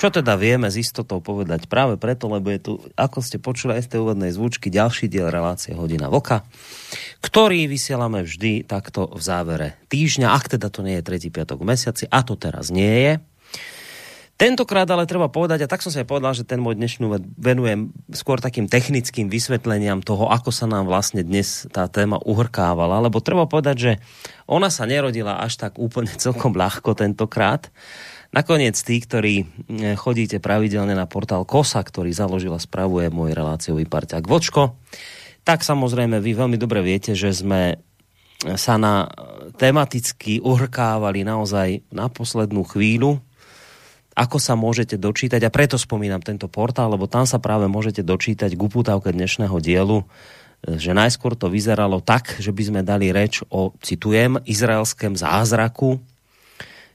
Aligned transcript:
čo 0.00 0.08
teda 0.08 0.32
vieme 0.40 0.72
s 0.72 0.80
istotou 0.80 1.20
povedať 1.20 1.68
práve 1.68 2.00
preto, 2.00 2.32
lebo 2.32 2.48
je 2.48 2.60
tu, 2.64 2.72
ako 2.96 3.20
ste 3.20 3.36
počuli 3.36 3.76
aj 3.76 3.84
z 3.84 3.88
tej 3.92 3.98
úvodnej 4.00 4.32
zvučky, 4.32 4.72
ďalší 4.72 5.12
diel 5.12 5.28
relácie 5.28 5.76
Hodina 5.76 6.08
Voka, 6.08 6.48
ktorý 7.20 7.68
vysielame 7.68 8.24
vždy 8.24 8.64
takto 8.64 9.12
v 9.12 9.20
závere 9.20 9.68
týždňa, 9.92 10.32
ak 10.32 10.56
teda 10.56 10.72
to 10.72 10.80
nie 10.80 10.96
je 10.96 11.04
tretí 11.04 11.28
piatok 11.28 11.60
v 11.60 11.76
mesiaci, 11.76 12.08
a 12.08 12.24
to 12.24 12.32
teraz 12.40 12.72
nie 12.72 12.96
je. 13.04 13.12
Tentokrát 14.40 14.88
ale 14.88 15.04
treba 15.04 15.28
povedať, 15.28 15.60
a 15.60 15.68
tak 15.68 15.84
som 15.84 15.92
si 15.92 16.00
aj 16.00 16.08
povedal, 16.08 16.32
že 16.32 16.48
ten 16.48 16.64
môj 16.64 16.72
dnešnú 16.80 17.12
venujem 17.36 17.92
skôr 18.08 18.40
takým 18.40 18.72
technickým 18.72 19.28
vysvetleniam 19.28 20.00
toho, 20.00 20.32
ako 20.32 20.48
sa 20.48 20.64
nám 20.64 20.88
vlastne 20.88 21.20
dnes 21.20 21.68
tá 21.68 21.84
téma 21.92 22.16
uhrkávala, 22.24 23.04
lebo 23.04 23.20
treba 23.20 23.44
povedať, 23.44 23.76
že 23.76 23.92
ona 24.48 24.72
sa 24.72 24.88
nerodila 24.88 25.44
až 25.44 25.60
tak 25.60 25.76
úplne 25.76 26.08
celkom 26.24 26.56
ľahko 26.56 26.96
tentokrát. 26.96 27.68
Nakoniec 28.30 28.78
tí, 28.78 29.02
ktorí 29.02 29.34
eh, 29.42 29.98
chodíte 29.98 30.38
pravidelne 30.38 30.94
na 30.94 31.10
portál 31.10 31.42
KOSA, 31.42 31.82
ktorý 31.82 32.14
založil 32.14 32.54
a 32.54 32.62
spravuje 32.62 33.10
môj 33.10 33.34
reláciový 33.34 33.90
parťák 33.90 34.22
Vočko, 34.22 34.78
tak 35.42 35.66
samozrejme 35.66 36.22
vy 36.22 36.32
veľmi 36.38 36.56
dobre 36.60 36.84
viete, 36.84 37.18
že 37.18 37.34
sme 37.34 37.82
sa 38.40 38.80
na 38.80 39.04
tematicky 39.60 40.40
uhrkávali 40.40 41.26
naozaj 41.28 41.84
na 41.92 42.08
poslednú 42.08 42.64
chvíľu, 42.64 43.20
ako 44.16 44.36
sa 44.40 44.56
môžete 44.56 44.96
dočítať, 44.96 45.44
a 45.44 45.52
preto 45.52 45.76
spomínam 45.76 46.24
tento 46.24 46.48
portál, 46.48 46.88
lebo 46.92 47.04
tam 47.04 47.28
sa 47.28 47.36
práve 47.36 47.68
môžete 47.68 48.00
dočítať 48.00 48.56
k 48.56 48.60
uputávke 48.60 49.10
dnešného 49.10 49.58
dielu, 49.58 50.06
eh, 50.06 50.78
že 50.78 50.94
najskôr 50.94 51.34
to 51.34 51.50
vyzeralo 51.50 51.98
tak, 51.98 52.38
že 52.38 52.54
by 52.54 52.62
sme 52.62 52.80
dali 52.86 53.10
reč 53.10 53.42
o, 53.50 53.74
citujem, 53.82 54.38
izraelském 54.46 55.18
zázraku, 55.18 55.98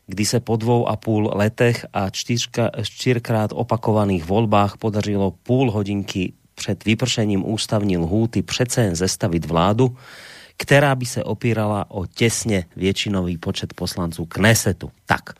kdy 0.07 0.25
se 0.25 0.39
po 0.39 0.55
dvou 0.55 0.87
a 0.87 0.95
půl 0.95 1.31
letech 1.33 1.85
a 1.93 2.09
čtyřkrát 2.83 3.51
opakovaných 3.53 4.25
volbách 4.25 4.77
podařilo 4.77 5.31
půl 5.31 5.71
hodinky 5.71 6.33
před 6.55 6.85
vypršením 6.85 7.49
ústavní 7.49 7.97
lhůty 7.97 8.41
přece 8.41 8.81
jen 8.81 8.95
zestavit 8.95 9.45
vládu, 9.45 9.97
která 10.57 10.95
by 10.95 11.05
se 11.05 11.23
opírala 11.23 11.91
o 11.91 12.07
tesne 12.07 12.63
většinový 12.75 13.37
počet 13.37 13.73
poslanců 13.73 14.25
Knesetu. 14.25 14.91
Tak, 15.05 15.35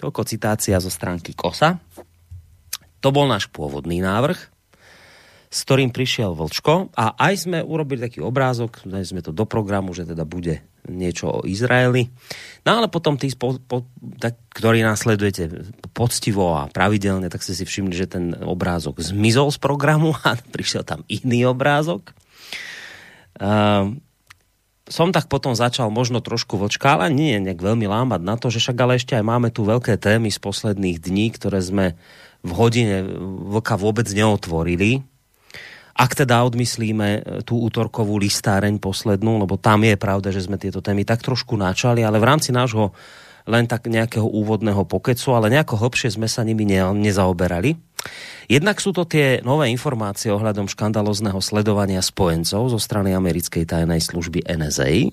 toľko 0.00 0.24
citácia 0.24 0.80
zo 0.80 0.88
stránky 0.88 1.34
KOSA. 1.34 1.76
To 3.04 3.08
bol 3.12 3.28
náš 3.28 3.50
pôvodný 3.50 4.00
návrh, 4.00 4.38
s 5.50 5.66
ktorým 5.66 5.90
prišiel 5.90 6.38
Vlčko 6.38 6.94
a 6.94 7.18
aj 7.18 7.50
sme 7.50 7.58
urobili 7.58 8.06
taký 8.06 8.22
obrázok, 8.22 8.86
dali 8.86 9.02
sme 9.02 9.18
to 9.18 9.34
do 9.34 9.42
programu, 9.50 9.90
že 9.90 10.06
teda 10.06 10.22
bude 10.22 10.62
niečo 10.86 11.42
o 11.42 11.44
Izraeli. 11.44 12.06
No 12.62 12.78
ale 12.78 12.86
potom 12.86 13.18
tí, 13.18 13.26
po, 13.34 13.58
po, 13.58 13.82
tak, 14.22 14.38
ktorí 14.54 14.86
následujete 14.86 15.50
poctivo 15.90 16.54
a 16.54 16.70
pravidelne, 16.70 17.26
tak 17.26 17.42
ste 17.42 17.58
si 17.58 17.66
všimli, 17.66 17.94
že 17.98 18.06
ten 18.06 18.30
obrázok 18.38 19.02
zmizol 19.02 19.50
z 19.50 19.58
programu 19.58 20.14
a 20.28 20.38
prišiel 20.38 20.86
tam 20.86 21.02
iný 21.10 21.50
obrázok. 21.50 22.14
Uh, 23.42 23.98
som 24.90 25.10
tak 25.10 25.26
potom 25.26 25.54
začal 25.54 25.90
možno 25.90 26.22
trošku 26.22 26.58
vlčka, 26.58 26.94
ale 26.94 27.10
nie 27.10 27.38
nejak 27.42 27.58
veľmi 27.62 27.90
lámať 27.90 28.20
na 28.22 28.34
to, 28.38 28.54
že 28.54 28.62
však 28.62 28.78
ale 28.78 28.98
ešte 28.98 29.18
aj 29.18 29.24
máme 29.26 29.50
tu 29.50 29.66
veľké 29.66 29.98
témy 29.98 30.30
z 30.30 30.38
posledných 30.38 30.98
dní, 30.98 31.34
ktoré 31.34 31.58
sme 31.58 31.98
v 32.42 32.50
hodine 32.54 33.06
vlka 33.50 33.78
vôbec 33.78 34.06
neotvorili 34.10 35.09
ak 35.94 36.24
teda 36.24 36.42
odmyslíme 36.46 37.08
e, 37.10 37.20
tú 37.42 37.60
útorkovú 37.62 38.16
listáreň 38.20 38.78
poslednú, 38.78 39.42
lebo 39.42 39.58
tam 39.58 39.82
je 39.84 39.96
pravda, 39.98 40.30
že 40.30 40.46
sme 40.46 40.60
tieto 40.60 40.82
témy 40.82 41.02
tak 41.02 41.22
trošku 41.24 41.58
načali, 41.58 42.06
ale 42.06 42.22
v 42.22 42.28
rámci 42.28 42.54
nášho 42.54 42.94
len 43.48 43.64
tak 43.66 43.88
nejakého 43.88 44.26
úvodného 44.26 44.84
pokecu, 44.84 45.32
ale 45.32 45.50
nejako 45.50 45.80
hlbšie 45.80 46.14
sme 46.14 46.28
sa 46.28 46.44
nimi 46.44 46.68
ne, 46.68 46.84
nezaoberali. 46.92 47.74
Jednak 48.50 48.82
sú 48.82 48.90
to 48.90 49.06
tie 49.06 49.40
nové 49.46 49.70
informácie 49.70 50.30
ohľadom 50.32 50.66
škandalozného 50.66 51.38
sledovania 51.38 52.02
spojencov 52.02 52.70
zo 52.70 52.78
strany 52.78 53.14
americkej 53.14 53.64
tajnej 53.64 54.02
služby 54.02 54.44
NSA. 54.44 55.10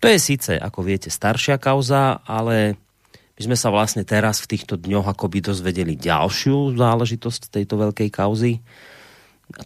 To 0.00 0.06
je 0.10 0.18
síce, 0.20 0.52
ako 0.56 0.84
viete, 0.84 1.08
staršia 1.08 1.56
kauza, 1.56 2.20
ale 2.28 2.76
my 3.34 3.40
sme 3.50 3.56
sa 3.58 3.72
vlastne 3.72 4.06
teraz 4.06 4.44
v 4.44 4.56
týchto 4.56 4.78
dňoch 4.78 5.10
akoby 5.10 5.42
dozvedeli 5.42 5.98
ďalšiu 5.98 6.76
záležitosť 6.76 7.50
tejto 7.50 7.74
veľkej 7.80 8.08
kauzy 8.12 8.62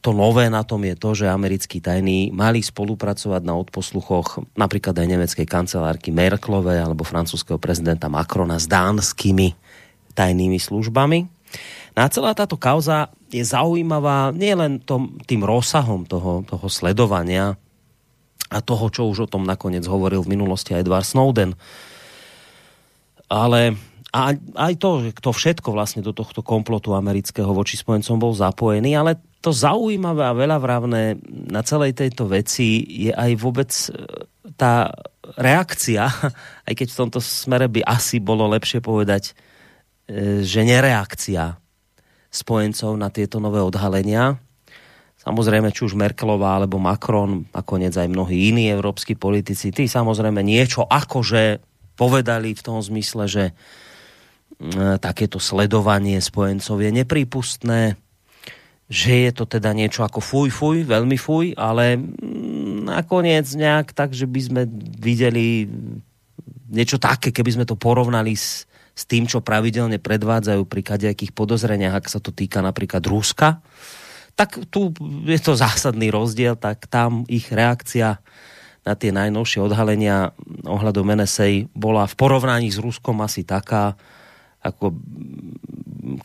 to 0.03 0.11
nové 0.11 0.51
na 0.51 0.67
tom 0.67 0.83
je 0.83 0.99
to, 0.99 1.15
že 1.15 1.31
americkí 1.31 1.79
tajní 1.79 2.35
mali 2.35 2.61
spolupracovať 2.61 3.43
na 3.47 3.55
odposluchoch 3.55 4.43
napríklad 4.59 4.93
aj 4.99 5.07
nemeckej 5.07 5.47
kancelárky 5.47 6.11
Merklovej 6.11 6.83
alebo 6.83 7.07
francúzského 7.07 7.57
prezidenta 7.57 8.11
Macrona 8.11 8.59
s 8.59 8.67
dánskymi 8.67 9.55
tajnými 10.19 10.59
službami. 10.59 11.19
No 11.95 12.01
a 12.03 12.11
celá 12.11 12.35
táto 12.35 12.59
kauza 12.59 13.15
je 13.31 13.41
zaujímavá 13.41 14.35
nielen 14.35 14.83
tým 15.25 15.43
rozsahom 15.47 16.05
toho, 16.05 16.43
toho 16.43 16.67
sledovania 16.67 17.55
a 18.51 18.59
toho, 18.59 18.91
čo 18.91 19.07
už 19.09 19.29
o 19.29 19.31
tom 19.31 19.47
nakoniec 19.47 19.87
hovoril 19.87 20.27
v 20.27 20.33
minulosti 20.35 20.75
aj 20.75 20.83
Edward 20.85 21.07
Snowden, 21.07 21.55
ale 23.29 23.77
a 24.09 24.33
aj 24.57 24.73
to, 24.81 25.05
že 25.05 25.11
kto 25.21 25.37
všetko 25.37 25.69
vlastne 25.69 26.01
do 26.01 26.17
tohto 26.17 26.41
komplotu 26.41 26.97
amerického 26.97 27.53
voči 27.53 27.77
spojencom 27.77 28.17
bol 28.17 28.33
zapojený, 28.33 28.97
ale 28.97 29.21
to 29.39 29.55
zaujímavé 29.55 30.23
a 30.27 30.35
veľavravné 30.35 31.03
na 31.51 31.63
celej 31.63 31.95
tejto 31.95 32.27
veci 32.27 32.83
je 33.07 33.15
aj 33.15 33.31
vôbec 33.39 33.71
e, 33.71 33.91
tá 34.59 34.91
reakcia, 35.39 36.11
aj 36.69 36.75
keď 36.75 36.89
v 36.91 36.99
tomto 37.07 37.21
smere 37.23 37.71
by 37.71 37.87
asi 37.87 38.19
bolo 38.19 38.51
lepšie 38.51 38.83
povedať, 38.83 39.33
e, 40.11 40.43
že 40.43 40.67
nereakcia 40.67 41.55
spojencov 42.29 42.93
na 42.99 43.09
tieto 43.09 43.39
nové 43.39 43.63
odhalenia. 43.63 44.37
Samozrejme, 45.19 45.71
či 45.71 45.87
už 45.87 45.99
Merkelová 45.99 46.59
alebo 46.59 46.83
Macron, 46.83 47.47
nakoniec 47.51 47.95
aj 47.95 48.11
mnohí 48.11 48.51
iní 48.51 48.71
európsky 48.71 49.15
politici, 49.15 49.71
tí 49.71 49.87
samozrejme 49.87 50.43
niečo 50.43 50.87
akože 50.87 51.63
povedali 51.99 52.55
v 52.55 52.63
tom 52.63 52.83
zmysle, 52.83 53.25
že 53.31 53.45
e, 53.51 53.53
takéto 54.99 55.39
sledovanie 55.39 56.19
spojencov 56.19 56.83
je 56.83 56.91
nepripustné, 56.91 57.95
že 58.89 59.29
je 59.29 59.33
to 59.37 59.45
teda 59.45 59.77
niečo 59.77 60.01
ako 60.01 60.25
fuj, 60.25 60.49
fuj, 60.49 60.89
veľmi 60.89 61.21
fuj, 61.21 61.53
ale 61.61 62.01
nakoniec 62.89 63.45
nejak 63.53 63.93
tak, 63.93 64.17
že 64.17 64.25
by 64.25 64.41
sme 64.41 64.63
videli 64.97 65.69
niečo 66.73 66.97
také, 66.97 67.29
keby 67.29 67.61
sme 67.61 67.65
to 67.69 67.77
porovnali 67.77 68.33
s, 68.33 68.65
s 68.97 69.05
tým, 69.05 69.29
čo 69.29 69.45
pravidelne 69.45 70.01
predvádzajú 70.01 70.65
pri 70.65 70.81
kadejakých 70.81 71.37
podozreniach, 71.37 72.01
ak 72.01 72.09
sa 72.09 72.21
to 72.21 72.33
týka 72.33 72.65
napríklad 72.65 73.05
Ruska, 73.05 73.61
tak 74.39 74.57
tu 74.73 74.97
je 75.29 75.41
to 75.41 75.53
zásadný 75.53 76.09
rozdiel, 76.09 76.57
tak 76.57 76.89
tam 76.89 77.29
ich 77.29 77.53
reakcia 77.53 78.25
na 78.89 78.95
tie 78.97 79.13
najnovšie 79.13 79.61
odhalenia 79.61 80.33
ohľadom 80.65 81.13
NSA 81.13 81.69
bola 81.77 82.09
v 82.09 82.15
porovnaní 82.17 82.73
s 82.73 82.81
Ruskom 82.81 83.21
asi 83.21 83.45
taká, 83.45 84.01
ako 84.59 84.97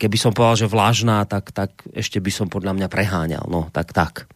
keby 0.00 0.16
som 0.16 0.32
povedal, 0.32 0.66
že 0.66 0.72
vlažná, 0.72 1.22
tak, 1.28 1.52
tak 1.52 1.84
ešte 1.92 2.18
by 2.18 2.30
som 2.32 2.46
podľa 2.48 2.74
mňa 2.74 2.88
preháňal. 2.88 3.44
No, 3.46 3.68
tak, 3.70 3.92
tak. 3.92 4.26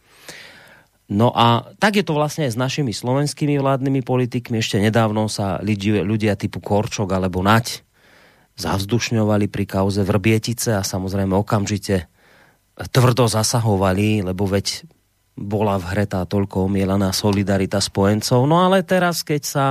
No 1.09 1.33
a 1.33 1.73
tak 1.81 1.97
je 1.97 2.05
to 2.05 2.13
vlastne 2.13 2.45
aj 2.45 2.53
s 2.53 2.61
našimi 2.61 2.93
slovenskými 2.93 3.57
vládnymi 3.57 4.05
politikmi. 4.05 4.61
Ešte 4.61 4.77
nedávno 4.77 5.25
sa 5.25 5.57
ľudia, 5.57 6.05
ľudia 6.05 6.37
typu 6.37 6.61
Korčok 6.61 7.09
alebo 7.09 7.41
Nať 7.41 7.81
zavzdušňovali 8.59 9.47
pri 9.49 9.65
kauze 9.65 10.03
Vrbietice 10.03 10.75
a 10.77 10.83
samozrejme 10.85 11.31
okamžite 11.33 12.11
tvrdo 12.91 13.25
zasahovali, 13.25 14.21
lebo 14.21 14.45
veď 14.45 14.85
bola 15.39 15.79
v 15.79 15.95
hre 15.95 16.05
tá 16.05 16.27
toľko 16.27 16.67
omielaná 16.67 17.15
solidarita 17.15 17.79
spojencov. 17.79 18.43
No 18.43 18.67
ale 18.67 18.83
teraz, 18.83 19.23
keď 19.23 19.41
sa 19.47 19.65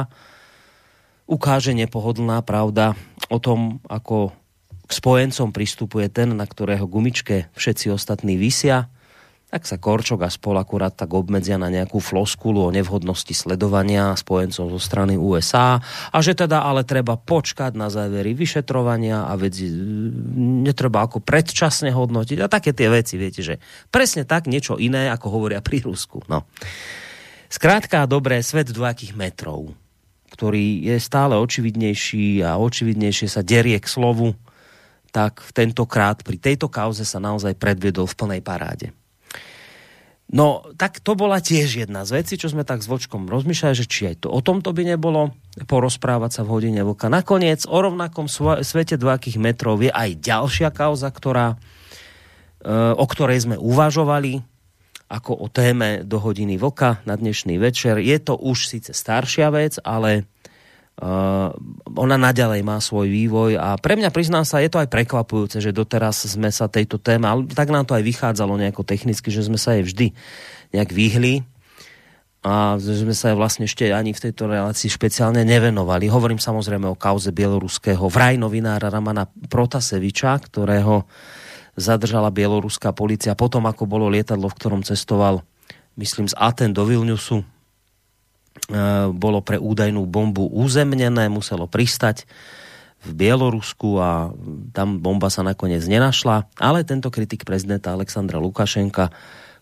ukáže 1.29 1.77
nepohodlná 1.77 2.41
pravda 2.41 2.97
o 3.29 3.37
tom, 3.37 3.85
ako 3.87 4.33
k 4.89 4.91
spojencom 4.91 5.53
pristupuje 5.53 6.09
ten, 6.09 6.33
na 6.33 6.49
ktorého 6.49 6.89
gumičke 6.89 7.53
všetci 7.53 7.93
ostatní 7.93 8.41
vysia, 8.41 8.89
tak 9.49 9.65
sa 9.65 9.81
Korčok 9.81 10.29
a 10.29 10.33
spol 10.33 10.61
akurát 10.61 10.93
tak 10.93 11.09
obmedzia 11.17 11.57
na 11.57 11.73
nejakú 11.73 12.05
floskulu 12.05 12.69
o 12.69 12.75
nevhodnosti 12.75 13.33
sledovania 13.33 14.13
spojencov 14.13 14.77
zo 14.77 14.81
strany 14.81 15.17
USA 15.17 15.81
a 16.13 16.19
že 16.21 16.37
teda 16.37 16.61
ale 16.61 16.85
treba 16.85 17.17
počkať 17.17 17.73
na 17.73 17.89
závery 17.89 18.37
vyšetrovania 18.37 19.25
a 19.25 19.33
veci 19.41 19.73
netreba 20.37 21.09
ako 21.09 21.25
predčasne 21.25 21.89
hodnotiť 21.97 22.39
a 22.45 22.53
také 22.53 22.77
tie 22.77 22.93
veci, 22.93 23.17
viete, 23.17 23.41
že 23.41 23.57
presne 23.89 24.29
tak 24.29 24.53
niečo 24.53 24.77
iné, 24.77 25.09
ako 25.09 25.41
hovoria 25.41 25.65
pri 25.65 25.81
Rusku. 25.81 26.21
No. 26.29 26.45
Skrátka, 27.49 28.05
dobré, 28.05 28.45
svet 28.45 28.69
dvojakých 28.69 29.17
metrov, 29.17 29.73
ktorý 30.39 30.87
je 30.87 30.97
stále 31.03 31.35
očividnejší 31.35 32.47
a 32.47 32.63
očividnejšie 32.63 33.27
sa 33.27 33.43
derie 33.43 33.75
k 33.83 33.91
slovu, 33.91 34.39
tak 35.11 35.43
tentokrát 35.51 36.23
pri 36.23 36.39
tejto 36.39 36.71
kauze 36.71 37.03
sa 37.03 37.19
naozaj 37.19 37.59
predviedol 37.59 38.07
v 38.07 38.15
plnej 38.15 38.41
paráde. 38.47 38.95
No, 40.31 40.63
tak 40.79 41.03
to 41.03 41.19
bola 41.19 41.43
tiež 41.43 41.83
jedna 41.83 42.07
z 42.07 42.23
vecí, 42.23 42.39
čo 42.39 42.53
sme 42.53 42.63
tak 42.63 42.85
s 42.85 42.87
Vočkom 42.87 43.27
rozmýšľali, 43.27 43.75
že 43.75 43.89
či 43.91 44.13
aj 44.13 44.17
to 44.23 44.29
o 44.31 44.39
tomto 44.39 44.71
by 44.71 44.95
nebolo 44.95 45.35
porozprávať 45.67 46.31
sa 46.39 46.43
v 46.47 46.53
hodine 46.55 46.87
vlka. 46.87 47.11
Nakoniec 47.11 47.67
o 47.67 47.81
rovnakom 47.81 48.31
svete 48.63 48.95
dvakých 48.95 49.43
metrov 49.43 49.83
je 49.83 49.91
aj 49.91 50.21
ďalšia 50.23 50.71
kauza, 50.71 51.09
ktorá, 51.11 51.57
e, 52.61 52.77
o 52.95 53.05
ktorej 53.09 53.49
sme 53.49 53.57
uvažovali 53.57 54.45
ako 55.09 55.33
o 55.41 55.47
téme 55.49 56.05
do 56.05 56.21
hodiny 56.21 56.61
vlka 56.61 57.01
na 57.09 57.17
dnešný 57.17 57.57
večer. 57.57 57.97
Je 57.99 58.21
to 58.21 58.37
už 58.37 58.69
síce 58.69 58.93
staršia 58.93 59.49
vec, 59.49 59.81
ale 59.83 60.29
Uh, 60.99 61.55
ona 61.95 62.19
naďalej 62.19 62.67
má 62.67 62.83
svoj 62.83 63.07
vývoj 63.07 63.55
a 63.55 63.79
pre 63.79 63.95
mňa, 63.95 64.11
priznám 64.11 64.43
sa, 64.43 64.59
je 64.59 64.67
to 64.67 64.83
aj 64.83 64.91
prekvapujúce, 64.91 65.63
že 65.63 65.71
doteraz 65.71 66.27
sme 66.27 66.51
sa 66.51 66.67
tejto 66.67 66.99
téme, 66.99 67.23
ale 67.31 67.47
tak 67.47 67.71
nám 67.71 67.87
to 67.87 67.95
aj 67.95 68.03
vychádzalo 68.03 68.59
nejako 68.59 68.83
technicky, 68.83 69.31
že 69.31 69.47
sme 69.47 69.63
sa 69.63 69.79
jej 69.79 69.87
vždy 69.87 70.11
nejak 70.75 70.91
vyhli 70.91 71.47
a 72.43 72.83
že 72.83 72.99
sme 72.99 73.15
sa 73.15 73.31
vlastne 73.39 73.71
ešte 73.71 73.95
ani 73.95 74.11
v 74.11 74.27
tejto 74.27 74.51
relácii 74.51 74.91
špeciálne 74.91 75.47
nevenovali. 75.47 76.11
Hovorím 76.11 76.43
samozrejme 76.43 76.91
o 76.91 76.99
kauze 76.99 77.31
bieloruského 77.31 78.03
vraj 78.11 78.35
novinára 78.35 78.91
Ramana 78.91 79.31
Protaseviča, 79.31 80.35
ktorého 80.51 81.07
zadržala 81.79 82.35
bieloruská 82.35 82.91
policia 82.91 83.39
potom, 83.39 83.65
ako 83.71 83.87
bolo 83.87 84.11
lietadlo, 84.11 84.51
v 84.51 84.59
ktorom 84.59 84.83
cestoval, 84.83 85.47
myslím, 85.95 86.27
z 86.27 86.35
Aten 86.35 86.75
do 86.75 86.83
Vilniusu, 86.83 87.47
E, 88.69 88.83
bolo 89.15 89.39
pre 89.41 89.57
údajnú 89.57 90.05
bombu 90.05 90.51
uzemnené, 90.51 91.31
muselo 91.31 91.71
pristať 91.71 92.27
v 93.07 93.15
Bielorusku 93.15 93.97
a 94.03 94.35
tam 94.75 94.99
bomba 94.99 95.31
sa 95.31 95.47
nakoniec 95.47 95.87
nenašla, 95.87 96.51
ale 96.59 96.83
tento 96.83 97.15
kritik 97.15 97.47
prezidenta 97.47 97.95
Alexandra 97.95 98.43
Lukašenka, 98.43 99.15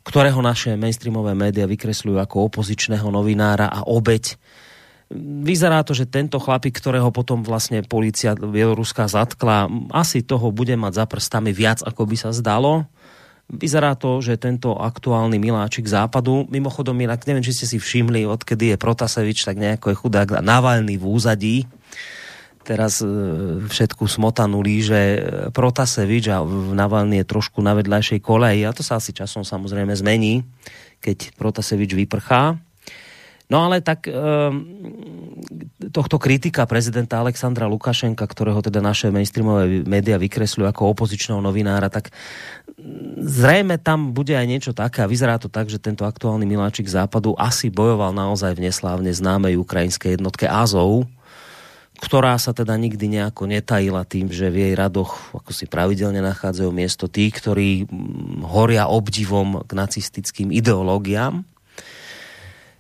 ktorého 0.03 0.41
naše 0.41 0.75
mainstreamové 0.81 1.37
média 1.37 1.69
vykresľujú 1.69 2.17
ako 2.17 2.49
opozičného 2.49 3.07
novinára 3.13 3.69
a 3.69 3.85
obeď, 3.85 4.41
vyzerá 5.15 5.87
to, 5.87 5.95
že 5.95 6.11
tento 6.11 6.43
chlapík, 6.43 6.75
ktorého 6.75 7.15
potom 7.15 7.47
vlastne 7.47 7.87
policia 7.87 8.35
Bieloruská 8.35 9.07
zatkla, 9.07 9.71
asi 9.95 10.27
toho 10.27 10.51
bude 10.51 10.75
mať 10.75 10.93
za 11.03 11.05
prstami 11.07 11.55
viac, 11.55 11.83
ako 11.87 12.11
by 12.11 12.17
sa 12.19 12.31
zdalo. 12.35 12.91
Vyzerá 13.47 13.95
to, 13.95 14.19
že 14.19 14.43
tento 14.43 14.75
aktuálny 14.75 15.39
miláčik 15.39 15.87
západu, 15.87 16.51
mimochodom 16.51 16.99
inak, 16.99 17.23
neviem, 17.31 17.47
či 17.47 17.55
ste 17.55 17.67
si 17.71 17.79
všimli, 17.79 18.27
odkedy 18.27 18.75
je 18.75 18.77
Protasevič, 18.83 19.47
tak 19.47 19.63
nejako 19.63 19.95
je 19.95 20.01
chudák 20.03 20.43
Navalny 20.43 20.99
v 20.99 21.05
úzadí. 21.07 21.57
Teraz 22.67 22.99
e, 22.99 23.07
všetku 23.71 24.11
smotanu 24.11 24.59
líže 24.59 24.99
e, 24.99 25.19
Protasevič 25.55 26.35
a 26.35 26.43
Navalny 26.75 27.23
je 27.23 27.31
trošku 27.31 27.63
na 27.63 27.79
vedľajšej 27.79 28.19
koleji 28.19 28.67
a 28.67 28.75
to 28.75 28.83
sa 28.83 28.99
asi 28.99 29.15
časom 29.15 29.47
samozrejme 29.47 29.95
zmení, 29.95 30.43
keď 30.99 31.39
Protasevič 31.39 31.95
vyprchá. 31.95 32.59
No 33.47 33.63
ale 33.63 33.79
tak 33.79 34.11
ehm, 34.11 34.67
tohto 35.95 36.19
kritika 36.19 36.67
prezidenta 36.67 37.23
Alexandra 37.23 37.71
Lukašenka, 37.71 38.27
ktorého 38.27 38.59
teda 38.59 38.83
naše 38.83 39.15
mainstreamové 39.15 39.87
média 39.87 40.19
vykresľujú 40.19 40.67
ako 40.67 40.83
opozičného 40.91 41.39
novinára, 41.39 41.87
tak 41.87 42.11
zrejme 43.23 43.79
tam 43.79 44.11
bude 44.11 44.35
aj 44.35 44.47
niečo 44.51 44.73
také 44.75 45.07
a 45.07 45.11
vyzerá 45.11 45.39
to 45.39 45.47
tak, 45.47 45.71
že 45.71 45.79
tento 45.79 46.03
aktuálny 46.03 46.43
miláčik 46.43 46.91
západu 46.91 47.39
asi 47.39 47.71
bojoval 47.71 48.11
naozaj 48.11 48.59
v 48.59 48.67
neslávne 48.67 49.15
známej 49.15 49.63
ukrajinskej 49.63 50.19
jednotke 50.19 50.51
Azov, 50.51 51.07
ktorá 52.03 52.37
sa 52.37 52.51
teda 52.53 52.77
nikdy 52.77 53.09
nejako 53.09 53.47
netajila 53.49 54.05
tým, 54.05 54.29
že 54.29 54.51
v 54.53 54.69
jej 54.69 54.75
radoch 54.75 55.33
ako 55.33 55.55
si 55.55 55.65
pravidelne 55.71 56.19
nachádzajú 56.21 56.71
miesto 56.75 57.07
tí, 57.07 57.31
ktorí 57.31 57.89
horia 58.45 58.91
obdivom 58.91 59.65
k 59.65 59.71
nacistickým 59.73 60.51
ideológiám. 60.51 61.47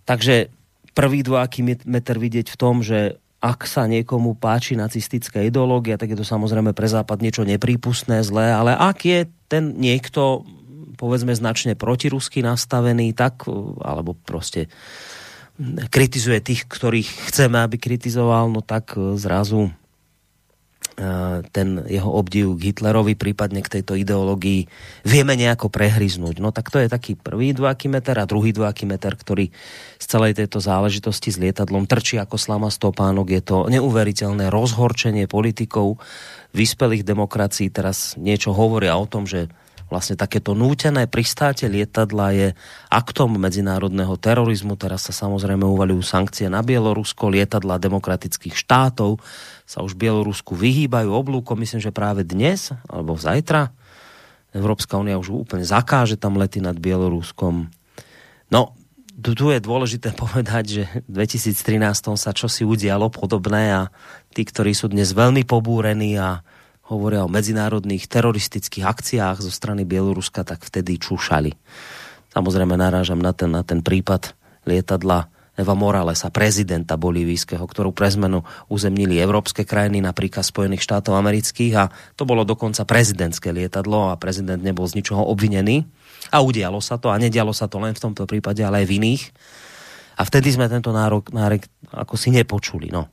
Takže 0.06 0.55
prvý 0.96 1.20
dvojaký 1.20 1.84
meter 1.84 2.16
vidieť 2.16 2.48
v 2.48 2.56
tom, 2.56 2.80
že 2.80 3.20
ak 3.44 3.68
sa 3.68 3.84
niekomu 3.84 4.32
páči 4.40 4.80
nacistická 4.80 5.44
ideológia, 5.44 6.00
tak 6.00 6.16
je 6.16 6.18
to 6.18 6.24
samozrejme 6.24 6.72
pre 6.72 6.88
Západ 6.88 7.20
niečo 7.20 7.44
neprípustné, 7.44 8.24
zlé, 8.24 8.48
ale 8.56 8.72
ak 8.72 8.98
je 9.04 9.28
ten 9.46 9.76
niekto 9.76 10.48
povedzme 10.96 11.36
značne 11.36 11.76
protirusky 11.76 12.40
nastavený, 12.40 13.12
tak, 13.12 13.44
alebo 13.84 14.16
proste 14.16 14.72
kritizuje 15.92 16.40
tých, 16.40 16.64
ktorých 16.64 17.28
chceme, 17.28 17.60
aby 17.60 17.76
kritizoval, 17.76 18.48
no 18.48 18.64
tak 18.64 18.96
zrazu 19.20 19.68
ten 21.52 21.68
jeho 21.84 22.08
obdiv 22.08 22.56
k 22.56 22.72
Hitlerovi, 22.72 23.20
prípadne 23.20 23.60
k 23.60 23.78
tejto 23.78 24.00
ideológii, 24.00 24.64
vieme 25.04 25.36
nejako 25.36 25.68
prehryznúť. 25.68 26.40
No 26.40 26.56
tak 26.56 26.72
to 26.72 26.80
je 26.80 26.88
taký 26.88 27.20
prvý 27.20 27.52
dvojaký 27.52 27.92
meter 27.92 28.16
a 28.16 28.24
druhý 28.24 28.56
dvojaký 28.56 28.88
meter, 28.88 29.12
ktorý 29.12 29.52
z 30.00 30.06
celej 30.08 30.40
tejto 30.40 30.56
záležitosti 30.64 31.28
s 31.28 31.36
lietadlom 31.36 31.84
trčí 31.84 32.16
ako 32.16 32.40
slama 32.40 32.72
stopánok. 32.72 33.28
Je 33.28 33.42
to 33.44 33.68
neuveriteľné 33.68 34.48
rozhorčenie 34.48 35.28
politikov 35.28 36.00
vyspelých 36.56 37.04
demokracií. 37.04 37.68
Teraz 37.68 38.16
niečo 38.16 38.56
hovoria 38.56 38.96
o 38.96 39.04
tom, 39.04 39.28
že 39.28 39.52
vlastne 39.86 40.18
takéto 40.18 40.52
nútené 40.52 41.06
pristáte 41.06 41.70
lietadla 41.70 42.34
je 42.34 42.48
aktom 42.90 43.38
medzinárodného 43.38 44.18
terorizmu. 44.18 44.74
Teraz 44.74 45.06
sa 45.06 45.14
samozrejme 45.14 45.62
uvalujú 45.62 46.02
sankcie 46.02 46.50
na 46.50 46.64
Bielorusko, 46.64 47.30
lietadla 47.30 47.78
demokratických 47.78 48.54
štátov 48.54 49.22
sa 49.66 49.82
už 49.82 49.98
Bielorusku 49.98 50.54
vyhýbajú 50.54 51.10
oblúkom, 51.10 51.58
myslím, 51.58 51.82
že 51.82 51.90
práve 51.90 52.22
dnes 52.22 52.70
alebo 52.86 53.18
zajtra. 53.18 53.74
Európska 54.54 54.96
únia 54.96 55.18
už 55.18 55.42
úplne 55.42 55.66
zakáže 55.66 56.14
tam 56.14 56.38
lety 56.38 56.62
nad 56.62 56.78
Bieloruskom. 56.78 57.68
No, 58.48 58.78
tu 59.18 59.50
je 59.50 59.58
dôležité 59.58 60.14
povedať, 60.22 60.64
že 60.64 60.82
v 61.10 61.26
2013 61.26 62.14
sa 62.14 62.30
čosi 62.30 62.62
udialo 62.62 63.10
podobné 63.10 63.74
a 63.74 63.82
tí, 64.30 64.46
ktorí 64.46 64.72
sú 64.72 64.86
dnes 64.86 65.10
veľmi 65.10 65.42
pobúrení 65.42 66.14
a 66.16 66.46
hovoria 66.86 67.26
o 67.26 67.30
medzinárodných 67.30 68.06
teroristických 68.06 68.86
akciách 68.86 69.42
zo 69.42 69.50
strany 69.50 69.82
Bieloruska, 69.82 70.46
tak 70.46 70.62
vtedy 70.62 71.02
čúšali. 71.02 71.54
Samozrejme 72.30 72.78
narážam 72.78 73.18
na 73.18 73.32
ten, 73.32 73.50
na 73.50 73.66
ten 73.66 73.82
prípad 73.82 74.36
lietadla 74.68 75.32
Eva 75.56 75.72
Moralesa, 75.72 76.28
prezidenta 76.28 77.00
bolívijského, 77.00 77.64
ktorú 77.64 77.96
pre 77.96 78.12
zmenu 78.12 78.44
uzemnili 78.68 79.16
európske 79.16 79.64
krajiny, 79.64 80.04
napríklad 80.04 80.44
Spojených 80.44 80.84
štátov 80.84 81.16
amerických 81.16 81.72
a 81.80 81.88
to 82.12 82.28
bolo 82.28 82.44
dokonca 82.44 82.84
prezidentské 82.84 83.56
lietadlo 83.56 84.12
a 84.12 84.20
prezident 84.20 84.60
nebol 84.60 84.84
z 84.84 85.00
ničoho 85.00 85.24
obvinený. 85.24 85.88
A 86.28 86.44
udialo 86.44 86.84
sa 86.84 87.00
to 87.00 87.08
a 87.08 87.16
nedialo 87.16 87.56
sa 87.56 87.72
to 87.72 87.80
len 87.80 87.96
v 87.96 88.02
tomto 88.04 88.28
prípade, 88.28 88.60
ale 88.60 88.84
aj 88.84 88.86
v 88.92 88.94
iných. 89.00 89.22
A 90.20 90.28
vtedy 90.28 90.52
sme 90.52 90.68
tento 90.68 90.92
nárok, 90.92 91.32
nárek 91.32 91.64
ako 91.88 92.20
si 92.20 92.28
nepočuli. 92.28 92.92
No. 92.92 93.08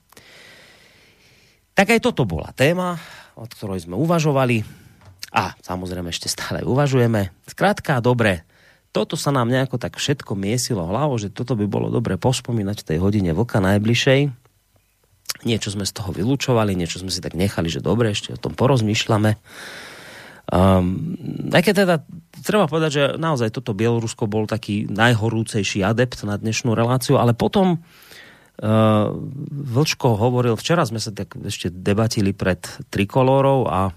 Tak 1.72 1.96
aj 1.96 2.00
toto 2.04 2.28
bola 2.28 2.52
téma, 2.52 3.00
od 3.38 3.50
ktorej 3.50 3.86
sme 3.86 3.98
uvažovali 3.98 4.62
a 5.34 5.58
samozrejme 5.66 6.14
ešte 6.14 6.30
stále 6.30 6.62
uvažujeme. 6.62 7.34
Skrátka, 7.50 7.98
dobre, 8.04 8.46
toto 8.94 9.18
sa 9.18 9.34
nám 9.34 9.50
nejako 9.50 9.82
tak 9.82 9.98
všetko 9.98 10.38
miesilo 10.38 10.86
hlavo, 10.86 11.18
že 11.18 11.34
toto 11.34 11.58
by 11.58 11.66
bolo 11.66 11.90
dobre 11.90 12.22
pospomínať 12.22 12.86
v 12.86 12.88
tej 12.94 12.98
hodine 13.02 13.34
vlka 13.34 13.58
najbližšej. 13.58 14.30
Niečo 15.44 15.70
sme 15.74 15.90
z 15.90 15.94
toho 15.98 16.14
vylúčovali, 16.14 16.78
niečo 16.78 17.02
sme 17.02 17.10
si 17.10 17.18
tak 17.18 17.34
nechali, 17.34 17.68
že 17.68 17.82
dobre, 17.82 18.14
ešte 18.14 18.38
o 18.38 18.40
tom 18.40 18.54
porozmýšľame. 18.54 19.34
Um, 20.54 21.18
aj 21.50 21.64
keď 21.66 21.74
teda 21.74 21.96
treba 22.46 22.70
povedať, 22.70 22.92
že 22.94 23.04
naozaj 23.16 23.50
toto 23.50 23.74
Bielorusko 23.74 24.30
bol 24.30 24.46
taký 24.46 24.86
najhorúcejší 24.92 25.82
adept 25.82 26.22
na 26.28 26.38
dnešnú 26.38 26.78
reláciu, 26.78 27.18
ale 27.18 27.34
potom 27.34 27.82
Vlčko 28.62 30.08
hovoril, 30.14 30.54
včera 30.54 30.86
sme 30.86 31.02
sa 31.02 31.10
tak 31.10 31.34
ešte 31.42 31.74
debatili 31.74 32.38
pred 32.38 32.62
trikolórou 32.94 33.66
a 33.66 33.90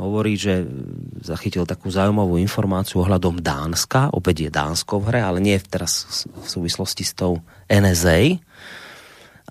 hovorí, 0.00 0.34
že 0.34 0.64
zachytil 1.20 1.68
takú 1.68 1.92
zaujímavú 1.92 2.40
informáciu 2.40 3.04
ohľadom 3.04 3.44
Dánska. 3.44 4.10
Opäť 4.16 4.48
je 4.48 4.50
Dánsko 4.50 4.98
v 4.98 5.06
hre, 5.12 5.20
ale 5.22 5.38
nie 5.44 5.54
teraz 5.60 6.26
v 6.26 6.46
súvislosti 6.48 7.04
s 7.04 7.12
tou 7.12 7.44
NSA. 7.68 8.40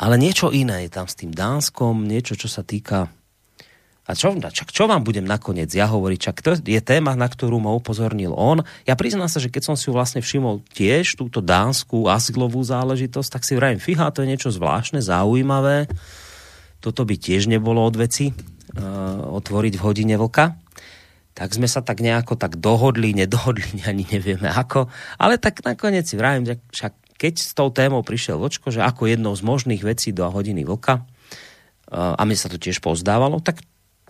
Ale 0.02 0.16
niečo 0.18 0.50
iné 0.50 0.90
je 0.90 0.92
tam 0.92 1.06
s 1.06 1.14
tým 1.14 1.30
Dánskom, 1.30 2.10
niečo, 2.10 2.34
čo 2.34 2.50
sa 2.50 2.66
týka 2.66 3.14
A 4.10 4.18
čo, 4.18 4.34
čak, 4.34 4.74
čo 4.74 4.90
vám 4.90 5.06
budem 5.06 5.22
nakoniec 5.22 5.70
ja 5.70 5.86
hovoriť? 5.86 6.20
Čak 6.20 6.38
to 6.42 6.52
je 6.58 6.82
téma, 6.82 7.14
na 7.14 7.30
ktorú 7.30 7.62
ma 7.62 7.70
upozornil 7.70 8.34
on. 8.34 8.66
Ja 8.90 8.98
priznám 8.98 9.30
sa, 9.30 9.38
že 9.38 9.54
keď 9.54 9.72
som 9.72 9.76
si 9.78 9.88
ju 9.88 9.94
vlastne 9.94 10.26
všimol 10.26 10.66
tiež, 10.74 11.14
túto 11.14 11.38
dánsku 11.38 12.10
asilovú 12.10 12.66
záležitosť, 12.66 13.30
tak 13.30 13.46
si 13.46 13.54
vrajím, 13.54 13.78
fíha, 13.78 14.10
to 14.10 14.26
je 14.26 14.32
niečo 14.34 14.50
zvláštne, 14.50 15.06
zaujímavé. 15.06 15.86
Toto 16.82 17.06
by 17.06 17.14
tiež 17.14 17.46
nebolo 17.46 17.86
od 17.86 17.94
veci 17.94 18.34
uh, 18.34 19.22
otvoriť 19.38 19.74
v 19.78 19.86
hodine 19.86 20.18
vlka. 20.18 20.58
Tak 21.38 21.54
sme 21.54 21.70
sa 21.70 21.86
tak 21.86 22.02
nejako 22.02 22.36
tak 22.42 22.58
dohodli, 22.58 23.14
nedohodli, 23.14 23.86
ani 23.90 24.10
nevieme 24.10 24.50
ako. 24.50 24.90
Ale 25.22 25.38
tak 25.38 25.62
nakoniec 25.62 26.10
si 26.10 26.18
vrajím, 26.18 26.50
že 26.50 26.58
však 26.74 26.94
keď 27.22 27.34
s 27.38 27.54
tou 27.54 27.70
témou 27.70 28.02
prišiel 28.02 28.42
Vočko, 28.42 28.74
že 28.74 28.82
ako 28.82 29.06
jednou 29.06 29.38
z 29.38 29.46
možných 29.46 29.86
vecí 29.86 30.10
do 30.10 30.26
hodiny 30.26 30.66
vlka, 30.66 31.06
uh, 31.06 32.18
a 32.18 32.22
mi 32.26 32.34
sa 32.34 32.50
to 32.50 32.58
tiež 32.58 32.82
pozdávalo, 32.82 33.38
tak 33.46 33.62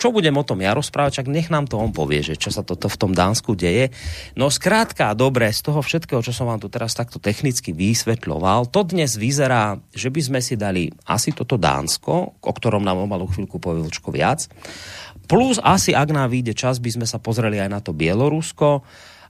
čo 0.02 0.10
budem 0.10 0.34
o 0.34 0.42
tom 0.42 0.66
ja 0.66 0.74
rozprávať, 0.74 1.22
čak 1.22 1.28
nech 1.30 1.54
nám 1.54 1.70
to 1.70 1.78
on 1.78 1.94
povie, 1.94 2.26
že 2.26 2.34
čo 2.34 2.50
sa 2.50 2.66
toto 2.66 2.90
v 2.90 2.98
tom 2.98 3.14
Dánsku 3.14 3.54
deje. 3.54 3.94
No 4.34 4.50
skrátka, 4.50 5.14
dobre, 5.14 5.54
z 5.54 5.62
toho 5.62 5.86
všetkého, 5.86 6.26
čo 6.26 6.34
som 6.34 6.50
vám 6.50 6.58
tu 6.58 6.74
teraz 6.74 6.98
takto 6.98 7.22
technicky 7.22 7.70
vysvetľoval, 7.70 8.74
to 8.74 8.82
dnes 8.82 9.14
vyzerá, 9.14 9.78
že 9.94 10.10
by 10.10 10.22
sme 10.26 10.40
si 10.42 10.58
dali 10.58 10.90
asi 11.06 11.30
toto 11.38 11.62
Dánsko, 11.62 12.42
o 12.42 12.52
ktorom 12.58 12.82
nám 12.82 12.98
o 12.98 13.06
malú 13.06 13.30
chvíľku 13.30 13.62
povie 13.62 13.86
viac, 14.10 14.50
plus 15.30 15.62
asi, 15.62 15.94
ak 15.94 16.10
nám 16.10 16.34
vyjde 16.34 16.58
čas, 16.58 16.82
by 16.82 16.98
sme 16.98 17.06
sa 17.06 17.22
pozreli 17.22 17.62
aj 17.62 17.70
na 17.70 17.80
to 17.86 17.94
Bielorusko, 17.94 18.82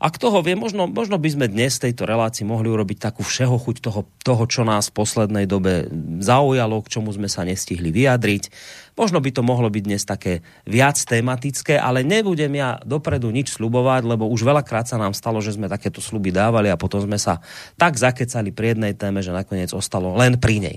a 0.01 0.09
kto 0.09 0.33
ho 0.33 0.41
vie, 0.41 0.57
možno, 0.57 0.89
možno 0.89 1.21
by 1.21 1.29
sme 1.29 1.45
dnes 1.45 1.77
v 1.77 1.93
tejto 1.93 2.09
relácii 2.09 2.41
mohli 2.41 2.73
urobiť 2.73 2.97
takú 2.97 3.21
všeho 3.21 3.53
chuť 3.61 3.85
toho, 3.85 4.01
toho, 4.25 4.43
čo 4.49 4.65
nás 4.65 4.89
v 4.89 4.97
poslednej 4.97 5.45
dobe 5.45 5.93
zaujalo, 6.17 6.81
k 6.81 6.97
čomu 6.97 7.13
sme 7.13 7.29
sa 7.29 7.45
nestihli 7.45 7.93
vyjadriť. 7.93 8.49
Možno 8.97 9.21
by 9.21 9.29
to 9.29 9.45
mohlo 9.45 9.69
byť 9.69 9.83
dnes 9.85 10.01
také 10.01 10.41
viac 10.65 10.97
tematické, 10.97 11.77
ale 11.77 12.01
nebudem 12.01 12.49
ja 12.57 12.81
dopredu 12.81 13.29
nič 13.29 13.53
slubovať, 13.53 14.09
lebo 14.09 14.25
už 14.25 14.41
veľakrát 14.41 14.89
sa 14.89 14.97
nám 14.97 15.13
stalo, 15.13 15.37
že 15.37 15.53
sme 15.53 15.69
takéto 15.69 16.01
sluby 16.01 16.33
dávali 16.33 16.73
a 16.73 16.81
potom 16.81 16.97
sme 17.05 17.21
sa 17.21 17.37
tak 17.77 17.93
zakecali 17.93 18.49
pri 18.49 18.73
jednej 18.73 18.97
téme, 18.97 19.21
že 19.21 19.29
nakoniec 19.29 19.69
ostalo 19.69 20.17
len 20.17 20.41
pri 20.41 20.65
nej. 20.65 20.75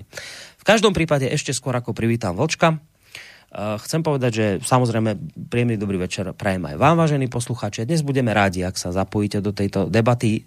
V 0.61 0.65
každom 0.69 0.93
prípade 0.93 1.25
ešte 1.33 1.57
skôr 1.57 1.73
ako 1.73 1.97
privítam 1.97 2.37
Vočka, 2.37 2.77
Eh, 2.77 2.94
chcem 3.55 4.03
povedať, 4.03 4.33
že 4.35 4.47
samozrejme 4.67 5.15
príjemný 5.47 5.79
dobrý 5.79 6.03
večer 6.03 6.35
prajem 6.35 6.75
aj 6.75 6.77
vám, 6.77 6.99
vážení 6.99 7.31
poslucháči. 7.31 7.87
Dnes 7.87 8.03
budeme 8.03 8.35
rádi, 8.35 8.67
ak 8.67 8.75
sa 8.75 8.91
zapojíte 8.91 9.39
do 9.39 9.55
tejto 9.55 9.87
debaty. 9.87 10.43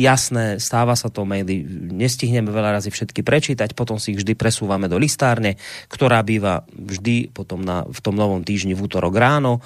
Jasné, 0.00 0.56
stáva 0.56 0.96
sa 0.96 1.12
to 1.12 1.28
maily, 1.28 1.60
nestihneme 1.92 2.48
veľa 2.48 2.80
razy 2.80 2.88
všetky 2.88 3.20
prečítať, 3.20 3.76
potom 3.76 4.00
si 4.00 4.16
ich 4.16 4.20
vždy 4.24 4.32
presúvame 4.32 4.88
do 4.88 4.96
listárne, 4.96 5.60
ktorá 5.92 6.24
býva 6.24 6.64
vždy 6.72 7.28
potom 7.36 7.60
na, 7.60 7.84
v 7.84 8.00
tom 8.00 8.16
novom 8.16 8.40
týždni 8.40 8.72
v 8.72 8.84
útorok 8.88 9.12
ráno. 9.20 9.60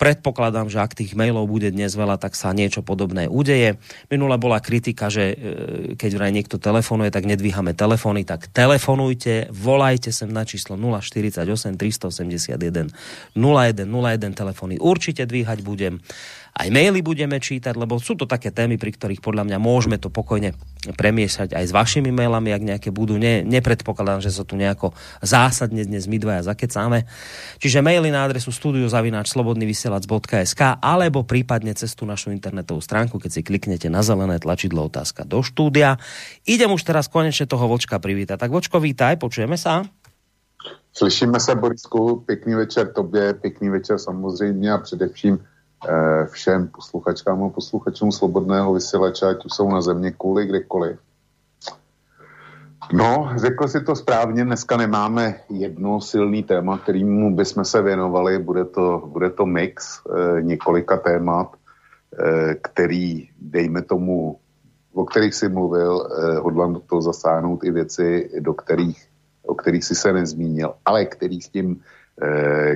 Predpokladám, 0.00 0.72
že 0.72 0.80
ak 0.80 0.96
tých 0.96 1.12
mailov 1.12 1.44
bude 1.44 1.68
dnes 1.68 1.92
veľa, 1.92 2.16
tak 2.16 2.32
sa 2.32 2.56
niečo 2.56 2.80
podobné 2.80 3.28
udeje. 3.28 3.76
Minule 4.08 4.40
bola 4.40 4.56
kritika, 4.56 5.12
že 5.12 5.24
e, 5.28 5.34
keď 5.92 6.10
vraj 6.16 6.32
niekto 6.32 6.56
telefonuje, 6.56 7.12
tak 7.12 7.28
nedvíhame 7.28 7.76
telefóny, 7.76 8.24
tak 8.24 8.48
telefonujte, 8.48 9.52
volajte 9.52 10.08
sem 10.08 10.32
na 10.32 10.48
číslo 10.48 10.80
048 10.80 11.44
381 11.76 12.88
0101 13.36 14.40
telefóny. 14.40 14.80
Určite 14.80 15.28
dvíhať 15.28 15.60
budem 15.60 16.00
aj 16.60 16.68
maily 16.68 17.00
budeme 17.00 17.40
čítať, 17.40 17.72
lebo 17.72 17.96
sú 17.96 18.20
to 18.20 18.28
také 18.28 18.52
témy, 18.52 18.76
pri 18.76 18.92
ktorých 18.92 19.24
podľa 19.24 19.48
mňa 19.48 19.56
môžeme 19.56 19.96
to 19.96 20.12
pokojne 20.12 20.52
premiesať 20.92 21.56
aj 21.56 21.64
s 21.64 21.72
vašimi 21.72 22.12
mailami, 22.12 22.52
ak 22.52 22.60
nejaké 22.60 22.92
budú. 22.92 23.16
Ne, 23.16 23.40
nepredpokladám, 23.40 24.20
že 24.20 24.28
sa 24.28 24.44
tu 24.44 24.60
nejako 24.60 24.92
zásadne 25.24 25.80
dnes 25.88 26.04
my 26.04 26.20
dvaja 26.20 26.52
zakecáme. 26.52 27.08
Čiže 27.64 27.80
maily 27.80 28.12
na 28.12 28.28
adresu 28.28 28.52
studiozavináč.slobodnyvysielac.sk 28.52 30.84
alebo 30.84 31.24
prípadne 31.24 31.72
cez 31.72 31.96
tú 31.96 32.04
našu 32.04 32.28
internetovú 32.28 32.84
stránku, 32.84 33.16
keď 33.16 33.40
si 33.40 33.42
kliknete 33.44 33.88
na 33.88 34.04
zelené 34.04 34.36
tlačidlo 34.36 34.92
otázka 34.92 35.24
do 35.24 35.40
štúdia. 35.40 35.96
Idem 36.44 36.76
už 36.76 36.84
teraz 36.84 37.08
konečne 37.08 37.48
toho 37.48 37.72
Vočka 37.72 37.96
privítať. 37.96 38.36
Tak 38.36 38.52
Vočko, 38.52 38.84
vítaj, 38.84 39.16
počujeme 39.16 39.56
sa. 39.56 39.88
Slyšíme 40.92 41.40
se, 41.40 41.54
Borisku, 41.54 42.22
pěkný 42.26 42.54
večer 42.54 42.92
tobě, 42.92 43.34
pěkný 43.34 43.70
večer 43.70 43.98
samozřejmě 43.98 44.72
a 44.72 44.78
především 44.78 45.38
všem 46.30 46.68
posluchačkám 46.68 47.44
a 47.44 47.48
posluchačům 47.48 48.12
Slobodného 48.12 48.74
vysílače, 48.74 49.26
ať 49.26 49.44
už 49.44 49.52
jsou 49.52 49.68
na 49.68 49.80
země 49.80 50.10
kvůli 50.10 50.46
kdekoliv. 50.46 50.98
No, 52.92 53.30
řekl 53.36 53.68
si 53.68 53.80
to 53.80 53.96
správně, 53.96 54.44
dneska 54.44 54.76
nemáme 54.76 55.40
jedno 55.48 56.00
silný 56.00 56.42
téma, 56.42 56.78
kterýmu 56.78 57.36
bychom 57.36 57.64
se 57.64 57.82
věnovali, 57.82 58.38
bude 58.38 58.64
to, 58.64 59.02
bude 59.06 59.30
to 59.30 59.46
mix 59.46 60.00
e, 60.00 60.42
několika 60.42 60.96
témat, 60.96 61.56
e, 61.56 62.54
který, 62.54 63.28
dejme 63.40 63.82
tomu, 63.82 64.38
o 64.94 65.04
kterých 65.04 65.34
si 65.34 65.48
mluvil, 65.48 66.06
e, 66.06 66.38
hodlám 66.38 66.72
do 66.72 66.80
toho 66.80 67.02
zasáhnout 67.02 67.64
i 67.64 67.70
věci, 67.70 68.30
do 68.40 68.54
kterých, 68.54 69.06
o 69.46 69.54
kterých 69.54 69.84
si 69.84 69.94
se 69.94 70.12
nezmínil, 70.12 70.74
ale 70.84 71.04
který 71.04 71.40
s 71.40 71.48
tím 71.48 71.76
Eh, 71.76 71.99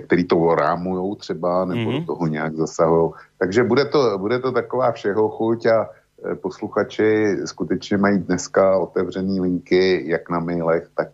který 0.07 0.25
to 0.25 0.55
rámujou 0.55 1.15
třeba, 1.15 1.65
nebo 1.65 1.91
mm-hmm. 1.91 2.07
toho 2.07 2.27
nějak 2.27 2.57
zasahují. 2.57 3.13
Takže 3.39 3.65
bude 3.65 3.85
to, 3.85 4.19
bude 4.19 4.39
to 4.39 4.53
taková 4.53 4.93
všeho 4.93 5.29
chuť 5.29 5.67
a 5.67 5.91
eh, 5.91 6.35
posluchači 6.35 7.37
skutečně 7.45 7.97
mají 7.97 8.19
dneska 8.19 8.79
otevřené 8.79 9.41
linky 9.41 10.03
jak 10.07 10.31
na 10.31 10.39
mailech, 10.41 10.89
tak, 10.97 11.09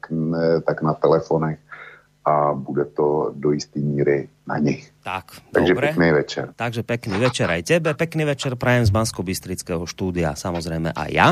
tak 0.67 0.83
na 0.83 0.95
telefonech 0.95 1.59
a 2.25 2.53
bude 2.55 2.85
to 2.85 3.33
do 3.35 3.53
istý 3.53 3.81
míry 3.81 4.29
na 4.51 4.59
nich. 4.59 4.91
Tak, 5.01 5.33
Takže 5.55 5.73
dobre. 5.73 5.87
pekný 5.95 6.09
večer. 6.13 6.45
Takže 6.59 6.83
pekný 6.85 7.17
večer 7.23 7.49
aj 7.49 7.63
tebe, 7.65 7.97
pekný 7.97 8.29
večer 8.29 8.53
prajem 8.59 8.85
z 8.85 8.93
bansko 8.93 9.25
bystrického 9.25 9.89
štúdia, 9.89 10.37
samozrejme 10.37 10.93
aj 10.93 11.11
ja. 11.15 11.29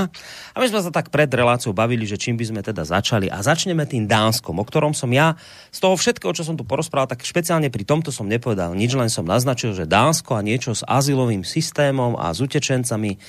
A 0.55 0.57
my 0.57 0.67
sme 0.71 0.81
sa 0.81 0.89
tak 0.89 1.13
pred 1.13 1.29
reláciou 1.29 1.77
bavili, 1.77 2.09
že 2.09 2.17
čím 2.17 2.41
by 2.41 2.45
sme 2.49 2.61
teda 2.65 2.89
začali. 2.89 3.29
A 3.29 3.45
začneme 3.45 3.85
tým 3.85 4.09
Dánskom, 4.09 4.57
o 4.57 4.65
ktorom 4.65 4.97
som 4.97 5.13
ja 5.13 5.37
z 5.69 5.79
toho 5.85 6.01
všetkého, 6.01 6.33
čo 6.33 6.49
som 6.49 6.57
tu 6.57 6.65
porozprával, 6.65 7.13
tak 7.13 7.27
špeciálne 7.27 7.69
pri 7.69 7.85
tomto 7.85 8.09
som 8.09 8.25
nepovedal 8.25 8.73
nič, 8.73 8.97
len 8.97 9.13
som 9.13 9.29
naznačil, 9.29 9.77
že 9.77 9.85
Dánsko 9.85 10.39
a 10.39 10.41
niečo 10.41 10.73
s 10.73 10.87
azylovým 10.87 11.45
systémom 11.45 12.17
a 12.17 12.33
s 12.33 12.41
utečencami 12.41 13.21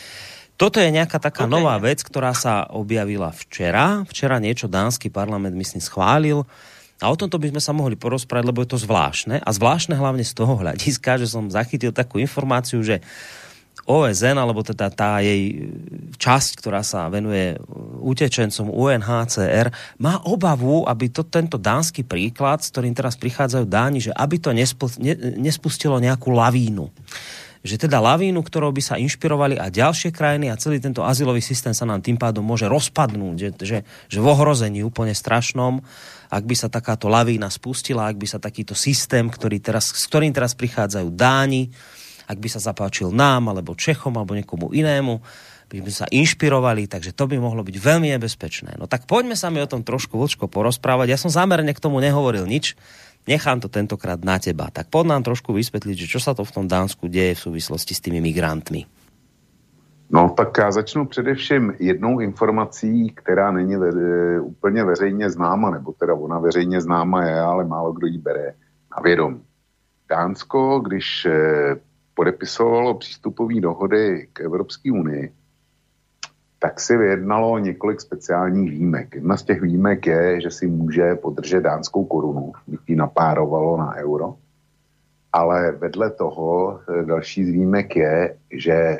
toto 0.60 0.84
je 0.84 0.92
nejaká 0.92 1.24
taká 1.24 1.48
okay. 1.48 1.56
nová 1.56 1.80
vec, 1.80 2.04
ktorá 2.04 2.36
sa 2.36 2.68
objavila 2.68 3.32
včera. 3.32 4.04
Včera 4.12 4.44
niečo 4.44 4.68
dánsky 4.68 5.08
parlament, 5.08 5.56
myslím, 5.56 5.80
schválil 5.80 6.44
a 7.00 7.08
o 7.08 7.16
tomto 7.16 7.40
by 7.40 7.56
sme 7.56 7.62
sa 7.64 7.72
mohli 7.72 7.96
porozprávať, 7.96 8.46
lebo 8.52 8.60
je 8.60 8.76
to 8.76 8.84
zvláštne. 8.84 9.40
A 9.40 9.50
zvláštne 9.56 9.96
hlavne 9.96 10.28
z 10.28 10.36
toho 10.36 10.60
hľadiska, 10.60 11.16
že 11.16 11.32
som 11.32 11.48
zachytil 11.48 11.96
takú 11.96 12.20
informáciu, 12.20 12.84
že 12.84 13.00
OSN, 13.90 14.38
alebo 14.38 14.62
teda 14.62 14.94
tá 14.94 15.18
jej 15.24 15.72
časť, 16.20 16.62
ktorá 16.62 16.86
sa 16.86 17.10
venuje 17.10 17.58
utečencom 18.04 18.70
UNHCR, 18.70 19.74
má 19.98 20.22
obavu, 20.28 20.86
aby 20.86 21.10
to, 21.10 21.26
tento 21.26 21.58
dánsky 21.58 22.06
príklad, 22.06 22.62
s 22.62 22.70
ktorým 22.70 22.94
teraz 22.94 23.18
prichádzajú 23.18 23.66
Dáni, 23.66 24.04
že 24.04 24.14
aby 24.14 24.38
to 24.38 24.54
nespustilo 25.40 25.98
nejakú 25.98 26.30
lavínu 26.30 26.92
že 27.60 27.76
teda 27.76 28.00
lavínu, 28.00 28.40
ktorou 28.40 28.72
by 28.72 28.80
sa 28.80 28.96
inšpirovali 28.96 29.60
a 29.60 29.68
ďalšie 29.68 30.16
krajiny 30.16 30.48
a 30.48 30.56
celý 30.56 30.80
tento 30.80 31.04
azylový 31.04 31.44
systém 31.44 31.76
sa 31.76 31.84
nám 31.84 32.00
tým 32.00 32.16
pádom 32.16 32.40
môže 32.40 32.72
rozpadnúť, 32.72 33.36
že, 33.36 33.50
že, 33.60 33.78
že 34.08 34.20
v 34.24 34.28
ohrození 34.32 34.80
úplne 34.80 35.12
strašnom 35.12 35.84
ak 36.30 36.44
by 36.46 36.56
sa 36.56 36.70
takáto 36.70 37.10
lavína 37.10 37.50
spustila, 37.50 38.06
ak 38.06 38.22
by 38.22 38.28
sa 38.30 38.38
takýto 38.38 38.78
systém, 38.78 39.26
ktorý 39.26 39.58
teraz, 39.58 39.90
s 39.90 40.06
ktorým 40.06 40.30
teraz 40.30 40.54
prichádzajú 40.54 41.10
Dáni, 41.14 41.74
ak 42.30 42.38
by 42.38 42.50
sa 42.50 42.62
zapáčil 42.62 43.10
nám, 43.10 43.50
alebo 43.50 43.74
Čechom, 43.74 44.14
alebo 44.14 44.38
niekomu 44.38 44.70
inému, 44.70 45.18
by 45.70 45.86
sme 45.86 45.94
sa 45.94 46.06
inšpirovali, 46.10 46.90
takže 46.90 47.14
to 47.14 47.30
by 47.30 47.38
mohlo 47.38 47.62
byť 47.62 47.78
veľmi 47.78 48.10
nebezpečné. 48.18 48.78
No 48.82 48.90
tak 48.90 49.06
poďme 49.06 49.38
sa 49.38 49.54
mi 49.54 49.62
o 49.62 49.70
tom 49.70 49.86
trošku 49.86 50.18
vlčko 50.18 50.50
porozprávať. 50.50 51.14
Ja 51.14 51.18
som 51.22 51.30
zámerne 51.30 51.74
k 51.74 51.82
tomu 51.82 52.02
nehovoril 52.02 52.50
nič, 52.50 52.74
nechám 53.30 53.62
to 53.62 53.70
tentokrát 53.70 54.18
na 54.26 54.42
teba. 54.42 54.74
Tak 54.74 54.90
poď 54.90 55.18
nám 55.18 55.22
trošku 55.30 55.54
vysvetliť, 55.54 55.96
že 56.06 56.10
čo 56.10 56.20
sa 56.22 56.34
to 56.34 56.42
v 56.42 56.54
tom 56.54 56.66
Dánsku 56.66 57.06
deje 57.06 57.38
v 57.38 57.44
súvislosti 57.50 57.94
s 57.94 58.02
tými 58.02 58.18
migrantmi. 58.18 58.99
No 60.12 60.30
tak 60.38 60.58
já 60.58 60.72
začnu 60.72 61.06
především 61.06 61.74
jednou 61.80 62.20
informací, 62.20 63.10
která 63.10 63.52
není 63.52 63.76
ve, 63.76 63.90
e, 63.90 64.40
úplně 64.40 64.84
veřejně 64.84 65.30
známa, 65.30 65.70
nebo 65.70 65.92
teda 65.92 66.14
ona 66.14 66.40
veřejně 66.40 66.82
známa 66.82 67.26
je, 67.26 67.40
ale 67.40 67.66
málo 67.66 67.92
kdo 67.92 68.08
ji 68.08 68.18
bere 68.18 68.54
na 68.98 69.02
vědomí. 69.04 69.42
Dánsko, 70.10 70.80
když 70.80 71.26
e, 71.26 71.32
podepisovalo 72.14 72.98
přístupové 72.98 73.62
dohody 73.62 74.28
k 74.34 74.40
Evropské 74.40 74.92
unii, 74.92 75.34
tak 76.60 76.80
si 76.80 76.98
vyjednalo 76.98 77.60
několik 77.60 78.02
speciálních 78.02 78.72
výjimek. 78.72 79.16
Jedna 79.16 79.38
z 79.38 79.44
těch 79.44 79.62
výjimek 79.62 80.08
je, 80.08 80.42
že 80.42 80.52
si 80.52 80.68
může 80.68 81.16
podržet 81.16 81.62
dánskou 81.62 82.06
korunu, 82.06 82.52
ji 82.88 82.96
napárovalo 82.96 83.78
na 83.78 83.96
euro. 83.96 84.36
Ale 85.34 85.72
vedle 85.72 86.10
toho 86.12 86.80
e, 86.80 87.06
další 87.06 87.46
z 87.46 87.50
výjimek 87.50 87.96
je, 87.96 88.38
že 88.52 88.98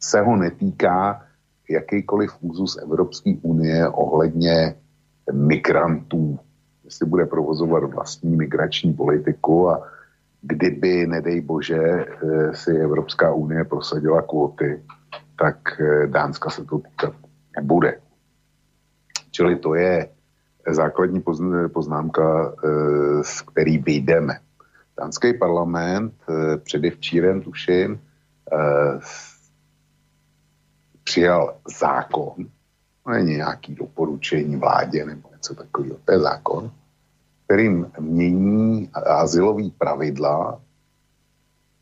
se 0.00 0.20
ho 0.20 0.36
netýká 0.36 1.22
jakýkoliv 1.70 2.30
úzus 2.40 2.76
Evropské 2.76 3.34
unie 3.42 3.88
ohledně 3.88 4.74
migrantů 5.32 6.38
jestli 6.88 7.06
bude 7.06 7.26
provozovat 7.26 7.84
vlastní 7.84 8.36
migrační 8.36 8.92
politiku 8.92 9.70
a 9.70 9.82
kdyby, 10.42 11.06
nedej 11.06 11.40
bože, 11.40 11.76
eh, 11.76 12.54
si 12.54 12.70
Evropská 12.70 13.32
unie 13.32 13.64
prosadila 13.64 14.22
kvóty, 14.22 14.82
tak 15.38 15.80
eh, 15.80 16.06
Dánska 16.06 16.50
se 16.50 16.64
to 16.64 16.78
týkat 16.78 17.14
nebude. 17.56 18.00
Čili 19.30 19.56
to 19.56 19.74
je 19.74 20.08
základní 20.68 21.22
poznámka, 21.72 22.52
z 23.22 23.42
který 23.42 23.78
vyjdeme. 23.78 24.40
Dánský 25.00 25.34
parlament 25.34 26.14
předevčírem, 26.64 27.42
tuším, 27.42 28.00
přijal 31.04 31.56
zákon, 31.80 32.34
není 33.10 33.36
nějaký 33.36 33.74
doporučení 33.74 34.56
vládě 34.56 35.04
nebo 35.04 35.28
něco 35.32 35.54
takového, 35.54 35.96
to 36.04 36.12
je 36.12 36.20
zákon, 36.20 36.70
kterým 37.44 37.86
mění 38.00 38.90
asilový 38.92 39.70
pravidla 39.70 40.60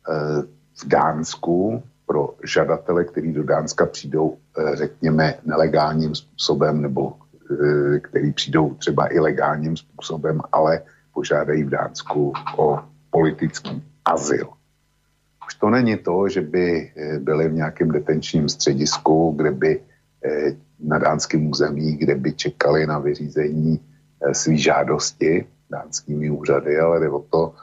eh, 0.08 0.42
v 0.82 0.88
Dánsku 0.88 1.82
pro 2.06 2.34
žadatele, 2.44 3.04
kteří 3.04 3.32
do 3.32 3.44
Dánska 3.44 3.86
přijdou, 3.86 4.36
eh, 4.58 4.76
řekněme, 4.76 5.34
nelegálním 5.44 6.14
způsobem 6.14 6.82
nebo 6.82 7.12
eh, 7.50 8.00
který 8.00 8.32
přijdou 8.32 8.74
třeba 8.74 9.12
ilegálním 9.14 9.76
způsobem, 9.76 10.40
ale 10.52 10.82
požádají 11.14 11.64
v 11.64 11.70
Dánsku 11.70 12.32
o 12.56 12.78
politický 13.16 13.80
azyl. 14.04 14.52
Už 15.46 15.54
to 15.54 15.70
není 15.70 15.96
to, 15.96 16.28
že 16.28 16.40
by 16.44 16.92
byli 17.18 17.48
v 17.48 17.52
nějakém 17.64 17.88
detenčním 17.90 18.48
středisku, 18.48 19.32
kde 19.36 19.50
by 19.50 19.80
na 20.80 20.98
dánském 20.98 21.48
území, 21.48 21.96
kde 21.96 22.14
by 22.14 22.32
čekali 22.32 22.86
na 22.86 22.98
vyřízení 22.98 23.80
své 24.32 24.56
žádosti, 24.56 25.46
dánskými 25.70 26.30
úřady, 26.30 26.78
ale 26.78 27.00
jde 27.00 27.08
o 27.08 27.24
to, 27.30 27.54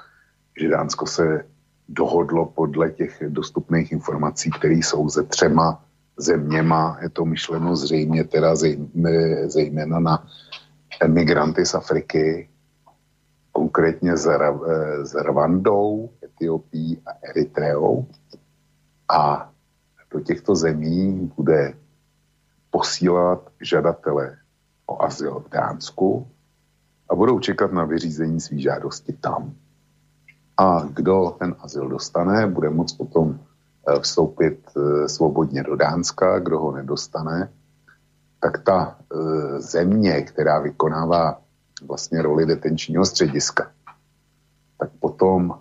že 0.58 0.70
Dánsko 0.70 1.06
se 1.06 1.46
dohodlo 1.90 2.46
podle 2.46 2.92
těch 2.92 3.24
dostupných 3.30 3.92
informací, 3.92 4.50
které 4.50 4.74
jsou 4.74 5.10
ze 5.10 5.24
třema 5.24 5.86
zeměma. 6.18 6.98
Je 7.02 7.10
to 7.10 7.26
myšleno 7.26 7.76
zřejmě 7.76 8.24
teda 8.24 8.56
zejména 9.46 10.00
na 10.00 10.28
emigranty 11.02 11.66
z 11.66 11.74
Afriky, 11.76 12.50
konkrétně 13.64 14.18
s, 14.18 14.28
s 15.04 15.16
Rwandou, 15.16 16.10
Etiopií 16.24 17.00
a 17.06 17.12
Eritreou. 17.32 18.06
A 19.08 19.50
do 20.12 20.20
těchto 20.20 20.56
zemí 20.56 21.32
bude 21.38 21.74
posílat 22.72 23.40
žadatele 23.62 24.38
o 24.86 25.04
azyl 25.04 25.40
v 25.40 25.50
Dánsku 25.50 26.28
a 27.10 27.16
budou 27.16 27.40
čekat 27.40 27.72
na 27.72 27.86
vyřízení 27.86 28.42
své 28.42 28.60
žádosti 28.60 29.14
tam. 29.14 29.56
A 30.58 30.84
kdo 30.84 31.36
ten 31.40 31.56
azyl 31.60 31.88
dostane, 31.88 32.48
bude 32.48 32.70
moct 32.70 32.94
potom 32.94 33.40
eh, 33.40 34.00
vstoupit 34.00 34.60
eh, 34.76 35.08
svobodně 35.08 35.64
do 35.64 35.76
Dánska, 35.76 36.40
kdo 36.40 36.60
ho 36.60 36.72
nedostane, 36.72 37.50
tak 38.44 38.64
ta 38.64 39.00
země, 39.58 40.22
která 40.22 40.60
vykonává 40.60 41.43
vlastně 41.88 42.22
roli 42.22 42.46
detenčního 42.46 43.06
střediska, 43.06 43.72
tak 44.80 44.90
potom 45.00 45.60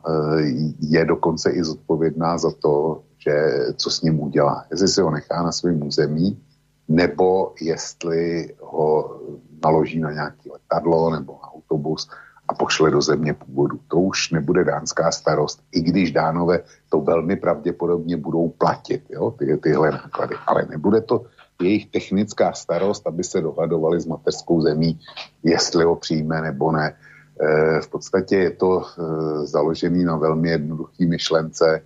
je 0.80 1.04
dokonce 1.04 1.50
i 1.50 1.64
zodpovědná 1.64 2.38
za 2.38 2.50
to, 2.50 3.02
že 3.18 3.56
co 3.76 3.90
s 3.90 4.02
ním 4.02 4.20
udělá. 4.20 4.64
Jestli 4.70 4.88
si 4.88 5.00
ho 5.00 5.10
nechá 5.10 5.42
na 5.42 5.52
svém 5.52 5.86
území, 5.86 6.42
nebo 6.88 7.54
jestli 7.60 8.54
ho 8.60 9.20
naloží 9.64 10.00
na 10.00 10.12
nějaké 10.12 10.50
letadlo 10.52 11.10
nebo 11.10 11.38
autobus 11.38 12.10
a 12.48 12.54
pošle 12.54 12.90
do 12.90 13.02
země 13.02 13.34
původu. 13.34 13.80
To 13.88 13.96
už 13.96 14.30
nebude 14.30 14.64
dánská 14.64 15.12
starost, 15.12 15.62
i 15.72 15.80
když 15.80 16.12
dánové 16.12 16.60
to 16.88 17.00
velmi 17.00 17.36
pravděpodobně 17.36 18.16
budou 18.16 18.48
platit, 18.48 19.02
jo, 19.10 19.30
ty, 19.30 19.56
tyhle 19.56 19.90
náklady. 19.90 20.34
Ale 20.46 20.66
nebude 20.70 21.00
to 21.00 21.24
jejich 21.62 21.86
technická 21.86 22.52
starost, 22.52 23.06
aby 23.06 23.24
se 23.24 23.40
dohadovali 23.40 24.00
s 24.00 24.06
mateřskou 24.06 24.60
zemí, 24.60 25.00
jestli 25.42 25.84
ho 25.84 25.96
přijme 25.96 26.40
nebo 26.40 26.72
ne. 26.72 26.94
E, 27.40 27.80
v 27.80 27.88
podstatě 27.88 28.36
je 28.36 28.50
to 28.50 28.82
e, 28.82 29.46
založený 29.46 30.04
na 30.04 30.16
velmi 30.16 30.50
jednoduché 30.50 31.06
myšlence. 31.06 31.82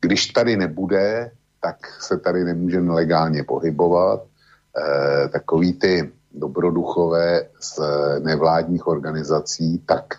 Když 0.00 0.26
tady 0.26 0.56
nebude, 0.56 1.30
tak 1.60 1.76
se 2.00 2.18
tady 2.18 2.44
nemůže 2.44 2.80
nelegálně 2.80 3.44
pohybovat. 3.44 4.22
E, 4.24 5.28
takový 5.28 5.72
ty 5.72 6.12
dobroduchové 6.34 7.46
z 7.60 7.80
nevládních 8.18 8.86
organizací, 8.86 9.78
tak 9.86 10.14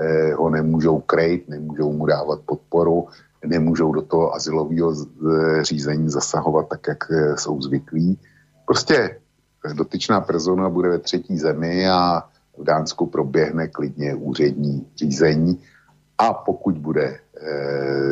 eh, 0.00 0.34
ho 0.34 0.50
nemůžou 0.50 1.00
krejt, 1.00 1.48
nemůžou 1.48 1.92
mu 1.92 2.06
dávat 2.06 2.40
podporu, 2.46 3.08
nemůžou 3.46 3.92
do 3.92 4.02
toho 4.02 4.34
asilového 4.34 4.94
řízení 5.62 6.10
zasahovat 6.10 6.68
tak, 6.68 6.80
jak 6.88 7.04
eh, 7.10 7.36
jsou 7.36 7.62
zvyklí. 7.62 8.18
Prostě 8.66 9.20
dotyčná 9.72 10.20
persona 10.20 10.68
bude 10.68 10.88
ve 10.88 10.98
třetí 10.98 11.38
zemi 11.38 11.88
a 11.88 12.22
v 12.58 12.64
Dánsku 12.64 13.06
proběhne 13.06 13.68
klidně 13.68 14.14
úřední 14.14 14.86
řízení 14.96 15.62
a 16.18 16.32
pokud 16.32 16.78
bude 16.78 17.04
e, 17.04 17.18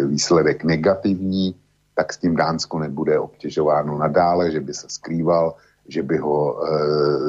výsledek 0.07 0.65
negativní, 0.65 1.55
tak 1.95 2.13
s 2.13 2.19
tím 2.19 2.37
Dánsko 2.37 2.79
nebude 2.79 3.19
obtěžováno 3.19 3.99
nadále, 3.99 4.51
že 4.51 4.61
by 4.61 4.75
se 4.75 4.87
skrýval, 4.89 5.55
že 5.89 6.03
by 6.03 6.17
ho 6.17 6.65
e, 6.65 6.69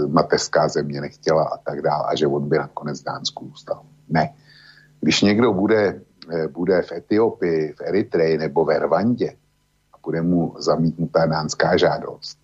mateřská 0.07 0.67
země 0.67 1.01
nechtěla 1.01 1.43
a 1.43 1.57
tak 1.57 1.81
dále 1.81 2.03
a 2.07 2.15
že 2.15 2.27
on 2.27 2.49
by 2.49 2.57
nakonec 2.57 3.01
Dánsku 3.01 3.47
zůstal. 3.47 3.81
Ne. 4.09 4.33
Když 5.01 5.21
někdo 5.21 5.53
bude, 5.53 6.01
bude 6.47 6.81
v 6.81 6.91
Etiopii, 6.91 7.73
v 7.73 7.81
Eritreji 7.81 8.37
nebo 8.37 8.65
ve 8.65 8.79
Rwandě 8.79 9.35
a 9.93 9.97
bude 10.03 10.21
mu 10.21 10.55
zamítnutá 10.59 11.25
dánská 11.25 11.77
žádost, 11.77 12.37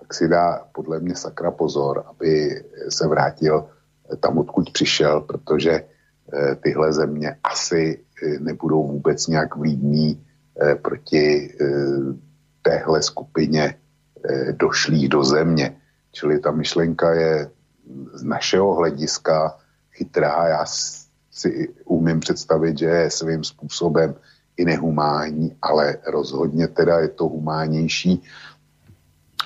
tak 0.00 0.14
si 0.14 0.28
dá 0.28 0.68
podle 0.72 1.00
mě 1.00 1.16
sakra 1.16 1.50
pozor, 1.50 2.04
aby 2.06 2.64
se 2.88 3.08
vrátil 3.08 3.68
tam, 4.20 4.38
odkud 4.38 4.70
přišel, 4.70 5.20
protože 5.20 5.72
e, 5.72 5.84
tyhle 6.54 6.92
země 6.92 7.36
asi 7.44 8.04
nebudou 8.40 8.88
vůbec 8.88 9.26
nějak 9.26 9.56
vlídní 9.56 10.26
proti 10.82 11.56
téhle 12.62 13.02
skupině 13.02 13.74
Eh, 14.24 14.52
došlých 14.52 15.08
do 15.08 15.24
země. 15.24 15.76
Čili 16.12 16.38
ta 16.38 16.50
myšlenka 16.50 17.14
je 17.14 17.50
z 18.12 18.22
našeho 18.22 18.74
hlediska 18.74 19.58
chytrá. 19.92 20.48
Já 20.48 20.64
si 21.34 21.68
umím 21.84 22.20
představit, 22.20 22.78
že 22.78 22.86
je 22.86 23.10
svým 23.10 23.44
způsobem 23.44 24.14
i 24.56 24.64
nehumánní, 24.64 25.56
ale 25.62 25.98
rozhodně 26.06 26.68
teda 26.68 26.98
je 26.98 27.08
to 27.08 27.24
humánnější, 27.26 28.22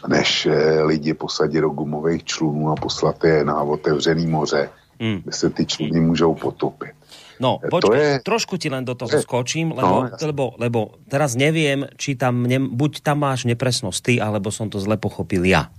než 0.09 0.46
eh, 0.46 0.83
lidi 0.83 1.14
posadit 1.14 1.61
do 1.61 1.70
gumových 1.70 2.24
člunů 2.24 2.70
a 2.70 2.77
poslat 2.77 3.24
je 3.24 3.44
na 3.44 3.62
otevřený 3.62 4.27
moře, 4.27 4.68
hmm. 5.01 5.20
kde 5.24 5.33
se 5.33 5.51
ty 5.51 5.66
čluny 5.66 6.01
můžou 6.01 6.35
potopit. 6.35 6.92
No, 7.40 7.62
počkej, 7.70 8.18
je... 8.18 8.27
trošku 8.27 8.59
ti 8.59 8.66
len 8.66 8.83
do 8.83 8.98
toho 8.98 9.14
skočím, 9.22 9.70
lebo, 9.70 10.11
no, 10.11 10.11
lebo, 10.11 10.44
lebo 10.59 10.81
teraz 11.07 11.38
neviem, 11.38 11.87
či 11.94 12.18
tam, 12.18 12.42
ne, 12.42 12.59
buď 12.59 12.98
tam 12.98 13.22
máš 13.22 13.46
nepresnosť 13.46 14.01
ty, 14.03 14.14
alebo 14.18 14.51
som 14.51 14.66
to 14.66 14.83
zle 14.83 14.98
pochopil 14.98 15.46
ja. 15.46 15.70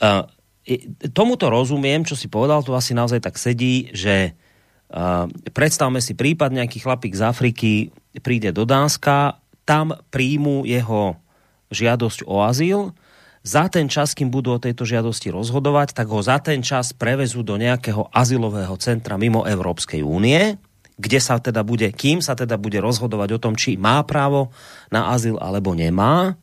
Uh, 0.00 0.24
tomuto 1.12 1.52
rozumiem, 1.52 2.08
čo 2.08 2.16
si 2.16 2.24
povedal, 2.24 2.64
to 2.64 2.72
asi 2.72 2.96
naozaj 2.96 3.20
tak 3.20 3.36
sedí, 3.36 3.92
že 3.92 4.32
predstavme 5.56 5.98
si 6.04 6.12
prípad, 6.12 6.52
nejaký 6.52 6.84
chlapík 6.84 7.16
z 7.16 7.22
Afriky 7.24 7.72
príde 8.20 8.52
do 8.52 8.68
Dánska, 8.68 9.40
tam 9.64 9.96
príjmu 10.12 10.68
jeho 10.68 11.16
žiadosť 11.72 12.28
o 12.28 12.44
azyl, 12.44 12.92
za 13.42 13.66
ten 13.66 13.90
čas, 13.90 14.14
kým 14.14 14.30
budú 14.30 14.54
o 14.54 14.62
tejto 14.62 14.86
žiadosti 14.86 15.34
rozhodovať, 15.34 15.98
tak 15.98 16.06
ho 16.06 16.22
za 16.22 16.38
ten 16.38 16.62
čas 16.62 16.94
prevezú 16.94 17.42
do 17.42 17.58
nejakého 17.58 18.06
azylového 18.14 18.78
centra 18.78 19.18
mimo 19.18 19.42
Európskej 19.42 20.06
únie, 20.06 20.54
kde 20.94 21.18
sa 21.18 21.42
teda 21.42 21.66
bude, 21.66 21.90
kým 21.90 22.22
sa 22.22 22.38
teda 22.38 22.54
bude 22.54 22.78
rozhodovať 22.78 23.28
o 23.34 23.42
tom, 23.42 23.58
či 23.58 23.74
má 23.74 23.98
právo 24.06 24.54
na 24.94 25.10
azyl 25.10 25.42
alebo 25.42 25.74
nemá. 25.74 26.38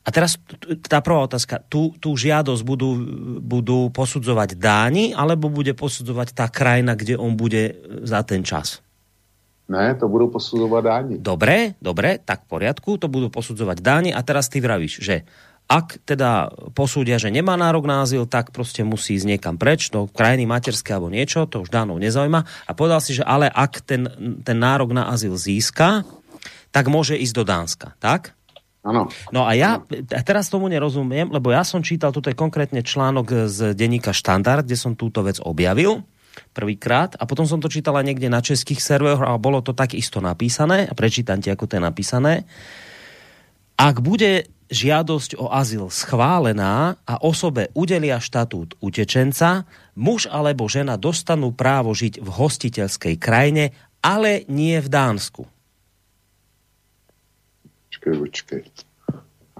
A 0.00 0.08
teraz 0.08 0.40
tá 0.88 1.04
prvá 1.04 1.28
otázka. 1.28 1.60
Tú, 1.68 1.92
tú 2.00 2.16
žiadosť 2.16 2.62
budú, 2.64 2.90
budú 3.44 3.92
posudzovať 3.92 4.56
Dáni, 4.56 5.12
alebo 5.12 5.52
bude 5.52 5.76
posudzovať 5.76 6.32
tá 6.32 6.46
krajina, 6.48 6.96
kde 6.96 7.20
on 7.20 7.36
bude 7.36 7.76
za 8.08 8.24
ten 8.24 8.40
čas? 8.40 8.80
Ne, 9.70 9.94
to 9.94 10.10
budú 10.10 10.32
posudzovať 10.34 10.82
Dáni. 10.82 11.14
Dobre, 11.20 11.76
dobre, 11.78 12.16
tak 12.18 12.48
v 12.48 12.58
poriadku, 12.58 12.96
to 12.96 13.12
budú 13.12 13.28
posudzovať 13.28 13.78
Dáni. 13.84 14.10
A 14.10 14.24
teraz 14.24 14.48
ty 14.48 14.58
vravíš, 14.58 15.04
že 15.04 15.28
ak 15.70 16.02
teda 16.02 16.50
posúdia, 16.74 17.22
že 17.22 17.30
nemá 17.30 17.54
nárok 17.54 17.86
na 17.86 18.02
azyl, 18.02 18.26
tak 18.26 18.50
proste 18.50 18.82
musí 18.82 19.14
ísť 19.14 19.26
niekam 19.30 19.54
preč, 19.54 19.86
do 19.94 20.10
krajiny 20.10 20.42
materské 20.42 20.98
alebo 20.98 21.14
niečo, 21.14 21.46
to 21.46 21.62
už 21.62 21.70
dánov 21.70 22.02
nezaujíma. 22.02 22.42
A 22.42 22.70
povedal 22.74 22.98
si, 22.98 23.14
že 23.14 23.22
ale 23.22 23.46
ak 23.46 23.86
ten, 23.86 24.10
ten 24.42 24.58
nárok 24.58 24.90
na 24.90 25.06
azyl 25.14 25.38
získa, 25.38 26.02
tak 26.74 26.90
môže 26.90 27.14
ísť 27.18 27.34
do 27.34 27.44
Dánska, 27.46 27.88
tak? 27.98 28.34
Ano. 28.80 29.12
No 29.28 29.44
a 29.44 29.52
ja 29.52 29.84
a 29.84 30.20
teraz 30.24 30.48
tomu 30.48 30.72
nerozumiem, 30.72 31.28
lebo 31.28 31.52
ja 31.52 31.60
som 31.68 31.84
čítal, 31.84 32.16
toto 32.16 32.32
je 32.32 32.38
konkrétne 32.38 32.80
článok 32.80 33.44
z 33.44 33.76
denníka 33.76 34.16
Štandard, 34.16 34.64
kde 34.64 34.80
som 34.80 34.96
túto 34.96 35.20
vec 35.20 35.36
objavil 35.36 36.00
prvýkrát 36.56 37.12
a 37.20 37.28
potom 37.28 37.44
som 37.44 37.60
to 37.60 37.68
čítal 37.68 37.92
aj 38.00 38.06
niekde 38.08 38.32
na 38.32 38.40
českých 38.40 38.80
serveroch 38.80 39.20
a 39.20 39.36
bolo 39.36 39.60
to 39.60 39.76
tak 39.76 39.92
isto 39.92 40.24
napísané 40.24 40.88
a 40.88 40.96
prečítam 40.96 41.44
ti, 41.44 41.52
ako 41.52 41.68
to 41.68 41.76
je 41.76 41.82
napísané. 41.82 42.32
Ak 43.76 44.00
bude 44.00 44.48
žiadosť 44.70 45.36
o 45.36 45.50
azyl 45.50 45.90
schválená 45.90 46.96
a 47.04 47.14
osobe 47.20 47.68
udelia 47.74 48.22
štatút 48.22 48.78
utečenca, 48.80 49.66
muž 49.98 50.30
alebo 50.30 50.70
žena 50.70 50.96
dostanú 50.96 51.52
právo 51.52 51.92
žiť 51.92 52.22
v 52.22 52.28
hostiteľskej 52.30 53.14
krajine, 53.18 53.76
ale 54.00 54.48
nie 54.48 54.78
v 54.80 54.88
Dánsku 54.88 55.59
počkej, 58.00 58.16
počkej. 58.16 58.64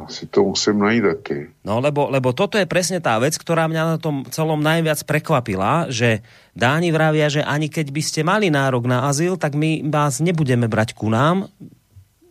Asi 0.00 0.24
to 0.33 0.48
musím 0.48 0.81
najít 0.81 1.05
taky. 1.05 1.53
No, 1.61 1.76
lebo, 1.76 2.09
lebo 2.09 2.33
toto 2.33 2.57
je 2.57 2.64
presne 2.64 3.05
tá 3.05 3.20
vec, 3.20 3.37
ktorá 3.37 3.68
mňa 3.68 3.83
na 3.85 3.98
tom 4.00 4.24
celom 4.33 4.57
najviac 4.57 5.05
prekvapila, 5.05 5.92
že 5.92 6.24
Dáni 6.57 6.88
vravia, 6.88 7.29
že 7.29 7.44
ani 7.44 7.68
keď 7.68 7.92
by 7.92 8.03
ste 8.03 8.20
mali 8.24 8.48
nárok 8.48 8.88
na 8.88 9.05
azyl, 9.12 9.37
tak 9.37 9.53
my 9.53 9.85
vás 9.92 10.24
nebudeme 10.24 10.72
brať 10.72 10.96
ku 10.96 11.12
nám. 11.12 11.53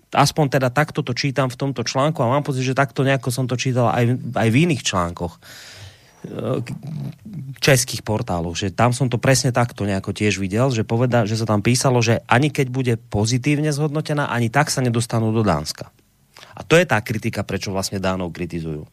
Aspoň 0.09 0.57
teda 0.57 0.73
takto 0.73 1.05
to 1.05 1.13
čítam 1.13 1.53
v 1.53 1.59
tomto 1.61 1.85
článku 1.85 2.17
a 2.25 2.33
mám 2.33 2.41
pocit, 2.41 2.65
že 2.65 2.73
takto 2.73 3.05
nejako 3.05 3.29
som 3.29 3.45
to 3.45 3.53
čítal 3.53 3.93
aj, 3.93 4.17
aj 4.33 4.49
v 4.49 4.59
iných 4.65 4.81
článkoch 4.81 5.37
českých 7.59 8.03
portálov, 8.03 8.55
že 8.55 8.71
tam 8.75 8.91
som 8.91 9.07
to 9.07 9.19
presne 9.19 9.55
takto 9.55 9.87
nejako 9.87 10.11
tiež 10.11 10.39
videl, 10.39 10.71
že 10.71 10.87
poveda, 10.87 11.23
že 11.23 11.39
sa 11.39 11.47
tam 11.47 11.63
písalo, 11.63 12.03
že 12.03 12.19
ani 12.27 12.51
keď 12.51 12.67
bude 12.71 12.93
pozitívne 13.11 13.71
zhodnotená, 13.71 14.27
ani 14.27 14.51
tak 14.51 14.67
sa 14.71 14.83
nedostanú 14.83 15.31
do 15.31 15.43
Dánska. 15.43 15.91
A 16.55 16.63
to 16.67 16.75
je 16.75 16.83
tá 16.83 16.99
kritika, 16.99 17.43
prečo 17.43 17.71
vlastně 17.71 17.99
Dánov 17.99 18.31
kritizujú. 18.31 18.87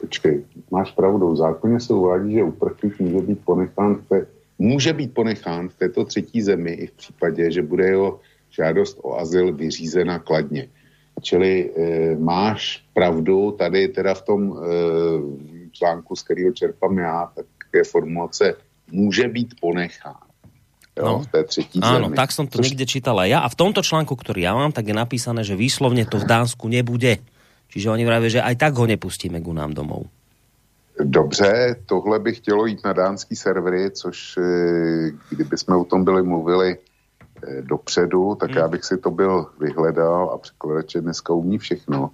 Počkej, 0.00 0.44
máš 0.70 0.92
pravdu, 0.92 1.32
v 1.32 1.36
zákoně 1.36 1.80
se 1.80 1.92
uvádí, 1.94 2.34
že 2.34 2.42
uprchlík 2.42 3.00
může 3.00 3.26
být 3.26 3.40
ponechán 3.44 3.94
v 3.94 4.08
té, 4.08 4.26
může 4.58 4.92
být 4.92 5.14
ponechán 5.14 5.68
v 5.68 5.74
této 5.74 6.04
třetí 6.04 6.42
zemi 6.42 6.70
i 6.72 6.86
v 6.86 6.92
případě, 6.92 7.50
že 7.50 7.62
bude 7.62 7.84
jeho 7.86 8.20
žádost 8.50 9.00
o 9.02 9.16
azyl 9.18 9.52
vyřízena 9.52 10.18
kladně. 10.18 10.68
Čili 11.22 11.70
e, 11.70 12.16
máš 12.16 12.84
pravdu, 12.94 13.50
tady 13.58 13.88
teda 13.88 14.14
v 14.14 14.22
tom 14.22 14.40
e, 14.52 14.54
článku, 15.74 16.16
z 16.16 16.22
kterého 16.22 16.52
čerpám 16.52 16.98
já, 16.98 17.30
tak 17.34 17.46
je 17.74 17.84
formulace 17.84 18.54
může 18.92 19.28
být 19.28 19.60
ponechán. 19.60 20.22
Jo, 20.94 21.04
no, 21.04 21.18
v 21.18 21.26
té 21.26 21.44
třetí 21.44 21.82
áno, 21.82 22.06
zemi. 22.06 22.16
tak 22.16 22.30
som 22.30 22.46
to 22.46 22.62
Což... 22.62 22.70
niekde 22.70 22.86
čítal 22.86 23.18
aj 23.18 23.28
ja. 23.34 23.38
A 23.42 23.50
v 23.50 23.58
tomto 23.58 23.82
článku, 23.82 24.14
ktorý 24.14 24.46
ja 24.46 24.54
mám, 24.54 24.70
tak 24.70 24.86
je 24.86 24.94
napísané, 24.94 25.42
že 25.42 25.58
výslovne 25.58 26.06
to 26.06 26.22
v 26.22 26.26
Dánsku 26.30 26.70
nebude. 26.70 27.18
Čiže 27.74 27.90
oni 27.90 28.06
vravia, 28.06 28.38
že 28.38 28.46
aj 28.46 28.54
tak 28.54 28.78
ho 28.78 28.86
nepustíme 28.86 29.42
ku 29.42 29.50
nám 29.50 29.74
domov. 29.74 30.06
Dobře, 30.94 31.82
tohle 31.86 32.18
by 32.18 32.34
chtělo 32.34 32.66
jít 32.66 32.84
na 32.84 32.92
dánský 32.92 33.36
servery, 33.36 33.90
což 33.90 34.38
eh, 34.38 35.10
kdyby 35.30 35.58
jsme 35.58 35.76
o 35.76 35.84
tom 35.84 36.04
byli 36.04 36.22
mluvili 36.22 36.78
eh, 36.78 37.62
dopředu, 37.62 38.34
tak 38.34 38.50
hmm. 38.50 38.58
já 38.58 38.68
bych 38.68 38.84
si 38.84 38.98
to 38.98 39.10
byl 39.10 39.46
vyhledal 39.60 40.30
a 40.30 40.38
překladače 40.38 41.00
dneska 41.00 41.32
umí 41.32 41.58
všechno. 41.58 42.10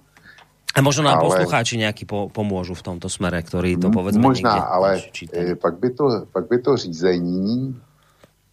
A 0.71 0.79
možno 0.79 1.03
nám 1.03 1.19
ale... 1.19 1.27
poslucháči 1.27 1.75
nejaký 1.75 2.07
po, 2.07 2.31
pomôžu 2.31 2.73
v 2.79 2.83
tomto 2.83 3.11
smere, 3.11 3.43
ktorý 3.43 3.75
to 3.75 3.91
povedzme 3.91 4.23
Možná, 4.23 4.71
ale 4.71 5.03
čítajú. 5.11 5.59
pak 5.59 5.75
by, 5.79 5.89
to, 5.91 6.05
pak 6.31 6.45
by 6.47 6.57
to 6.63 6.77
řízení 6.77 7.75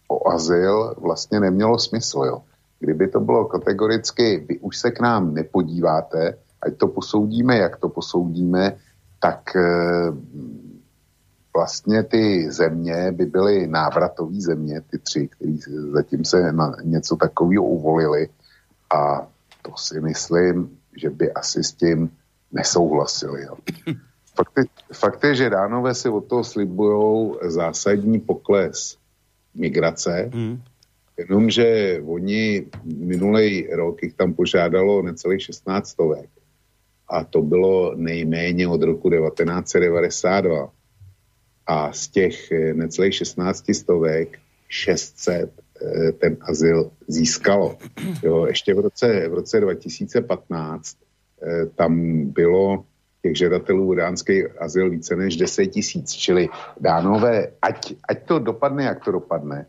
o 0.07 0.27
azyl 0.31 0.95
vlastně 0.97 1.39
nemělo 1.39 1.79
smysl. 1.79 2.19
Jo. 2.25 2.37
Kdyby 2.79 3.07
to 3.07 3.19
bylo 3.19 3.45
kategoricky, 3.45 4.45
vy 4.49 4.59
už 4.59 4.77
se 4.77 4.91
k 4.91 4.99
nám 4.99 5.33
nepodíváte, 5.33 6.37
ať 6.61 6.77
to 6.77 6.87
posoudíme, 6.87 7.57
jak 7.57 7.77
to 7.77 7.89
posoudíme, 7.89 8.75
tak 9.19 9.55
e, 9.55 9.61
vlastně 11.55 12.03
ty 12.03 12.51
země 12.51 13.11
by 13.11 13.25
byly 13.25 13.67
návratové 13.67 14.41
země, 14.41 14.81
ty 14.81 14.97
tři, 14.99 15.27
které 15.27 15.57
zatím 15.91 16.25
se 16.25 16.51
na 16.51 16.75
něco 16.83 17.15
takového 17.15 17.63
uvolili 17.63 18.29
a 18.95 19.27
to 19.61 19.71
si 19.77 20.01
myslím, 20.01 20.78
že 20.99 21.09
by 21.09 21.31
asi 21.33 21.63
s 21.63 21.71
tím 21.73 22.11
nesouhlasili. 22.51 23.41
Jo. 23.41 23.55
Fakt, 24.35 24.57
je, 24.57 24.63
fakt 24.93 25.23
je, 25.23 25.35
že 25.35 25.49
Dánové 25.49 25.95
si 25.95 26.09
od 26.09 26.21
toho 26.21 26.43
slibují 26.43 27.35
zásadní 27.41 28.19
pokles 28.19 28.97
migrace, 29.55 30.31
hmm. 30.33 30.61
jenomže 31.17 31.99
oni 32.07 32.65
minulý 32.85 33.67
rok 33.67 34.03
jich 34.03 34.13
tam 34.13 34.33
požádalo 34.33 35.01
necelých 35.01 35.41
16 35.41 35.89
stovek 35.89 36.29
a 37.07 37.23
to 37.23 37.41
bylo 37.41 37.95
nejméně 37.95 38.67
od 38.67 38.81
roku 38.81 39.09
1992. 39.09 40.71
A 41.67 41.93
z 41.93 42.07
těch 42.07 42.51
necelých 42.73 43.13
16 43.13 43.75
stovek 43.75 44.39
600 44.69 45.51
Eh, 45.51 45.68
ten 46.19 46.37
azyl 46.41 46.91
získalo. 47.07 47.77
Jo, 48.23 48.45
ještě 48.45 48.73
v 48.73 48.79
roce, 48.79 49.29
v 49.29 49.33
roce 49.33 49.59
2015 49.59 50.97
eh, 51.41 51.65
tam 51.65 52.21
bylo 52.25 52.83
těch 53.21 53.37
žadatelů 53.37 53.93
dánský 53.93 54.47
azyl 54.47 54.89
více 54.89 55.15
než 55.15 55.37
10 55.37 55.67
tisíc, 55.67 56.11
čili 56.11 56.49
dánové, 56.79 57.47
ať, 57.61 57.93
ať 58.09 58.23
to 58.25 58.39
dopadne, 58.39 58.83
jak 58.83 59.03
to 59.03 59.11
dopadne, 59.11 59.65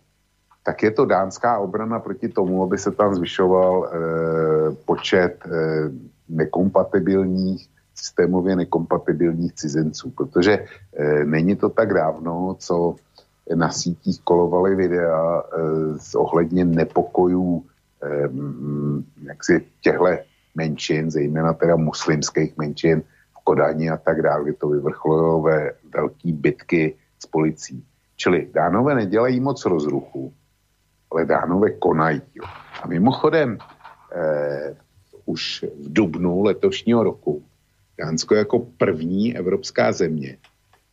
tak 0.63 0.83
je 0.83 0.91
to 0.91 1.05
dánská 1.05 1.59
obrana 1.59 1.99
proti 1.99 2.29
tomu, 2.29 2.63
aby 2.63 2.79
se 2.79 2.91
tam 2.91 3.15
zvyšoval 3.15 3.75
eh, 3.85 4.77
počet 4.85 5.43
eh, 5.47 5.91
nekompatibilních, 6.29 7.69
systémově 7.95 8.57
nekompatibilních 8.57 9.53
cizinců, 9.53 10.11
protože 10.11 10.65
eh, 10.97 11.25
není 11.25 11.57
to 11.57 11.69
tak 11.69 11.95
dávno, 11.95 12.57
co 12.59 12.95
na 13.55 13.71
sítích 13.71 14.21
kolovaly 14.25 14.75
videa 14.75 15.43
eh, 15.43 16.17
ohledně 16.17 16.65
nepokojů 16.65 17.65
eh, 18.03 18.29
jaksi 19.23 19.67
těchto 19.81 20.07
menšin, 20.55 21.11
zejména 21.11 21.53
teda 21.53 21.77
muslimských 21.77 22.57
menšin 22.57 23.03
v 23.33 23.45
Kodani 23.45 23.91
a 23.91 23.97
tak 23.97 24.23
dále, 24.23 24.45
kde 24.45 24.53
to 24.53 24.69
vyvrcholilo 24.69 25.43
ve 25.43 25.73
velké 25.95 26.33
bitky 26.33 26.95
s 27.19 27.27
policií. 27.27 27.85
Čili 28.17 28.49
dánové 28.55 28.95
nedělají 28.95 29.41
moc 29.41 29.65
rozruchu, 29.65 30.33
ale 31.11 31.25
dánové 31.25 31.71
konají. 31.71 32.23
Jo. 32.35 32.45
A 32.83 32.87
mimochodem, 32.87 33.59
eh, 34.13 34.77
už 35.25 35.63
v 35.63 35.93
dubnu 35.93 36.43
letošního 36.43 37.05
roku 37.05 37.43
Dánsko 38.01 38.35
jako 38.35 38.59
první 38.59 39.37
evropská 39.37 39.93
země 39.93 40.37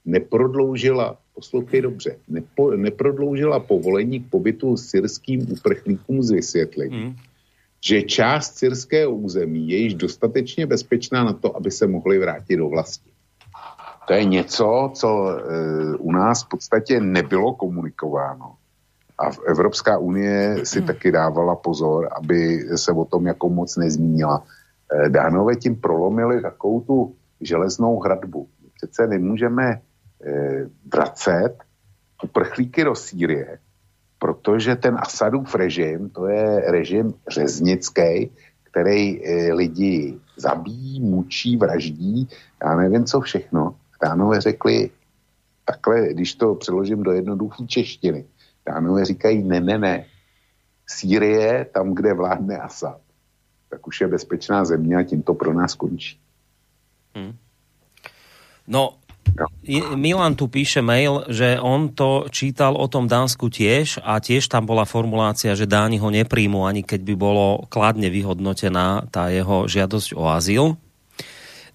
neprodloužila 0.06 1.18
poslouchej 1.38 1.82
dobře, 1.82 2.18
nepo, 2.28 2.72
neprodloužila 2.72 3.60
povolení 3.60 4.20
k 4.20 4.30
pobytu 4.30 4.78
syrským 4.78 5.52
uprchlíkům 5.52 6.24
z 6.24 6.32
vysvětlení, 6.32 7.06
mm. 7.06 7.16
že 7.86 8.02
část 8.02 8.58
syrského 8.58 9.14
území 9.14 9.70
je 9.70 9.78
již 9.78 9.94
dostatečně 9.94 10.66
bezpečná 10.66 11.24
na 11.24 11.34
to, 11.34 11.58
aby 11.58 11.72
se 11.72 11.88
mohli 11.88 12.18
vrátit 12.20 12.58
do 12.58 12.70
vlasti. 12.70 13.10
To 14.08 14.14
je 14.14 14.26
něco, 14.26 14.92
co 14.94 15.08
e, 15.30 15.42
u 15.98 16.12
nás 16.12 16.44
v 16.44 16.50
podstatě 16.50 17.00
nebylo 17.00 17.54
komunikováno. 17.54 18.56
A 19.20 19.30
Evropská 19.46 19.98
unie 19.98 20.66
si 20.66 20.82
mm. 20.82 20.88
taky 20.88 21.12
dávala 21.12 21.56
pozor, 21.56 22.10
aby 22.18 22.66
se 22.76 22.92
o 22.92 23.06
tom 23.06 23.28
jako 23.28 23.50
moc 23.50 23.78
nezmínila. 23.78 24.42
E, 24.42 25.10
Dánové 25.10 25.56
tím 25.56 25.76
prolomili 25.76 26.42
takovou 26.42 26.82
tu 26.82 27.16
železnou 27.42 28.00
hradbu. 28.00 28.48
Přece 28.74 29.08
nemůžeme 29.08 29.82
vracet 30.94 31.56
uprchlíky 32.24 32.84
do 32.84 32.96
Sýrie, 32.96 33.60
protože 34.20 34.76
ten 34.76 34.98
Asadův 35.00 35.56
režim, 35.56 36.10
to 36.10 36.28
je 36.28 36.72
režim 36.72 37.14
řeznický, 37.28 38.32
který 38.64 39.26
e, 39.26 39.54
lidi 39.54 40.20
zabíjí, 40.38 41.02
mučí, 41.02 41.58
vraždí, 41.58 42.30
já 42.64 42.76
nevím 42.76 43.06
co 43.06 43.22
všechno. 43.22 43.76
Dánové 44.04 44.42
řekli, 44.42 44.90
takhle, 45.66 46.14
když 46.14 46.36
to 46.36 46.56
přeložím 46.56 47.04
do 47.04 47.12
jednoduché 47.12 47.66
češtiny, 47.66 48.26
Dánové 48.66 49.06
říkají, 49.06 49.44
ne, 49.44 49.60
ne, 49.60 49.78
ne, 49.78 50.06
Sýrie, 50.88 51.66
tam, 51.66 51.96
kde 51.96 52.14
vládne 52.14 52.58
Asad, 52.58 53.02
tak 53.70 53.88
už 53.88 54.02
je 54.02 54.08
bezpečná 54.08 54.66
země 54.66 54.96
a 54.96 55.04
tím 55.04 55.24
to 55.24 55.34
pro 55.34 55.54
nás 55.54 55.76
končí. 55.76 56.20
Hmm. 57.16 57.36
No, 58.68 58.98
Milan 59.94 60.34
tu 60.34 60.50
píše 60.50 60.82
mail, 60.82 61.28
že 61.30 61.62
on 61.62 61.94
to 61.94 62.26
čítal 62.34 62.74
o 62.74 62.90
tom 62.90 63.06
Dánsku 63.06 63.54
tiež 63.54 64.02
a 64.02 64.18
tiež 64.18 64.50
tam 64.50 64.66
bola 64.66 64.88
formulácia, 64.88 65.54
že 65.54 65.70
Dáni 65.70 66.02
ho 66.02 66.10
nepríjmu, 66.10 66.66
ani 66.66 66.82
keď 66.82 67.02
by 67.06 67.16
bolo 67.18 67.46
kladne 67.70 68.10
vyhodnotená 68.10 69.06
tá 69.14 69.30
jeho 69.30 69.70
žiadosť 69.70 70.10
o 70.18 70.24
azyl. 70.32 70.66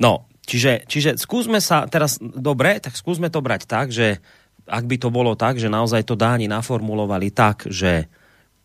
No, 0.02 0.26
čiže, 0.42 0.82
čiže 0.90 1.14
skúsme 1.20 1.62
sa 1.62 1.86
teraz, 1.86 2.18
dobre, 2.18 2.82
tak 2.82 2.98
skúsme 2.98 3.30
to 3.30 3.38
brať 3.38 3.62
tak, 3.70 3.94
že 3.94 4.18
ak 4.66 4.84
by 4.86 4.96
to 4.98 5.08
bolo 5.10 5.38
tak, 5.38 5.58
že 5.58 5.70
naozaj 5.70 6.02
to 6.06 6.18
Dáni 6.18 6.50
naformulovali 6.50 7.30
tak, 7.30 7.70
že 7.70 8.06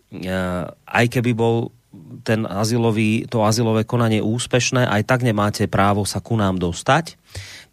e, 0.10 0.30
aj 0.86 1.06
keby 1.10 1.32
bol 1.38 1.74
ten 2.22 2.46
azylový, 2.46 3.26
to 3.26 3.42
azylové 3.42 3.82
konanie 3.86 4.22
úspešné, 4.22 4.86
aj 4.86 5.02
tak 5.06 5.26
nemáte 5.26 5.66
právo 5.66 6.06
sa 6.06 6.22
ku 6.22 6.38
nám 6.38 6.62
dostať. 6.62 7.18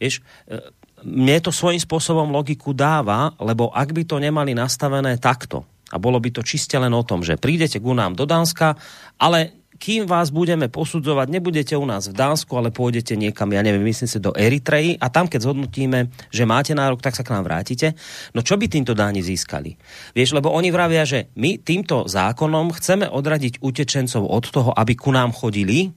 Vieš, 0.01 0.25
e, 0.49 0.84
mne 1.05 1.37
to 1.45 1.53
svojím 1.53 1.79
spôsobom 1.79 2.33
logiku 2.33 2.73
dáva, 2.73 3.37
lebo 3.39 3.69
ak 3.71 3.93
by 3.93 4.03
to 4.09 4.17
nemali 4.19 4.57
nastavené 4.57 5.21
takto, 5.21 5.69
a 5.93 6.01
bolo 6.01 6.19
by 6.19 6.33
to 6.35 6.43
čiste 6.43 6.75
len 6.75 6.91
o 6.91 7.07
tom, 7.07 7.23
že 7.23 7.39
prídete 7.39 7.79
ku 7.79 7.95
nám 7.95 8.19
do 8.19 8.27
Dánska, 8.27 8.75
ale 9.21 9.65
kým 9.75 10.07
vás 10.07 10.31
budeme 10.31 10.71
posudzovať, 10.71 11.27
nebudete 11.29 11.75
u 11.75 11.85
nás 11.85 12.07
v 12.09 12.17
Dánsku, 12.17 12.55
ale 12.55 12.71
pôjdete 12.71 13.19
niekam, 13.19 13.51
ja 13.51 13.61
neviem, 13.61 13.83
myslím 13.85 14.09
si 14.09 14.23
do 14.23 14.33
Eritreji 14.33 14.97
a 15.03 15.11
tam, 15.11 15.27
keď 15.27 15.51
zhodnotíme, 15.51 16.09
že 16.31 16.49
máte 16.49 16.73
nárok, 16.73 17.03
tak 17.03 17.19
sa 17.19 17.27
k 17.27 17.35
nám 17.35 17.45
vrátite. 17.45 17.93
No 18.33 18.41
čo 18.41 18.55
by 18.55 18.71
týmto 18.71 18.95
dáni 18.95 19.21
získali? 19.21 19.75
Vieš, 20.15 20.39
lebo 20.39 20.55
oni 20.55 20.71
vravia, 20.71 21.03
že 21.03 21.29
my 21.37 21.59
týmto 21.61 22.07
zákonom 22.07 22.71
chceme 22.75 23.11
odradiť 23.11 23.61
utečencov 23.61 24.25
od 24.25 24.45
toho, 24.49 24.71
aby 24.73 24.95
ku 24.95 25.11
nám 25.11 25.35
chodili, 25.35 25.91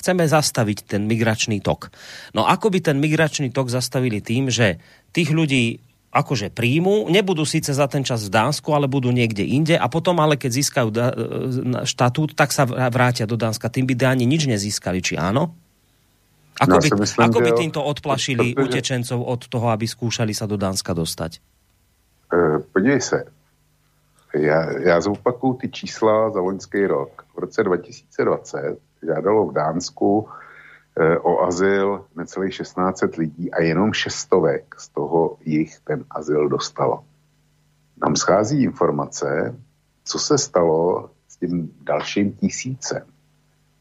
chceme 0.00 0.24
zastaviť 0.24 0.96
ten 0.96 1.04
migračný 1.04 1.60
tok. 1.60 1.92
No 2.32 2.48
ako 2.48 2.72
by 2.72 2.80
ten 2.80 2.96
migračný 2.96 3.52
tok 3.52 3.68
zastavili 3.68 4.24
tým, 4.24 4.48
že 4.48 4.80
tých 5.12 5.30
ľudí 5.30 5.84
akože 6.10 6.50
príjmu, 6.50 7.06
nebudú 7.06 7.46
síce 7.46 7.70
za 7.70 7.86
ten 7.86 8.02
čas 8.02 8.26
v 8.26 8.34
Dánsku, 8.34 8.74
ale 8.74 8.90
budú 8.90 9.14
niekde 9.14 9.46
inde 9.46 9.78
a 9.78 9.86
potom 9.86 10.18
ale 10.18 10.34
keď 10.34 10.50
získajú 10.50 10.88
e, 10.90 10.98
štatút, 11.86 12.34
tak 12.34 12.50
sa 12.50 12.66
vrátia 12.66 13.30
do 13.30 13.38
Dánska. 13.38 13.70
Tým 13.70 13.86
by 13.86 13.94
Dáni 13.94 14.26
nič 14.26 14.50
nezískali, 14.50 14.98
či 14.98 15.14
áno? 15.14 15.54
Ako, 16.58 16.76
no, 16.76 16.82
by, 16.82 16.88
myslím, 17.06 17.22
ako 17.30 17.38
by 17.40 17.50
týmto 17.54 17.80
odplašili 17.80 18.52
protože... 18.52 18.64
utečencov 18.66 19.20
od 19.22 19.40
toho, 19.46 19.70
aby 19.70 19.86
skúšali 19.86 20.34
sa 20.34 20.50
do 20.50 20.58
Dánska 20.58 20.92
dostať? 20.92 21.38
Uh, 22.30 22.62
podívej 22.74 23.00
se, 23.00 23.24
já, 24.34 24.78
já 24.78 25.00
zopakuju 25.00 25.54
ty 25.54 25.68
čísla 25.68 26.30
za 26.30 26.40
loňský 26.40 26.86
rok. 26.86 27.24
V 27.34 27.38
roce 27.38 27.64
2020 27.64 28.89
žádalo 29.02 29.46
v 29.46 29.52
Dánsku 29.52 30.28
E, 30.96 31.18
o 31.18 31.42
azyl 31.42 32.04
necelých 32.16 32.56
1600 32.56 33.16
lidí 33.16 33.52
a 33.52 33.62
jenom 33.62 33.92
šestovek 33.92 34.74
z 34.78 34.88
toho 34.88 35.36
jich 35.44 35.80
ten 35.80 36.04
azyl 36.10 36.48
dostalo. 36.48 37.04
Nám 38.02 38.16
schází 38.16 38.62
informace, 38.62 39.54
co 40.04 40.18
se 40.18 40.38
stalo 40.38 41.10
s 41.28 41.36
tím 41.36 41.70
dalším 41.82 42.32
tisícem. 42.32 43.02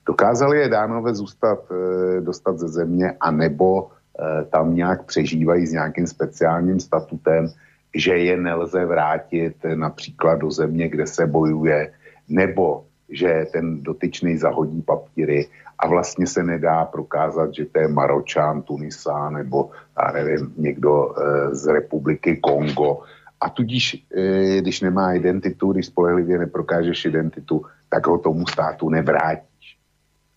Dokázali 0.05 0.59
je 0.59 0.69
dánové 0.69 1.15
zůstat, 1.15 1.59
e, 1.71 2.21
dostat 2.21 2.59
ze 2.59 2.67
země 2.67 3.17
a 3.19 3.31
nebo 3.31 3.89
e, 3.89 4.45
tam 4.45 4.75
nějak 4.75 5.05
přežívají 5.05 5.67
s 5.67 5.71
nějakým 5.71 6.07
speciálním 6.07 6.79
statutem, 6.79 7.47
že 7.95 8.17
je 8.17 8.37
nelze 8.37 8.85
vrátit 8.85 9.55
například 9.75 10.35
do 10.35 10.51
země, 10.51 10.89
kde 10.89 11.07
se 11.07 11.27
bojuje, 11.27 11.93
nebo 12.29 12.85
že 13.11 13.45
ten 13.53 13.83
dotyčný 13.83 14.37
zahodí 14.37 14.81
papíry 14.81 15.47
a 15.79 15.87
vlastně 15.87 16.27
se 16.27 16.43
nedá 16.43 16.85
prokázat, 16.85 17.53
že 17.53 17.65
to 17.65 17.79
je 17.79 17.87
Maročán, 17.87 18.61
Tunisa 18.61 19.29
nebo 19.29 19.69
já 19.97 20.11
nevím, 20.11 20.53
někdo 20.57 21.15
e, 21.17 21.55
z 21.55 21.67
republiky 21.67 22.37
Kongo. 22.37 22.99
A 23.41 23.49
tudíž, 23.49 24.05
e, 24.15 24.61
když 24.61 24.81
nemá 24.81 25.13
identitu, 25.13 25.71
když 25.71 25.85
spolehlivě 25.85 26.37
neprokážeš 26.37 27.05
identitu, 27.05 27.65
tak 27.89 28.07
ho 28.07 28.17
tomu 28.17 28.47
státu 28.47 28.89
nevrátíš. 28.89 29.77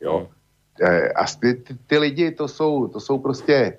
Jo? 0.01 0.29
E, 0.81 1.09
a 1.09 1.25
ty, 1.41 1.55
ty, 1.55 1.75
ty 1.87 1.99
lidi, 1.99 2.31
to 2.31 2.49
jsou, 2.49 2.89
to 2.89 3.01
jsou 3.01 3.19
prostě 3.19 3.79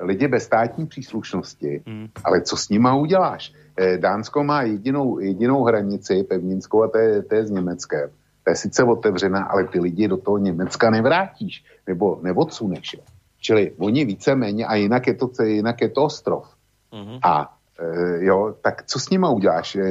lidi 0.00 0.28
bez 0.28 0.44
státní 0.44 0.86
příslušnosti, 0.86 1.82
hmm. 1.86 2.08
ale 2.24 2.40
co 2.40 2.56
s 2.56 2.68
nima 2.68 2.94
uděláš? 2.94 3.52
E, 3.76 3.98
Dánsko 3.98 4.44
má 4.44 4.62
jedinou, 4.62 5.18
jedinou 5.18 5.64
hranici 5.64 6.22
pevninskou 6.22 6.82
a 6.82 6.88
to 6.88 6.98
je, 6.98 7.22
to 7.22 7.34
je 7.34 7.46
s 7.46 7.50
Německem 7.50 8.10
to 8.48 8.52
je 8.52 8.56
sice 8.56 8.84
otevřená, 8.84 9.44
ale 9.44 9.64
ty 9.64 9.80
lidi 9.80 10.08
do 10.08 10.16
toho 10.16 10.38
Německa 10.38 10.90
nevrátíš, 10.90 11.64
nebo 11.86 12.20
neodsuneš. 12.22 12.96
Čili 13.40 13.72
oni 13.78 14.04
víceméně, 14.04 14.66
a 14.66 14.74
jinak 14.74 15.06
je 15.06 15.14
to, 15.14 15.42
jinak 15.42 15.80
je 15.80 15.88
to 15.88 16.04
ostrov. 16.04 16.48
Mm-hmm. 16.92 17.18
A 17.22 17.54
e, 17.78 18.24
jo, 18.24 18.54
tak 18.62 18.82
co 18.86 18.98
s 18.98 19.10
nima 19.10 19.30
uděláš? 19.30 19.76
E, 19.76 19.82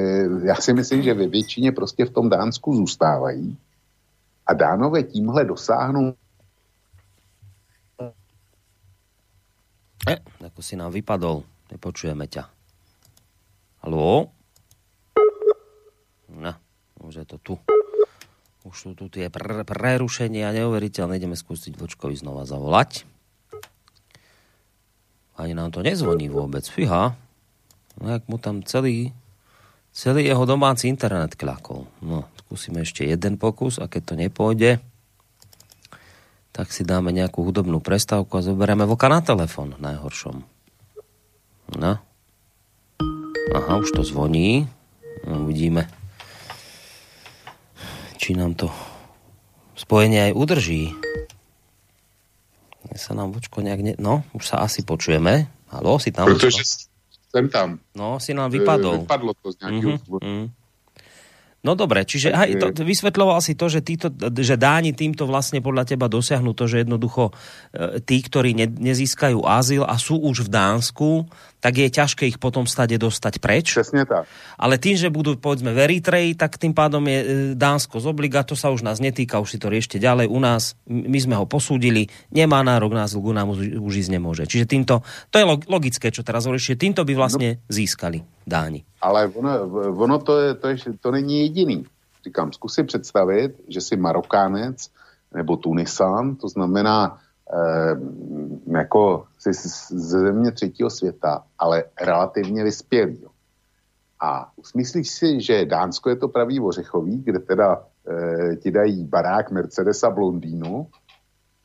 já 0.43 0.55
si 0.55 0.73
myslím, 0.73 1.01
že 1.01 1.13
ve 1.13 1.27
většině 1.27 1.71
prostě 1.71 2.05
v 2.05 2.09
tom 2.09 2.29
Dánsku 2.29 2.73
zůstávají 2.73 3.57
a 4.47 4.53
Dánové 4.53 5.03
tímhle 5.03 5.45
dosáhnou 5.45 6.13
E, 10.07 10.23
ako 10.39 10.63
si 10.63 10.79
nám 10.79 10.95
vypadol. 10.95 11.43
Nepočujeme 11.67 12.31
ťa. 12.31 12.47
Haló? 13.83 14.31
No, 16.31 16.53
už 17.03 17.23
je 17.23 17.25
to 17.27 17.37
tu. 17.43 17.53
Už 18.63 18.75
sú 18.75 18.91
tu 18.95 19.11
tie 19.11 19.27
pr- 19.27 19.67
prerušenia 19.67 20.51
neuveriteľné. 20.55 21.19
Ideme 21.19 21.35
skúsiť 21.35 21.75
Vočkovi 21.75 22.15
znova 22.15 22.47
zavolať. 22.47 23.03
Ani 25.35 25.53
nám 25.53 25.75
to 25.75 25.83
nezvoní 25.83 26.31
vôbec. 26.31 26.63
Fíha. 26.63 27.15
No, 27.99 28.05
jak 28.07 28.23
mu 28.31 28.39
tam 28.39 28.63
celý, 28.63 29.11
celý 29.91 30.27
jeho 30.27 30.47
domáci 30.47 30.87
internet 30.87 31.35
kľakol. 31.35 31.85
No, 31.99 32.31
skúsime 32.47 32.87
ešte 32.87 33.03
jeden 33.03 33.35
pokus 33.35 33.77
a 33.77 33.91
keď 33.91 34.01
to 34.03 34.13
nepôjde, 34.15 34.79
tak 36.57 36.73
si 36.73 36.81
dáme 36.81 37.13
nejakú 37.13 37.45
hudobnú 37.45 37.77
prestávku 37.77 38.41
a 38.41 38.41
zoberieme 38.41 38.89
voka 38.89 39.05
na 39.05 39.21
telefon 39.21 39.77
najhoršom. 39.77 40.41
No. 41.77 42.01
Aha, 43.53 43.73
už 43.77 43.93
to 43.93 44.01
zvoní. 44.01 44.65
No, 45.21 45.45
uvidíme 45.45 45.85
či 48.27 48.35
nám 48.35 48.59
to 48.59 48.67
spojenie 49.79 50.19
aj 50.27 50.33
udrží. 50.35 50.91
Ja 52.91 52.99
sa 52.99 53.15
nám 53.15 53.31
vočko 53.31 53.63
nejak... 53.63 53.79
Ne... 53.79 53.93
No, 53.95 54.27
už 54.35 54.43
sa 54.43 54.59
asi 54.59 54.83
počujeme. 54.83 55.47
Halo, 55.71 55.95
si 55.95 56.11
tam? 56.11 56.27
Protože 56.27 56.59
som 57.31 57.47
tam. 57.47 57.79
No, 57.95 58.19
si 58.19 58.35
nám 58.35 58.51
vypadol. 58.51 59.07
Vypadlo 59.07 59.31
to 59.39 59.55
z 59.55 59.63
nejakého 59.63 59.95
uh-huh. 59.95 60.51
No 61.65 61.73
dobre, 61.73 62.05
čiže 62.05 62.37
aj 62.37 62.49
to, 62.61 62.85
vysvetľoval 62.85 63.41
si 63.41 63.57
to, 63.57 63.65
že, 63.65 63.81
títo, 63.81 64.13
že 64.29 64.61
Dáni 64.61 64.93
týmto 64.93 65.25
vlastne 65.25 65.57
podľa 65.57 65.89
teba 65.89 66.05
dosiahnu 66.05 66.53
to, 66.53 66.69
že 66.69 66.85
jednoducho 66.85 67.33
e, 67.73 67.97
tí, 68.05 68.21
ktorí 68.21 68.53
ne, 68.53 68.69
nezískajú 68.69 69.41
azyl 69.41 69.81
a 69.81 69.97
sú 69.97 70.21
už 70.21 70.45
v 70.45 70.49
Dánsku, 70.53 71.09
tak 71.57 71.81
je 71.81 71.89
ťažké 71.89 72.29
ich 72.29 72.37
potom 72.37 72.69
stade 72.69 72.93
dostať 73.01 73.41
preč. 73.41 73.73
Presne 73.73 74.05
tak. 74.05 74.29
Ale 74.61 74.77
tým, 74.77 75.01
že 75.01 75.09
budú 75.09 75.33
povedzme 75.33 75.73
v 75.73 75.81
Eritreji, 75.81 76.37
tak 76.37 76.61
tým 76.61 76.77
pádom 76.77 77.01
je 77.09 77.19
e, 77.19 77.27
Dánsko 77.57 77.99
z 77.99 78.05
obliga, 78.05 78.45
to 78.45 78.53
sa 78.53 78.69
už 78.69 78.85
nás 78.85 79.01
netýka, 79.01 79.41
už 79.41 79.57
si 79.57 79.59
to 79.59 79.73
riešte 79.73 79.97
ďalej. 79.97 80.29
U 80.29 80.37
nás, 80.37 80.77
my 80.85 81.17
sme 81.17 81.35
ho 81.41 81.49
posúdili, 81.49 82.05
nemá 82.29 82.61
nárok 82.61 82.93
na 82.93 83.09
azyl, 83.09 83.25
nám 83.33 83.57
už, 83.57 83.81
už 83.81 83.93
ísť 84.05 84.13
nemôže. 84.13 84.45
Čiže 84.45 84.69
týmto, 84.69 85.01
to 85.33 85.41
je 85.41 85.45
logické, 85.65 86.13
čo 86.13 86.21
teraz 86.21 86.45
hovoríš, 86.45 86.77
týmto 86.77 87.01
by 87.01 87.17
vlastne 87.17 87.57
no. 87.57 87.73
získali 87.73 88.36
Dáni. 88.47 88.85
Ale 89.01 89.27
ono, 89.27 89.51
ono 89.91 90.19
to, 90.19 90.39
je, 90.39 90.53
to, 90.53 90.67
je, 90.67 90.77
to 91.01 91.11
není 91.11 91.39
jediný. 91.39 91.85
Říkám, 92.23 92.53
zkus 92.53 92.73
si 92.73 92.83
představit, 92.83 93.61
že 93.67 93.81
jsi 93.81 93.95
Marokánec 93.95 94.91
nebo 95.35 95.57
Tunisán, 95.57 96.35
to 96.35 96.47
znamená 96.49 97.19
eh, 97.53 97.95
jako 98.77 99.25
jsi 99.39 99.53
ze 99.89 100.19
země 100.19 100.51
třetího 100.51 100.89
světa, 100.89 101.43
ale 101.59 101.83
relativně 102.01 102.63
vyspělý. 102.63 103.25
A 104.19 104.51
usmyslíš 104.55 105.09
si, 105.09 105.41
že 105.41 105.65
Dánsko 105.65 106.09
je 106.09 106.15
to 106.15 106.27
pravý 106.27 106.59
ořechový, 106.59 107.23
kde 107.23 107.39
teda 107.39 107.83
eh, 108.07 108.55
ti 108.55 108.71
dají 108.71 109.03
barák 109.03 109.51
Mercedesa 109.51 110.09
v 110.09 110.17
Londýnu, 110.17 110.87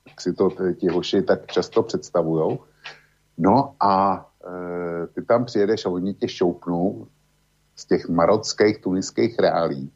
tak 0.04 0.20
si 0.20 0.32
to 0.32 0.50
ti 0.74 0.88
hoši 0.88 1.22
tak 1.22 1.46
často 1.46 1.82
představujou. 1.82 2.58
No 3.38 3.74
a 3.80 4.26
ty 5.14 5.22
tam 5.22 5.44
přijedeš 5.44 5.86
a 5.86 5.88
oni 5.88 6.14
tě 6.14 6.28
šoupnou 6.28 7.06
z 7.76 7.84
těch 7.86 8.08
marockých, 8.08 8.78
tuniských 8.78 9.38
reálí, 9.38 9.90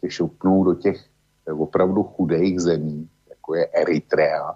tě 0.00 0.10
šoupnou 0.10 0.64
do 0.64 0.74
těch 0.74 1.04
opravdu 1.50 2.02
chudých 2.02 2.60
zemí, 2.60 3.08
jako 3.28 3.54
je 3.54 3.66
Eritrea 3.66 4.54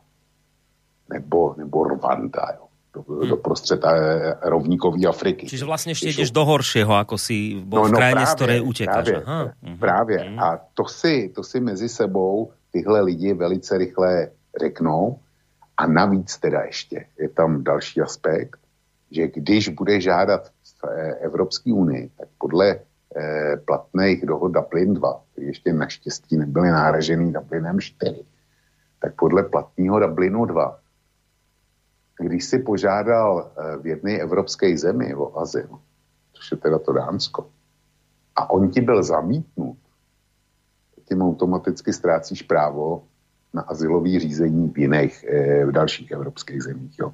nebo, 1.08 1.54
nebo 1.58 1.84
Rwanda, 1.84 2.46
jo. 2.54 2.62
Do, 2.94 3.14
hmm. 3.14 3.28
do 3.28 3.36
prostřed 3.36 3.84
eh, 3.84 4.34
rovníkový 4.42 5.06
Afriky. 5.06 5.46
Čiže 5.46 5.64
vlastně 5.64 5.90
ještě 5.90 6.08
jdeš 6.08 6.30
do 6.30 6.44
horšího, 6.44 6.96
jako 6.96 7.18
si 7.18 7.54
bol 7.64 7.82
no, 7.82 7.88
no, 7.88 7.92
v 7.92 7.96
krajine, 7.96 8.12
právě, 8.12 8.26
z 8.26 8.34
které 8.34 8.60
utěkáš. 8.60 9.04
Právě, 9.04 9.22
Aha. 9.26 9.52
Mhm. 9.62 9.78
právě. 9.78 10.18
Hmm. 10.18 10.38
A 10.38 10.60
to 10.74 10.84
si, 10.84 11.32
to 11.34 11.42
si 11.42 11.60
mezi 11.60 11.88
sebou 11.88 12.52
tyhle 12.70 13.00
lidi 13.00 13.34
velice 13.34 13.78
rychle 13.78 14.30
řeknou. 14.60 15.18
A 15.76 15.86
navíc 15.86 16.38
teda 16.38 16.62
ještě 16.62 17.06
je 17.18 17.28
tam 17.28 17.64
další 17.64 18.00
aspekt, 18.00 18.60
že 19.10 19.28
když 19.28 19.68
bude 19.68 20.00
žádat 20.00 20.48
v 20.48 20.84
eh, 20.84 21.14
Evropské 21.14 21.72
unii, 21.72 22.10
tak 22.18 22.28
podle 22.38 22.78
eh, 23.16 23.56
platných 23.56 24.26
dohod 24.26 24.48
Dublin 24.48 24.94
2, 24.94 25.20
které 25.32 25.46
ještě 25.46 25.72
naštěstí 25.72 26.36
nebyly 26.36 26.68
náražený 26.68 27.32
Dublinem 27.32 27.80
4, 27.80 28.24
tak 29.00 29.14
podle 29.14 29.42
platného 29.42 30.00
Dublinu 30.00 30.44
2, 30.44 30.80
když 32.18 32.44
si 32.44 32.58
požádal 32.58 33.50
eh, 33.56 33.76
v 33.76 33.86
jedné 33.86 34.18
evropské 34.18 34.78
zemi 34.78 35.14
o 35.14 35.38
azyl, 35.38 35.68
což 36.32 36.50
je 36.50 36.56
teda 36.56 36.78
to 36.78 36.92
Dánsko, 36.92 37.50
a 38.36 38.50
on 38.50 38.70
ti 38.70 38.80
byl 38.80 39.02
zamítnut, 39.02 39.78
tím 41.08 41.22
automaticky 41.22 41.92
ztrácíš 41.92 42.42
právo 42.42 43.02
na 43.54 43.62
asilový 43.62 44.18
řízení 44.18 44.68
v 44.68 44.78
jiných, 44.78 45.24
v 45.64 45.72
dalších 45.72 46.10
evropských 46.10 46.62
zemích. 46.62 46.98
Jo. 46.98 47.12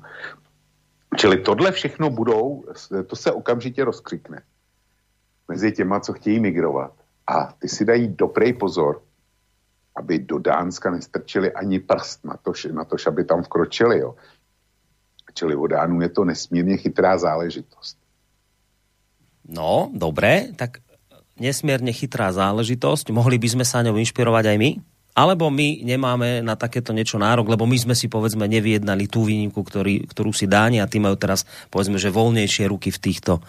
Čili 1.17 1.41
tohle 1.41 1.73
všechno 1.73 2.11
budou, 2.11 2.65
to 3.07 3.17
se 3.17 3.33
okamžitě 3.33 3.85
rozkřikne 3.85 4.43
mezi 5.49 5.73
těma, 5.73 6.01
co 6.01 6.13
chtějí 6.13 6.41
migrovat. 6.41 6.93
A 7.27 7.53
ty 7.53 7.69
si 7.69 7.85
dají 7.85 8.09
dobrý 8.09 8.53
pozor, 8.53 9.03
aby 9.97 10.19
do 10.19 10.39
Dánska 10.39 10.91
nestrčili 10.91 11.53
ani 11.53 11.81
prst 11.81 12.25
na 12.25 12.37
to, 12.37 12.53
na 12.73 12.85
to 12.85 12.97
aby 13.07 13.25
tam 13.25 13.43
vkročili. 13.43 13.99
Jo. 13.99 14.15
Čili 15.35 15.57
o 15.57 15.67
Dánu 15.67 16.01
je 16.01 16.09
to 16.09 16.25
nesmírně 16.25 16.77
chytrá 16.77 17.19
záležitost. 17.19 17.97
No, 19.49 19.91
dobré, 19.93 20.55
tak 20.57 20.79
nesmierne 21.35 21.91
chytrá 21.91 22.31
záležitosť. 22.31 23.11
Mohli 23.11 23.43
by 23.43 23.49
sme 23.59 23.65
sa 23.67 23.83
ňou 23.83 23.99
inšpirovať 23.99 24.55
aj 24.55 24.57
my? 24.61 24.71
Alebo 25.13 25.53
my 25.53 25.85
nemáme 25.85 26.41
na 26.41 26.57
takéto 26.57 26.97
niečo 26.97 27.21
nárok, 27.21 27.53
lebo 27.53 27.69
my 27.69 27.77
sme 27.77 27.93
si 27.93 28.09
povedzme 28.09 28.49
nevyjednali 28.49 29.05
tú 29.13 29.29
výnimku, 29.29 29.61
ktorý, 29.61 30.09
ktorú 30.09 30.33
si 30.33 30.49
dáni 30.49 30.81
a 30.81 30.89
tí 30.89 30.97
majú 30.97 31.21
teraz 31.21 31.45
povedzme, 31.69 32.01
že 32.01 32.09
voľnejšie 32.09 32.65
ruky 32.73 32.89
v 32.89 33.03
týchto 33.13 33.45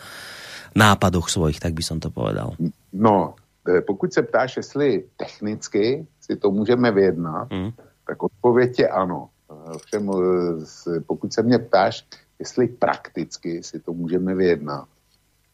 nápadoch 0.76 1.32
svojich, 1.32 1.63
tak 1.63 1.71
by 1.71 1.84
som 1.86 2.04
to 2.04 2.12
povedal. 2.12 2.60
No, 2.91 3.36
e, 3.63 3.82
pokud 3.82 4.13
se 4.13 4.21
ptáš, 4.21 4.58
jestli 4.58 5.04
technicky 5.17 6.06
si 6.19 6.36
to 6.36 6.52
můžeme 6.52 6.91
vyjednat, 6.91 7.52
mm. 7.52 7.71
tak 8.08 8.23
odpověď 8.23 8.80
je 8.80 8.88
ano. 8.88 9.30
E, 9.30 9.80
všem, 9.86 10.10
e, 10.10 10.99
pokud 10.99 11.34
se 11.34 11.43
mě 11.43 11.60
ptáš, 11.60 12.06
jestli 12.39 12.67
prakticky 12.67 13.63
si 13.63 13.80
to 13.80 13.93
můžeme 13.93 14.36
vyjednat, 14.36 14.88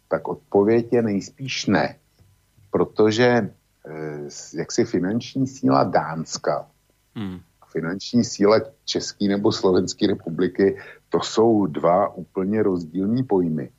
tak 0.09 0.27
odpověď 0.27 0.93
je 0.93 1.01
nejspíš 1.01 1.65
ne. 1.65 1.95
Protože 2.71 3.49
jaksi 4.53 4.85
finanční 4.85 5.47
síla 5.47 5.83
Dánska, 5.83 6.67
mm. 7.15 7.39
finanční 7.71 8.23
síla 8.23 8.59
České 8.85 9.27
nebo 9.27 9.51
Slovenské 9.51 10.07
republiky, 10.07 10.77
to 11.09 11.19
jsou 11.19 11.65
dva 11.65 12.13
úplně 12.13 12.63
rozdílní 12.63 13.23
pojmy. 13.23 13.69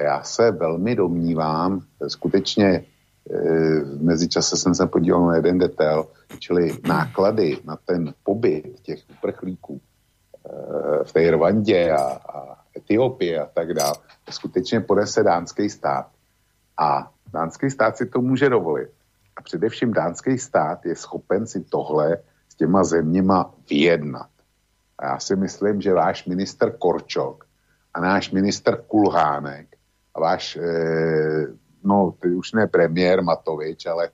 A 0.00 0.02
já 0.02 0.22
se 0.22 0.50
velmi 0.50 0.96
domnívám, 0.96 1.80
skutečně 2.08 2.66
e, 2.66 2.84
v 3.80 4.02
mezičase 4.02 4.56
jsem 4.56 4.74
se 4.74 4.86
podíval 4.86 5.26
na 5.26 5.36
jeden 5.36 5.58
detail, 5.58 6.06
čili 6.38 6.78
náklady 6.88 7.58
na 7.64 7.76
ten 7.76 8.14
pobyt 8.22 8.80
těch 8.82 9.00
uprchlíků 9.10 9.80
e, 9.80 11.04
v 11.04 11.12
té 11.12 11.30
Rwandě 11.30 11.90
a, 11.90 12.02
a 12.02 12.58
Etiopii 12.76 13.38
a 13.38 13.46
tak 13.46 13.74
dále, 13.74 13.94
skutečně 14.30 14.80
ponese 14.80 15.22
dánský 15.22 15.70
stát. 15.70 16.06
A 16.78 17.10
dánský 17.32 17.70
stát 17.70 17.96
si 17.96 18.06
to 18.06 18.20
může 18.20 18.48
dovolit. 18.48 18.90
A 19.36 19.42
především 19.42 19.92
dánský 19.92 20.38
stát 20.38 20.86
je 20.86 20.96
schopen 20.96 21.46
si 21.46 21.64
tohle 21.64 22.18
s 22.48 22.54
těma 22.54 22.84
zeměma 22.84 23.54
vyjednat. 23.70 24.30
A 24.98 25.06
já 25.06 25.18
si 25.18 25.36
myslím, 25.36 25.80
že 25.80 25.92
váš 25.92 26.26
minister 26.26 26.76
Korčok 26.78 27.44
a 27.94 28.00
náš 28.00 28.30
minister 28.30 28.82
Kulhánek 28.86 29.76
a 30.14 30.20
váš, 30.20 30.56
e, 30.56 30.62
no 31.84 32.14
ty 32.20 32.28
už 32.28 32.52
ne 32.52 32.66
premiér 32.66 33.22
Matovič, 33.22 33.86
ale 33.86 34.10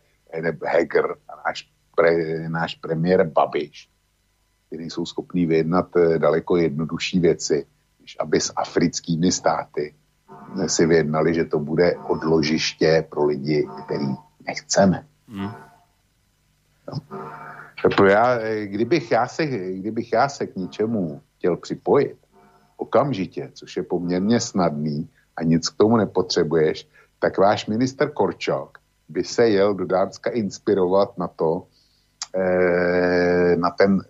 Heger 0.65 1.05
a 1.29 1.37
náš, 1.47 1.73
pre, 1.97 2.49
náš 2.49 2.75
premiér 2.75 3.27
Babiš, 3.27 3.91
kteří 4.67 4.91
jsou 4.91 5.07
schopní 5.07 5.47
vyjednat 5.47 5.97
e, 5.97 6.19
daleko 6.19 6.57
jednodušší 6.57 7.21
věci, 7.21 7.67
než 8.01 8.17
aby 8.21 8.41
s 8.41 8.53
africkými 8.57 9.33
státy 9.33 9.95
si 10.67 10.87
vyjednali, 10.87 11.35
že 11.35 11.45
to 11.45 11.59
bude 11.59 11.97
odložiště 11.97 13.07
pro 13.11 13.25
lidi, 13.25 13.69
který 13.85 14.07
nechceme. 14.47 15.07
Hmm. 15.31 15.51
Já, 18.09 18.39
e, 18.41 18.67
kdybych, 18.67 19.11
já 19.11 19.27
se, 19.29 19.47
kdybych 19.47 20.13
já 20.13 20.29
se 20.29 20.47
k 20.47 20.57
něčemu 20.57 21.23
chtěl 21.39 21.57
připojit 21.57 22.17
okamžitě, 22.77 23.51
což 23.55 23.77
je 23.77 23.83
poměrně 23.83 24.41
snadný, 24.41 25.09
a 25.37 25.43
nic 25.43 25.69
k 25.69 25.77
tomu 25.77 25.97
nepotřebuješ, 25.97 26.89
tak 27.19 27.39
váš 27.39 27.67
minister 27.67 28.11
Korčok 28.11 28.79
by 29.09 29.25
se 29.25 29.49
jel 29.49 29.75
do 29.75 29.87
Dánska 29.87 30.31
inspirovat 30.31 31.19
na 31.19 31.29
to, 31.29 31.67
eh, 32.37 33.57
na, 33.57 33.71
ten, 33.71 34.01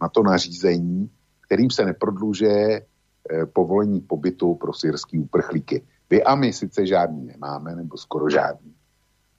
na 0.00 0.08
to 0.08 0.22
nařízení, 0.22 1.10
kterým 1.40 1.70
se 1.70 1.84
neprodlužuje 1.84 2.82
eh, 2.82 3.46
povolení 3.46 4.00
pobytu 4.00 4.54
pro 4.54 4.72
syrský 4.72 5.18
uprchlíky. 5.18 5.82
Vy 6.10 6.22
a 6.22 6.34
my 6.34 6.52
sice 6.52 6.86
žádný 6.86 7.26
nemáme, 7.26 7.76
nebo 7.76 7.96
skoro 7.96 8.30
žádný. 8.30 8.74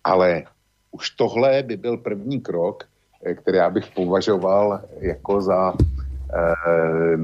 Ale 0.04 0.44
už 0.94 1.10
tohle 1.18 1.64
by 1.64 1.78
byl 1.78 1.98
první 1.98 2.42
krok, 2.42 2.86
eh, 3.26 3.34
který 3.34 3.58
já 3.58 3.70
bych 3.70 3.92
považoval 3.98 4.82
jako 5.02 5.42
za 5.42 5.74
eh, 5.74 7.18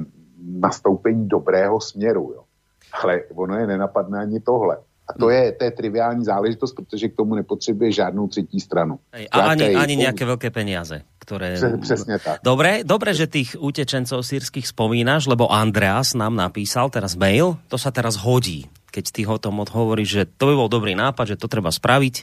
nastoupení 0.60 1.28
dobrého 1.28 1.82
směru. 1.82 2.34
Jo 2.36 2.50
ale 2.94 3.30
ono 3.36 3.58
je 3.58 3.66
nenapadne 3.68 4.20
ani 4.20 4.40
tohle. 4.40 4.78
A 5.10 5.12
to 5.18 5.30
je, 5.30 5.52
to 5.52 5.64
je 5.66 5.72
triviální 5.72 6.26
záležitost, 6.26 6.74
protože 6.74 7.10
k 7.10 7.16
tomu 7.16 7.36
nepotřebuje 7.36 7.92
žádnou 7.92 8.28
třetí 8.28 8.60
stranu. 8.60 9.00
Ej, 9.14 9.26
a 9.32 9.58
ani, 9.58 9.74
ani 9.74 10.06
nejaké 10.06 10.22
veľké 10.22 10.54
peniaze. 10.54 11.02
Ktoré... 11.18 11.58
Přesně 11.82 12.22
tak. 12.22 12.46
Dobre, 12.46 12.86
dobre, 12.86 13.18
že 13.18 13.26
tých 13.26 13.58
utečencov 13.58 14.22
sírskych 14.22 14.70
spomínaš, 14.70 15.26
lebo 15.26 15.50
Andreas 15.50 16.14
nám 16.14 16.38
napísal 16.38 16.94
teraz 16.94 17.18
mail, 17.18 17.58
to 17.74 17.82
sa 17.82 17.90
teraz 17.90 18.22
hodí, 18.22 18.70
keď 18.94 19.06
ty 19.10 19.22
ho 19.26 19.42
tom 19.42 19.62
hovoríš, 19.66 20.10
že 20.10 20.24
to 20.30 20.54
by 20.54 20.54
bol 20.54 20.70
dobrý 20.70 20.94
nápad, 20.94 21.34
že 21.34 21.40
to 21.42 21.50
treba 21.50 21.74
spraviť, 21.74 22.16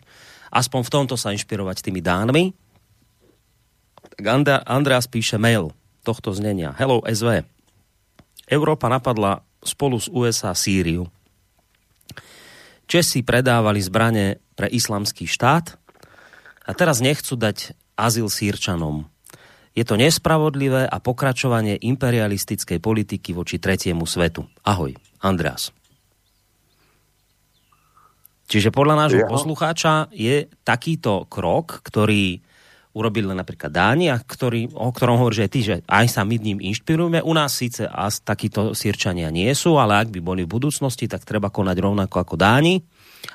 aspoň 0.50 0.80
v 0.86 0.92
tomto 0.92 1.14
sa 1.18 1.32
inšpirovať 1.34 1.82
tými 1.82 2.00
dánmi. 2.02 2.54
Tak 4.16 4.24
Andreas 4.64 5.10
píše 5.10 5.36
mail 5.36 5.74
tohto 6.06 6.30
znenia. 6.32 6.72
Hello 6.78 7.02
SV. 7.02 7.42
Európa 8.46 8.86
napadla 8.86 9.42
spolu 9.66 9.98
s 9.98 10.06
USA 10.06 10.54
Sýriu. 10.54 11.10
Česi 12.86 13.26
predávali 13.26 13.82
zbrane 13.82 14.38
pre 14.54 14.70
islamský 14.70 15.26
štát 15.26 15.74
a 16.66 16.70
teraz 16.70 17.02
nechcú 17.02 17.34
dať 17.34 17.74
azyl 17.98 18.30
Sýrčanom. 18.30 19.10
Je 19.76 19.84
to 19.84 19.98
nespravodlivé 19.98 20.88
a 20.88 20.96
pokračovanie 21.02 21.76
imperialistickej 21.76 22.80
politiky 22.80 23.36
voči 23.36 23.60
tretiemu 23.60 24.08
svetu. 24.08 24.48
Ahoj, 24.64 24.96
Andreas. 25.20 25.74
Čiže 28.46 28.70
podľa 28.70 28.94
nášho 29.06 29.24
poslucháča 29.26 30.10
je 30.14 30.46
takýto 30.62 31.26
krok, 31.26 31.82
ktorý 31.82 32.38
urobili 32.96 33.28
napríklad 33.28 33.68
Dánia, 33.68 34.16
ktorý, 34.16 34.72
o 34.72 34.88
ktorom 34.88 35.20
hovorí, 35.20 35.44
že 35.44 35.52
ty, 35.52 35.60
že 35.60 35.74
aj 35.84 36.06
sa 36.08 36.24
my 36.24 36.40
ním 36.40 36.58
inšpirujeme. 36.64 37.20
U 37.20 37.32
nás 37.36 37.52
síce 37.52 37.84
as 37.84 38.24
takíto 38.24 38.72
sírčania 38.72 39.28
nie 39.28 39.52
sú, 39.52 39.76
ale 39.76 40.00
ak 40.00 40.08
by 40.08 40.20
boli 40.24 40.42
v 40.48 40.54
budúcnosti, 40.56 41.04
tak 41.04 41.28
treba 41.28 41.52
konať 41.52 41.76
rovnako 41.76 42.16
ako 42.16 42.34
Dáni 42.40 42.80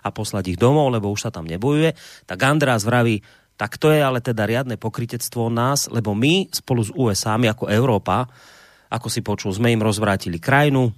a 0.02 0.10
poslať 0.10 0.56
ich 0.56 0.58
domov, 0.58 0.90
lebo 0.90 1.14
už 1.14 1.30
sa 1.30 1.32
tam 1.32 1.46
nebojuje. 1.46 1.94
Tak 2.26 2.42
András 2.42 2.82
vraví, 2.82 3.22
tak 3.54 3.78
to 3.78 3.94
je 3.94 4.02
ale 4.02 4.26
teda 4.26 4.50
riadne 4.50 4.82
pokritectvo 4.82 5.54
nás, 5.54 5.86
lebo 5.94 6.18
my 6.18 6.50
spolu 6.50 6.82
s 6.82 6.90
USA, 6.98 7.38
my 7.38 7.54
ako 7.54 7.70
Európa, 7.70 8.26
ako 8.90 9.08
si 9.14 9.22
počul, 9.22 9.54
sme 9.54 9.70
im 9.70 9.86
rozvrátili 9.86 10.42
krajinu, 10.42 10.90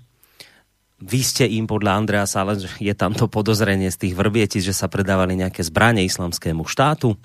vy 1.04 1.20
ste 1.20 1.44
im 1.44 1.68
podľa 1.68 2.00
Andreasa, 2.00 2.48
ale 2.48 2.64
je 2.80 2.94
tam 2.96 3.12
to 3.12 3.28
podozrenie 3.28 3.92
z 3.92 4.08
tých 4.08 4.14
vrbietic, 4.16 4.64
že 4.64 4.72
sa 4.72 4.88
predávali 4.88 5.36
nejaké 5.36 5.60
zbranie 5.60 6.08
islamskému 6.08 6.64
štátu 6.64 7.20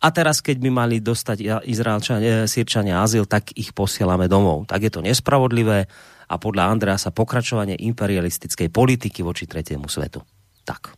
a 0.00 0.08
teraz, 0.08 0.40
keď 0.40 0.56
by 0.64 0.70
mali 0.72 0.96
dostať 1.04 1.68
Izraelčania, 1.68 2.48
Sýrčania 2.48 3.04
azyl, 3.04 3.28
tak 3.28 3.52
ich 3.52 3.76
posielame 3.76 4.32
domov. 4.32 4.64
Tak 4.64 4.80
je 4.80 4.92
to 4.92 5.04
nespravodlivé 5.04 5.84
a 6.30 6.34
podľa 6.40 6.72
Andreasa 6.72 7.12
pokračovanie 7.12 7.76
imperialistickej 7.76 8.72
politiky 8.72 9.20
voči 9.20 9.44
tretiemu 9.44 9.92
svetu. 9.92 10.24
Tak. 10.64 10.96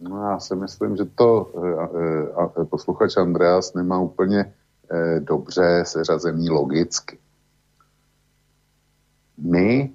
No 0.00 0.32
já 0.32 0.40
si 0.40 0.56
myslím, 0.56 0.96
že 0.96 1.04
to 1.04 1.52
e, 2.56 2.62
e, 2.62 2.64
posluchač 2.64 3.16
Andreas 3.16 3.74
nemá 3.74 4.00
úplně 4.00 4.40
e, 4.40 5.20
dobře 5.20 5.84
seřazený 5.86 6.50
logicky. 6.50 7.18
My, 9.38 9.90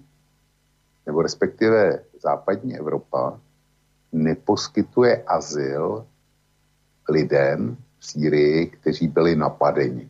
nebo 1.05 1.21
respektive 1.21 1.99
západní 2.21 2.77
Evropa, 2.77 3.39
neposkytuje 4.11 5.23
azyl 5.23 6.05
lidem, 7.09 7.77
Sýrii, 7.99 8.67
kteří 8.67 9.07
byli 9.07 9.35
napadeni. 9.35 10.09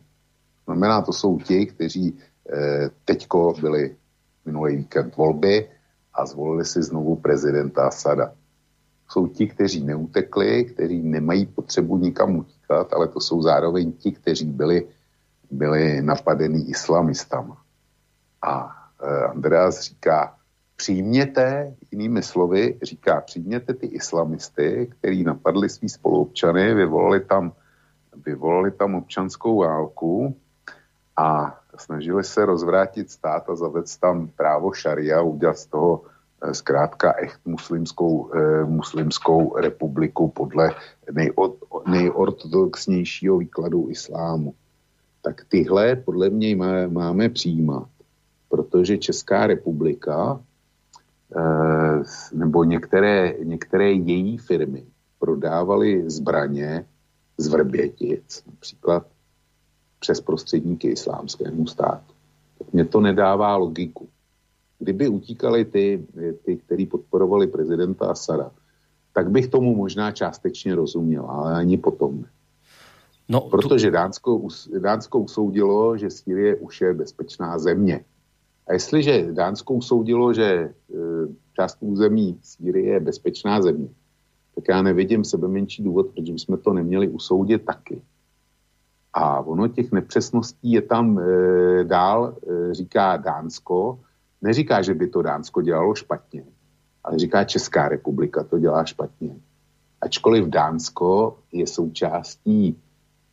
Znamená, 0.64 1.02
to 1.02 1.12
jsou 1.12 1.38
ti, 1.38 1.66
kteří 1.66 2.18
eh, 2.52 2.90
teďko 3.04 3.54
byli 3.60 3.96
minulý 4.44 4.76
víkend 4.76 5.16
volby 5.16 5.68
a 6.14 6.26
zvolili 6.26 6.64
si 6.64 6.82
znovu 6.82 7.16
prezidenta 7.16 7.86
Asada. 7.86 8.32
Jsou 9.08 9.26
ti, 9.26 9.46
kteří 9.46 9.84
neutekli, 9.84 10.64
kteří 10.64 11.02
nemají 11.02 11.46
potřebu 11.46 11.96
nikam 11.96 12.36
utíkat, 12.36 12.92
ale 12.92 13.08
to 13.08 13.20
jsou 13.20 13.42
zároveň 13.42 13.92
ti, 13.92 14.12
kteří 14.12 14.46
byli, 14.46 14.88
byli 15.50 16.02
napadení 16.02 16.68
islamistama. 16.68 17.62
A 18.42 18.70
eh, 19.02 19.24
Andreas 19.24 19.80
říká, 19.80 20.36
přijměte, 20.76 21.74
jinými 21.90 22.22
slovy, 22.22 22.78
říká, 22.82 23.20
přijměte 23.20 23.74
ty 23.74 23.86
islamisty, 23.86 24.90
který 24.98 25.24
napadli 25.24 25.68
svý 25.68 25.88
spoluobčany, 25.88 26.74
vyvolali 26.74 27.20
tam 27.20 27.52
vyvolali 28.26 28.70
tam 28.70 28.94
občanskou 28.94 29.58
válku 29.58 30.36
a 31.16 31.60
snažili 31.78 32.24
se 32.24 32.46
rozvrátit 32.46 33.10
stát 33.10 33.50
a 33.50 33.54
zavést 33.56 33.96
tam 33.96 34.28
právo 34.28 34.72
šaria, 34.72 35.22
udělat 35.22 35.58
z 35.58 35.66
toho 35.66 36.02
eh, 36.42 36.54
zkrátka 36.54 37.14
echt 37.18 37.40
muslimskou, 37.44 38.30
eh, 38.34 38.64
muslimskou 38.64 39.56
republiku 39.56 40.28
podle 40.28 40.74
nejod, 41.12 41.56
nejortodoxnějšího 41.86 43.38
výkladu 43.38 43.90
islámu. 43.90 44.54
Tak 45.22 45.44
tyhle 45.48 45.96
podle 45.96 46.30
mě 46.30 46.56
má, 46.56 46.86
máme 46.88 47.28
přijímat, 47.28 47.88
protože 48.48 48.98
Česká 48.98 49.46
republika 49.46 50.40
nebo 52.32 52.64
některé, 52.64 53.34
některé 53.42 53.92
její 53.92 54.38
firmy 54.38 54.86
prodávaly 55.18 56.10
zbraně 56.10 56.84
z 57.38 57.48
Vrbětic, 57.48 58.42
například 58.46 59.06
přes 60.00 60.20
prostředníky 60.20 60.88
islámskému 60.88 61.66
státu. 61.66 62.12
Tak 62.58 62.72
mě 62.72 62.84
to 62.84 63.00
nedává 63.00 63.56
logiku. 63.56 64.08
Kdyby 64.78 65.08
utíkali 65.08 65.64
ty, 65.64 66.06
ty 66.44 66.56
kteří 66.56 66.86
podporovali 66.86 67.46
prezidenta 67.46 68.06
Asada, 68.06 68.50
tak 69.12 69.30
bych 69.30 69.48
tomu 69.48 69.76
možná 69.76 70.12
částečně 70.12 70.74
rozuměl, 70.74 71.24
ale 71.24 71.54
ani 71.54 71.78
potom 71.78 72.20
ne. 72.20 72.28
No, 73.28 73.40
Protože 73.40 73.90
Dánsko, 73.90 74.48
Dánsko 74.78 75.18
usoudilo, 75.18 75.98
že 75.98 76.10
Sýrie 76.10 76.56
už 76.56 76.80
je 76.80 76.94
bezpečná 76.94 77.58
země. 77.58 78.04
A 78.68 78.72
jestliže 78.72 79.32
Dánsko 79.32 79.74
usoudilo, 79.74 80.32
že 80.32 80.44
e, 80.44 80.72
část 81.52 81.78
území 81.80 82.38
Sýrie 82.42 82.92
je 82.92 83.00
bezpečná 83.00 83.62
země, 83.62 83.88
tak 84.54 84.64
já 84.68 84.82
nevidím 84.82 85.24
sebe 85.24 85.48
menší 85.48 85.82
důvod, 85.82 86.06
proč 86.06 86.30
bychom 86.30 86.58
to 86.58 86.72
neměli 86.72 87.08
usoudit 87.08 87.64
taky. 87.64 88.02
A 89.12 89.40
ono 89.40 89.68
těch 89.68 89.92
nepřesností 89.92 90.72
je 90.72 90.82
tam 90.82 91.18
e, 91.18 91.24
dál, 91.84 92.36
e, 92.48 92.74
říká 92.74 93.16
Dánsko, 93.16 94.00
neříká, 94.42 94.82
že 94.82 94.94
by 94.94 95.08
to 95.08 95.22
Dánsko 95.22 95.62
dělalo 95.62 95.94
špatně, 95.94 96.44
ale 97.04 97.18
říká 97.18 97.44
Česká 97.44 97.88
republika 97.88 98.44
to 98.44 98.58
dělá 98.58 98.84
špatně. 98.84 99.36
Ačkoliv 100.00 100.46
Dánsko 100.46 101.38
je 101.52 101.66
součástí 101.66 102.76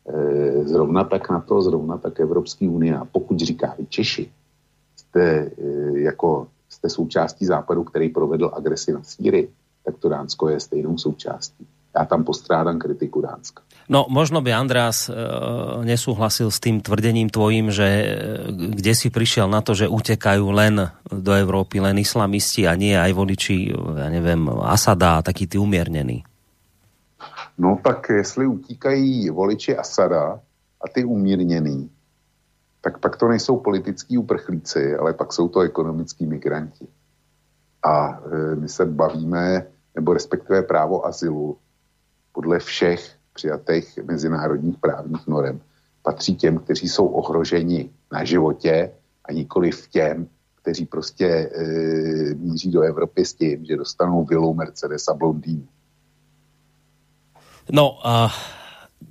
e, 0.08 0.64
zrovna 0.64 1.04
tak 1.04 1.30
na 1.30 1.40
to, 1.40 1.62
zrovna 1.62 1.98
tak 1.98 2.20
Evropské 2.20 2.68
unie. 2.68 2.96
A 2.96 3.04
pokud 3.04 3.40
říká 3.40 3.74
i 3.78 3.86
Češi, 3.86 4.32
jste, 5.14 5.30
e, 5.30 5.50
jako, 6.00 6.46
jste 6.68 6.88
součástí 6.90 7.46
západu, 7.46 7.84
který 7.84 8.08
provedl 8.08 8.50
agresi 8.54 8.92
na 8.92 9.02
Sýrii, 9.02 9.48
tak 9.84 9.98
to 9.98 10.08
Dánsko 10.08 10.48
je 10.48 10.60
stejnou 10.60 10.98
součástí. 10.98 11.66
Já 11.96 12.04
tam 12.04 12.24
postrádám 12.24 12.78
kritiku 12.78 13.20
Dánska. 13.20 13.62
No, 13.88 14.06
možno 14.10 14.42
by 14.42 14.50
Andreas 14.50 15.06
e, 15.06 15.14
nesúhlasil 15.86 16.50
s 16.50 16.58
tým 16.58 16.82
tvrdením 16.82 17.30
tvojim, 17.30 17.70
že 17.70 17.86
e, 17.86 18.06
kde 18.50 18.92
si 18.98 19.14
prišiel 19.14 19.46
na 19.46 19.62
to, 19.62 19.78
že 19.78 19.86
utekajú 19.86 20.42
len 20.50 20.90
do 21.06 21.32
Európy 21.36 21.78
len 21.78 22.02
islamisti 22.02 22.66
a 22.66 22.74
nie 22.74 22.98
aj 22.98 23.14
voliči, 23.14 23.70
ja 23.70 24.10
neviem, 24.10 24.50
Asada 24.66 25.20
a 25.20 25.22
takí 25.22 25.46
tí 25.46 25.54
umiernení. 25.54 26.26
No 27.58 27.78
tak 27.78 28.10
jestli 28.10 28.46
utíkají 28.46 29.30
voliči 29.30 29.76
Asada 29.76 30.40
a 30.82 30.86
ty 30.90 31.04
umírněný, 31.04 31.93
tak 32.84 32.98
pak 32.98 33.16
to 33.16 33.28
nejsou 33.28 33.56
politický 33.56 34.18
uprchlíci, 34.18 34.96
ale 34.96 35.12
pak 35.12 35.32
jsou 35.32 35.48
to 35.48 35.60
ekonomický 35.60 36.26
migranti. 36.26 36.86
A 37.82 38.20
e, 38.20 38.56
my 38.56 38.68
se 38.68 38.84
bavíme, 38.84 39.66
nebo 39.94 40.12
respektive 40.12 40.62
právo 40.62 41.06
azylu 41.06 41.56
podle 42.32 42.58
všech 42.58 43.16
přijatých 43.34 43.98
mezinárodních 44.04 44.78
právních 44.78 45.26
norem 45.26 45.60
patří 46.02 46.36
těm, 46.36 46.58
kteří 46.58 46.88
jsou 46.88 47.06
ohroženi 47.06 47.90
na 48.12 48.24
životě 48.24 48.92
a 49.24 49.32
nikoli 49.32 49.70
v 49.70 49.88
těm, 49.88 50.28
kteří 50.62 50.86
prostě 50.86 51.26
e, 51.26 51.64
míří 52.34 52.70
do 52.70 52.82
Evropy 52.82 53.24
s 53.24 53.34
tím, 53.34 53.64
že 53.64 53.76
dostanou 53.76 54.24
vilu 54.24 54.54
Mercedes 54.54 55.08
a 55.08 55.14
blondýnu. 55.14 55.68
No, 57.72 57.96
uh, 58.04 58.30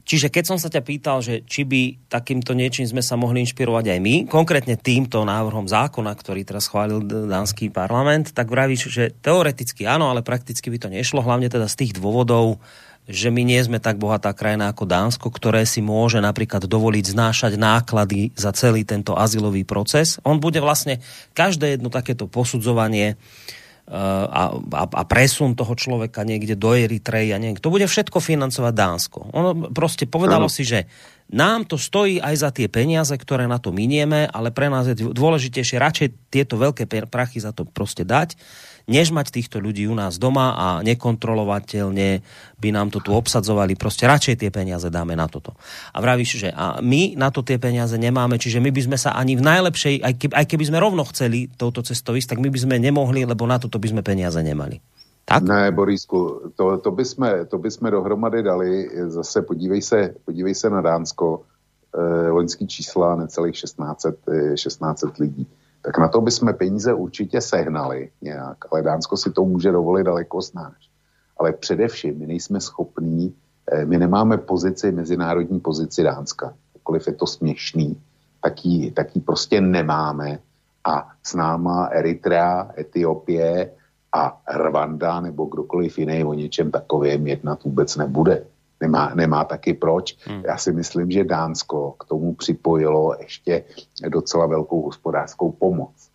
čiže 0.03 0.27
keď 0.27 0.43
som 0.43 0.57
sa 0.59 0.67
ťa 0.67 0.81
pýtal, 0.83 1.23
že 1.23 1.45
či 1.47 1.63
by 1.63 2.09
takýmto 2.11 2.51
niečím 2.57 2.87
sme 2.89 3.03
sa 3.05 3.15
mohli 3.15 3.43
inšpirovať 3.45 3.85
aj 3.93 3.99
my, 3.99 4.15
konkrétne 4.27 4.75
týmto 4.75 5.23
návrhom 5.23 5.69
zákona, 5.69 6.11
ktorý 6.13 6.43
teraz 6.43 6.67
schválil 6.67 7.03
dánsky 7.05 7.71
parlament, 7.71 8.35
tak 8.35 8.51
vravíš, 8.51 8.89
že 8.89 9.13
teoreticky 9.23 9.87
áno, 9.87 10.11
ale 10.11 10.25
prakticky 10.25 10.67
by 10.73 10.77
to 10.81 10.89
nešlo, 10.91 11.23
hlavne 11.23 11.47
teda 11.47 11.69
z 11.69 11.85
tých 11.85 11.91
dôvodov, 11.97 12.59
že 13.03 13.27
my 13.27 13.43
nie 13.43 13.59
sme 13.59 13.83
tak 13.83 13.99
bohatá 13.99 14.31
krajina 14.31 14.71
ako 14.71 14.87
Dánsko, 14.87 15.27
ktoré 15.27 15.67
si 15.67 15.83
môže 15.83 16.23
napríklad 16.23 16.63
dovoliť 16.63 17.11
znášať 17.11 17.59
náklady 17.59 18.31
za 18.31 18.55
celý 18.55 18.87
tento 18.87 19.11
azylový 19.19 19.67
proces. 19.67 20.23
On 20.23 20.39
bude 20.39 20.63
vlastne 20.63 21.03
každé 21.35 21.75
jedno 21.75 21.91
takéto 21.91 22.31
posudzovanie 22.31 23.19
uh, 23.19 23.62
a, 23.83 24.55
a, 24.55 24.83
a 24.87 25.03
presun 25.03 25.59
toho 25.59 25.75
človeka 25.75 26.23
niekde 26.23 26.55
do 26.55 26.71
Eritreji 26.71 27.35
a 27.35 27.41
niekde. 27.41 27.59
To 27.59 27.73
bude 27.73 27.83
všetko 27.83 28.23
financovať 28.23 28.73
Dánsko. 28.73 29.19
Ono 29.35 29.75
proste 29.75 30.07
povedalo 30.07 30.47
si, 30.47 30.63
že 30.63 30.87
nám 31.35 31.67
to 31.67 31.75
stojí 31.75 32.23
aj 32.23 32.35
za 32.39 32.49
tie 32.55 32.71
peniaze, 32.71 33.11
ktoré 33.11 33.43
na 33.43 33.59
to 33.59 33.75
minieme, 33.75 34.23
ale 34.31 34.55
pre 34.55 34.71
nás 34.71 34.87
je 34.87 34.95
dôležitejšie 34.95 35.77
radšej 35.83 36.07
tieto 36.31 36.55
veľké 36.55 36.87
prachy 37.11 37.43
za 37.43 37.51
to 37.51 37.67
proste 37.67 38.07
dať 38.07 38.39
než 38.87 39.15
mať 39.15 39.31
týchto 39.39 39.63
ľudí 39.63 39.87
u 39.87 39.95
nás 39.95 40.19
doma 40.19 40.55
a 40.55 40.67
nekontrolovateľne 40.83 42.19
by 42.59 42.69
nám 42.71 42.91
to 42.91 42.99
tu 42.99 43.15
obsadzovali. 43.15 43.79
Proste 43.79 44.07
radšej 44.07 44.43
tie 44.43 44.49
peniaze 44.51 44.87
dáme 44.91 45.15
na 45.15 45.31
toto. 45.31 45.55
A 45.95 46.03
vravíš, 46.03 46.47
že 46.47 46.49
a 46.51 46.83
my 46.83 47.15
na 47.15 47.31
to 47.31 47.43
tie 47.43 47.55
peniaze 47.55 47.95
nemáme, 47.95 48.35
čiže 48.35 48.59
my 48.59 48.71
by 48.71 48.81
sme 48.83 48.97
sa 48.99 49.15
ani 49.15 49.39
v 49.39 49.43
najlepšej, 49.43 49.95
aj 50.03 50.13
keby, 50.19 50.33
aj 50.35 50.45
keby 50.51 50.63
sme 50.67 50.77
rovno 50.83 51.03
chceli 51.07 51.47
touto 51.47 51.79
cestou 51.83 52.15
ísť, 52.19 52.35
tak 52.35 52.43
my 52.43 52.49
by 52.51 52.59
sme 52.59 52.75
nemohli, 52.79 53.23
lebo 53.23 53.47
na 53.47 53.59
toto 53.59 53.79
by 53.79 53.87
sme 53.87 54.01
peniaze 54.03 54.39
nemali. 54.39 54.79
Tak? 55.23 55.39
Ne, 55.47 55.71
Borisku, 55.71 56.51
to, 56.59 56.83
to, 56.83 56.91
by 56.91 57.05
jsme, 57.05 57.45
to 57.47 57.55
by 57.55 57.71
jsme 57.71 57.91
dohromady 57.91 58.43
dali. 58.43 58.91
Zase 59.07 59.41
podívej 59.41 59.81
se, 59.81 60.15
podívej 60.25 60.55
se 60.55 60.69
na 60.69 60.81
Dánsko. 60.81 61.47
Eh, 61.93 62.29
loňský 62.29 62.67
čísla 62.67 63.15
necelých 63.15 63.53
1600, 63.53 64.57
1600 64.57 65.13
eh, 65.13 65.23
lidí 65.23 65.47
tak 65.85 65.97
na 65.97 66.07
to 66.07 66.21
bychom 66.21 66.53
peníze 66.53 66.93
určitě 66.93 67.41
sehnali 67.41 68.09
nějak, 68.21 68.57
ale 68.71 68.81
Dánsko 68.81 69.17
si 69.17 69.31
to 69.31 69.45
může 69.45 69.71
dovolit 69.71 70.03
daleko 70.03 70.41
snáš. 70.41 70.89
Ale 71.37 71.53
především 71.53 72.19
my 72.19 72.27
nejsme 72.27 72.61
schopní, 72.61 73.35
eh, 73.71 73.85
my 73.85 73.97
nemáme 73.97 74.37
pozici, 74.37 74.91
mezinárodní 74.91 75.59
pozici 75.59 76.03
Dánska. 76.03 76.53
Jakkoliv 76.73 77.07
je 77.07 77.13
to 77.13 77.27
směšný, 77.27 78.01
tak 78.41 78.65
ji, 78.65 78.91
tak 78.91 79.15
ji 79.15 79.21
prostě 79.21 79.61
nemáme. 79.61 80.39
A 80.83 81.09
s 81.23 81.33
náma 81.33 81.85
Eritrea, 81.85 82.71
Etiopie 82.77 83.71
a 84.15 84.41
Rwanda 84.55 85.19
nebo 85.19 85.45
kdokoliv 85.45 85.97
jiný 85.97 86.23
o 86.23 86.33
něčem 86.33 86.71
takovém 86.71 87.27
jednat 87.27 87.63
vůbec 87.63 87.95
nebude 87.95 88.45
nemá, 88.81 89.11
nemá 89.15 89.43
taky 89.43 89.73
proč. 89.73 90.17
Hmm. 90.27 90.41
Já 90.45 90.57
si 90.57 90.71
myslím, 90.71 91.11
že 91.11 91.23
Dánsko 91.23 91.91
k 91.91 92.05
tomu 92.05 92.35
připojilo 92.35 93.15
ještě 93.19 93.63
docela 94.09 94.45
velkou 94.45 94.81
hospodářskou 94.81 95.51
pomoc 95.51 96.13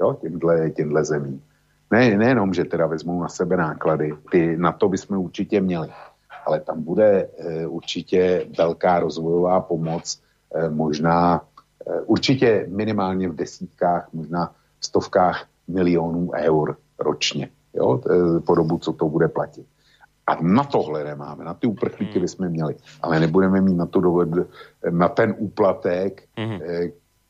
jo, 0.00 0.14
těmhle, 0.20 0.70
těmhle 0.70 1.04
zemím. 1.04 1.42
Ne, 1.90 2.16
nejenom, 2.16 2.54
že 2.54 2.64
teda 2.64 2.86
vezmou 2.86 3.22
na 3.22 3.28
sebe 3.28 3.56
náklady, 3.56 4.12
ty, 4.30 4.56
na 4.56 4.72
to 4.72 4.88
bychom 4.88 5.18
určitě 5.18 5.60
měli, 5.60 5.88
ale 6.46 6.60
tam 6.60 6.82
bude 6.82 7.28
e, 7.38 7.66
určitě 7.66 8.46
velká 8.58 9.00
rozvojová 9.00 9.60
pomoc, 9.60 10.20
e, 10.54 10.68
možná 10.70 11.44
e, 11.86 12.00
určitě 12.00 12.66
minimálně 12.68 13.28
v 13.28 13.34
desítkách, 13.34 14.08
možná 14.12 14.54
stovkách 14.80 15.46
milionů 15.68 16.30
eur 16.36 16.76
ročně, 16.98 17.48
jo, 17.74 18.00
e, 18.10 18.40
po 18.40 18.54
dobu, 18.54 18.78
co 18.78 18.92
to 18.92 19.08
bude 19.08 19.28
platit. 19.28 19.66
A 20.28 20.36
na 20.44 20.64
tohle 20.64 21.04
nemáme, 21.04 21.44
na 21.44 21.56
ty 21.56 21.64
uprchlíky 21.64 22.20
hmm. 22.20 22.22
bychom 22.22 22.48
měli, 22.48 22.74
ale 23.00 23.20
nebudeme 23.20 23.60
mít 23.60 23.80
na, 23.80 23.86
to 23.88 24.00
doved, 24.00 24.28
na 24.90 25.08
ten 25.08 25.34
úplatek, 25.38 26.28
mm. 26.36 26.60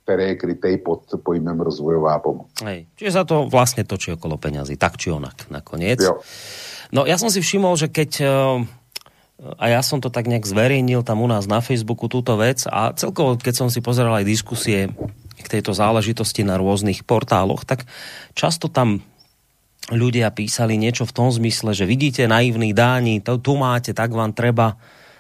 který 0.03 0.25
je 0.25 0.35
krytej 0.35 0.77
pod 0.83 1.07
pojmem 1.23 1.61
rozvojová 1.61 2.19
pomoc. 2.19 2.51
Hej. 2.65 2.91
Čiže 2.97 3.11
za 3.13 3.25
to 3.29 3.47
vlastne 3.47 3.85
točí 3.85 4.11
okolo 4.17 4.41
peňazí, 4.41 4.81
tak 4.81 4.99
či 4.99 5.13
onak 5.15 5.47
nakoniec. 5.53 6.03
Jo. 6.03 6.19
No 6.91 7.05
ja 7.05 7.21
som 7.21 7.29
si 7.29 7.39
všimol, 7.39 7.77
že 7.77 7.93
keď 7.93 8.11
eh, 8.25 8.33
a 9.39 9.65
ja 9.71 9.81
som 9.87 10.03
to 10.03 10.11
tak 10.11 10.27
nejak 10.27 10.43
zverejnil 10.43 11.07
tam 11.07 11.23
u 11.23 11.29
nás 11.31 11.47
na 11.47 11.63
Facebooku 11.63 12.11
túto 12.11 12.35
vec 12.35 12.67
a 12.67 12.91
celkovo, 12.99 13.39
keď 13.39 13.55
som 13.55 13.69
si 13.71 13.79
pozeral 13.79 14.19
aj 14.19 14.27
diskusie 14.27 14.91
k 15.39 15.47
tejto 15.47 15.71
záležitosti 15.71 16.43
na 16.43 16.59
rôznych 16.59 17.07
portáloch, 17.07 17.63
tak 17.63 17.87
často 18.35 18.67
tam 18.67 18.99
ľudia 19.89 20.29
písali 20.33 20.77
niečo 20.77 21.09
v 21.09 21.17
tom 21.17 21.29
zmysle, 21.33 21.73
že 21.73 21.89
vidíte 21.89 22.29
naivní 22.29 22.77
dáni, 22.77 23.25
to, 23.25 23.41
tu 23.41 23.57
máte, 23.57 23.97
tak 23.97 24.13
vám 24.13 24.37
treba. 24.37 24.77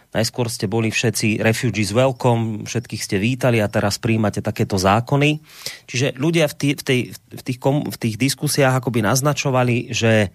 Najskôr 0.09 0.49
ste 0.49 0.65
boli 0.65 0.89
všetci 0.89 1.45
refugees 1.45 1.93
welcome, 1.93 2.65
všetkých 2.65 3.03
ste 3.05 3.17
vítali 3.21 3.61
a 3.61 3.69
teraz 3.69 4.01
príjmate 4.01 4.41
takéto 4.41 4.81
zákony. 4.81 5.45
Čiže 5.85 6.17
ľudia 6.17 6.49
v, 6.49 6.55
tý, 6.57 6.69
v, 6.73 6.83
tej, 6.85 7.01
v, 7.13 7.43
tých, 7.45 7.59
kom, 7.61 7.85
v 7.85 7.97
tých 7.97 8.17
diskusiách 8.17 8.81
akoby 8.81 9.05
naznačovali, 9.05 9.93
že 9.93 10.33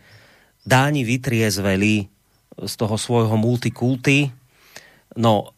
dáni 0.61 1.01
vytriezveli 1.01 2.05
z 2.53 2.73
toho 2.77 2.95
svojho 3.01 3.33
multikulty. 3.33 4.29
No, 5.17 5.53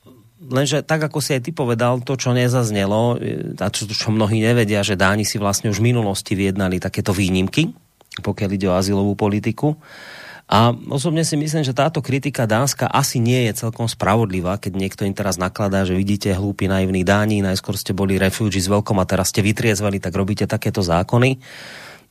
Lenže 0.45 0.85
tak, 0.85 1.01
ako 1.01 1.25
si 1.25 1.33
aj 1.33 1.41
ty 1.47 1.51
povedal, 1.55 2.05
to, 2.05 2.13
čo 2.19 2.29
nezaznelo, 2.29 3.17
e, 3.17 3.57
a 3.57 3.67
čo, 3.73 3.89
čo 3.89 4.13
mnohí 4.13 4.45
nevedia, 4.45 4.85
že 4.85 4.93
Dáni 4.93 5.25
si 5.25 5.41
vlastne 5.41 5.73
už 5.73 5.81
v 5.81 5.89
minulosti 5.89 6.37
vyjednali 6.37 6.77
takéto 6.77 7.17
výnimky, 7.17 7.73
pokiaľ 8.19 8.49
ide 8.55 8.67
o 8.71 8.77
azylovú 8.77 9.15
politiku. 9.15 9.75
A 10.45 10.77
osobne 10.93 11.25
si 11.25 11.33
myslím, 11.41 11.65
že 11.65 11.73
táto 11.73 12.05
kritika 12.05 12.45
Dánska 12.45 12.85
asi 12.85 13.17
nie 13.17 13.49
je 13.49 13.65
celkom 13.65 13.89
spravodlivá, 13.89 14.61
keď 14.61 14.77
niekto 14.77 15.01
im 15.01 15.17
teraz 15.17 15.41
nakladá, 15.41 15.89
že 15.89 15.97
vidíte 15.97 16.37
hlúpi 16.37 16.69
naivní 16.69 17.01
Dáni, 17.01 17.41
najskôr 17.41 17.73
ste 17.73 17.97
boli 17.97 18.21
refugi 18.21 18.61
s 18.61 18.69
veľkom 18.69 19.01
a 19.01 19.09
teraz 19.09 19.33
ste 19.33 19.41
vytriezvali, 19.41 19.97
tak 19.97 20.13
robíte 20.13 20.45
takéto 20.45 20.85
zákony. 20.85 21.41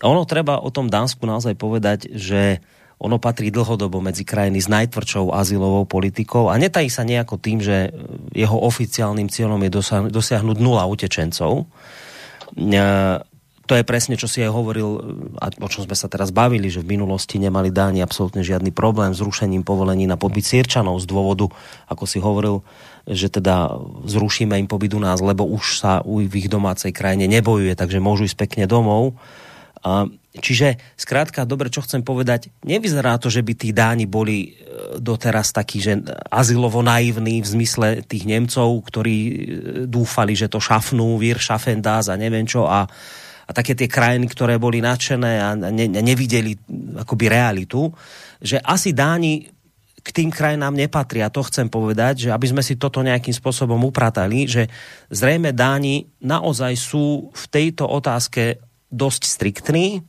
Ono 0.02 0.26
treba 0.26 0.58
o 0.58 0.74
tom 0.74 0.90
Dánsku 0.90 1.22
naozaj 1.22 1.54
povedať, 1.54 2.10
že 2.10 2.58
ono 2.98 3.22
patrí 3.22 3.54
dlhodobo 3.54 4.02
medzi 4.02 4.26
krajiny 4.26 4.58
s 4.58 4.66
najtvrdšou 4.66 5.30
azylovou 5.30 5.86
politikou 5.86 6.50
a 6.50 6.58
netají 6.58 6.90
sa 6.90 7.06
nejako 7.06 7.38
tým, 7.38 7.62
že 7.62 7.94
jeho 8.34 8.58
oficiálnym 8.58 9.30
cieľom 9.30 9.62
je 9.62 9.70
dosiahnuť 10.10 10.58
nula 10.58 10.82
utečencov. 10.90 11.70
E, 13.64 13.68
to 13.68 13.72
je 13.80 13.84
presne, 13.84 14.20
čo 14.20 14.28
si 14.28 14.44
aj 14.44 14.52
hovoril, 14.52 14.88
a 15.40 15.48
o 15.48 15.68
čom 15.72 15.88
sme 15.88 15.96
sa 15.96 16.08
teraz 16.08 16.28
bavili, 16.30 16.68
že 16.68 16.84
v 16.84 17.00
minulosti 17.00 17.40
nemali 17.40 17.72
dáni 17.72 18.04
absolútne 18.04 18.44
žiadny 18.44 18.70
problém 18.70 19.16
s 19.16 19.24
rušením 19.24 19.64
povolení 19.64 20.04
na 20.04 20.20
pobyt 20.20 20.44
Sýrčanov 20.44 21.00
z 21.00 21.06
dôvodu, 21.08 21.48
ako 21.88 22.04
si 22.04 22.20
hovoril, 22.20 22.60
že 23.08 23.32
teda 23.32 23.72
zrušíme 24.04 24.56
im 24.60 24.68
pobyt 24.68 24.92
u 24.92 25.00
nás, 25.00 25.20
lebo 25.20 25.44
už 25.44 25.80
sa 25.80 26.00
v 26.04 26.28
ich 26.28 26.48
domácej 26.48 26.92
krajine 26.92 27.28
nebojuje, 27.28 27.76
takže 27.76 28.04
môžu 28.04 28.28
ísť 28.28 28.36
pekne 28.36 28.64
domov. 28.68 29.16
Čiže 30.34 30.80
skrátka, 30.98 31.46
dobre, 31.46 31.70
čo 31.70 31.84
chcem 31.84 32.02
povedať, 32.02 32.50
nevyzerá 32.66 33.20
to, 33.22 33.30
že 33.30 33.44
by 33.44 33.52
tí 33.54 33.70
Dáni 33.70 34.08
boli 34.08 34.50
e, 34.50 34.98
doteraz 34.98 35.54
takí, 35.54 35.78
že 35.78 36.02
azylovo 36.26 36.82
naivní 36.82 37.38
v 37.38 37.46
zmysle 37.46 37.88
tých 38.02 38.26
Nemcov, 38.26 38.82
ktorí 38.82 39.18
e, 39.22 39.32
dúfali, 39.86 40.34
že 40.34 40.50
to 40.50 40.58
šafnú, 40.58 41.20
vír 41.22 41.38
šafendás 41.38 42.10
a 42.10 42.18
neviem 42.18 42.50
čo 42.50 42.66
a, 42.66 42.90
a 43.44 43.50
také 43.52 43.76
tie 43.76 43.88
krajiny, 43.90 44.26
ktoré 44.28 44.56
boli 44.56 44.80
nadšené 44.80 45.32
a 45.40 45.48
ne, 45.56 45.86
nevideli 45.88 46.56
akoby 47.00 47.26
realitu, 47.28 47.92
že 48.40 48.60
asi 48.60 48.96
Dáni 48.96 49.44
k 50.04 50.08
tým 50.12 50.28
krajinám 50.28 50.76
nepatria. 50.76 51.32
To 51.32 51.40
chcem 51.48 51.72
povedať, 51.72 52.28
že 52.28 52.30
aby 52.32 52.46
sme 52.52 52.60
si 52.60 52.76
toto 52.76 53.00
nejakým 53.00 53.32
spôsobom 53.32 53.80
upratali, 53.88 54.44
že 54.44 54.68
zrejme 55.08 55.56
Dáni 55.56 56.04
naozaj 56.20 56.72
sú 56.76 57.32
v 57.32 57.44
tejto 57.48 57.88
otázke 57.88 58.60
dosť 58.92 59.22
striktní, 59.24 60.04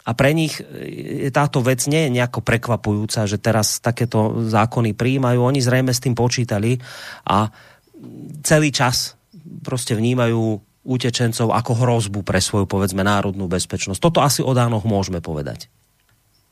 a 0.00 0.16
pre 0.16 0.32
nich 0.32 0.58
e, 0.58 1.28
táto 1.28 1.60
vec 1.60 1.84
nie 1.86 2.08
je 2.08 2.14
nejako 2.18 2.40
prekvapujúca, 2.40 3.28
že 3.28 3.36
teraz 3.36 3.84
takéto 3.84 4.48
zákony 4.48 4.96
prijímajú. 4.96 5.38
Oni 5.38 5.60
zrejme 5.60 5.92
s 5.92 6.00
tým 6.00 6.16
počítali 6.16 6.80
a 7.28 7.52
celý 8.40 8.72
čas 8.72 9.14
proste 9.60 9.92
vnímajú 9.92 10.69
utečencov 10.90 11.54
ako 11.54 11.72
hrozbu 11.78 12.26
pre 12.26 12.42
svoju, 12.42 12.66
povedzme, 12.66 13.06
národnú 13.06 13.46
bezpečnosť. 13.46 14.02
Toto 14.02 14.18
asi 14.18 14.42
o 14.42 14.50
Dánoch 14.50 14.82
môžeme 14.82 15.22
povedať. 15.22 15.70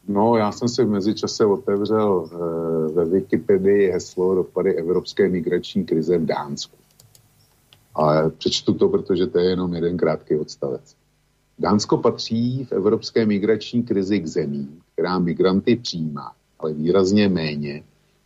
No, 0.09 0.37
já 0.37 0.53
jsem 0.53 0.69
si 0.69 0.85
v 0.85 0.89
mezičase 0.89 1.45
otevřel 1.45 2.25
e, 2.25 2.37
ve 2.93 3.05
Wikipedii 3.05 3.91
heslo 3.91 4.35
dopady 4.35 4.75
evropské 4.75 5.29
migrační 5.29 5.85
krize 5.85 6.19
v 6.19 6.27
Dánsku. 6.27 6.77
Ale 7.95 8.31
přečtu 8.31 8.75
to, 8.75 8.89
protože 8.89 9.27
to 9.27 9.39
je 9.39 9.51
jenom 9.51 9.75
jeden 9.75 9.97
krátký 9.97 10.37
odstavec. 10.37 10.95
Dánsko 11.59 11.97
patří 11.97 12.65
v 12.65 12.73
evropské 12.73 13.27
migrační 13.27 13.83
krizi 13.83 14.21
k 14.21 14.27
zemím, 14.27 14.81
která 14.93 15.19
migranty 15.19 15.77
přijímá, 15.77 16.33
ale 16.59 16.73
výrazně 16.73 17.29
méně 17.29 17.83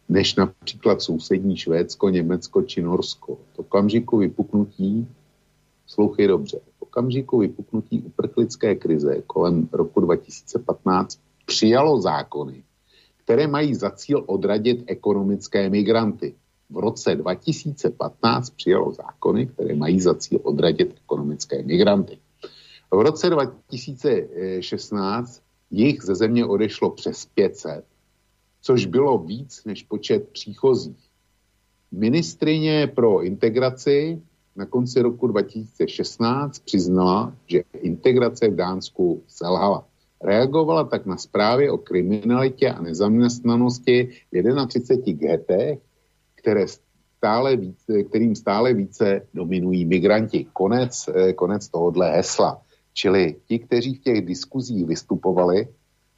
než 0.09 0.35
například 0.35 1.03
sousední 1.03 1.57
Švédsko, 1.57 2.09
Německo 2.09 2.63
či 2.63 2.83
Norsko. 2.83 3.39
V 3.55 3.59
okamžiku 3.59 4.19
vypuknutí, 4.19 5.09
slouchej 5.87 6.27
dobře, 6.27 6.61
v 6.79 6.83
okamžiku 6.83 7.39
vypuknutí 7.39 8.03
uprchlické 8.03 8.75
krize 8.75 9.23
kolem 9.27 9.69
roku 9.73 10.01
2015 10.01 11.21
přijalo 11.47 12.01
zákony, 12.01 12.63
které 13.25 13.47
mají 13.47 13.75
za 13.75 13.91
cíl 13.91 14.25
odradit 14.27 14.85
ekonomické 14.87 15.71
migranty. 15.71 16.35
V 16.71 16.79
roce 16.79 17.15
2015 17.15 18.51
přijalo 18.51 18.93
zákony, 18.93 19.47
které 19.47 19.75
mají 19.75 20.01
za 20.01 20.15
cíl 20.15 20.41
odradit 20.43 20.95
ekonomické 21.05 21.63
migranty. 21.63 22.19
V 22.91 23.01
roce 23.01 23.31
2016 23.31 25.43
jich 25.71 26.03
ze 26.03 26.15
země 26.15 26.47
odešlo 26.47 26.91
přes 26.91 27.27
500, 27.27 27.85
což 28.63 28.87
bylo 28.87 29.19
víc 29.19 29.65
než 29.65 29.83
počet 29.83 30.29
příchozích. 30.29 31.11
Ministrině 31.93 32.87
pro 32.87 33.23
integraci 33.23 34.23
na 34.57 34.67
konci 34.67 35.03
roku 35.03 35.27
2016 35.27 36.59
přiznala, 36.59 37.35
že 37.47 37.63
integrace 37.81 38.49
v 38.49 38.57
Dánsku 38.57 39.23
selhala. 39.29 39.85
Reagovala 40.25 40.85
tak 40.85 41.07
na 41.07 41.17
zprávy 41.17 41.71
o 41.71 41.79
kriminalitě 41.79 42.71
a 42.71 42.83
nezaměstnanosti 42.83 44.09
v 44.33 44.67
31 44.67 45.29
getech, 45.29 45.79
které 46.35 46.67
stále 47.23 47.57
více, 47.57 48.03
kterým 48.03 48.35
stále 48.35 48.75
více 48.75 49.27
dominují 49.35 49.85
migranti. 49.85 50.47
Konec, 50.53 51.09
eh, 51.09 51.33
konec 51.33 51.69
tohohle 51.69 52.11
hesla. 52.11 52.63
Čili 52.93 53.37
ti, 53.47 53.59
kteří 53.59 53.95
v 53.95 54.03
těch 54.03 54.27
diskuzích 54.27 54.87
vystupovali, 54.87 55.69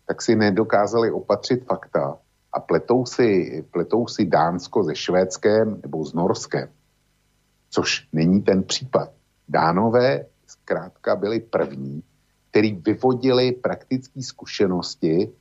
tak 0.06 0.22
si 0.22 0.36
nedokázali 0.36 1.10
opatřit 1.10 1.64
fakta 1.64 2.18
a 2.52 2.60
pletou 2.60 3.06
si, 3.06 3.64
pletou 3.70 4.06
si 4.06 4.24
Dánsko 4.24 4.84
se 4.84 4.94
Švédskem 4.94 5.80
nebo 5.82 6.04
s 6.04 6.12
Norskem. 6.14 6.68
Což 7.74 8.06
není 8.12 8.42
ten 8.42 8.62
případ. 8.62 9.10
Dánové 9.48 10.26
zkrátka 10.46 11.16
byli 11.16 11.40
první, 11.40 12.02
který 12.50 12.72
vyvodili 12.72 13.52
praktické 13.52 14.22
zkušenosti 14.22 15.32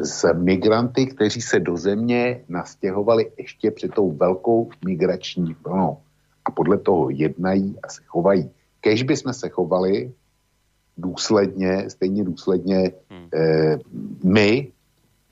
z 0.00 0.24
eh, 0.24 0.34
migranty, 0.34 1.06
kteří 1.06 1.40
se 1.40 1.60
do 1.60 1.76
země 1.76 2.44
nastěhovali 2.48 3.32
ještě 3.38 3.70
před 3.70 3.94
tou 3.94 4.12
velkou 4.12 4.70
migrační 4.84 5.56
vlnou. 5.64 5.98
A 6.44 6.50
podle 6.50 6.78
toho 6.78 7.10
jednají 7.10 7.78
a 7.82 7.88
se 7.88 8.02
chovají. 8.06 8.50
Kež 8.80 9.02
by 9.02 9.16
jsme 9.16 9.34
se 9.34 9.48
chovali, 9.48 10.12
důsledně, 10.98 11.90
stejně 11.90 12.24
důsledně 12.24 12.92
hmm. 13.10 13.28
eh, 13.34 13.78
my 14.24 14.72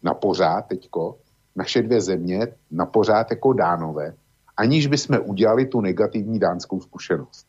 na 0.02 0.14
pořád 0.14 0.62
teďko, 0.62 1.18
naše 1.56 1.82
dvě 1.82 2.00
země 2.00 2.46
na 2.70 2.86
pořád 2.86 3.30
jako 3.30 3.52
dánové, 3.52 4.14
aniž 4.56 4.86
by 4.86 4.98
jsme 4.98 5.18
udělali 5.18 5.66
tu 5.66 5.80
negativní 5.80 6.38
dánskou 6.38 6.80
zkušenost. 6.80 7.46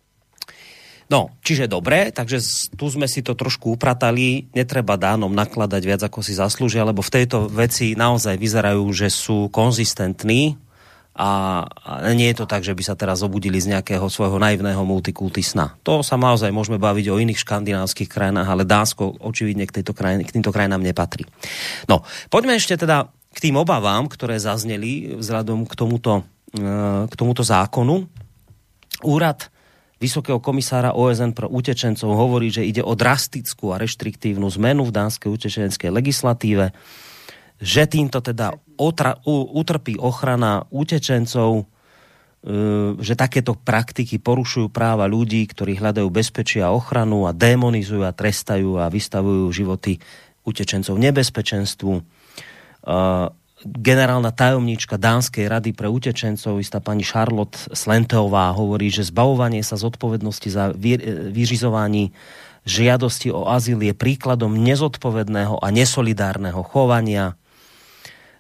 No, 1.11 1.35
čiže 1.43 1.67
dobre, 1.67 2.15
takže 2.15 2.39
tu 2.79 2.87
sme 2.87 3.11
si 3.11 3.21
to 3.21 3.35
trošku 3.35 3.75
upratali, 3.75 4.47
netreba 4.55 4.95
dánom 4.95 5.29
nakladať 5.29 5.81
viac, 5.83 6.01
ako 6.01 6.23
si 6.23 6.33
zaslúžia, 6.33 6.87
lebo 6.87 7.03
v 7.03 7.13
tejto 7.21 7.51
veci 7.51 7.93
naozaj 7.93 8.39
vyzerajú, 8.39 8.87
že 8.95 9.11
sú 9.11 9.51
konzistentní, 9.51 10.57
a, 11.13 11.61
nie 12.17 12.33
je 12.33 12.41
to 12.41 12.49
tak, 12.49 12.65
že 12.65 12.73
by 12.73 12.81
sa 12.81 12.97
teraz 12.97 13.21
obudili 13.21 13.61
z 13.61 13.69
nejakého 13.77 14.09
svojho 14.09 14.41
naivného 14.41 14.81
multikulty 14.81 15.45
sna. 15.45 15.77
To 15.85 16.01
sa 16.01 16.17
naozaj 16.17 16.49
môžeme 16.49 16.81
baviť 16.81 17.05
o 17.13 17.21
iných 17.21 17.45
škandinávskych 17.45 18.09
krajinách, 18.09 18.49
ale 18.49 18.65
Dánsko 18.65 19.21
očividne 19.21 19.69
k, 19.69 19.81
tejto 19.81 19.93
krajine, 19.93 20.25
k 20.25 20.33
týmto 20.33 20.49
krajinám 20.49 20.81
nepatrí. 20.81 21.29
No, 21.85 22.01
poďme 22.33 22.57
ešte 22.57 22.81
teda 22.81 23.13
k 23.29 23.37
tým 23.37 23.61
obavám, 23.61 24.09
ktoré 24.09 24.41
zazneli 24.41 25.13
vzhľadom 25.21 25.69
k 25.69 25.73
tomuto, 25.77 26.25
k 26.53 27.13
tomuto 27.17 27.41
zákonu. 27.41 28.05
Úrad 29.03 29.49
Vysokého 29.97 30.43
komisára 30.43 30.91
OSN 30.91 31.31
pro 31.31 31.47
utečencov 31.47 32.11
hovorí, 32.11 32.51
že 32.51 32.67
ide 32.67 32.83
o 32.83 32.91
drastickú 32.91 33.71
a 33.71 33.79
reštriktívnu 33.79 34.51
zmenu 34.59 34.83
v 34.83 34.91
dánskej 34.91 35.31
utečenskej 35.31 35.89
legislatíve 35.95 36.75
že 37.63 37.87
týmto 37.87 38.19
teda 38.19 38.51
otra, 38.75 39.15
utrpí 39.25 39.95
ochrana 39.95 40.67
utečencov, 40.67 41.63
e, 41.63 41.65
že 42.99 43.15
takéto 43.15 43.55
praktiky 43.55 44.19
porušujú 44.19 44.67
práva 44.67 45.07
ľudí, 45.07 45.47
ktorí 45.47 45.79
hľadajú 45.79 46.11
bezpečie 46.11 46.59
a 46.59 46.75
ochranu 46.75 47.23
a 47.23 47.31
demonizujú 47.31 48.03
a 48.03 48.11
trestajú 48.11 48.83
a 48.83 48.91
vystavujú 48.91 49.47
životy 49.55 50.03
utečencov 50.43 50.99
nebezpečenstvu. 50.99 52.03
E, 53.63 53.67
generálna 53.79 54.35
tajomníčka 54.35 54.99
Dánskej 54.99 55.47
rady 55.47 55.71
pre 55.71 55.87
utečencov, 55.87 56.59
istá 56.59 56.83
pani 56.83 57.07
Charlotte 57.07 57.57
Slenteová, 57.71 58.51
hovorí, 58.51 58.91
že 58.91 59.07
zbavovanie 59.07 59.63
sa 59.63 59.79
zodpovednosti 59.79 60.49
za 60.51 60.75
vyřizovanie 61.31 62.11
žiadosti 62.63 63.31
o 63.31 63.47
azyl 63.47 63.79
je 63.83 63.91
príkladom 63.95 64.55
nezodpovedného 64.55 65.59
a 65.59 65.67
nesolidárneho 65.71 66.63
chovania. 66.63 67.35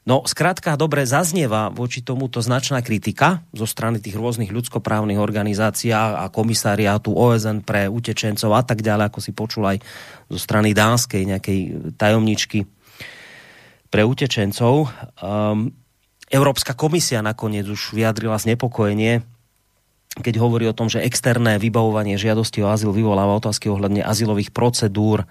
No, 0.03 0.27
skrátka, 0.27 0.75
dobre, 0.75 1.07
zaznieva 1.07 1.71
voči 1.71 2.03
tomuto 2.03 2.43
značná 2.43 2.83
kritika 2.83 3.39
zo 3.55 3.63
strany 3.63 4.03
tých 4.03 4.19
rôznych 4.19 4.51
ľudskoprávnych 4.51 5.15
organizácií 5.15 5.95
a 5.95 6.27
komisariátu 6.27 7.15
OSN 7.15 7.63
pre 7.63 7.87
utečencov 7.87 8.51
a 8.51 8.63
tak 8.67 8.83
ďalej, 8.83 9.07
ako 9.07 9.19
si 9.23 9.31
počul 9.31 9.63
aj 9.63 9.79
zo 10.27 10.39
strany 10.39 10.75
dánskej 10.75 11.23
nejakej 11.23 11.59
tajomničky 11.95 12.67
pre 13.93 14.01
utečencov. 14.01 14.89
Um, 15.21 15.69
Európska 16.33 16.73
komisia 16.73 17.21
nakoniec 17.21 17.69
už 17.69 17.93
vyjadrila 17.93 18.41
znepokojenie, 18.41 19.21
keď 20.17 20.35
hovorí 20.41 20.65
o 20.65 20.73
tom, 20.73 20.89
že 20.89 21.05
externé 21.05 21.61
vybavovanie 21.61 22.17
žiadosti 22.17 22.65
o 22.65 22.73
azyl 22.73 22.89
vyvoláva 22.89 23.37
otázky 23.37 23.69
ohľadne 23.69 24.01
azylových 24.01 24.49
procedúr 24.49 25.29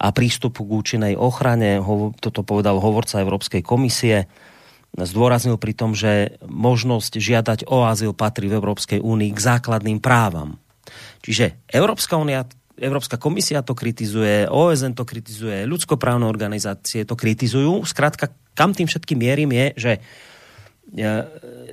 a 0.00 0.06
prístupu 0.16 0.64
k 0.64 0.72
účinnej 0.80 1.14
ochrane. 1.20 1.76
Toto 2.24 2.40
povedal 2.40 2.80
hovorca 2.80 3.20
Európskej 3.20 3.60
komisie. 3.60 4.32
Zdôraznil 4.96 5.60
pri 5.60 5.72
tom, 5.76 5.92
že 5.92 6.40
možnosť 6.48 7.20
žiadať 7.20 7.58
o 7.68 7.84
azyl 7.84 8.16
patrí 8.16 8.48
v 8.48 8.56
Európskej 8.56 9.04
únii 9.04 9.36
k 9.36 9.44
základným 9.44 10.00
právam. 10.00 10.56
Čiže 11.20 11.60
Európska 11.68 12.16
únia 12.16 12.48
Európska 12.80 13.20
komisia 13.20 13.60
to 13.60 13.76
kritizuje, 13.76 14.48
OSN 14.48 14.96
to 14.96 15.04
kritizuje, 15.04 15.68
ľudskoprávne 15.68 16.24
organizácie 16.24 17.04
to 17.04 17.12
kritizujú. 17.12 17.84
Skrátka, 17.84 18.32
kam 18.56 18.72
tým 18.72 18.88
všetkým 18.88 19.20
mierim 19.20 19.52
je, 19.52 19.66
že 19.76 19.92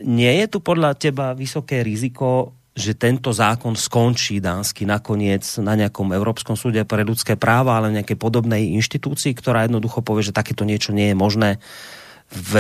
nie 0.04 0.34
je 0.44 0.46
tu 0.52 0.60
podľa 0.62 0.94
teba 1.00 1.34
vysoké 1.34 1.82
riziko, 1.82 2.54
že 2.78 2.94
tento 2.94 3.34
zákon 3.34 3.74
skončí 3.74 4.38
dánsky 4.38 4.86
nakoniec 4.86 5.42
na 5.58 5.74
nejakom 5.74 6.14
Európskom 6.14 6.54
súde 6.54 6.86
pre 6.86 7.02
ľudské 7.02 7.34
práva, 7.34 7.82
ale 7.82 7.90
v 7.90 7.98
nejakej 7.98 8.18
podobnej 8.22 8.70
inštitúcii, 8.78 9.34
ktorá 9.34 9.66
jednoducho 9.66 10.06
povie, 10.06 10.22
že 10.22 10.36
takéto 10.36 10.62
niečo 10.62 10.94
nie 10.94 11.10
je 11.10 11.18
možné 11.18 11.50
v 12.30 12.52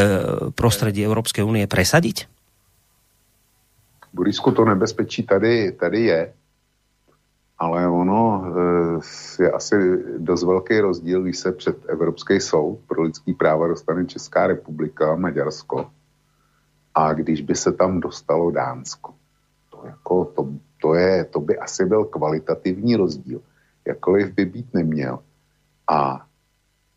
prostredí 0.57 1.05
Európskej 1.05 1.45
únie 1.45 1.69
presadiť? 1.69 2.25
Borisku, 4.09 4.49
to 4.49 4.65
nebezpečí 4.65 5.29
tady, 5.29 5.77
tady 5.77 6.01
je, 6.01 6.19
ale 7.59 7.87
ono 7.87 8.43
e, 9.39 9.43
je 9.43 9.51
asi 9.51 9.75
dost 10.17 10.43
velký 10.43 10.79
rozdíl, 10.79 11.23
když 11.23 11.37
se 11.37 11.51
před 11.51 11.77
Evropský 11.89 12.39
soud 12.39 12.79
pro 12.87 13.01
lidský 13.01 13.33
práva 13.33 13.67
dostane 13.67 14.05
Česká 14.05 14.47
republika 14.47 15.13
a 15.13 15.15
Maďarsko 15.15 15.89
a 16.95 17.13
když 17.13 17.41
by 17.41 17.55
se 17.55 17.71
tam 17.71 17.99
dostalo 17.99 18.51
Dánsko. 18.51 19.13
To, 19.69 19.81
jako, 19.85 20.25
to, 20.25 20.49
to, 20.81 20.93
je, 20.93 21.25
to 21.25 21.39
by 21.39 21.57
asi 21.57 21.85
byl 21.85 22.05
kvalitativní 22.05 22.95
rozdíl, 22.95 23.41
jakkoliv 23.85 24.33
by 24.33 24.45
být 24.45 24.73
neměl. 24.73 25.19
A 25.87 26.25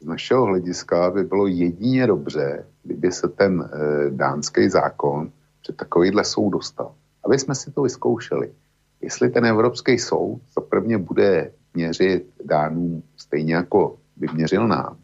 z 0.01 0.07
našeho 0.07 0.45
hlediska 0.45 1.11
by 1.11 1.25
bylo 1.25 1.47
jedině 1.47 2.07
dobře, 2.07 2.67
kdyby 2.83 3.13
se 3.13 3.29
ten 3.29 3.63
e, 3.63 4.11
dánský 4.11 4.69
zákon 4.69 5.33
před 5.63 5.77
takovýhle 5.77 6.25
soud 6.25 6.51
dostal. 6.51 6.95
Aby 7.25 7.39
jsme 7.39 7.55
si 7.55 7.71
to 7.71 7.83
vyzkoušeli. 7.83 8.53
Jestli 9.01 9.30
ten 9.30 9.46
Evropský 9.46 9.98
soud 9.98 10.40
za 10.55 10.61
prvně 10.61 10.98
bude 10.98 11.53
měřit 11.74 12.26
dánům 12.44 13.03
stejně 13.16 13.55
jako 13.55 13.98
by 14.16 14.26
měřil 14.34 14.68
nám. 14.68 14.96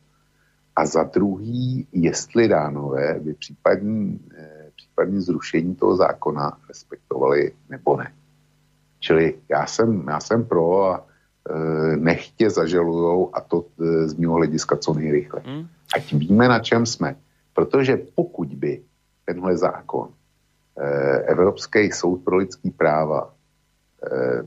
A 0.76 0.86
za 0.86 1.02
druhý, 1.02 1.88
jestli 1.92 2.48
dánové 2.48 3.20
by 3.20 3.34
případní 3.34 4.20
e, 4.38 4.70
případně 4.76 5.20
zrušení 5.20 5.74
toho 5.74 5.96
zákona 5.96 6.58
respektovali 6.68 7.52
nebo 7.68 7.96
ne. 7.96 8.12
Čili 9.00 9.34
já 9.48 9.66
jsem, 9.66 10.04
já 10.08 10.20
jsem 10.20 10.44
pro 10.44 10.84
a 10.84 11.06
e, 11.50 11.96
nechtě 11.96 12.50
zažalujou 12.50 13.36
a 13.36 13.40
to 13.40 13.64
e, 13.80 14.08
z 14.08 14.14
mého 14.14 14.34
hlediska 14.34 14.76
co 14.76 14.94
nejrychleji. 14.94 15.46
Mm. 15.46 15.66
Ať 15.94 16.12
víme, 16.12 16.48
na 16.48 16.58
čem 16.58 16.86
jsme. 16.86 17.16
Protože 17.54 17.98
pokud 18.14 18.48
by 18.48 18.82
tenhle 19.24 19.56
zákon 19.56 20.08
e, 20.78 21.18
Evropský 21.18 21.92
soud 21.92 22.24
pro 22.24 22.36
lidský 22.36 22.70
práva 22.70 23.35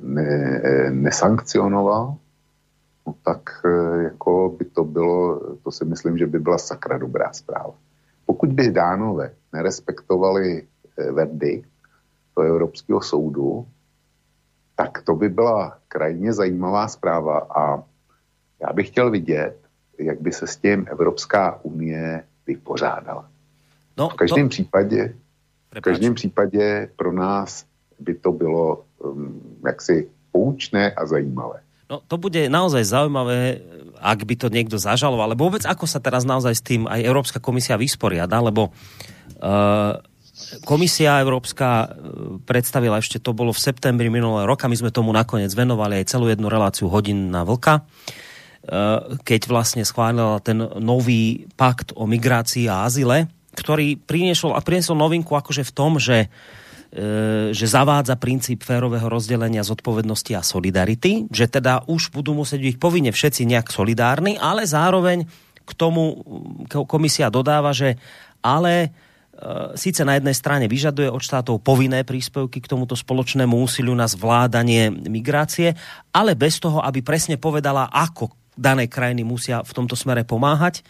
ne, 0.01 0.61
e, 0.63 0.91
nesankcionoval, 0.91 2.15
no 3.07 3.15
tak 3.23 3.61
e, 3.65 4.03
jako 4.03 4.55
by 4.57 4.65
to 4.65 4.83
bylo, 4.83 5.39
to 5.63 5.71
si 5.71 5.85
myslím, 5.85 6.17
že 6.17 6.27
by 6.27 6.39
byla 6.39 6.57
sakra 6.57 6.97
dobrá 6.97 7.33
zpráva. 7.33 7.73
Pokud 8.29 8.53
by 8.53 8.71
dánové 8.71 9.33
nerespektovali 9.53 10.61
eh, 10.61 11.11
verdikt 11.11 11.69
toho 12.33 12.47
Evropského 12.47 13.01
soudu, 13.01 13.65
tak 14.75 15.01
to 15.01 15.15
by 15.15 15.29
byla 15.29 15.77
krajně 15.87 16.33
zajímavá 16.33 16.87
zpráva 16.87 17.39
a 17.39 17.83
já 18.61 18.73
bych 18.73 18.87
chtěl 18.87 19.11
vidět, 19.11 19.57
jak 19.97 20.21
by 20.21 20.31
se 20.31 20.47
s 20.47 20.57
tím 20.57 20.85
Evropská 20.91 21.59
unie 21.65 22.23
vypořádala. 22.47 23.29
No, 23.97 24.09
v 24.09 24.13
každém 24.13 24.45
to... 24.45 24.49
případě 24.49 25.15
v 25.77 25.81
každém 25.81 26.13
případě 26.13 26.89
pro 26.95 27.11
nás 27.11 27.65
by 27.99 28.13
to 28.15 28.31
bylo 28.31 28.85
jaksi 29.65 30.09
poučné 30.29 30.93
a 30.93 31.03
zajímavé. 31.05 31.65
No 31.89 32.05
to 32.05 32.21
bude 32.21 32.37
naozaj 32.53 32.85
zaujímavé, 32.85 33.65
ak 33.97 34.21
by 34.21 34.35
to 34.37 34.47
niekto 34.53 34.77
zažaloval, 34.77 35.33
alebo 35.33 35.49
vôbec 35.49 35.65
ako 35.65 35.89
sa 35.89 35.97
teraz 35.97 36.21
naozaj 36.21 36.53
s 36.53 36.61
tým 36.61 36.85
aj 36.85 37.01
Európska 37.01 37.41
komisia 37.41 37.81
vysporiada, 37.81 38.37
lebo 38.45 38.69
uh, 38.69 39.97
komisia 40.69 41.17
Európska 41.17 41.89
uh, 41.89 41.89
predstavila, 42.45 43.01
ešte 43.01 43.17
to 43.17 43.33
bolo 43.33 43.49
v 43.49 43.63
septembri 43.65 44.13
minulého 44.13 44.45
roka, 44.45 44.69
my 44.69 44.77
sme 44.77 44.93
tomu 44.93 45.09
nakoniec 45.09 45.49
venovali 45.57 45.97
aj 45.97 46.13
celú 46.13 46.29
jednu 46.29 46.45
reláciu 46.45 46.93
hodin 46.93 47.33
na 47.33 47.41
vlka, 47.41 47.81
uh, 47.81 49.17
keď 49.25 49.49
vlastne 49.49 49.81
schválila 49.81 50.37
ten 50.45 50.61
nový 50.61 51.49
pakt 51.57 51.97
o 51.97 52.05
migrácii 52.05 52.69
a 52.69 52.85
azile, 52.85 53.33
ktorý 53.57 53.97
priniesol 53.97 54.53
a 54.53 54.61
priniesol 54.61 54.93
novinku 54.93 55.33
akože 55.33 55.65
v 55.65 55.73
tom, 55.73 55.97
že 55.97 56.29
uh, 56.29 56.58
že 57.53 57.65
zavádza 57.69 58.17
princíp 58.17 58.65
férového 58.65 59.05
rozdelenia 59.13 59.61
zodpovednosti 59.61 60.33
a 60.33 60.41
solidarity, 60.41 61.29
že 61.29 61.45
teda 61.45 61.85
už 61.85 62.09
budú 62.09 62.33
musieť 62.33 62.65
byť 62.65 62.75
povinne 62.81 63.13
všetci 63.13 63.45
nejak 63.45 63.69
solidárni, 63.69 64.41
ale 64.41 64.65
zároveň 64.65 65.29
k 65.69 65.71
tomu 65.77 66.17
komisia 66.89 67.29
dodáva, 67.29 67.77
že 67.77 68.01
ale 68.41 68.73
e, 68.81 68.89
síce 69.77 70.01
na 70.01 70.17
jednej 70.17 70.33
strane 70.33 70.65
vyžaduje 70.65 71.13
od 71.13 71.21
štátov 71.21 71.61
povinné 71.61 72.01
príspevky 72.01 72.57
k 72.57 72.71
tomuto 72.73 72.97
spoločnému 72.97 73.53
úsiliu 73.53 73.93
na 73.93 74.09
zvládanie 74.09 74.89
migrácie, 74.89 75.77
ale 76.09 76.33
bez 76.33 76.57
toho, 76.57 76.81
aby 76.81 77.05
presne 77.05 77.37
povedala, 77.37 77.85
ako 77.93 78.33
dané 78.57 78.89
krajiny 78.89 79.21
musia 79.21 79.61
v 79.61 79.71
tomto 79.77 79.93
smere 79.93 80.25
pomáhať 80.25 80.81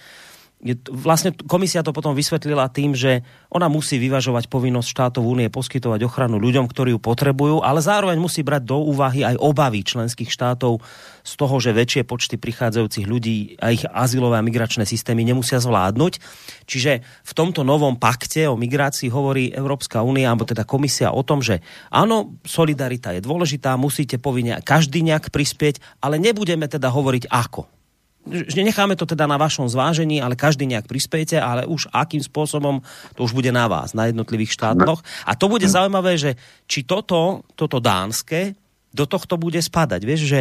vlastne 0.91 1.32
komisia 1.47 1.80
to 1.80 1.95
potom 1.95 2.12
vysvetlila 2.12 2.68
tým, 2.68 2.91
že 2.91 3.24
ona 3.47 3.72
musí 3.72 3.95
vyvažovať 3.95 4.51
povinnosť 4.51 4.88
štátov 4.91 5.24
únie 5.24 5.47
poskytovať 5.47 6.03
ochranu 6.03 6.36
ľuďom, 6.36 6.68
ktorí 6.68 6.91
ju 6.91 6.99
potrebujú, 6.99 7.64
ale 7.64 7.80
zároveň 7.80 8.20
musí 8.20 8.43
brať 8.43 8.68
do 8.68 8.84
úvahy 8.84 9.24
aj 9.24 9.39
obavy 9.39 9.88
členských 9.88 10.28
štátov 10.28 10.84
z 11.24 11.34
toho, 11.39 11.55
že 11.64 11.72
väčšie 11.72 12.03
počty 12.03 12.36
prichádzajúcich 12.36 13.07
ľudí 13.07 13.55
a 13.64 13.72
ich 13.72 13.88
azylové 13.88 14.36
a 14.36 14.43
migračné 14.43 14.84
systémy 14.84 15.24
nemusia 15.24 15.64
zvládnuť. 15.64 16.20
Čiže 16.68 17.07
v 17.07 17.32
tomto 17.32 17.64
novom 17.64 17.95
pakte 17.95 18.51
o 18.51 18.60
migrácii 18.60 19.07
hovorí 19.07 19.55
Európska 19.55 20.03
únia, 20.03 20.28
alebo 20.28 20.43
teda 20.43 20.68
komisia 20.68 21.16
o 21.16 21.24
tom, 21.24 21.39
že 21.39 21.64
áno, 21.88 22.36
solidarita 22.43 23.16
je 23.16 23.24
dôležitá, 23.24 23.80
musíte 23.80 24.20
povinne 24.20 24.60
každý 24.60 25.07
nejak 25.07 25.32
prispieť, 25.32 26.03
ale 26.03 26.20
nebudeme 26.20 26.68
teda 26.68 26.91
hovoriť 26.91 27.32
ako 27.32 27.79
necháme 28.28 28.96
to 29.00 29.08
teda 29.08 29.26
na 29.26 29.40
vašom 29.40 29.70
zvážení, 29.72 30.20
ale 30.20 30.36
každý 30.36 30.68
nejak 30.68 30.86
prispiejete, 30.86 31.40
ale 31.40 31.66
už 31.66 31.90
akým 31.94 32.22
spôsobom, 32.22 32.84
to 33.16 33.26
už 33.26 33.34
bude 33.34 33.50
na 33.50 33.66
vás, 33.72 33.96
na 33.96 34.12
jednotlivých 34.12 34.54
štátoch. 34.54 35.02
A 35.26 35.34
to 35.34 35.50
bude 35.50 35.66
zaujímavé, 35.66 36.20
že 36.20 36.32
či 36.70 36.84
toto, 36.84 37.48
toto 37.56 37.80
dánske, 37.80 38.54
do 38.90 39.06
tohto 39.06 39.38
bude 39.38 39.62
spadať. 39.62 40.02
Vieš, 40.02 40.22
že 40.26 40.40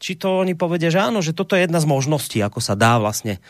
či 0.00 0.16
to 0.16 0.40
oni 0.40 0.56
povedia, 0.56 0.88
že 0.88 1.04
áno, 1.04 1.20
že 1.20 1.36
toto 1.36 1.52
je 1.52 1.68
jedna 1.68 1.76
z 1.84 1.86
možností, 1.88 2.40
ako 2.40 2.56
sa 2.56 2.72
dá 2.72 2.96
vlastne 2.96 3.36
e, 3.36 3.40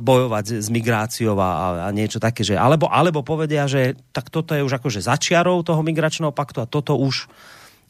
bojovať 0.00 0.64
s 0.64 0.68
migráciou 0.72 1.36
a, 1.36 1.84
a 1.84 1.88
niečo 1.92 2.16
také, 2.16 2.40
že 2.40 2.56
alebo, 2.56 2.88
alebo 2.88 3.20
povedia, 3.20 3.68
že 3.68 4.00
tak 4.16 4.32
toto 4.32 4.56
je 4.56 4.64
už 4.64 4.80
akože 4.80 5.04
začiarou 5.04 5.60
toho 5.60 5.84
migračného 5.84 6.32
paktu 6.32 6.64
a 6.64 6.70
toto 6.70 6.96
už 6.96 7.28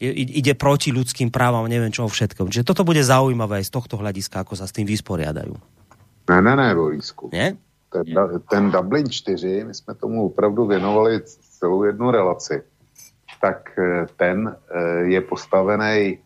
ide 0.01 0.57
proti 0.57 0.91
ľudským 0.91 1.29
právam, 1.29 1.69
neviem 1.69 1.93
čoho 1.93 2.09
všetko. 2.09 2.49
Čiže 2.49 2.65
toto 2.65 2.89
bude 2.89 3.05
zaujímavé 3.05 3.61
aj 3.61 3.69
z 3.69 3.75
tohto 3.77 4.01
hľadiska, 4.01 4.41
ako 4.41 4.57
sa 4.57 4.65
s 4.65 4.73
tým 4.73 4.89
vysporiadajú. 4.89 5.53
Ne, 6.31 6.39
ne, 6.41 6.55
ne, 6.57 6.69
Borisku. 6.73 7.29
Nie? 7.29 7.61
Ten, 7.93 8.07
ten 8.49 8.71
Dublin 8.71 9.11
4, 9.11 9.65
my 9.65 9.75
jsme 9.75 9.95
tomu 9.95 10.27
opravdu 10.27 10.67
věnovali 10.67 11.21
celou 11.59 11.83
jednu 11.85 12.11
relaci, 12.11 12.63
tak 13.41 13.79
eh, 13.79 14.07
ten 14.17 14.49
eh, 14.49 15.11
je 15.11 15.21
postavený 15.21 16.19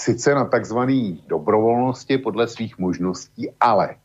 sice 0.00 0.34
na 0.34 0.44
takzvaný 0.44 1.20
dobrovolnosti 1.28 2.18
podle 2.18 2.48
svých 2.48 2.78
možností, 2.78 3.50
ale 3.60 3.96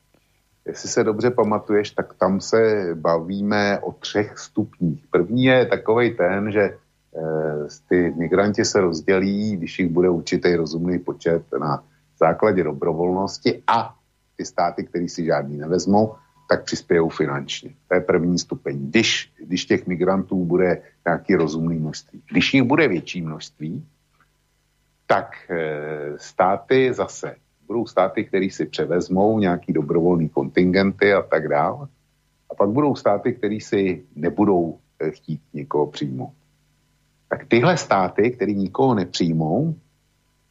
jestli 0.65 0.89
se 0.89 1.03
dobře 1.03 1.31
pamatuješ, 1.31 1.91
tak 1.91 2.13
tam 2.13 2.41
se 2.41 2.89
bavíme 2.93 3.79
o 3.79 3.91
třech 3.91 4.39
stupních. 4.39 5.07
První 5.11 5.43
je 5.43 5.65
takový 5.65 6.15
ten, 6.15 6.51
že 6.51 6.77
ty 7.89 8.13
migranti 8.17 8.65
se 8.65 8.81
rozdělí, 8.81 9.57
když 9.57 9.79
jich 9.79 9.89
bude 9.89 10.09
určitý 10.09 10.55
rozumný 10.55 10.99
počet 10.99 11.43
na 11.59 11.83
základě 12.19 12.63
dobrovolnosti 12.63 13.63
a 13.67 13.95
ty 14.37 14.45
státy, 14.45 14.83
které 14.83 15.09
si 15.09 15.25
žádný 15.25 15.57
nevezmou, 15.57 16.15
tak 16.49 16.63
přispějou 16.63 17.09
finančně. 17.09 17.69
To 17.87 17.95
je 17.95 18.01
první 18.01 18.39
stupeň. 18.39 18.89
Když, 18.89 19.31
když 19.37 19.65
těch 19.65 19.87
migrantů 19.87 20.45
bude 20.45 20.81
nějaký 21.07 21.35
rozumný 21.35 21.79
množství. 21.79 22.21
Když 22.31 22.53
jich 22.53 22.63
bude 22.63 22.87
větší 22.87 23.21
množství, 23.21 23.85
tak 25.07 25.35
e, 25.49 26.13
státy 26.17 26.93
zase 26.93 27.35
budou 27.67 27.85
státy, 27.85 28.25
které 28.25 28.49
si 28.51 28.65
převezmou 28.65 29.39
nějaký 29.39 29.73
dobrovolný 29.73 30.29
kontingenty 30.29 31.13
a 31.13 31.21
tak 31.21 31.47
dále. 31.47 31.87
A 32.51 32.55
pak 32.55 32.69
budou 32.69 32.95
státy, 32.95 33.33
které 33.33 33.57
si 33.61 34.03
nebudou 34.15 34.77
chtít 35.09 35.41
někoho 35.53 35.87
přijmout. 35.87 36.33
Tak 37.29 37.45
tyhle 37.47 37.77
státy, 37.77 38.31
které 38.31 38.53
nikoho 38.53 38.95
nepřijmou, 38.95 39.75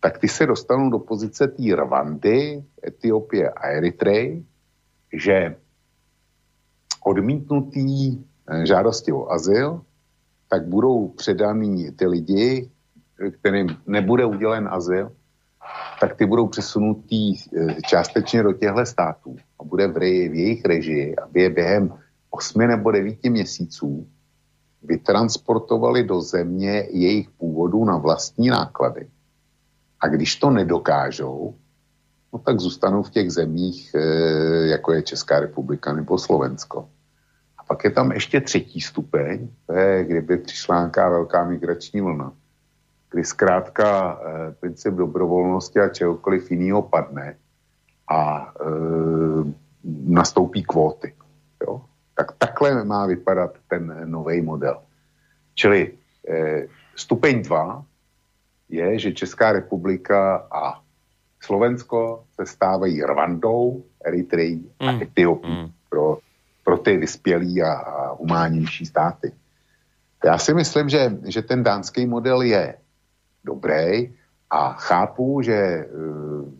tak 0.00 0.18
ty 0.18 0.28
se 0.28 0.46
dostanou 0.46 0.90
do 0.90 0.98
pozice 0.98 1.48
té 1.48 1.76
Rwandy, 1.76 2.64
Etiopie 2.86 3.50
a 3.50 3.66
Eritrej, 3.68 4.44
že 5.12 5.56
odmítnutý 7.04 8.18
eh, 8.18 8.66
žádosti 8.66 9.12
o 9.12 9.30
azyl, 9.30 9.80
tak 10.48 10.66
budou 10.66 11.08
předaný 11.08 11.92
ty 11.92 12.06
lidi, 12.06 12.70
kterým 13.40 13.68
nebude 13.86 14.24
udělen 14.24 14.68
azyl, 14.68 15.12
tak 16.00 16.16
ty 16.16 16.26
budou 16.26 16.48
přesunutý 16.48 17.34
eh, 17.36 17.76
částečně 17.82 18.42
do 18.42 18.52
těchto 18.52 18.86
států 18.86 19.36
a 19.60 19.64
bude 19.64 19.88
v, 19.88 19.98
v 20.28 20.34
jejich 20.34 20.64
režii, 20.64 21.16
aby 21.16 21.42
je 21.42 21.50
během 21.50 21.94
8 22.30 22.58
nebo 22.58 22.90
9 22.90 23.24
měsíců 23.24 24.06
vytransportovali 24.84 26.04
do 26.04 26.20
země 26.20 26.86
jejich 26.90 27.30
původu 27.30 27.84
na 27.84 27.96
vlastní 27.96 28.48
náklady. 28.48 29.08
A 30.00 30.08
když 30.08 30.36
to 30.36 30.50
nedokážou, 30.50 31.54
no 32.32 32.38
tak 32.38 32.60
zůstanou 32.60 33.02
v 33.02 33.10
těch 33.10 33.30
zemích, 33.32 33.94
eh, 33.94 34.66
jako 34.66 34.92
je 34.92 35.02
Česká 35.02 35.40
republika 35.40 35.92
nebo 35.92 36.18
Slovensko. 36.18 36.88
A 37.58 37.64
pak 37.64 37.84
je 37.84 37.90
tam 37.90 38.12
ještě 38.12 38.40
třetí 38.40 38.80
stupeň, 38.80 39.48
to 39.66 39.72
je, 39.72 40.04
kdyby 40.04 40.38
přišla 40.38 40.76
nějaká 40.76 41.08
velká 41.08 41.44
migrační 41.44 42.00
vlna, 42.00 42.32
kdy 43.10 43.24
zkrátka 43.24 43.86
eh, 44.20 44.52
princip 44.60 44.94
dobrovolnosti 44.94 45.80
a 45.80 45.88
čehokoliv 45.88 46.50
jiného 46.50 46.82
padne 46.82 47.36
a 48.08 48.52
e, 48.60 48.64
nastoupí 50.04 50.62
kvóty. 50.62 51.14
Jo? 51.66 51.80
Tak 52.14 52.32
takhle 52.38 52.84
má 52.84 53.06
vypadat 53.06 53.58
ten 53.68 54.10
nový 54.10 54.42
model. 54.42 54.82
Čili 55.54 55.92
e, 56.28 56.66
stupeň 56.96 57.42
2 57.42 57.84
je, 58.68 58.98
že 58.98 59.12
Česká 59.12 59.52
republika 59.52 60.36
a 60.50 60.80
Slovensko 61.40 62.24
se 62.34 62.46
stávají 62.46 63.02
Rwandou, 63.02 63.84
Eritrejí 64.04 64.70
a 64.80 64.92
mm. 64.92 65.02
Etiopií 65.02 65.62
mm. 65.62 65.70
pro, 65.90 66.18
pro 66.64 66.78
ty 66.78 66.96
vyspělý 66.96 67.62
a, 67.62 67.72
a 67.72 68.12
humánnější 68.12 68.86
státy. 68.86 69.32
Já 70.24 70.38
si 70.38 70.54
myslím, 70.54 70.88
že, 70.88 71.18
že 71.24 71.42
ten 71.42 71.62
dánský 71.62 72.06
model 72.06 72.42
je 72.42 72.74
dobrý 73.44 74.14
a 74.50 74.72
chápu, 74.72 75.42
že 75.42 75.86
uh, 75.92 76.52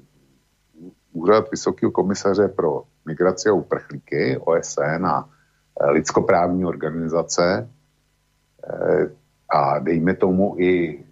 úřad 1.13 1.51
Vysokého 1.51 1.93
komisaře 1.93 2.49
pro 2.49 2.83
migraci 3.07 3.49
a 3.49 3.53
uprchlíky, 3.53 4.39
OSN 4.39 5.07
a 5.07 5.29
lidskoprávní 5.81 6.64
organizace 6.64 7.68
uh, 8.72 9.07
a 9.49 9.79
dejme 9.79 10.14
tomu 10.14 10.55
i 10.59 11.05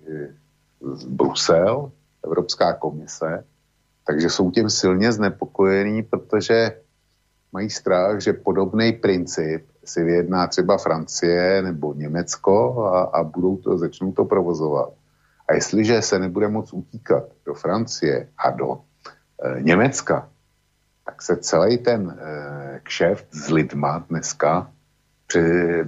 z 0.83 1.05
Brusel, 1.05 1.91
Evropská 2.25 2.73
komise, 2.73 3.45
takže 4.07 4.31
jsou 4.31 4.51
tím 4.51 4.71
silně 4.71 5.13
znepokojení, 5.13 6.03
protože 6.03 6.73
mají 7.53 7.71
strach, 7.71 8.21
že 8.21 8.33
podobný 8.33 8.93
princip 8.93 9.67
si 9.85 10.05
vyjedná 10.05 10.47
třeba 10.47 10.79
Francie 10.79 11.63
nebo 11.63 11.95
Německo 11.95 12.85
a, 12.85 13.03
a 13.03 13.23
budou 13.23 13.57
to, 13.57 13.79
začnou 13.79 14.13
to 14.13 14.25
provozovat. 14.25 14.93
A 15.49 15.55
jestliže 15.55 16.03
se 16.03 16.19
nebude 16.19 16.49
moc 16.49 16.73
utíkat 16.73 17.25
do 17.47 17.55
Francie 17.55 18.29
a 18.39 18.51
do 18.51 18.79
e, 19.43 19.63
Německa, 19.63 20.29
tak 21.05 21.23
se 21.23 21.37
celý 21.37 21.79
ten 21.79 22.11
e, 22.11 22.81
kšeft 22.83 23.27
s 23.35 23.51
lidma 23.51 24.05
dneska 24.09 24.71
při, 25.27 25.41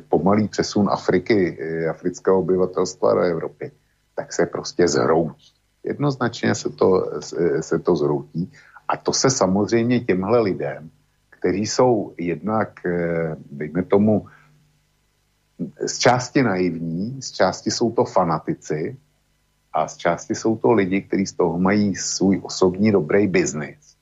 pomalý 0.09 0.49
přesun 0.49 0.91
Afriky, 0.91 1.59
e, 1.61 1.89
afrického 1.89 2.39
obyvatelstva 2.39 3.15
do 3.15 3.21
Evropy 3.21 3.73
tak 4.15 4.33
se 4.33 4.47
prostě 4.47 4.89
zhroutí. 4.89 5.53
Jednoznačně 5.85 6.55
se 6.55 6.71
to, 6.71 7.21
se 7.61 7.79
to 7.79 7.97
zhroutí 7.97 8.53
a 8.89 8.97
to 8.97 9.13
se 9.13 9.31
samozřejmě 9.31 10.01
těmhle 10.01 10.41
lidem, 10.41 10.91
kteří 11.31 11.67
jsou 11.67 12.15
jednak, 12.19 12.87
eh, 12.87 13.37
dejme 13.51 13.83
tomu, 13.83 14.27
z 15.87 15.99
části 15.99 16.43
naivní, 16.43 17.23
z 17.23 17.33
části 17.33 17.71
jsou 17.71 17.93
to 17.93 18.05
fanatici 18.05 18.97
a 19.73 19.89
z 19.89 19.97
části 19.97 20.35
jsou 20.35 20.57
to 20.57 20.73
lidi, 20.73 21.03
kteří 21.03 21.27
z 21.27 21.33
toho 21.33 21.59
mají 21.59 21.97
svůj 21.97 22.41
osobní 22.43 22.93
dobrý 22.93 23.27
biznis. 23.27 23.94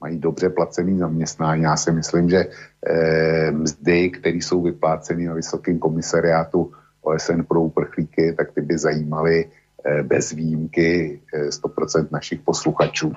Mají 0.00 0.18
dobře 0.18 0.48
placený 0.48 0.98
zaměstnání. 0.98 1.62
Já 1.62 1.76
si 1.76 1.92
myslím, 1.92 2.30
že 2.30 2.46
eh, 2.86 3.50
mzdy, 3.50 4.10
které 4.10 4.36
jsou 4.36 4.62
vypláceny 4.62 5.26
na 5.26 5.34
Vysokém 5.34 5.78
komisariátu 5.78 6.72
OSN 7.02 7.42
pro 7.48 7.60
uprchlíky, 7.60 8.32
tak 8.32 8.52
ty 8.52 8.60
by 8.60 8.78
zajímaly 8.78 9.50
eh, 9.84 10.02
bez 10.02 10.32
výjimky 10.32 11.20
100% 11.48 12.04
eh, 12.04 12.08
našich 12.10 12.40
posluchačů. 12.40 13.12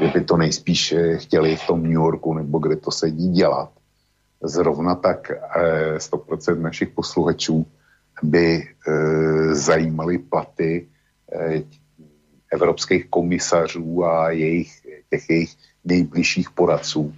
Že 0.00 0.08
by 0.08 0.20
to 0.24 0.36
nejspíš 0.36 0.92
eh, 0.92 1.16
chtěli 1.16 1.56
v 1.56 1.66
tom 1.66 1.82
New 1.82 1.92
Yorku 1.92 2.34
nebo 2.34 2.58
kde 2.58 2.76
to 2.76 2.90
sedí 2.90 3.28
dělat. 3.28 3.70
Zrovna 4.42 4.94
tak 4.94 5.30
100% 5.96 6.60
našich 6.60 6.88
posluchačů 6.88 7.66
by 8.22 8.68
zajímaly 9.52 10.18
platy 10.18 10.88
evropských 12.52 13.10
komisařů 13.10 14.04
a 14.04 14.30
jejich, 14.30 14.72
těch 15.10 15.30
jejich 15.30 15.50
nejbližších 15.84 16.50
poradců, 16.50 17.14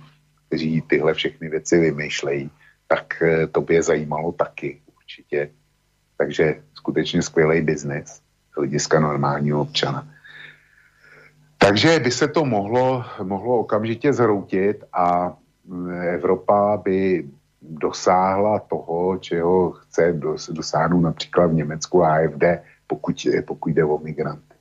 kteří 0.47 0.83
tyhle 0.83 1.15
všechny 1.15 1.49
věci 1.49 1.79
vymýšlejí, 1.79 2.51
tak 2.89 3.23
to 3.53 3.61
by 3.61 3.75
je 3.75 3.83
zajímalo 3.83 4.33
taky 4.33 4.81
určitě. 4.97 5.51
Takže 6.17 6.63
skutečně 6.75 7.23
skvělý 7.23 7.61
biznis 7.61 8.21
z 8.53 8.57
hlediska 8.57 9.01
normálního 9.01 9.61
občana. 9.61 10.09
Takže 11.59 11.99
by 11.99 12.11
se 12.11 12.29
to 12.29 12.45
mohlo, 12.45 13.05
mohlo 13.23 13.59
okamžitě 13.59 14.13
zhroutit 14.13 14.85
a 14.93 15.37
mm, 15.65 15.91
Evropa 15.91 16.77
by 16.77 17.25
dosáhla 17.63 18.59
toho, 18.59 19.19
čeho 19.19 19.71
chce 19.71 20.21
dosáhnout 20.51 21.01
například 21.01 21.47
v 21.47 21.55
Německu 21.55 22.05
AFD, 22.05 22.45
pokud, 22.87 23.27
pokud 23.47 23.69
jde 23.69 23.85
o 23.85 23.99
migranty. 23.99 24.55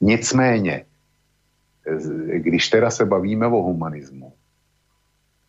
Nicméně, 0.00 0.84
když 2.36 2.68
teda 2.68 2.90
se 2.90 3.04
bavíme 3.04 3.46
o 3.46 3.62
humanismu, 3.62 4.32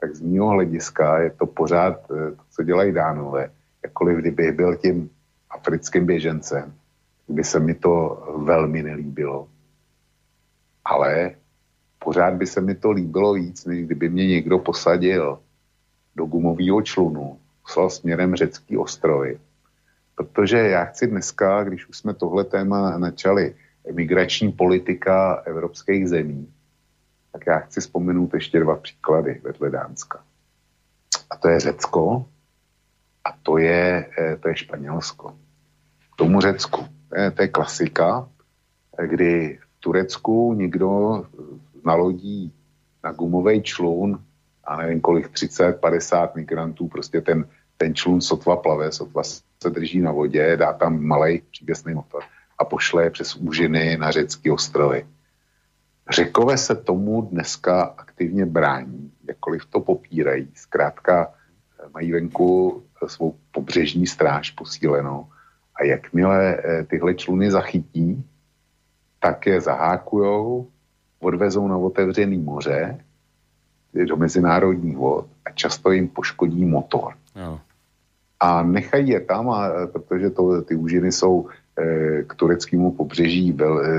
tak 0.01 0.15
z 0.15 0.21
mého 0.21 0.47
hlediska 0.47 1.19
je 1.19 1.29
to 1.29 1.45
pořád 1.45 2.11
eh, 2.11 2.31
to, 2.31 2.43
co 2.49 2.63
dělají 2.63 2.91
dánové, 2.91 3.51
jakkoliv 3.84 4.17
kdyby 4.17 4.51
byl 4.51 4.75
tím 4.75 5.09
africkým 5.49 6.05
běžencem, 6.05 6.73
by 7.27 7.43
se 7.43 7.59
mi 7.59 7.73
to 7.73 8.23
velmi 8.38 8.84
nelíbilo. 8.84 9.47
Ale 10.86 11.31
pořád 11.99 12.34
by 12.34 12.47
se 12.47 12.61
mi 12.61 12.75
to 12.75 12.91
líbilo 12.91 13.34
víc, 13.34 13.65
než 13.65 13.86
kdyby 13.86 14.09
mě 14.09 14.27
někdo 14.27 14.59
posadil 14.59 15.39
do 16.15 16.25
gumového 16.25 16.81
člunu, 16.81 17.39
poslal 17.61 17.89
směrem 17.89 18.36
řecký 18.36 18.77
ostrovy. 18.77 19.39
Protože 20.15 20.57
já 20.57 20.86
chci 20.86 21.07
dneska, 21.07 21.63
když 21.63 21.89
už 21.89 21.97
jsme 21.97 22.13
tohle 22.13 22.43
téma 22.43 22.97
načali, 22.97 23.55
migrační 23.91 24.51
politika 24.51 25.43
evropských 25.45 26.09
zemí, 26.09 26.53
tak 27.31 27.47
já 27.47 27.59
chci 27.59 27.81
vzpomenout 27.81 28.34
ještě 28.34 28.59
dva 28.59 28.75
příklady 28.75 29.41
vedle 29.43 29.69
Dánska. 29.69 30.23
A 31.29 31.38
to 31.38 31.49
je 31.49 31.59
Řecko 31.59 32.25
a 33.23 33.38
to 33.43 33.57
je, 33.57 34.09
eh, 34.19 34.38
to 34.38 34.47
je 34.47 34.55
Španělsko 34.55 35.36
k 36.13 36.15
tomu 36.15 36.41
Řecku. 36.41 36.86
To 37.09 37.19
je, 37.19 37.31
to 37.31 37.41
je 37.41 37.47
klasika, 37.47 38.29
kdy 39.05 39.59
v 39.61 39.79
Turecku 39.79 40.53
někdo 40.53 41.23
nalodí 41.86 42.53
na 43.03 43.11
gumový 43.11 43.61
člun 43.61 44.23
a 44.63 44.77
nevím 44.77 45.01
kolik, 45.01 45.29
30, 45.29 45.73
50 45.73 46.36
migrantů, 46.36 46.88
prostě 46.88 47.21
ten, 47.21 47.45
ten 47.77 47.95
člun 47.95 48.21
sotva 48.21 48.55
plave, 48.55 48.91
sotva 48.91 49.23
se 49.23 49.69
drží 49.69 49.99
na 49.99 50.11
vodě, 50.11 50.57
dá 50.57 50.73
tam 50.73 51.03
malý 51.03 51.41
příběsný 51.51 51.93
motor 51.93 52.23
a 52.60 52.66
pošle 52.66 53.10
přes 53.10 53.36
úžiny 53.36 53.97
na 53.97 54.12
řecké 54.12 54.51
ostrovy. 54.51 55.06
Řekové 56.10 56.58
se 56.58 56.76
tomu 56.76 57.22
dneska 57.22 57.82
aktivně 57.82 58.45
brání, 58.45 59.12
jakkoliv 59.28 59.66
to 59.66 59.80
popírají. 59.80 60.47
Zkrátka 60.56 61.34
mají 61.93 62.12
venku 62.12 62.84
svou 63.08 63.36
pobřežní 63.51 64.08
stráž 64.08 64.51
posílenou 64.51 65.28
a 65.76 65.84
jakmile 65.84 66.58
eh, 66.58 66.84
tyhle 66.84 67.14
čluny 67.14 67.51
zachytí, 67.51 68.24
tak 69.20 69.45
je 69.45 69.62
zahákujou, 69.62 70.68
odvezou 71.20 71.68
na 71.68 71.78
otevřený 71.78 72.38
moře, 72.38 72.99
do 73.93 74.18
mezinárodních 74.18 74.97
vod 74.97 75.28
a 75.45 75.51
často 75.51 75.91
jim 75.91 76.08
poškodí 76.08 76.66
motor. 76.66 77.14
No. 77.36 77.62
A 78.39 78.64
nechají 78.64 79.10
je 79.10 79.20
tam, 79.20 79.49
a, 79.49 79.68
eh, 79.68 79.88
protože 79.88 80.30
to, 80.30 80.62
ty 80.62 80.76
úžiny 80.76 81.12
jsou 81.12 81.49
k 82.28 82.36
tureckému 82.36 82.91
pobřeží 82.91 83.51
vel, 83.51 83.86
e, 83.86 83.89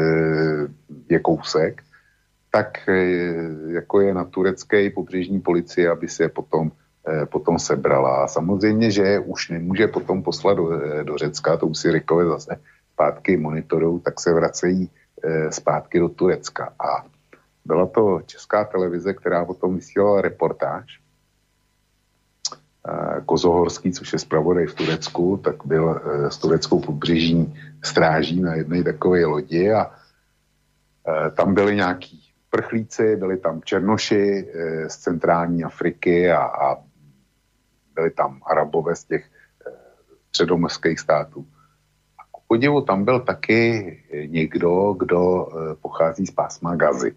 je 1.09 1.18
kousek, 1.18 1.83
tak 2.51 2.89
e, 2.89 2.95
jako 3.66 4.01
je 4.01 4.14
na 4.14 4.25
turecké 4.25 4.91
pobřežní 4.91 5.41
policii, 5.41 5.89
aby 5.89 6.09
se 6.09 6.29
potom 6.29 6.72
potom 7.29 7.59
sebrala. 7.59 8.29
Samozřejmě, 8.29 8.91
že 8.91 9.18
už 9.18 9.49
nemůže 9.49 9.89
potom 9.89 10.22
poslat 10.22 10.55
do, 10.55 10.70
do 11.03 11.18
Řecka, 11.18 11.57
to 11.57 11.66
už 11.66 11.79
si 11.79 11.91
Rikové 11.91 12.25
zase 12.25 12.57
zpátky 12.93 13.37
monitorují, 13.37 14.01
tak 14.01 14.20
se 14.20 14.33
vracejí 14.33 14.91
zpátky 15.51 15.99
do 15.99 16.09
Turecka. 16.09 16.72
A 16.81 17.05
byla 17.64 17.87
to 17.87 18.20
česká 18.27 18.64
televize, 18.64 19.12
která 19.12 19.45
potom 19.45 19.75
vysílala 19.75 20.20
reportáž. 20.20 21.04
Kozohorský, 23.26 23.93
což 23.93 24.12
je 24.12 24.18
zpravodaj 24.18 24.66
v 24.66 24.74
Turecku, 24.74 25.41
tak 25.45 25.57
byl 25.64 26.01
s 26.28 26.39
tureckou 26.39 26.80
pobřežní 26.80 27.61
stráží 27.85 28.41
na 28.41 28.55
jedné 28.55 28.85
takové 28.85 29.24
lodi 29.24 29.72
a 29.72 29.91
tam 31.37 31.55
byli 31.55 31.76
nějaký 31.76 32.24
prchlíci, 32.51 33.16
byli 33.16 33.37
tam 33.37 33.62
černoši 33.64 34.51
eh, 34.55 34.91
z 34.91 34.97
centrální 34.97 35.64
Afriky 35.64 36.30
a, 36.30 36.43
a 36.45 36.76
byli 37.95 38.11
tam 38.11 38.41
arabové 38.47 38.97
z 38.97 39.05
těch 39.05 39.30
středomorských 40.28 41.01
států. 41.01 41.47
A 42.18 42.22
ku 42.30 42.43
podivu 42.47 42.80
tam 42.80 43.05
byl 43.05 43.20
taky 43.20 44.03
někdo, 44.26 44.95
kdo 44.99 45.49
pochází 45.80 46.26
z 46.26 46.30
pásma 46.30 46.76
Gazy. 46.76 47.14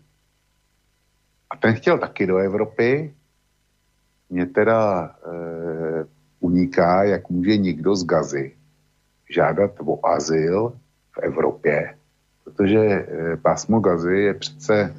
A 1.50 1.58
ten 1.58 1.76
chtěl 1.76 1.98
taky 1.98 2.28
do 2.28 2.38
Evropy. 2.38 3.14
Mně 4.30 4.46
teda 4.46 5.06
e, 5.06 6.06
uniká, 6.40 7.04
jak 7.04 7.30
může 7.30 7.58
někdo 7.58 7.96
z 7.96 8.06
Gazy 8.06 8.56
žádat 9.30 9.72
o 9.86 10.06
azyl 10.06 10.74
v 11.12 11.18
Evropě, 11.18 11.98
protože 12.44 12.80
e, 12.80 13.38
pásmo 13.38 13.80
Gazy 13.80 14.16
je 14.18 14.34
přece 14.34 14.96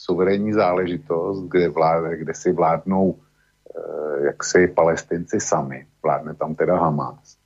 suverénní 0.00 0.52
záležitost, 0.52 1.44
kde, 1.44 1.68
vlád, 1.68 2.04
kde 2.12 2.34
si 2.34 2.52
vládnou 2.52 3.16
eh, 3.16 4.24
jak 4.24 4.44
si 4.44 4.68
palestinci 4.68 5.40
sami. 5.40 5.86
Vládne 6.02 6.34
tam 6.34 6.54
teda 6.54 6.80
Hamas. 6.80 7.36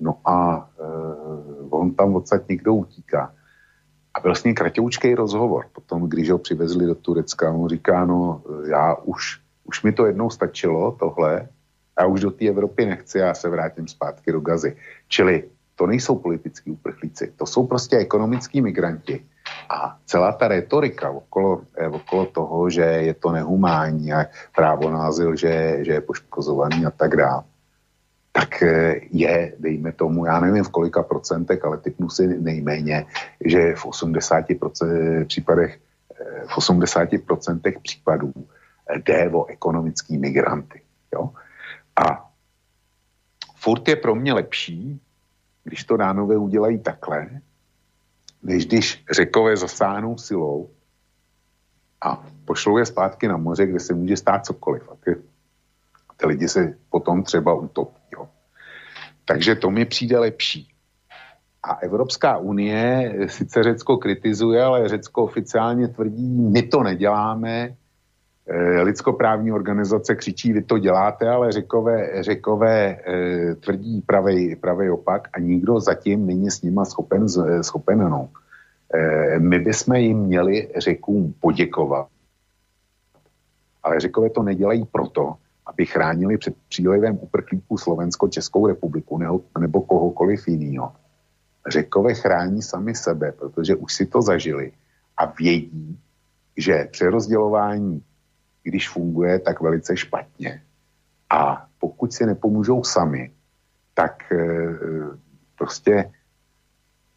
No 0.00 0.18
a 0.24 0.68
eh, 0.80 0.82
on 1.70 1.94
tam 1.94 2.14
odsaď 2.14 2.48
někdo 2.48 2.74
utíká. 2.74 3.34
A 4.14 4.20
byl 4.20 4.34
s 4.34 4.44
ním 4.44 4.54
kratoučký 4.54 5.14
rozhovor. 5.14 5.66
Potom, 5.72 6.08
když 6.08 6.30
ho 6.30 6.38
přivezli 6.38 6.86
do 6.86 6.94
Turecka, 6.94 7.52
on 7.52 7.68
říká, 7.68 8.04
no 8.04 8.42
já 8.68 8.94
už, 8.94 9.40
už 9.68 9.82
mi 9.82 9.92
to 9.92 10.06
jednou 10.06 10.30
stačilo, 10.30 10.96
tohle, 10.98 11.48
já 12.00 12.06
už 12.06 12.20
do 12.20 12.30
té 12.30 12.48
Evropy 12.48 12.86
nechci, 12.86 13.18
já 13.18 13.34
se 13.34 13.48
vrátím 13.48 13.88
zpátky 13.88 14.32
do 14.32 14.40
Gazy. 14.40 14.76
Čili 15.08 15.44
to 15.74 15.86
nejsou 15.86 16.18
politický 16.18 16.70
uprchlíci, 16.70 17.32
to 17.36 17.46
jsou 17.46 17.66
prostě 17.66 17.96
ekonomický 17.96 18.60
migranti, 18.60 19.24
a 19.68 19.96
celá 20.06 20.32
ta 20.32 20.48
retorika 20.48 21.10
okolo, 21.10 21.62
eh, 21.76 21.88
okolo 21.88 22.26
toho, 22.26 22.70
že 22.70 22.82
je 22.82 23.14
to 23.14 23.32
nehumánní 23.32 24.12
a 24.12 24.26
právo 24.56 24.90
na 24.90 25.06
azyl, 25.06 25.36
že, 25.36 25.84
že 25.84 25.92
je 25.92 26.00
poškozovaný 26.00 26.86
a 26.86 26.90
tak 26.90 27.16
dále, 27.16 27.42
tak 28.32 28.62
eh, 28.62 29.00
je, 29.10 29.54
dejme 29.58 29.92
tomu, 29.92 30.26
já 30.26 30.40
nevím 30.40 30.64
v 30.64 30.68
kolika 30.68 31.02
procentech, 31.02 31.64
ale 31.64 31.78
typnu 31.78 32.08
si 32.08 32.26
nejméně, 32.26 33.06
že 33.44 33.74
v 33.74 33.84
80% 33.86 35.24
případech, 35.26 35.78
eh, 36.20 36.44
v 36.46 36.58
80% 36.58 37.80
případů 37.82 38.32
jde 38.96 39.30
o 39.30 39.46
ekonomický 39.46 40.18
migranty. 40.18 40.82
Jo? 41.14 41.30
A 41.96 42.30
furt 43.56 43.88
je 43.88 43.96
pro 43.96 44.14
mě 44.14 44.32
lepší, 44.32 45.00
když 45.64 45.84
to 45.84 45.96
dánové 45.96 46.36
udělají 46.36 46.78
takhle, 46.78 47.40
než 48.42 48.66
když 48.66 49.04
řekové 49.10 49.56
zasáhnou 49.56 50.18
silou 50.18 50.70
a 52.00 52.26
pošlou 52.44 52.78
je 52.78 52.86
zpátky 52.86 53.28
na 53.28 53.36
moře, 53.36 53.66
kde 53.66 53.80
se 53.80 53.94
může 53.94 54.16
stát 54.16 54.46
cokoliv. 54.46 54.88
A 54.92 54.94
ty, 55.04 55.16
ty 56.16 56.26
lidi 56.26 56.48
se 56.48 56.74
potom 56.90 57.22
třeba 57.22 57.54
utopí. 57.54 58.00
Jo. 58.12 58.28
Takže 59.24 59.54
to 59.54 59.70
mi 59.70 59.84
přijde 59.84 60.18
lepší. 60.18 60.74
A 61.62 61.74
Evropská 61.74 62.38
unie 62.38 63.14
sice 63.26 63.62
Řecko 63.62 63.96
kritizuje, 63.96 64.62
ale 64.62 64.88
Řecko 64.88 65.24
oficiálně 65.24 65.88
tvrdí, 65.88 66.28
my 66.28 66.62
to 66.62 66.82
neděláme, 66.82 67.76
lidskoprávní 68.82 69.52
organizace 69.52 70.14
křičí, 70.14 70.52
vy 70.52 70.62
to 70.62 70.78
děláte, 70.78 71.28
ale 71.28 71.52
řekové, 71.52 72.22
řekové 72.22 72.88
e, 72.88 73.54
tvrdí 73.54 74.00
pravej, 74.00 74.56
pravej 74.56 74.90
opak 74.90 75.28
a 75.32 75.38
nikdo 75.38 75.80
zatím 75.80 76.26
není 76.26 76.50
s 76.50 76.62
nima 76.62 76.84
schopen, 76.84 77.26
eh, 77.46 77.62
schopen 77.62 77.98
no. 77.98 78.28
My 79.38 79.58
bychom 79.58 79.94
jim 79.94 80.18
měli 80.18 80.68
řekům 80.76 81.34
poděkovat. 81.40 82.08
Ale 83.82 84.00
řekové 84.00 84.30
to 84.30 84.42
nedělají 84.42 84.84
proto, 84.92 85.34
aby 85.66 85.86
chránili 85.86 86.38
před 86.38 86.54
přílivem 86.68 87.18
uprchlíků 87.20 87.78
Slovensko, 87.78 88.28
Českou 88.28 88.66
republiku 88.66 89.18
nebo 89.58 89.80
kohokoliv 89.80 90.48
jiného. 90.48 90.92
Řekové 91.68 92.14
chrání 92.14 92.62
sami 92.62 92.94
sebe, 92.94 93.32
protože 93.32 93.74
už 93.76 93.94
si 93.94 94.06
to 94.06 94.22
zažili 94.22 94.72
a 95.16 95.24
vědí, 95.26 95.98
že 96.56 96.88
přerozdělování 96.90 98.02
když 98.68 98.88
funguje, 98.88 99.38
tak 99.38 99.60
velice 99.60 99.96
špatně. 99.96 100.62
A 101.30 101.66
pokud 101.78 102.12
si 102.12 102.26
nepomůžou 102.26 102.84
sami, 102.84 103.32
tak 103.94 104.32
e, 104.32 104.36
prostě 105.58 106.12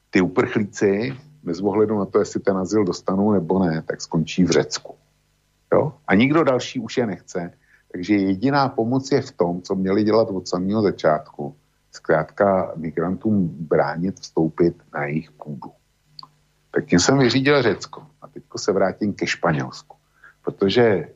ty 0.10 0.22
uprchlíci, 0.22 1.14
bez 1.44 1.62
ohledu 1.62 2.00
na 2.00 2.06
to, 2.06 2.20
jestli 2.20 2.40
ten 2.40 2.58
azyl 2.58 2.84
dostanou 2.84 3.32
nebo 3.32 3.60
ne, 3.60 3.82
tak 3.82 4.02
skončí 4.02 4.44
v 4.44 4.50
Řecku. 4.50 4.96
Jo? 5.74 5.94
A 6.08 6.16
nikdo 6.16 6.44
další 6.44 6.80
už 6.80 6.98
je 6.98 7.06
nechce. 7.06 7.52
Takže 7.92 8.16
jediná 8.16 8.70
pomoc 8.70 9.12
je 9.12 9.22
v 9.22 9.32
tom, 9.32 9.62
co 9.62 9.76
měli 9.76 10.04
dělat 10.04 10.30
od 10.30 10.48
samého 10.48 10.82
začátku. 10.82 11.56
Zkrátka 11.92 12.72
migrantům 12.76 13.48
bránit 13.48 14.20
vstoupit 14.20 14.76
na 14.94 15.04
jejich 15.04 15.32
půdu. 15.32 15.72
Tak 16.72 16.86
tím 16.86 17.00
jsem 17.00 17.18
vyřídil 17.18 17.62
Řecko. 17.62 18.08
A 18.22 18.28
teď 18.28 18.44
se 18.58 18.72
vrátím 18.72 19.14
ke 19.14 19.28
Španělsku. 19.28 19.98
Protože 20.44 21.08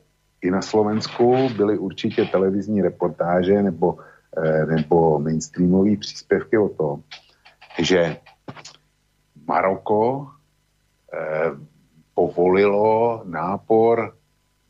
i 0.46 0.50
na 0.50 0.62
Slovensku 0.62 1.48
byly 1.56 1.78
určitě 1.78 2.24
televizní 2.24 2.82
reportáže 2.82 3.62
nebo, 3.62 3.98
eh, 4.36 4.66
nebo 4.66 5.18
mainstreamové 5.18 5.96
příspěvky 5.96 6.58
o 6.58 6.68
tom, 6.68 7.02
že 7.78 8.16
Maroko 9.46 10.26
eh, 11.12 11.50
povolilo 12.14 13.22
nápor 13.24 14.14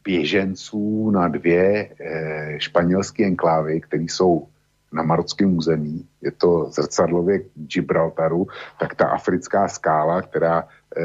běženců 0.05 1.11
na 1.11 1.29
dvě 1.29 1.89
eh, 2.01 2.61
španělské 2.61 3.25
enklávy, 3.25 3.81
které 3.81 4.03
jsou 4.03 4.49
na 4.93 5.03
marockém 5.03 5.57
území, 5.57 6.09
je 6.23 6.33
to 6.33 6.71
zrcadlově 6.71 7.41
Gibraltaru, 7.55 8.47
tak 8.81 8.95
ta 8.95 9.09
africká 9.09 9.69
skála, 9.69 10.23
která 10.23 10.69
eh, 10.97 11.03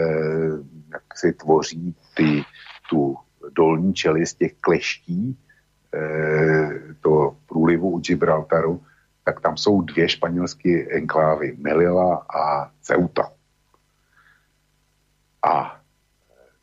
jak 0.94 1.04
si 1.16 1.34
tvoří 1.34 1.96
ty, 2.16 2.44
tu 2.90 3.18
dolní 3.50 3.94
čelist 3.94 4.38
těch 4.38 4.54
kleští, 4.62 5.38
eh, 5.96 6.70
to 7.02 7.36
průlivu 7.48 7.90
u 7.90 8.00
Gibraltaru, 8.00 8.82
tak 9.26 9.42
tam 9.42 9.58
jsou 9.58 9.82
dvě 9.82 10.10
španělské 10.10 10.86
enklávy, 10.90 11.56
Melilla 11.60 12.26
a 12.36 12.72
Ceuta. 12.82 13.32
A 15.46 15.82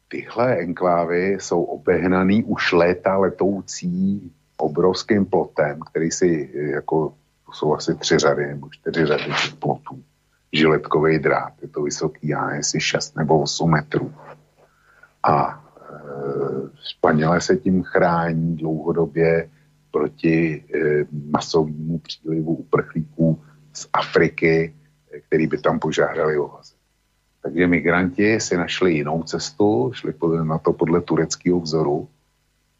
tyhle 0.08 0.56
enklávy 0.56 1.32
jsou 1.40 1.62
obehnaný 1.62 2.44
už 2.44 2.72
léta 2.72 3.16
letoucí 3.16 4.32
obrovským 4.56 5.26
plotem, 5.26 5.80
který 5.90 6.10
si 6.10 6.50
jako, 6.54 7.14
to 7.46 7.52
jsou 7.52 7.74
asi 7.74 7.94
tři 7.94 8.18
řady 8.18 8.46
nebo 8.46 8.68
čtyři 8.70 9.06
řady 9.06 9.32
plotů. 9.58 10.02
Žiletkový 10.52 11.18
drát, 11.18 11.52
je 11.62 11.68
to 11.68 11.82
vysoký, 11.82 12.28
já 12.28 12.54
jestli 12.54 12.80
6 12.80 13.16
nebo 13.16 13.40
8 13.40 13.70
metrů. 13.70 14.14
A 15.22 15.64
Španělé 16.82 17.40
se 17.40 17.56
tím 17.56 17.82
chrání 17.82 18.56
dlouhodobě 18.56 19.50
proti 19.90 20.64
eh, 20.74 21.04
masovému 21.30 21.98
přílivu 21.98 22.54
uprchlíků 22.54 23.40
z 23.72 23.88
Afriky, 23.92 24.74
eh, 25.14 25.20
který 25.20 25.46
by 25.46 25.58
tam 25.58 25.78
požádali 25.78 26.38
o. 26.38 26.50
Takže 27.42 27.66
migranti 27.66 28.40
si 28.40 28.56
našli 28.56 28.92
jinou 28.92 29.22
cestu, 29.22 29.90
šli 29.94 30.14
na 30.42 30.58
to 30.58 30.72
podle 30.72 31.00
tureckého 31.00 31.60
vzoru 31.60 32.08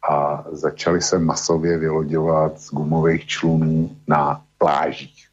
a 0.09 0.45
začali 0.51 1.01
se 1.01 1.19
masově 1.19 1.77
vyloďovat 1.77 2.59
z 2.59 2.71
gumových 2.71 3.25
člunů 3.25 3.95
na 4.07 4.45
plážích. 4.57 5.27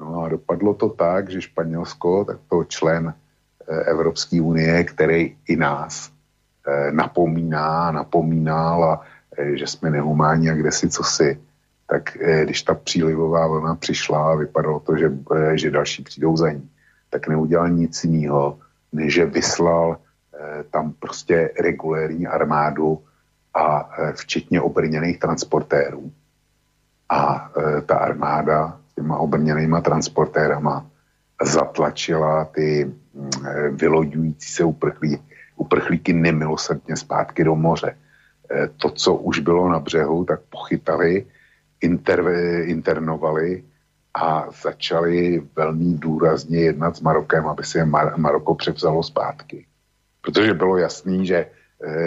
No 0.00 0.20
a 0.20 0.28
dopadlo 0.28 0.74
to 0.74 0.88
tak, 0.88 1.30
že 1.30 1.42
Španělsko, 1.42 2.24
tak 2.24 2.38
to 2.50 2.64
člen 2.64 3.14
eh, 3.14 3.84
Evropské 3.84 4.40
unie, 4.40 4.84
který 4.84 5.36
i 5.48 5.56
nás 5.56 6.12
napomíná, 6.90 7.92
napomínal 7.92 8.84
a 8.84 9.00
eh, 9.38 9.56
že 9.56 9.66
jsme 9.66 9.90
nehumánní 9.90 10.50
a 10.50 10.54
kde 10.54 10.72
si 10.72 10.88
co 10.88 11.04
si, 11.04 11.40
tak 11.86 12.16
eh, 12.16 12.44
když 12.44 12.62
ta 12.62 12.74
přílivová 12.74 13.46
vlna 13.46 13.74
přišla 13.74 14.32
a 14.32 14.34
vypadalo 14.34 14.80
to, 14.80 14.96
že, 14.96 15.12
že 15.54 15.70
další 15.70 16.02
přijdou 16.02 16.36
za 16.36 16.50
ní, 16.50 16.70
tak 17.10 17.28
neudělal 17.28 17.68
nic 17.68 18.04
jiného, 18.04 18.58
než 18.92 19.14
že 19.14 19.24
vyslal 19.26 19.96
tam 20.70 20.92
prostě 20.92 21.50
regulérní 21.60 22.26
armádu 22.26 23.02
a 23.54 23.90
včetně 24.12 24.60
obrněných 24.60 25.18
transportérů. 25.18 26.12
A 27.08 27.50
ta 27.86 27.96
armáda 27.96 28.80
s 28.90 28.94
těma 28.94 29.16
obrněnýma 29.16 29.80
transportérama 29.80 30.86
zatlačila 31.42 32.44
ty 32.44 32.84
mm, 33.14 33.30
vyloďující 33.76 34.52
se 34.52 34.64
uprchlí, 34.64 35.18
uprchlíky 35.60 36.12
nemilosrdně 36.12 36.96
zpátky 36.96 37.44
do 37.44 37.54
moře. 37.54 37.96
To, 38.76 38.90
co 38.90 39.14
už 39.14 39.38
bylo 39.38 39.68
na 39.68 39.78
břehu, 39.78 40.24
tak 40.24 40.40
pochytali, 40.50 41.26
inter, 41.80 42.24
internovali 42.64 43.62
a 44.14 44.50
začali 44.62 45.42
velmi 45.56 45.94
důrazně 45.94 46.58
jednat 46.60 46.96
s 46.96 47.00
Marokem, 47.00 47.46
aby 47.46 47.62
si 47.64 47.78
je 47.78 47.84
Mar- 47.84 48.16
Maroko 48.16 48.54
převzalo 48.54 49.02
zpátky. 49.02 49.66
Protože 50.20 50.54
bylo 50.54 50.76
jasný, 50.76 51.26
že 51.26 51.36
e, 51.36 51.48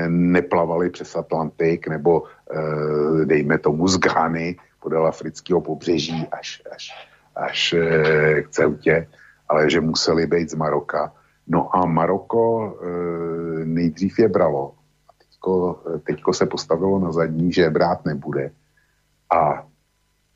neplavali 0.09 0.89
přes 0.89 1.15
Atlantik 1.15 1.87
nebo 1.87 2.23
e, 2.27 3.25
dejme 3.25 3.57
tomu 3.57 3.87
z 3.87 3.97
Ghany 3.97 4.59
podél 4.79 5.07
afrického 5.07 5.61
pobřeží 5.61 6.27
až, 6.31 6.61
až, 6.75 6.91
až 7.35 7.73
e, 7.73 8.41
k 8.41 8.49
Ceutě, 8.49 9.07
ale 9.49 9.69
že 9.69 9.81
museli 9.81 10.27
být 10.27 10.49
z 10.51 10.55
Maroka. 10.59 11.13
No 11.47 11.75
a 11.75 11.85
Maroko 11.85 12.73
e, 12.81 13.65
nejdřív 13.65 14.19
je 14.19 14.27
bralo. 14.27 14.73
Teďko, 15.17 15.81
teďko 16.07 16.33
se 16.33 16.45
postavilo 16.45 16.99
na 16.99 17.11
zadní, 17.11 17.53
že 17.53 17.69
brát 17.69 18.05
nebude. 18.05 18.51
A 19.29 19.67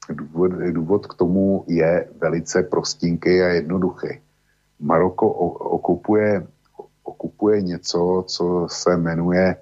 důvod, 0.09 0.51
důvod 0.51 1.07
k 1.07 1.13
tomu 1.13 1.63
je 1.67 2.09
velice 2.21 2.63
prostinky 2.63 3.43
a 3.43 3.47
jednoduchý. 3.47 4.07
Maroko 4.79 5.29
okupuje, 5.29 6.47
okupuje 7.03 7.61
něco, 7.61 8.23
co 8.27 8.67
se 8.69 8.97
jmenuje, 8.97 9.55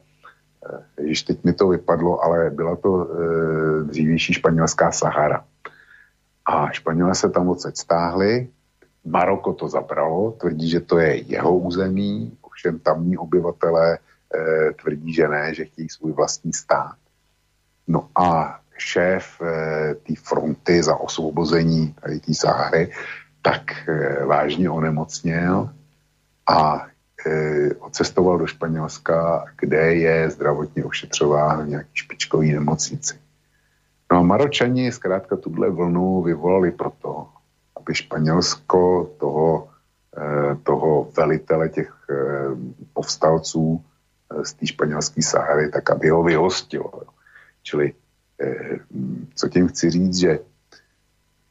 když 0.96 1.24
teď 1.24 1.44
mi 1.44 1.54
to 1.54 1.68
vypadlo, 1.68 2.24
ale 2.24 2.50
byla 2.50 2.76
to 2.76 3.08
e, 3.08 3.84
dřívější 3.84 4.34
španělská 4.34 4.92
Sahara. 4.92 5.46
A 6.46 6.72
Španělé 6.72 7.16
se 7.16 7.30
tam 7.30 7.50
odsaď 7.50 7.78
stáhli, 7.78 8.48
Maroko 9.06 9.54
to 9.54 9.70
zabralo, 9.70 10.32
tvrdí, 10.32 10.70
že 10.70 10.80
to 10.80 10.98
je 10.98 11.16
jeho 11.16 11.58
území, 11.58 12.38
ovšem 12.42 12.80
tamní 12.80 13.18
obyvatelé 13.18 13.98
e, 13.98 14.00
tvrdí, 14.74 15.14
že 15.14 15.28
ne, 15.28 15.54
že 15.54 15.66
chtějí 15.66 15.90
svůj 15.90 16.12
vlastní 16.12 16.54
stát. 16.54 16.96
No 17.88 18.10
a 18.16 18.60
šéf 18.78 19.42
e, 19.42 19.96
té 19.96 20.14
fronty 20.24 20.84
za 20.84 20.96
osvobození 20.96 21.96
tady 22.02 22.20
té 22.20 22.34
Sahary, 22.34 22.92
tak 23.42 23.90
e, 23.90 24.26
vážně 24.26 24.70
onemocněl 24.70 25.70
a 26.48 26.88
e, 27.26 27.74
odcestoval 27.76 28.38
do 28.38 28.48
Španělska, 28.48 29.46
kde 29.60 29.94
je 29.94 30.30
zdravotně 30.30 30.86
ošetřován 30.86 31.66
v 31.66 31.70
nějaký 31.70 31.92
špičkový 31.94 32.52
nemocnici. 32.52 33.20
No 34.12 34.18
a 34.18 34.22
Maročani 34.22 34.92
zkrátka 34.92 35.36
tuhle 35.36 35.70
vlnu 35.70 36.22
vyvolali 36.22 36.72
proto, 36.72 37.28
aby 37.86 37.96
Španělsko 37.96 39.12
toho, 39.18 39.70
e, 40.18 40.56
toho 40.56 41.12
velitele 41.18 41.70
těch 41.70 41.94
e, 42.10 42.16
povstalců 42.94 43.82
e, 43.82 44.46
z 44.46 44.54
té 44.54 44.68
španělské 44.68 45.22
Sahary, 45.22 45.72
tak 45.72 45.90
aby 45.90 46.10
ho 46.10 46.24
vyhostilo. 46.24 46.92
Čili 47.64 47.94
Eh, 48.42 48.80
co 49.36 49.50
tím 49.50 49.68
chci 49.68 49.92
říct, 49.92 50.18
že 50.18 50.40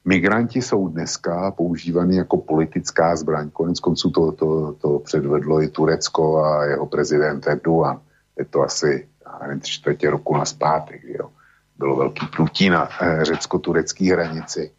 migranti 0.04 0.62
jsou 0.62 0.88
dneska 0.88 1.50
používaný 1.50 2.16
jako 2.16 2.36
politická 2.36 3.16
zbraň. 3.16 3.50
Konec 3.50 3.80
konců 3.80 4.10
to, 4.10 4.32
to, 4.32 4.72
to 4.72 4.98
předvedlo 4.98 5.62
i 5.62 5.68
Turecko 5.68 6.44
a 6.44 6.64
jeho 6.64 6.86
prezident 6.86 7.46
Erdogan. 7.46 8.00
Je 8.38 8.44
to 8.44 8.62
asi, 8.62 9.08
nevím, 9.42 9.60
čtvrtě 9.60 10.10
roku 10.10 10.36
na 10.36 10.44
zpátek. 10.44 11.00
Bylo 11.78 11.96
velký 11.96 12.26
prutí 12.26 12.70
na 12.70 12.88
eh, 13.00 13.24
řecko-turecké 13.24 14.12
hranici. 14.12 14.70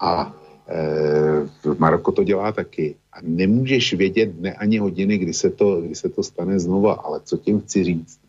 A 0.00 0.32
eh, 0.68 1.74
Maroko 1.78 2.12
to 2.12 2.24
dělá 2.24 2.52
taky. 2.52 2.96
A 3.12 3.16
nemůžeš 3.22 3.94
vědět 3.94 4.26
dne 4.26 4.52
ani 4.52 4.78
hodiny, 4.78 5.18
kdy 5.18 5.34
se 5.34 5.50
to, 5.50 5.80
kdy 5.80 5.94
se 5.94 6.08
to 6.08 6.22
stane 6.22 6.58
znova. 6.58 6.94
Ale 6.94 7.20
co 7.24 7.36
tím 7.36 7.60
chci 7.60 7.84
říct? 7.84 8.24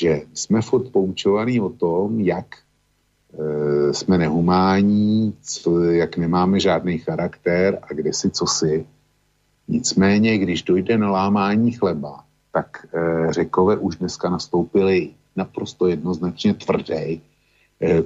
že 0.00 0.22
jsme 0.34 0.62
furt 0.62 0.88
poučovaní 0.88 1.60
o 1.60 1.68
tom, 1.68 2.20
jak 2.20 2.46
e, 2.54 3.94
jsme 3.94 4.18
nehumání, 4.18 5.34
jak 5.90 6.16
nemáme 6.16 6.60
žádný 6.60 6.98
charakter 6.98 7.78
a 7.82 7.94
kde 7.94 8.12
si 8.12 8.30
co 8.30 8.46
si. 8.46 8.86
Nicméně, 9.68 10.38
když 10.38 10.62
dojde 10.62 10.98
na 10.98 11.10
lámání 11.10 11.72
chleba, 11.72 12.24
tak 12.52 12.86
e, 12.94 13.32
řekové 13.32 13.76
už 13.76 13.96
dneska 13.96 14.30
nastoupili 14.30 15.10
naprosto 15.36 15.88
jednoznačně 15.88 16.54
tvrdý 16.54 17.22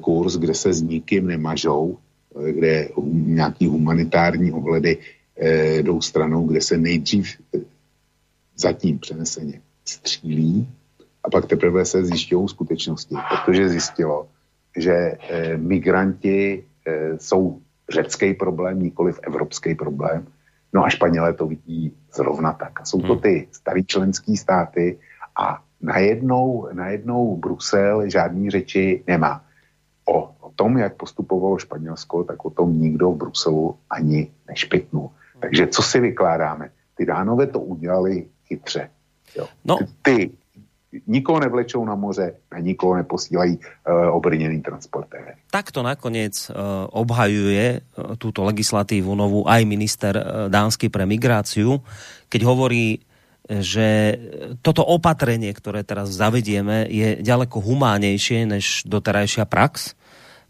kurz, 0.01 0.37
kde 0.37 0.55
se 0.55 0.73
s 0.73 0.83
nikým 0.83 1.27
nemažou, 1.27 1.99
kde 2.51 2.89
nějaký 3.13 3.67
humanitární 3.67 4.53
ohledy 4.53 4.99
e, 5.37 5.83
jdou 5.83 6.01
stranou, 6.01 6.47
kde 6.47 6.61
se 6.61 6.77
nejdřív 6.77 7.37
e, 7.55 7.59
zatím 8.57 8.99
přeneseně 8.99 9.61
střílí, 9.85 10.69
a 11.25 11.31
pak 11.31 11.47
teprve 11.47 11.85
se 11.85 12.05
zjišťují 12.05 12.49
skutečnosti, 12.49 13.15
protože 13.31 13.69
zjistilo, 13.69 14.29
že 14.77 14.93
e, 14.93 15.17
migranti 15.57 16.65
e, 16.87 17.19
jsou 17.19 17.61
řecký 17.93 18.35
problém, 18.35 18.83
nikoliv 18.83 19.21
evropský 19.23 19.75
problém. 19.75 20.27
No 20.73 20.85
a 20.85 20.89
Španělé 20.89 21.33
to 21.33 21.47
vidí 21.47 21.93
zrovna 22.15 22.53
tak. 22.53 22.81
A 22.81 22.85
jsou 22.85 23.01
to 23.01 23.13
hmm. 23.13 23.23
ty 23.23 23.49
starý 23.53 23.85
členský 23.85 24.37
státy 24.37 24.99
a 25.37 25.63
najednou, 25.83 26.69
najednou 26.73 27.37
Brusel 27.37 28.11
žádný 28.11 28.51
řeči 28.51 29.05
nemá. 29.07 29.44
O, 30.05 30.35
tom, 30.55 30.79
jak 30.79 30.95
postupovalo 30.95 31.59
Španělsko, 31.59 32.25
tak 32.25 32.45
o 32.45 32.51
tom 32.51 32.81
nikdo 32.81 33.11
v 33.11 33.17
Bruselu 33.17 33.77
ani 33.91 34.31
nešpitnul. 34.49 35.11
Takže 35.41 35.67
co 35.67 35.83
si 35.83 36.01
vykládáme? 36.01 36.71
Ty 36.95 37.07
dánové 37.07 37.47
to 37.47 37.61
udělali 37.61 38.27
chytře. 38.47 38.91
Jo. 39.37 39.47
No. 39.65 39.79
Ty, 40.03 40.31
nikoho 41.07 41.41
nevlečou 41.41 41.85
na 41.85 41.95
moře 41.95 42.35
a 42.51 42.59
nikoho 42.59 42.95
neposílají 42.97 43.59
uh, 43.59 44.17
obrněný 44.17 44.63
transportéry. 44.63 45.35
Takto 45.51 45.83
nakoniec 45.83 46.51
uh, 46.51 46.55
obhajuje 46.95 47.81
uh, 47.81 48.15
túto 48.15 48.47
legislatívu 48.47 49.11
novú 49.19 49.43
aj 49.43 49.67
minister 49.67 50.15
uh, 50.15 50.47
dánsky 50.47 50.87
pre 50.87 51.03
migráciu, 51.03 51.83
keď 52.31 52.41
hovorí, 52.47 53.03
že 53.45 54.17
toto 54.65 54.81
opatrenie, 54.81 55.53
ktoré 55.53 55.85
teraz 55.85 56.13
zavedieme, 56.13 56.89
je 56.89 57.21
ďaleko 57.21 57.61
humánejšie 57.61 58.49
než 58.49 58.89
doterajšia 58.89 59.45
prax 59.45 59.93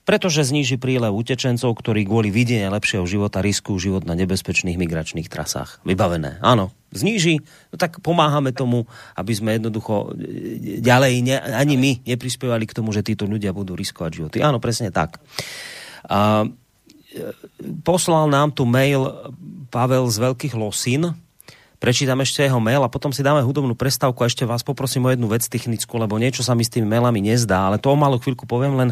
pretože 0.05 0.45
zníži 0.45 0.77
prílev 0.77 1.17
utečencov, 1.17 1.81
ktorí 1.81 2.05
kvôli 2.05 2.29
videnia 2.29 2.69
lepšieho 2.69 3.09
života 3.09 3.41
riskujú 3.41 3.77
život 3.81 4.03
na 4.05 4.13
nebezpečných 4.13 4.77
migračných 4.77 5.33
trasách. 5.33 5.81
Vybavené. 5.89 6.37
Áno, 6.45 6.77
zníži, 6.93 7.41
no 7.73 7.77
tak 7.81 8.05
pomáhame 8.05 8.53
tomu, 8.53 8.85
aby 9.17 9.33
sme 9.33 9.57
jednoducho 9.57 10.13
e, 10.13 10.81
ďalej 10.85 11.13
ne, 11.25 11.37
ani 11.41 11.75
my 11.81 11.91
neprispievali 12.05 12.69
k 12.69 12.77
tomu, 12.77 12.93
že 12.93 13.01
títo 13.01 13.25
ľudia 13.25 13.57
budú 13.57 13.73
riskovať 13.73 14.11
životy. 14.13 14.39
Áno, 14.45 14.61
presne 14.61 14.93
tak. 14.93 15.17
A, 16.05 16.45
e, 16.45 17.33
poslal 17.81 18.29
nám 18.29 18.53
tu 18.53 18.69
mail 18.69 19.09
Pavel 19.73 20.05
z 20.13 20.21
Veľkých 20.21 20.55
Losín, 20.55 21.17
prečítam 21.85 22.17
ešte 22.25 22.49
jeho 22.49 22.57
mail 22.65 22.81
a 22.81 22.89
potom 22.89 23.13
si 23.13 23.21
dáme 23.21 23.45
hudobnú 23.45 23.77
prestávku 23.77 24.25
a 24.25 24.31
ešte 24.33 24.49
vás 24.49 24.65
poprosím 24.65 25.05
o 25.05 25.13
jednu 25.13 25.29
vec 25.29 25.45
technickú, 25.45 26.01
lebo 26.01 26.17
niečo 26.17 26.41
sa 26.41 26.57
mi 26.57 26.65
s 26.65 26.73
tými 26.73 26.89
mailami 26.89 27.21
nezdá, 27.21 27.69
ale 27.69 27.77
to 27.77 27.93
o 27.93 27.97
malú 28.01 28.17
chvíľku 28.17 28.49
poviem 28.49 28.73
len 28.81 28.91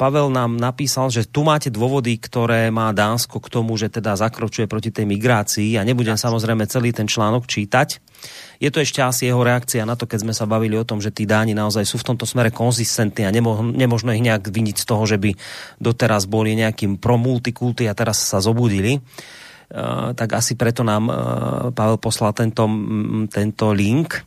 Pavel 0.00 0.32
nám 0.32 0.56
napísal, 0.56 1.12
že 1.12 1.28
tu 1.28 1.44
máte 1.44 1.68
dôvody, 1.68 2.16
ktoré 2.16 2.72
má 2.72 2.88
Dánsko 2.96 3.36
k 3.36 3.52
tomu, 3.52 3.76
že 3.76 3.92
teda 3.92 4.16
zakročuje 4.16 4.64
proti 4.64 4.88
tej 4.88 5.04
migrácii 5.04 5.76
a 5.76 5.84
nebudem 5.84 6.16
samozrejme 6.16 6.64
celý 6.64 6.96
ten 6.96 7.04
článok 7.04 7.44
čítať. 7.44 8.00
Je 8.56 8.72
to 8.72 8.80
ešte 8.80 9.04
asi 9.04 9.28
jeho 9.28 9.44
reakcia 9.44 9.84
na 9.84 9.92
to, 9.92 10.08
keď 10.08 10.24
sme 10.24 10.32
sa 10.32 10.48
bavili 10.48 10.80
o 10.80 10.88
tom, 10.88 11.04
že 11.04 11.12
tí 11.12 11.28
Dáni 11.28 11.52
naozaj 11.52 11.84
sú 11.84 12.00
v 12.00 12.08
tomto 12.08 12.24
smere 12.24 12.48
konzistentní 12.48 13.28
a 13.28 13.30
nemo, 13.30 13.60
nemožno 13.60 14.16
ich 14.16 14.24
nejak 14.24 14.48
vyniť 14.48 14.80
z 14.80 14.88
toho, 14.88 15.04
že 15.04 15.20
by 15.20 15.36
doteraz 15.76 16.24
boli 16.24 16.56
nejakým 16.56 16.96
pro 16.96 17.20
multikulty 17.20 17.84
a 17.84 17.92
teraz 17.92 18.24
sa 18.24 18.40
zobudili. 18.40 18.98
Uh, 18.98 19.47
tak 20.16 20.32
asi 20.32 20.56
preto 20.56 20.80
nám 20.80 21.04
uh, 21.08 21.16
Pavel 21.76 22.00
poslal 22.00 22.32
tento, 22.32 22.64
tento 23.28 23.76
link. 23.76 24.24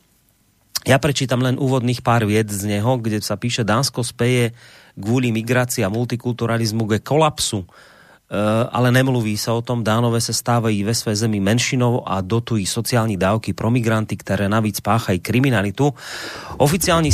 Ja 0.86 0.98
prečítam 1.02 1.42
len 1.42 1.58
úvodných 1.58 2.02
pár 2.06 2.26
vied 2.26 2.50
z 2.50 2.78
neho, 2.78 2.98
kde 3.02 3.22
sa 3.22 3.38
píše, 3.38 3.66
Dánsko 3.66 4.06
speje 4.06 4.54
kvôli 4.98 5.34
migrácii 5.34 5.86
a 5.86 5.94
multikulturalizmu 5.94 6.86
ke 6.89 6.98
kolapsu, 7.02 7.66
ale 8.71 8.95
nemluví 8.95 9.36
sa 9.36 9.51
o 9.51 9.61
tom. 9.61 9.84
Dánové 9.84 10.23
sa 10.23 10.32
stávají 10.32 10.88
ve 10.88 10.95
své 10.95 11.15
zemi 11.15 11.43
menšinou 11.43 12.07
a 12.07 12.23
dotují 12.23 12.65
sociální 12.65 13.17
dávky 13.17 13.53
pro 13.53 13.67
migranty, 13.67 14.17
které 14.17 14.49
navíc 14.49 14.79
páchají 14.79 15.19
kriminalitu. 15.19 15.93
Oficiální 16.57 17.11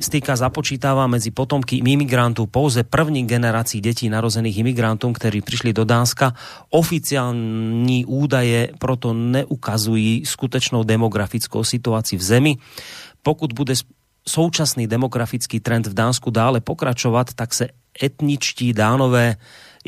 statika 0.00 0.36
započítává 0.36 1.06
medzi 1.06 1.30
potomky 1.30 1.76
imigrantů 1.80 2.46
pouze 2.46 2.84
první 2.84 3.24
generací 3.26 3.80
detí 3.80 4.08
narozených 4.08 4.58
imigrantům, 4.58 5.12
ktorí 5.12 5.40
prišli 5.40 5.72
do 5.72 5.84
Dánska. 5.88 6.36
Oficiální 6.70 8.04
údaje 8.04 8.76
proto 8.78 9.16
neukazují 9.16 10.26
skutečnou 10.26 10.84
demografickou 10.84 11.64
situaci 11.64 12.16
v 12.16 12.22
zemi 12.22 12.52
pokud 13.22 13.52
bude 13.52 13.74
současný 14.28 14.86
demografický 14.86 15.60
trend 15.60 15.86
v 15.86 15.94
Dánsku 15.94 16.30
dále 16.30 16.60
pokračovat, 16.60 17.34
tak 17.34 17.54
se 17.54 17.68
etničtí 18.02 18.72
dánové 18.72 19.36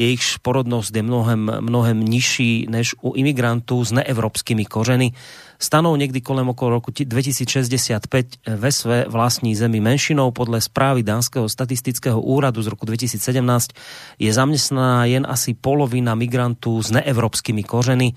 jejich 0.01 0.41
porodnosť 0.41 0.97
je 0.97 1.05
mnohem, 1.05 1.41
mnohem 1.61 2.01
nižší 2.01 2.67
než 2.73 2.97
u 3.05 3.13
imigrantů 3.13 3.85
s 3.85 3.93
neevropskými 3.93 4.65
kořeny. 4.65 5.13
Stanou 5.61 5.97
někdy 5.97 6.21
kolem 6.21 6.49
okolo 6.49 6.81
roku 6.81 6.91
2065 7.05 8.27
ve 8.57 8.73
své 8.73 9.05
vlastní 9.09 9.53
zemi 9.53 9.81
menšinou. 9.81 10.31
Podle 10.31 10.61
zprávy 10.61 11.03
Dánskeho 11.03 11.49
statistického 11.49 12.21
úradu 12.21 12.63
z 12.63 12.67
roku 12.67 12.87
2017 12.87 13.69
je 14.19 14.33
zaměstnaná 14.33 15.05
jen 15.05 15.27
asi 15.29 15.55
polovina 15.55 16.15
migrantů 16.15 16.83
s 16.83 16.91
neevropskými 16.91 17.63
kořeny 17.63 18.13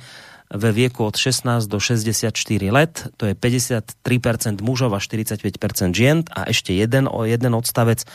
ve 0.54 0.72
věku 0.72 1.06
od 1.06 1.18
16 1.18 1.68
do 1.68 1.80
64 1.80 2.72
let, 2.72 3.08
to 3.18 3.26
je 3.26 3.34
53% 3.34 4.62
mužov 4.62 4.94
a 4.94 5.00
45% 5.02 5.94
žien 5.94 6.24
a 6.30 6.46
ešte 6.46 6.78
jeden, 6.78 7.10
jeden 7.26 7.56
odstavec 7.56 8.06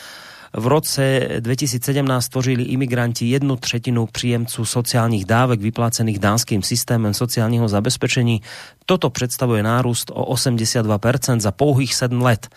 v 0.52 0.66
roce 0.66 1.28
2017 1.40 2.28
tvořili 2.28 2.62
imigranti 2.62 3.26
jednu 3.26 3.56
třetinu 3.56 4.06
příjemců 4.06 4.64
sociálních 4.64 5.24
dávek 5.24 5.60
vyplácených 5.60 6.18
dánským 6.18 6.62
systémem 6.62 7.14
sociálního 7.14 7.68
zabezpečení. 7.68 8.42
Toto 8.86 9.10
představuje 9.10 9.62
nárůst 9.62 10.10
o 10.14 10.34
82% 10.34 11.40
za 11.40 11.52
pouhých 11.52 11.94
7 11.94 12.22
let. 12.22 12.48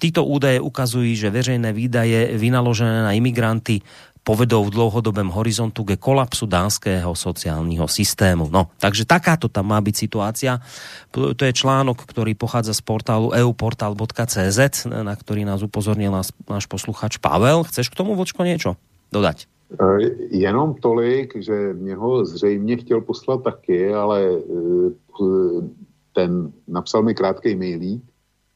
Títo 0.00 0.24
údaje 0.24 0.60
ukazují, 0.60 1.16
že 1.16 1.30
veřejné 1.30 1.72
výdaje 1.72 2.38
vynaložené 2.38 3.02
na 3.02 3.12
imigranty 3.12 3.80
povedou 4.24 4.64
v 4.64 4.72
dlouhodobém 4.72 5.28
horizontu 5.28 5.84
ke 5.84 6.00
kolapsu 6.00 6.48
dánskeho 6.48 7.12
sociálního 7.12 7.84
systému. 7.84 8.48
No, 8.48 8.72
takže 8.80 9.04
takáto 9.04 9.52
tam 9.52 9.68
má 9.68 9.78
byť 9.84 9.94
situácia. 9.94 10.64
To 11.12 11.36
je 11.36 11.52
článok, 11.52 12.08
ktorý 12.08 12.32
pochádza 12.32 12.72
z 12.72 12.80
portálu 12.80 13.36
euportal.cz, 13.36 14.60
na 14.88 15.14
ktorý 15.14 15.44
nás 15.44 15.60
upozornil 15.60 16.08
náš, 16.48 16.64
posluchač 16.64 17.20
Pavel. 17.20 17.68
Chceš 17.68 17.92
k 17.92 17.98
tomu, 18.00 18.16
Vočko, 18.16 18.48
niečo 18.48 18.80
dodať? 19.12 19.44
E, 19.44 19.84
jenom 20.32 20.74
tolik, 20.80 21.36
že 21.36 21.76
mě 21.76 21.94
ho 21.96 22.24
zřejmě 22.24 22.76
chtěl 22.76 23.00
poslat 23.00 23.42
taky, 23.42 23.94
ale 23.94 24.20
e, 24.24 24.40
ten 26.12 26.52
napsal 26.68 27.02
mi 27.02 27.14
krátký 27.14 27.56
mailík, 27.56 28.02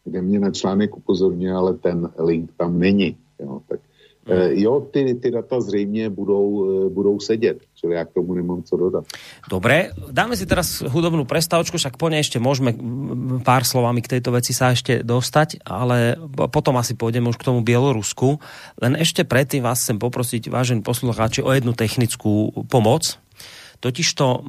kde 0.04 0.22
mě 0.22 0.38
na 0.40 0.50
článek 0.50 0.96
upozornil, 0.96 1.58
ale 1.58 1.74
ten 1.74 2.08
link 2.18 2.50
tam 2.56 2.78
není. 2.78 3.16
Jo, 3.38 3.60
tak 3.68 3.80
jo, 4.50 4.80
ty, 4.90 5.14
ty 5.14 5.30
data 5.30 5.60
zřejmě 5.60 6.10
budou, 6.10 6.46
e, 6.86 6.88
budou 6.88 7.20
sedět, 7.20 7.58
čili 7.74 7.94
já 7.94 8.04
k 8.04 8.12
tomu 8.12 8.34
nemám 8.34 8.62
co 8.62 8.76
dodat. 8.76 9.04
Dobre, 9.50 9.90
dáme 10.12 10.36
si 10.36 10.44
teraz 10.44 10.84
hudobnú 10.84 11.24
prestávku, 11.24 11.80
však 11.80 11.96
po 11.96 12.12
nej 12.12 12.20
ešte 12.20 12.36
môžeme 12.36 12.76
pár 13.40 13.64
slovami 13.64 14.04
k 14.04 14.18
tejto 14.18 14.34
veci 14.34 14.52
sa 14.52 14.76
ešte 14.76 15.00
dostať, 15.00 15.64
ale 15.64 16.20
potom 16.52 16.76
asi 16.76 16.92
pôjdeme 16.92 17.32
už 17.32 17.40
k 17.40 17.46
tomu 17.48 17.64
Bielorusku. 17.64 18.36
Len 18.82 18.98
ešte 19.00 19.24
predtým 19.24 19.64
vás 19.64 19.80
chcem 19.80 19.96
poprosiť, 19.96 20.52
vážení 20.52 20.84
poslucháči, 20.84 21.40
o 21.40 21.48
jednu 21.48 21.72
technickú 21.72 22.52
pomoc. 22.68 23.16
Totižto 23.78 24.44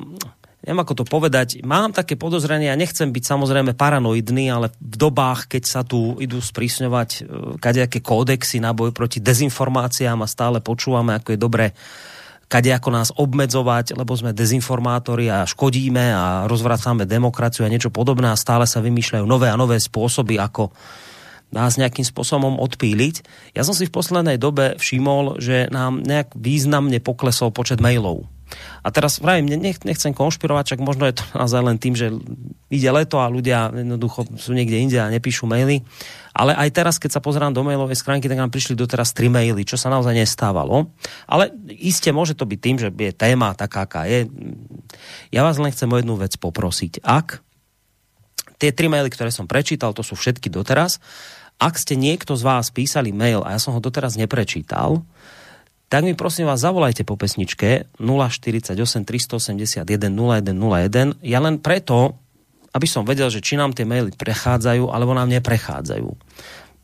neviem 0.64 0.84
ako 0.84 1.04
to 1.04 1.06
povedať, 1.08 1.64
mám 1.64 1.96
také 1.96 2.20
podozrenie, 2.20 2.68
ja 2.68 2.76
nechcem 2.76 3.10
byť 3.10 3.24
samozrejme 3.24 3.80
paranoidný, 3.80 4.52
ale 4.52 4.68
v 4.80 4.96
dobách, 5.00 5.48
keď 5.48 5.64
sa 5.64 5.82
tu 5.88 6.20
idú 6.20 6.44
sprísňovať 6.44 7.10
e, 7.10 7.20
kadejaké 7.64 8.04
kódexy 8.04 8.60
na 8.60 8.76
boj 8.76 8.92
proti 8.92 9.24
dezinformáciám 9.24 10.20
a 10.20 10.28
stále 10.28 10.60
počúvame, 10.60 11.16
ako 11.16 11.30
je 11.36 11.40
dobré 11.40 11.66
kade 12.50 12.74
ako 12.74 12.90
nás 12.90 13.14
obmedzovať, 13.14 13.94
lebo 13.94 14.18
sme 14.18 14.34
dezinformátori 14.34 15.30
a 15.30 15.46
škodíme 15.46 16.02
a 16.12 16.26
rozvracame 16.50 17.06
demokraciu 17.06 17.64
a 17.64 17.70
niečo 17.70 17.94
podobné 17.94 18.34
a 18.34 18.42
stále 18.42 18.66
sa 18.66 18.82
vymýšľajú 18.82 19.26
nové 19.30 19.54
a 19.54 19.56
nové 19.56 19.78
spôsoby, 19.78 20.42
ako 20.42 20.74
nás 21.54 21.78
nejakým 21.78 22.06
spôsobom 22.06 22.58
odpíliť. 22.58 23.22
Ja 23.54 23.62
som 23.62 23.78
si 23.78 23.86
v 23.86 23.94
poslednej 23.94 24.42
dobe 24.42 24.78
všimol, 24.82 25.38
že 25.38 25.70
nám 25.70 26.02
nejak 26.02 26.34
významne 26.34 26.98
poklesol 26.98 27.54
počet 27.54 27.78
mailov 27.78 28.26
a 28.82 28.88
teraz 28.90 29.22
vravím, 29.22 29.50
nech, 29.60 29.82
nechcem 29.86 30.14
konšpirovať, 30.16 30.76
čak 30.76 30.80
možno 30.82 31.06
je 31.06 31.18
to 31.20 31.24
naozaj 31.40 31.62
len 31.62 31.78
tým, 31.78 31.94
že 31.94 32.14
ide 32.70 32.90
leto 32.90 33.22
a 33.22 33.32
ľudia 33.32 33.74
jednoducho 33.74 34.26
sú 34.38 34.54
niekde 34.54 34.78
inde 34.78 34.98
a 34.98 35.12
nepíšu 35.12 35.50
maily. 35.50 35.82
Ale 36.34 36.56
aj 36.56 36.70
teraz, 36.72 36.96
keď 37.02 37.20
sa 37.20 37.22
pozerám 37.26 37.52
do 37.52 37.66
mailovej 37.66 38.00
schránky, 38.00 38.30
tak 38.30 38.40
nám 38.40 38.54
prišli 38.54 38.78
doteraz 38.78 39.12
tri 39.12 39.28
maily, 39.28 39.66
čo 39.66 39.76
sa 39.76 39.90
naozaj 39.92 40.14
nestávalo. 40.14 40.94
Ale 41.26 41.52
iste 41.68 42.14
môže 42.14 42.38
to 42.38 42.46
byť 42.48 42.60
tým, 42.62 42.78
že 42.80 42.90
je 42.94 43.12
téma 43.12 43.58
taká, 43.58 43.90
aká 43.90 44.06
je. 44.06 44.30
Ja 45.34 45.44
vás 45.44 45.60
len 45.60 45.74
chcem 45.74 45.90
o 45.90 46.00
jednu 46.00 46.16
vec 46.16 46.38
poprosiť. 46.38 47.04
Ak 47.04 47.42
tie 48.62 48.72
tri 48.72 48.88
maily, 48.88 49.10
ktoré 49.10 49.34
som 49.34 49.50
prečítal, 49.50 49.92
to 49.92 50.06
sú 50.06 50.16
všetky 50.16 50.48
doteraz, 50.54 51.02
ak 51.60 51.76
ste 51.76 52.00
niekto 52.00 52.40
z 52.40 52.44
vás 52.48 52.72
písali 52.72 53.12
mail 53.12 53.44
a 53.44 53.52
ja 53.52 53.60
som 53.60 53.76
ho 53.76 53.84
doteraz 53.84 54.16
neprečítal, 54.16 55.04
tak 55.90 56.06
mi 56.06 56.14
prosím 56.14 56.46
vás 56.46 56.62
zavolajte 56.62 57.02
po 57.02 57.18
pesničke 57.18 57.90
048 57.98 58.78
381 58.78 59.90
0101. 59.90 61.18
Ja 61.26 61.42
len 61.42 61.58
preto, 61.58 62.14
aby 62.78 62.86
som 62.86 63.02
vedel, 63.02 63.34
že 63.34 63.42
či 63.42 63.58
nám 63.58 63.74
tie 63.74 63.90
maily 63.90 64.14
prechádzajú, 64.14 64.94
alebo 64.94 65.18
nám 65.18 65.34
neprechádzajú. 65.34 66.10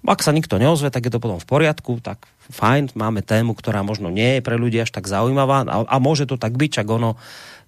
Ak 0.06 0.22
sa 0.22 0.34
nikto 0.34 0.62
neozve, 0.62 0.94
tak 0.94 1.06
je 1.06 1.14
to 1.14 1.22
potom 1.22 1.42
v 1.42 1.50
poriadku, 1.50 1.98
tak 1.98 2.30
fajn, 2.54 2.94
máme 2.94 3.26
tému, 3.26 3.58
ktorá 3.58 3.82
možno 3.82 4.14
nie 4.14 4.38
je 4.38 4.46
pre 4.46 4.54
ľudí 4.58 4.78
až 4.78 4.94
tak 4.94 5.10
zaujímavá 5.10 5.66
a, 5.66 5.78
a 5.86 5.96
môže 5.98 6.30
to 6.30 6.38
tak 6.38 6.54
byť, 6.54 6.82
čak 6.82 6.88
ono 6.90 7.18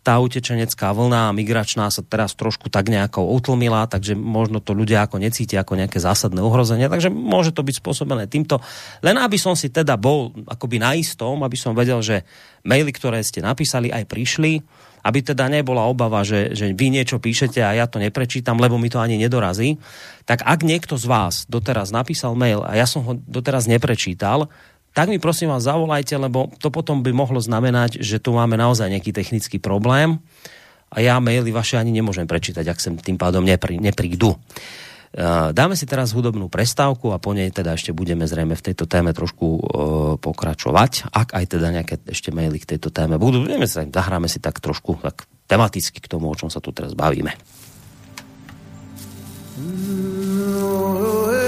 tá 0.08 0.24
utečenecká 0.24 0.96
vlna 0.96 1.36
migračná 1.36 1.92
sa 1.92 2.00
teraz 2.00 2.32
trošku 2.32 2.72
tak 2.72 2.88
nejako 2.88 3.28
utlmila, 3.28 3.92
takže 3.92 4.16
možno 4.16 4.64
to 4.64 4.72
ľudia 4.72 5.04
ako 5.04 5.20
necítia 5.20 5.68
ako 5.68 5.76
nejaké 5.76 6.00
zásadné 6.00 6.40
ohrozenie, 6.40 6.88
takže 6.88 7.12
môže 7.12 7.52
to 7.52 7.60
byť 7.60 7.84
spôsobené 7.84 8.24
týmto. 8.32 8.64
Len 9.04 9.20
aby 9.20 9.36
som 9.36 9.52
si 9.60 9.68
teda 9.68 10.00
bol 10.00 10.32
akoby 10.48 10.80
na 10.80 10.96
istom, 10.96 11.44
aby 11.44 11.60
som 11.60 11.76
vedel, 11.76 12.00
že 12.00 12.24
maily, 12.64 12.96
ktoré 12.96 13.20
ste 13.20 13.44
napísali, 13.44 13.92
aj 13.92 14.08
prišli, 14.08 14.64
aby 15.04 15.20
teda 15.20 15.52
nebola 15.52 15.84
obava, 15.84 16.24
že, 16.24 16.56
že 16.56 16.72
vy 16.72 16.88
niečo 16.88 17.20
píšete 17.20 17.60
a 17.60 17.76
ja 17.76 17.92
to 17.92 18.00
neprečítam, 18.00 18.56
lebo 18.64 18.80
mi 18.80 18.88
to 18.88 19.04
ani 19.04 19.20
nedorazí, 19.20 19.76
tak 20.24 20.40
ak 20.48 20.64
niekto 20.64 20.96
z 20.96 21.04
vás 21.04 21.44
doteraz 21.52 21.92
napísal 21.92 22.32
mail 22.32 22.64
a 22.64 22.80
ja 22.80 22.88
som 22.88 23.04
ho 23.04 23.20
doteraz 23.28 23.68
neprečítal, 23.68 24.48
tak 24.98 25.14
mi 25.14 25.22
prosím 25.22 25.54
vás 25.54 25.70
zavolajte, 25.70 26.18
lebo 26.18 26.50
to 26.58 26.74
potom 26.74 27.06
by 27.06 27.14
mohlo 27.14 27.38
znamenať, 27.38 28.02
že 28.02 28.18
tu 28.18 28.34
máme 28.34 28.58
naozaj 28.58 28.90
nejaký 28.90 29.14
technický 29.14 29.62
problém 29.62 30.18
a 30.90 31.06
ja 31.06 31.22
maily 31.22 31.54
vaše 31.54 31.78
ani 31.78 31.94
nemôžem 31.94 32.26
prečítať, 32.26 32.66
ak 32.66 32.82
sem 32.82 32.98
tým 32.98 33.14
pádom 33.14 33.46
neprí, 33.46 33.78
neprídu. 33.78 34.34
E, 34.34 34.38
dáme 35.54 35.78
si 35.78 35.86
teraz 35.86 36.18
hudobnú 36.18 36.50
prestávku 36.50 37.14
a 37.14 37.22
po 37.22 37.38
nej 37.38 37.54
teda 37.54 37.78
ešte 37.78 37.94
budeme 37.94 38.26
zrejme 38.26 38.58
v 38.58 38.66
tejto 38.74 38.90
téme 38.90 39.14
trošku 39.14 39.46
uh, 39.46 39.62
pokračovať. 40.18 41.14
Ak 41.14 41.38
aj 41.38 41.46
teda 41.46 41.70
nejaké 41.70 42.02
ešte 42.10 42.34
maily 42.34 42.58
k 42.58 42.74
tejto 42.74 42.90
téme 42.90 43.22
budú, 43.22 43.46
vieme 43.46 43.70
sa, 43.70 43.86
zahráme 43.86 44.26
si 44.26 44.42
tak 44.42 44.58
trošku 44.58 44.98
tak 44.98 45.30
tematicky 45.46 46.02
k 46.02 46.10
tomu, 46.10 46.34
o 46.34 46.34
čom 46.34 46.50
sa 46.50 46.58
tu 46.58 46.74
teraz 46.74 46.98
bavíme. 46.98 47.38
Mm, 49.62 51.47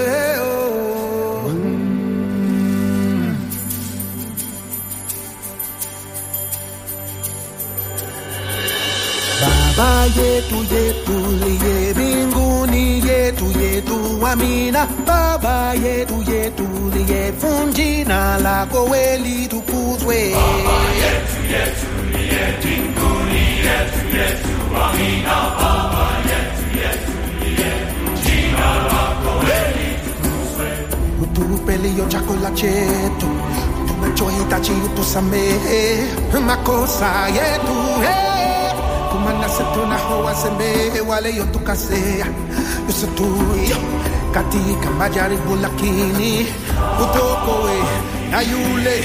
Baba 9.80 10.06
yetu 10.20 10.58
yetu 10.76 11.18
liye 11.42 11.94
mbinguni 11.94 13.08
yetu 13.08 13.46
yetu 13.62 14.28
amina. 14.28 14.88
Baba 15.08 15.74
yetu 15.74 16.18
yetu 16.32 16.68
liye 16.96 17.34
funjina 17.40 18.38
lako 18.38 18.84
weli 18.92 19.48
tukuzwe. 19.48 20.20
Baba 20.36 20.78
yetu 21.02 21.40
yetu 21.54 21.88
liye 22.12 22.44
mbinguni 22.60 23.44
yetu 23.68 24.02
yetu 24.18 24.54
amina. 24.84 25.36
Baba 25.62 26.06
yetu 26.30 26.66
yetu 26.82 27.14
liye 27.42 27.72
funjina 27.96 28.68
lako 28.92 29.32
weli 29.46 29.88
tukuzwe. 30.06 30.70
Utupe 31.24 31.78
liyo 31.78 32.06
chakula 32.06 32.52
chetu 32.52 33.28
tunachohitaji 33.88 34.72
utusamehe 34.72 36.04
makosa 36.48 37.28
yetu 37.28 37.76
hey. 38.02 38.29
Tumana 39.20 39.50
satuna 39.50 39.98
hoa 39.98 40.36
sembe 40.36 41.02
wale 41.08 41.36
yo 41.36 41.44
tukasea 41.46 42.26
Yusutui 42.88 43.76
katika 44.32 44.91
majaribu 44.98 45.44
bulakini 45.44 46.48
utokowe 47.04 47.78
na 48.32 48.41
yule. 48.41 49.04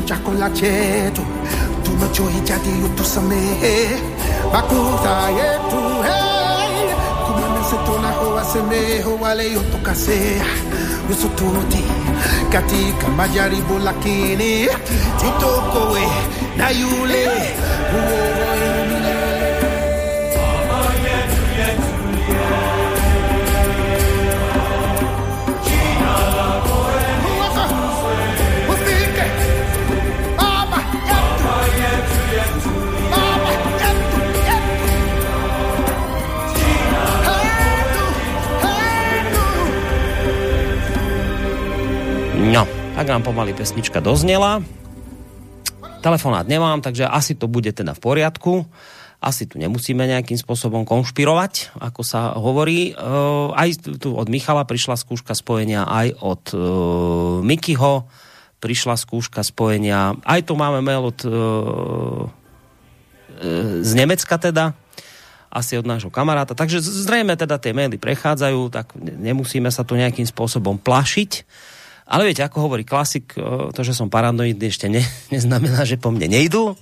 lucha 0.00 0.18
con 0.22 0.38
la 0.38 0.50
cheto. 0.52 1.22
Tu 1.84 1.92
macho 1.92 2.28
ya 2.46 2.56
di 2.58 2.72
tu 2.96 3.04
same. 3.04 4.00
Bakuta 4.52 5.30
ye 5.30 5.58
tu 5.70 6.02
hey. 6.02 6.40
Se 7.70 7.76
to 7.76 8.00
na 8.02 8.42
se 8.42 8.60
me 8.62 9.00
ho 9.02 9.16
wale 9.20 9.52
yo 9.52 9.60
to 9.70 9.78
kase 9.78 10.40
yo 11.08 11.14
so 11.14 11.28
tu 11.36 11.44
no 11.44 11.62
ti 11.70 11.84
katika 12.50 13.08
majaribu 13.08 13.78
lakini 13.78 14.66
tutoko 15.20 15.92
we 15.92 16.02
eh, 16.02 16.10
na 16.56 16.70
yule 16.70 17.28
tak 43.00 43.16
nám 43.16 43.24
pomaly 43.24 43.56
pesnička 43.56 44.04
doznela. 44.04 44.60
Telefonát 46.04 46.44
nemám, 46.44 46.84
takže 46.84 47.08
asi 47.08 47.32
to 47.32 47.48
bude 47.48 47.72
teda 47.72 47.96
v 47.96 48.00
poriadku. 48.04 48.68
Asi 49.24 49.48
tu 49.48 49.56
nemusíme 49.56 50.04
nejakým 50.04 50.36
spôsobom 50.36 50.84
konšpirovať, 50.84 51.80
ako 51.80 52.04
sa 52.04 52.36
hovorí. 52.36 52.92
Uh, 52.92 53.56
aj 53.56 53.96
tu 53.96 54.12
od 54.12 54.28
Michala 54.28 54.68
prišla 54.68 55.00
skúška 55.00 55.32
spojenia, 55.32 55.88
aj 55.88 56.12
od 56.20 56.44
uh, 56.52 56.60
Mikyho 57.40 58.04
prišla 58.60 59.00
skúška 59.00 59.40
spojenia. 59.48 60.20
Aj 60.20 60.44
tu 60.44 60.52
máme 60.60 60.84
mail 60.84 61.00
od 61.00 61.24
uh, 61.24 62.28
z 63.80 63.92
Nemecka 63.96 64.36
teda, 64.36 64.76
asi 65.48 65.80
od 65.80 65.88
nášho 65.88 66.12
kamaráta. 66.12 66.52
Takže 66.52 66.84
zrejme 66.84 67.32
teda 67.32 67.56
tie 67.56 67.72
maily 67.72 67.96
prechádzajú, 67.96 68.60
tak 68.68 68.92
nemusíme 69.00 69.72
sa 69.72 69.88
tu 69.88 69.96
nejakým 69.96 70.28
spôsobom 70.28 70.76
plašiť. 70.76 71.48
Ale 72.10 72.26
viete, 72.26 72.42
ako 72.42 72.66
hovorí 72.66 72.82
klasik, 72.82 73.38
to, 73.70 73.80
že 73.86 73.94
som 73.94 74.10
paranoidný, 74.10 74.66
ešte 74.66 74.90
ne, 74.90 75.00
neznamená, 75.34 75.86
že 75.86 75.96
po 75.96 76.10
mne 76.10 76.26
nejdú. 76.26 76.74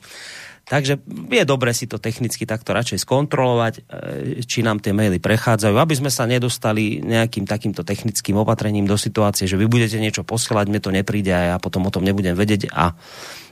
Takže 0.68 1.00
je 1.32 1.44
dobre 1.48 1.72
si 1.72 1.88
to 1.88 1.96
technicky 1.96 2.44
takto 2.44 2.76
radšej 2.76 3.00
skontrolovať, 3.08 3.74
e, 3.80 4.44
či 4.44 4.60
nám 4.60 4.84
tie 4.84 4.92
maily 4.92 5.16
prechádzajú, 5.16 5.72
aby 5.80 5.94
sme 5.96 6.12
sa 6.12 6.28
nedostali 6.28 7.00
nejakým 7.00 7.48
takýmto 7.48 7.88
technickým 7.88 8.36
opatrením 8.36 8.84
do 8.84 9.00
situácie, 9.00 9.48
že 9.48 9.56
vy 9.56 9.64
budete 9.64 9.96
niečo 9.96 10.28
posielať, 10.28 10.68
mne 10.68 10.80
to 10.84 10.92
nepríde 10.92 11.32
a 11.32 11.42
ja 11.52 11.56
potom 11.56 11.88
o 11.88 11.92
tom 11.92 12.04
nebudem 12.04 12.36
vedieť 12.36 12.68
a 12.68 12.92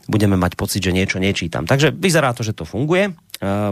budeme 0.06 0.36
mať 0.36 0.60
pocit, 0.60 0.84
že 0.84 0.92
niečo 0.92 1.16
nečítam. 1.16 1.64
Takže 1.64 1.90
vyzerá 1.90 2.36
to, 2.36 2.44
že 2.44 2.52
to 2.52 2.68
funguje. 2.68 3.08
E, 3.08 3.12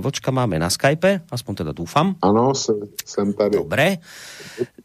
Vlčka 0.00 0.32
máme 0.32 0.56
na 0.56 0.72
Skype, 0.72 1.28
aspoň 1.28 1.52
teda 1.68 1.72
dúfam. 1.76 2.16
Ano, 2.24 2.56
jsem 3.04 3.32
tady. 3.36 3.60
Dobre. 3.60 4.00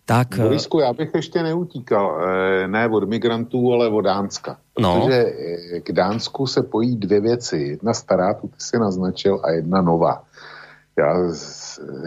Tak, 0.09 0.39
eh, 0.39 0.43
Borisku, 0.43 0.79
já 0.79 0.93
bych 0.93 1.09
ještě 1.15 1.43
neutíkal, 1.43 2.21
eh, 2.21 2.67
ne 2.67 2.89
od 2.89 3.09
migrantů, 3.09 3.73
ale 3.73 3.87
od 3.89 4.01
Dánska. 4.01 4.57
No. 4.79 5.01
Protože 5.01 5.15
eh, 5.15 5.79
k 5.79 5.91
Dánsku 5.91 6.47
se 6.47 6.63
pojí 6.63 6.95
dvě 6.95 7.21
věci. 7.21 7.57
Jedna 7.57 7.93
stará, 7.93 8.33
tu 8.33 8.47
ty 8.47 8.55
si 8.57 8.79
naznačil, 8.79 9.41
a 9.43 9.51
jedna 9.51 9.81
nová. 9.81 10.23
Já, 10.97 11.13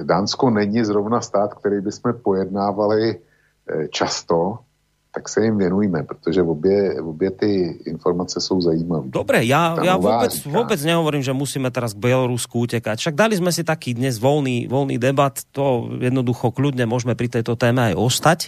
Dánsko 0.03 0.51
není 0.51 0.85
zrovna 0.85 1.21
stát, 1.21 1.55
který 1.55 1.81
bychom 1.81 2.13
pojednávali 2.23 3.19
často, 3.91 4.59
tak 5.13 5.29
se 5.29 5.45
jim 5.45 5.59
věnujme, 5.59 6.03
protože 6.03 6.43
obě, 6.43 7.03
obě 7.03 7.31
ty 7.31 7.79
informace 7.85 8.41
jsou 8.41 8.61
zajímavé. 8.61 9.13
Dobre, 9.13 9.45
ja, 9.45 9.77
ja 9.85 10.01
vôbec, 10.01 10.33
vôbec 10.49 10.81
nehovorím, 10.81 11.21
že 11.21 11.37
musíme 11.37 11.69
teraz 11.69 11.93
k 11.93 12.01
Bielorusku 12.01 12.65
utekať. 12.65 12.97
Však 12.97 13.15
dali 13.15 13.37
sme 13.37 13.53
si 13.53 13.61
taký 13.61 13.93
dnes 13.93 14.17
voľný, 14.17 14.73
voľný 14.73 14.97
debat, 14.97 15.37
to 15.53 15.93
jednoducho 16.01 16.49
kľudne 16.57 16.89
môžeme 16.89 17.13
pri 17.13 17.29
tejto 17.29 17.61
téme 17.61 17.93
aj 17.93 17.95
ostať. 18.01 18.41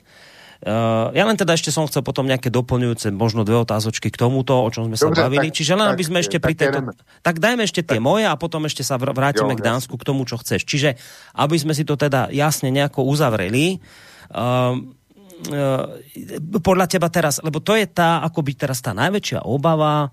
Uh, 0.64 1.12
ja 1.12 1.28
len 1.28 1.36
teda 1.36 1.52
ešte 1.52 1.68
som 1.68 1.84
chcel 1.84 2.00
potom 2.00 2.24
nejaké 2.24 2.48
doplňujúce, 2.48 3.12
možno 3.12 3.44
dve 3.44 3.60
otázočky 3.60 4.08
k 4.08 4.16
tomuto, 4.16 4.56
o 4.56 4.68
čom 4.72 4.88
sme 4.88 4.96
sa 4.96 5.12
Dobre, 5.12 5.20
bavili. 5.20 5.52
Tak, 5.52 5.60
Čiže 5.60 5.72
len 5.76 5.92
aby 5.92 6.00
sme 6.00 6.24
ešte 6.24 6.40
pri 6.40 6.56
tejto... 6.56 6.96
Tak 7.20 7.44
dajme 7.44 7.68
ešte 7.68 7.84
tie 7.84 8.00
tak, 8.00 8.06
moje 8.08 8.24
a 8.24 8.32
potom 8.40 8.64
ešte 8.64 8.80
sa 8.80 8.96
vrátime 8.96 9.52
jo, 9.52 9.58
k 9.60 9.66
Dánsku, 9.68 10.00
k 10.00 10.06
tomu, 10.08 10.24
čo 10.24 10.40
chceš. 10.40 10.64
Čiže 10.64 10.96
aby 11.36 11.60
sme 11.60 11.76
si 11.76 11.84
to 11.84 12.00
teda 12.00 12.32
jasne 12.32 12.72
nejako 12.72 13.04
uzavreli. 13.04 13.84
Uh, 14.32 14.96
podľa 16.60 16.86
teba 16.88 17.08
teraz, 17.12 17.40
lebo 17.44 17.60
to 17.60 17.76
je 17.76 17.84
tá, 17.84 18.24
akoby 18.24 18.56
teraz 18.56 18.80
tá 18.80 18.96
najväčšia 18.96 19.44
obava, 19.44 20.08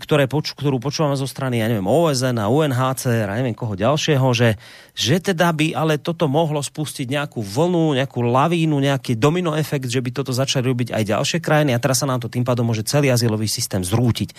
ktoré, 0.00 0.24
ktorú 0.24 0.80
počúvame 0.80 1.20
zo 1.20 1.28
strany, 1.28 1.60
ja 1.60 1.68
neviem, 1.68 1.84
OSN 1.84 2.40
a 2.40 2.48
UNHCR 2.48 3.28
a 3.28 3.36
neviem 3.36 3.52
koho 3.52 3.76
ďalšieho, 3.76 4.24
že, 4.32 4.56
že 4.96 5.20
teda 5.20 5.52
by 5.52 5.76
ale 5.76 6.00
toto 6.00 6.32
mohlo 6.32 6.64
spustiť 6.64 7.04
nejakú 7.04 7.44
vlnu, 7.44 8.00
nejakú 8.00 8.24
lavínu, 8.24 8.80
nejaký 8.80 9.20
domino 9.20 9.52
efekt, 9.52 9.92
že 9.92 10.00
by 10.00 10.16
toto 10.16 10.32
začali 10.32 10.64
robiť 10.64 10.88
aj 10.96 11.02
ďalšie 11.12 11.38
krajiny 11.44 11.76
a 11.76 11.82
teraz 11.82 12.00
sa 12.00 12.08
nám 12.08 12.24
to 12.24 12.32
tým 12.32 12.40
pádom 12.40 12.64
môže 12.64 12.88
celý 12.88 13.12
azylový 13.12 13.44
systém 13.52 13.84
zrútiť. 13.84 14.32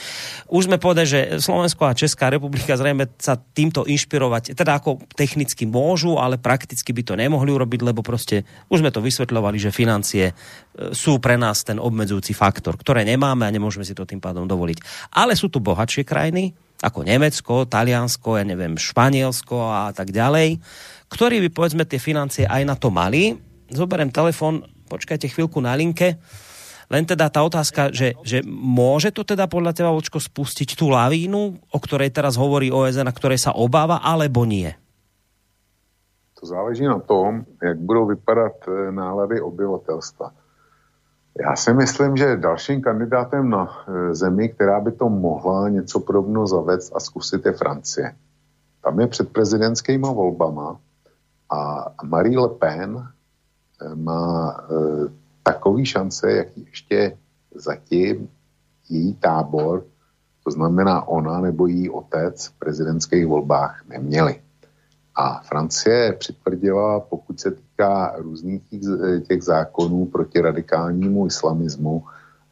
Už 0.49 0.65
sme 0.65 0.81
povedali, 0.81 1.06
že 1.06 1.19
Slovensko 1.38 1.85
a 1.85 1.93
Česká 1.93 2.34
republika 2.34 2.73
zrejme 2.73 3.06
sa 3.22 3.38
týmto 3.38 3.85
inšpirovať, 3.85 4.57
teda 4.57 4.81
ako 4.81 5.06
technicky 5.14 5.69
môžu, 5.69 6.18
ale 6.18 6.41
prakticky 6.41 6.98
by 6.98 7.06
to 7.06 7.14
nemohli 7.14 7.53
urobiť, 7.53 7.85
lebo 7.85 8.02
proste 8.02 8.41
už 8.73 8.81
sme 8.81 8.89
to 8.89 9.06
vysvetľovali, 9.06 9.61
že 9.61 9.69
financie 9.69 10.34
sú 10.95 11.19
pre 11.19 11.35
nás 11.35 11.68
ten 11.68 11.77
obmedzujúci 11.77 12.31
faktor, 12.31 12.80
ktoré 12.80 13.03
nemáme 13.03 13.43
a 13.43 13.52
nemôžeme 13.52 13.84
si 13.84 13.91
to 13.91 14.07
tým 14.07 14.23
pádom 14.23 14.48
dovoliť 14.48 15.11
ale 15.11 15.35
sú 15.35 15.52
tu 15.52 15.60
bohatšie 15.60 16.07
krajiny, 16.07 16.56
ako 16.81 17.06
Nemecko, 17.06 17.69
Taliansko, 17.69 18.41
ja 18.41 18.45
neviem, 18.48 18.73
Španielsko 18.80 19.69
a 19.69 19.93
tak 19.93 20.10
ďalej, 20.10 20.57
ktorí 21.11 21.43
by 21.45 21.49
povedzme 21.53 21.84
tie 21.85 22.02
financie 22.02 22.49
aj 22.49 22.64
na 22.65 22.73
to 22.73 22.89
mali. 22.89 23.38
Zoberiem 23.69 24.10
telefon, 24.10 24.65
počkajte 24.89 25.30
chvíľku 25.30 25.61
na 25.61 25.77
linke. 25.77 26.18
Len 26.91 27.07
teda 27.07 27.31
tá 27.31 27.39
otázka, 27.48 27.95
že, 27.95 28.19
že 28.27 28.43
môže 28.43 29.15
to 29.15 29.23
teda 29.23 29.48
podľa 29.48 29.72
teba, 29.72 29.95
Vočko, 29.95 30.19
spustiť 30.19 30.76
tú 30.76 30.91
lavínu, 30.91 31.72
o 31.72 31.77
ktorej 31.80 32.11
teraz 32.11 32.35
hovorí 32.35 32.68
OSN 32.68 33.07
a 33.07 33.15
ktorej 33.15 33.39
sa 33.39 33.56
obáva, 33.56 34.03
alebo 34.03 34.43
nie? 34.43 34.68
To 36.35 36.43
záleží 36.43 36.84
na 36.84 36.99
tom, 36.99 37.48
jak 37.64 37.80
budou 37.80 38.11
vypadat 38.11 38.60
eh, 38.68 38.91
nálady 38.91 39.39
obyvatelstva. 39.39 40.40
Já 41.40 41.56
si 41.56 41.74
myslím, 41.74 42.18
že 42.18 42.38
dalším 42.38 42.82
kandidátem 42.82 43.49
na 43.49 43.68
e, 43.88 44.16
zemi, 44.16 44.49
která 44.49 44.80
by 44.80 44.91
to 44.91 45.10
mohla 45.10 45.70
něco 45.70 45.99
podobného 45.99 46.48
zavést 46.48 46.95
a 46.95 46.99
zkusit 46.99 47.45
je 47.45 47.52
Francie. 47.52 48.16
Tam 48.84 48.99
je 48.99 49.08
před 49.08 49.34
prezidentskými 49.34 50.08
volbama 50.08 50.80
a 51.49 51.86
Marie 52.03 52.40
Le 52.40 52.49
Pen 52.49 52.98
e, 52.98 53.95
má 53.95 54.58
e, 54.60 54.74
takový 55.44 55.86
šance, 55.86 56.32
jaký 56.32 56.66
ještě 56.70 57.18
zatím 57.56 58.30
její 58.90 59.14
tábor, 59.14 59.86
to 60.44 60.52
znamená 60.52 61.08
ona 61.08 61.41
nebo 61.41 61.68
její 61.68 61.90
otec 61.90 62.48
v 62.48 62.60
prezidentských 62.60 63.28
volbách 63.28 63.84
neměli. 63.90 64.41
A 65.15 65.41
Francie 65.43 66.13
přitvrdila, 66.13 66.99
pokud 66.99 67.39
se 67.39 67.51
týká 67.51 68.13
různých 68.17 68.61
těch 69.27 69.43
zákonů 69.43 70.05
proti 70.05 70.41
radikálnímu 70.41 71.27
islamismu 71.27 72.03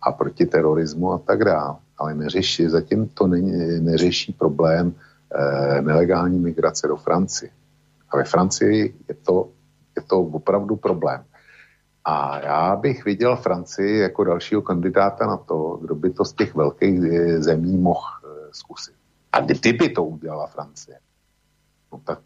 a 0.02 0.11
proti 0.11 0.45
terorismu 0.45 1.14
a 1.14 1.18
tak 1.18 1.44
dále, 1.44 1.76
ale 1.98 2.14
neřeší, 2.14 2.68
zatím 2.68 3.07
to 3.07 3.27
ne, 3.27 3.41
neřeší 3.80 4.34
problém 4.34 4.94
eh, 5.36 5.81
nelegální 5.81 6.40
migrace 6.40 6.88
do 6.88 6.95
Francie. 6.95 7.52
A 8.10 8.18
ve 8.18 8.23
Francii 8.23 8.95
je 9.07 9.15
to, 9.15 9.49
je 9.98 10.02
to 10.02 10.19
opravdu 10.19 10.76
problém. 10.76 11.23
A 12.06 12.40
já 12.40 12.76
bych 12.76 13.06
viděl 13.06 13.36
Francii 13.36 13.99
jako 13.99 14.23
dalšího 14.23 14.61
kandidáta 14.61 15.27
na 15.27 15.38
to, 15.38 15.77
kdo 15.81 15.95
by 15.95 16.10
to 16.10 16.26
z 16.26 16.34
těch 16.34 16.56
velkých 16.56 16.99
eh, 17.03 17.41
zemí 17.41 17.77
mohl 17.77 18.07
eh, 18.23 18.49
zkusit. 18.52 18.95
A 19.31 19.41
kdyby 19.41 19.90
to 19.90 20.03
udělala 20.03 20.48
Francie, 20.48 20.99
no 21.91 21.98
tak 22.06 22.22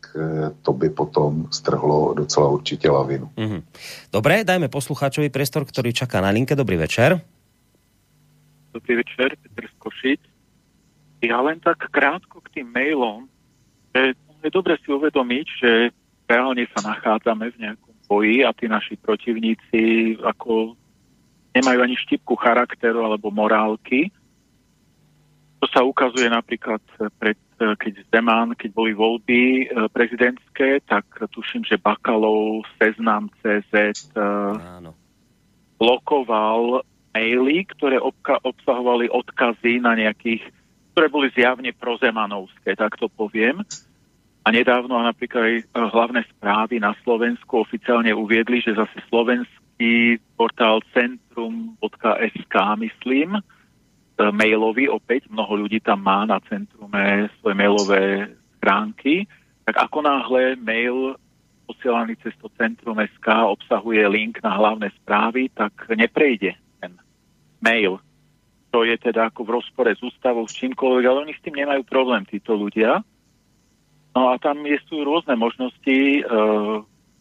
to 0.61 0.71
by 0.75 0.89
potom 0.89 1.47
strhlo 1.51 2.13
docela 2.13 2.47
určitě 2.49 2.89
lavinu. 2.91 3.31
Mm-hmm. 3.37 3.61
Dobre, 4.11 4.43
dajme 4.43 4.67
poslucháčovi 4.67 5.31
priestor, 5.31 5.63
ktorý 5.63 5.95
čaká 5.95 6.19
na 6.19 6.29
linke. 6.35 6.55
Dobrý 6.55 6.75
večer. 6.75 7.23
Dobrý 8.73 8.99
večer, 8.99 9.39
Petr 9.39 9.69
Skošic. 9.79 10.19
Ja 11.23 11.39
len 11.39 11.63
tak 11.63 11.87
krátko 11.87 12.43
k 12.43 12.59
tým 12.59 12.67
mailom, 12.75 13.31
že 13.95 14.17
je 14.43 14.49
dobre 14.51 14.75
si 14.83 14.91
uvedomiť, 14.91 15.47
že 15.63 15.71
reálne 16.27 16.67
sa 16.75 16.83
nachádzame 16.83 17.55
v 17.55 17.59
nejakom 17.63 17.95
boji 18.11 18.43
a 18.43 18.51
tí 18.51 18.67
naši 18.67 18.99
protivníci 18.99 20.17
ako 20.19 20.75
nemajú 21.55 21.79
ani 21.79 21.95
štipku 21.95 22.35
charakteru 22.35 23.07
alebo 23.07 23.31
morálky. 23.31 24.11
To 25.63 25.65
sa 25.71 25.85
ukazuje 25.87 26.27
napríklad 26.27 26.83
pred, 27.15 27.39
keď 27.57 27.93
Zeman, 28.09 28.55
keď 28.57 28.69
boli 28.73 28.91
voľby 28.93 29.41
e, 29.41 29.65
prezidentské, 29.89 30.81
tak 30.85 31.05
tuším, 31.31 31.63
že 31.63 31.81
Bakalov, 31.81 32.65
Seznam 32.77 33.29
CZ 33.41 33.71
e, 33.71 34.19
Áno. 34.19 34.95
blokoval 35.77 36.83
maily, 37.13 37.65
ktoré 37.69 38.01
obka- 38.01 38.41
obsahovali 38.41 39.07
odkazy 39.07 39.79
na 39.79 39.93
nejakých, 39.93 40.41
ktoré 40.93 41.07
boli 41.07 41.29
zjavne 41.37 41.69
prozemanovské, 41.77 42.73
tak 42.73 42.97
to 42.97 43.07
poviem. 43.07 43.61
A 44.43 44.51
nedávno 44.51 44.99
napríklad 44.99 45.43
aj 45.47 45.55
e, 45.61 45.63
hlavné 45.71 46.21
správy 46.35 46.81
na 46.83 46.91
Slovensku 47.05 47.63
oficiálne 47.63 48.11
uviedli, 48.11 48.59
že 48.59 48.75
zase 48.75 48.99
slovenský 49.07 50.19
portál 50.35 50.83
centrum.sk, 50.91 52.55
myslím, 52.81 53.39
e, 53.39 53.41
mailový 54.19 54.89
opäť, 54.89 55.25
mnoho 55.29 55.65
ľudí 55.65 55.81
tam 55.81 56.05
má 56.05 56.25
na 56.27 56.37
centrume 56.45 57.29
svoje 57.41 57.55
mailové 57.57 58.03
schránky, 58.59 59.25
tak 59.65 59.89
ako 59.89 60.05
náhle 60.05 60.59
mail 60.59 61.17
posielaný 61.63 62.19
cez 62.19 62.35
to 62.37 62.51
centrum 62.59 62.99
SK 62.99 63.49
obsahuje 63.49 64.03
link 64.11 64.43
na 64.43 64.53
hlavné 64.53 64.91
správy, 65.01 65.47
tak 65.55 65.73
neprejde 65.95 66.53
ten 66.83 66.93
mail. 67.63 67.97
To 68.75 68.83
je 68.83 68.97
teda 68.99 69.31
ako 69.31 69.47
v 69.47 69.53
rozpore 69.61 69.89
s 69.93 70.01
ústavou, 70.03 70.43
s 70.45 70.53
čímkoľvek, 70.59 71.05
ale 71.07 71.21
oni 71.23 71.33
s 71.33 71.43
tým 71.45 71.55
nemajú 71.63 71.81
problém, 71.87 72.27
títo 72.27 72.53
ľudia 72.53 73.01
No 74.13 74.29
a 74.29 74.37
tam 74.37 74.61
sú 74.85 75.01
rôzne 75.01 75.33
možnosti, 75.33 75.81
e, 75.89 76.21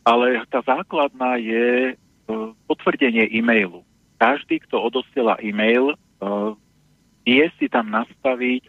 ale 0.05 0.27
tá 0.52 0.60
základná 0.60 1.40
je 1.40 1.93
e, 1.93 1.94
potvrdenie 2.69 3.32
e-mailu. 3.32 3.81
Každý, 4.20 4.60
kto 4.69 4.77
odosiela 4.77 5.40
e-mail, 5.40 5.93
e, 5.93 5.97
vie 7.23 7.44
si 7.59 7.66
tam 7.70 7.90
nastaviť, 7.90 8.62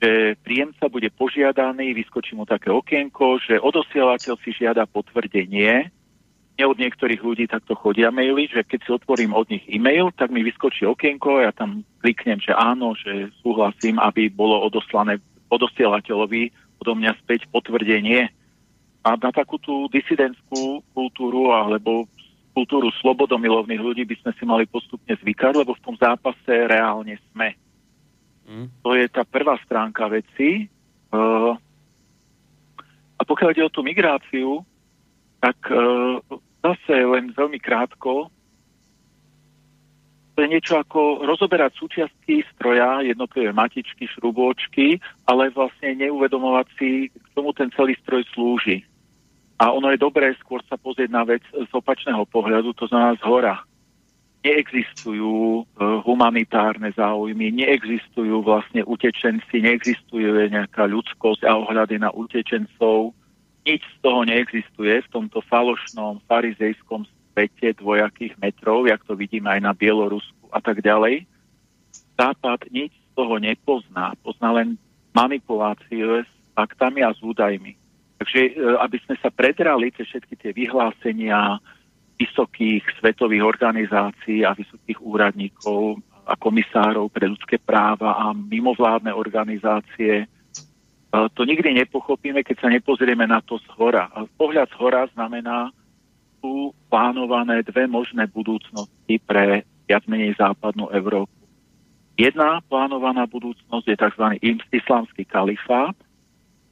že 0.00 0.34
príjemca 0.40 0.88
bude 0.88 1.12
požiadaný, 1.12 1.92
vyskočí 1.92 2.32
mu 2.32 2.48
také 2.48 2.72
okienko, 2.72 3.36
že 3.44 3.60
odosielateľ 3.60 4.34
si 4.40 4.50
žiada 4.56 4.88
potvrdenie. 4.88 5.92
Nie 6.56 6.64
od 6.68 6.76
niektorých 6.76 7.20
ľudí 7.24 7.48
takto 7.48 7.72
chodia 7.76 8.12
maily, 8.12 8.48
že 8.48 8.64
keď 8.64 8.80
si 8.84 8.90
otvorím 8.92 9.32
od 9.32 9.48
nich 9.48 9.64
e-mail, 9.68 10.12
tak 10.12 10.32
mi 10.32 10.44
vyskočí 10.44 10.84
okienko, 10.88 11.44
ja 11.44 11.52
tam 11.52 11.84
kliknem, 12.04 12.40
že 12.40 12.52
áno, 12.52 12.96
že 12.96 13.32
súhlasím, 13.40 13.96
aby 14.00 14.28
bolo 14.28 14.60
odoslané 14.68 15.20
odosielateľovi 15.48 16.52
odo 16.80 16.92
mňa 16.96 17.12
späť 17.20 17.44
potvrdenie. 17.52 18.32
A 19.04 19.16
na 19.16 19.32
takú 19.32 19.56
tú 19.56 19.88
disidentskú 19.88 20.84
kultúru 20.92 21.52
alebo 21.52 22.08
kultúru 22.50 22.90
slobodomilovných 22.98 23.82
ľudí 23.82 24.02
by 24.06 24.16
sme 24.20 24.32
si 24.36 24.44
mali 24.46 24.64
postupne 24.66 25.14
zvykať, 25.14 25.52
lebo 25.54 25.72
v 25.74 25.84
tom 25.84 25.96
zápase 25.96 26.50
reálne 26.50 27.16
sme. 27.30 27.54
Mm. 28.50 28.66
To 28.82 28.98
je 28.98 29.06
tá 29.06 29.22
prvá 29.22 29.54
stránka 29.62 30.10
veci. 30.10 30.66
Uh, 31.10 31.54
a 33.18 33.22
pokiaľ 33.22 33.48
ide 33.54 33.64
o 33.66 33.74
tú 33.74 33.86
migráciu, 33.86 34.66
tak 35.38 35.56
uh, 35.70 36.18
zase 36.60 36.94
len 37.06 37.30
veľmi 37.30 37.62
krátko, 37.62 38.28
to 40.34 40.48
je 40.48 40.56
niečo 40.56 40.80
ako 40.80 41.28
rozoberať 41.28 41.76
súčiastky 41.76 42.40
stroja, 42.56 43.04
jednotlivé 43.04 43.52
matičky, 43.52 44.08
šrubôčky, 44.08 44.96
ale 45.28 45.52
vlastne 45.52 45.92
neuvedomovať 46.00 46.66
si, 46.80 47.12
k 47.12 47.26
čomu 47.36 47.52
ten 47.52 47.68
celý 47.76 47.92
stroj 48.00 48.24
slúži. 48.32 48.80
A 49.60 49.76
ono 49.76 49.92
je 49.92 50.00
dobré 50.00 50.32
skôr 50.40 50.64
sa 50.64 50.80
pozrieť 50.80 51.12
na 51.12 51.20
vec 51.28 51.44
z 51.52 51.68
opačného 51.68 52.24
pohľadu, 52.32 52.72
to 52.72 52.88
znamená 52.88 53.12
z 53.20 53.24
hora. 53.28 53.60
Neexistujú 54.40 55.60
e, 55.60 55.62
humanitárne 56.00 56.88
záujmy, 56.96 57.52
neexistujú 57.52 58.40
vlastne 58.40 58.80
utečenci, 58.88 59.60
neexistuje 59.60 60.48
nejaká 60.48 60.88
ľudskosť 60.88 61.44
a 61.44 61.60
ohľady 61.60 62.00
na 62.00 62.08
utečencov. 62.08 63.12
Nič 63.68 63.84
z 63.84 63.96
toho 64.00 64.24
neexistuje 64.24 65.04
v 65.04 65.12
tomto 65.12 65.44
falošnom 65.44 66.24
farizejskom 66.24 67.04
svete 67.36 67.76
dvojakých 67.84 68.40
metrov, 68.40 68.88
jak 68.88 69.04
to 69.04 69.12
vidíme 69.12 69.52
aj 69.52 69.60
na 69.60 69.76
Bielorusku 69.76 70.48
a 70.56 70.64
tak 70.64 70.80
ďalej. 70.80 71.28
Západ 72.16 72.64
nič 72.72 72.96
z 72.96 73.08
toho 73.12 73.36
nepozná, 73.36 74.16
pozná 74.24 74.56
len 74.56 74.80
manipulácie 75.12 76.24
s 76.24 76.30
faktami 76.56 77.04
a 77.04 77.12
s 77.12 77.20
údajmi. 77.20 77.79
Takže 78.20 78.40
e, 78.52 78.76
aby 78.76 79.00
sme 79.00 79.16
sa 79.16 79.32
predrali 79.32 79.88
cez 79.96 80.04
všetky 80.12 80.36
tie 80.36 80.52
vyhlásenia 80.52 81.56
vysokých 82.20 82.84
svetových 83.00 83.48
organizácií 83.48 84.44
a 84.44 84.52
vysokých 84.52 85.00
úradníkov 85.00 86.04
a 86.28 86.36
komisárov 86.36 87.08
pre 87.08 87.24
ľudské 87.24 87.56
práva 87.56 88.20
a 88.20 88.36
mimovládne 88.36 89.16
organizácie, 89.16 90.24
e, 90.24 90.26
to 91.32 91.48
nikdy 91.48 91.72
nepochopíme, 91.80 92.44
keď 92.44 92.56
sa 92.60 92.68
nepozrieme 92.68 93.24
na 93.24 93.40
to 93.40 93.56
z 93.56 93.64
hora. 93.72 94.12
A 94.12 94.28
pohľad 94.36 94.68
z 94.68 94.76
hora 94.76 95.08
znamená 95.16 95.72
sú 96.44 96.76
plánované 96.92 97.64
dve 97.64 97.88
možné 97.88 98.28
budúcnosti 98.28 99.16
pre 99.24 99.64
viac 99.88 100.04
menej 100.04 100.36
západnú 100.36 100.92
Európu. 100.92 101.32
Jedna 102.20 102.60
plánovaná 102.68 103.24
budúcnosť 103.24 103.86
je 103.88 103.96
tzv. 103.96 104.24
islamský 104.76 105.24
kalifát, 105.24 105.96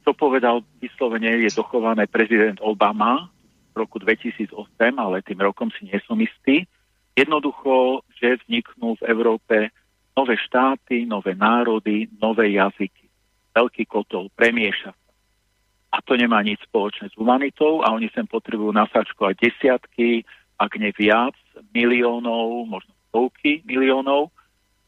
čo 0.09 0.17
povedal 0.17 0.65
vyslovene, 0.81 1.45
je 1.45 1.53
dochované 1.53 2.09
prezident 2.09 2.57
Obama 2.65 3.29
v 3.77 3.85
roku 3.85 4.01
2008, 4.01 4.49
ale 4.97 5.21
tým 5.21 5.37
rokom 5.37 5.69
si 5.69 5.85
nie 5.85 6.01
som 6.09 6.17
istý. 6.17 6.65
Jednoducho, 7.13 8.01
že 8.17 8.41
vzniknú 8.41 8.97
v 8.97 9.05
Európe 9.05 9.69
nové 10.17 10.33
štáty, 10.41 11.05
nové 11.05 11.37
národy, 11.37 12.09
nové 12.17 12.57
jazyky. 12.57 13.05
Veľký 13.53 13.85
kotol 13.85 14.33
premieša 14.33 14.97
a 15.89 15.97
to 16.01 16.17
nemá 16.17 16.41
nič 16.41 16.61
spoločné 16.65 17.13
s 17.13 17.17
humanitou 17.17 17.85
a 17.85 17.93
oni 17.93 18.09
sem 18.13 18.25
potrebujú 18.25 18.73
nasačkovať 18.73 19.35
desiatky, 19.41 20.25
ak 20.57 20.73
nie 20.77 20.93
viac, 20.93 21.37
miliónov, 21.73 22.65
možno 22.65 22.93
stovky 23.09 23.61
miliónov 23.65 24.33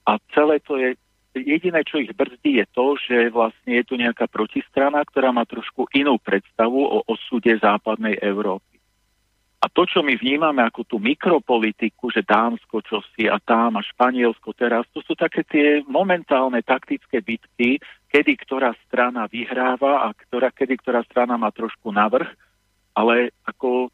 a 0.05 0.17
celé 0.33 0.61
to 0.61 0.77
je, 0.77 0.97
jediné, 1.35 1.81
čo 1.87 2.03
ich 2.03 2.11
brzdí 2.11 2.59
je 2.59 2.65
to, 2.75 2.99
že 2.99 3.31
vlastne 3.31 3.79
je 3.79 3.83
tu 3.87 3.95
nejaká 3.95 4.27
protistrana, 4.27 5.03
ktorá 5.07 5.31
má 5.31 5.47
trošku 5.47 5.87
inú 5.95 6.19
predstavu 6.19 6.79
o 6.79 6.97
osude 7.07 7.55
západnej 7.59 8.19
Európy. 8.19 8.71
A 9.61 9.69
to, 9.69 9.85
čo 9.85 10.01
my 10.01 10.17
vnímame 10.17 10.65
ako 10.65 10.81
tú 10.89 10.97
mikropolitiku, 10.97 12.09
že 12.09 12.25
Dánsko 12.25 12.81
čosi 12.81 13.29
a 13.29 13.37
tam 13.37 13.77
a 13.77 13.85
Španielsko 13.85 14.57
teraz, 14.57 14.89
to 14.89 15.05
sú 15.05 15.13
také 15.13 15.45
tie 15.45 15.85
momentálne 15.85 16.65
taktické 16.65 17.21
bitky, 17.21 17.77
kedy 18.09 18.41
ktorá 18.41 18.73
strana 18.89 19.29
vyhráva 19.29 20.09
a 20.09 20.17
ktorá, 20.17 20.49
kedy 20.49 20.81
ktorá 20.81 21.05
strana 21.05 21.37
má 21.37 21.53
trošku 21.53 21.93
navrh, 21.93 22.25
ale 22.97 23.37
ako 23.45 23.93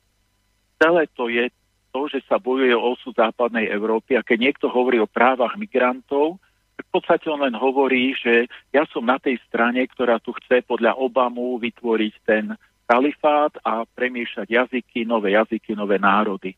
celé 0.80 1.03
to 1.11 1.27
je 1.27 1.51
to, 1.91 2.01
že 2.15 2.23
sa 2.31 2.39
bojuje 2.39 2.72
o 2.72 2.95
osud 2.95 3.11
západnej 3.11 3.68
Európy 3.68 4.15
a 4.15 4.23
keď 4.23 4.38
niekto 4.39 4.72
hovorí 4.72 5.03
o 5.03 5.09
právach 5.09 5.59
migrantov, 5.59 6.39
v 6.78 6.90
podstate 6.94 7.26
on 7.28 7.41
len 7.41 7.58
hovorí, 7.58 8.14
že 8.14 8.45
ja 8.70 8.86
som 8.94 9.02
na 9.02 9.18
tej 9.18 9.41
strane, 9.49 9.82
ktorá 9.90 10.22
tu 10.22 10.34
chce 10.38 10.62
podľa 10.62 10.94
Obamu 10.94 11.58
vytvoriť 11.58 12.14
ten 12.22 12.54
kalifát 12.86 13.52
a 13.66 13.84
premiešať 13.84 14.48
jazyky, 14.48 15.04
nové 15.04 15.34
jazyky, 15.36 15.74
nové 15.74 15.98
národy. 15.98 16.54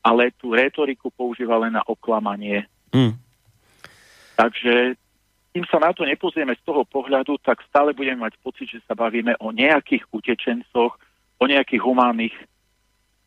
Ale 0.00 0.32
tú 0.38 0.54
retoriku 0.54 1.10
používa 1.10 1.58
len 1.58 1.74
na 1.74 1.82
oklamanie. 1.84 2.64
Mm. 2.94 3.18
Takže 4.38 4.96
kým 5.54 5.64
sa 5.70 5.78
na 5.78 5.94
to 5.94 6.02
nepozrieme 6.02 6.54
z 6.58 6.62
toho 6.66 6.82
pohľadu, 6.82 7.38
tak 7.38 7.62
stále 7.70 7.94
budeme 7.94 8.26
mať 8.26 8.34
pocit, 8.42 8.66
že 8.66 8.82
sa 8.90 8.98
bavíme 8.98 9.38
o 9.38 9.54
nejakých 9.54 10.02
utečencoch, 10.10 10.98
o 11.38 11.44
nejakých 11.46 11.82
humánnych 11.82 12.34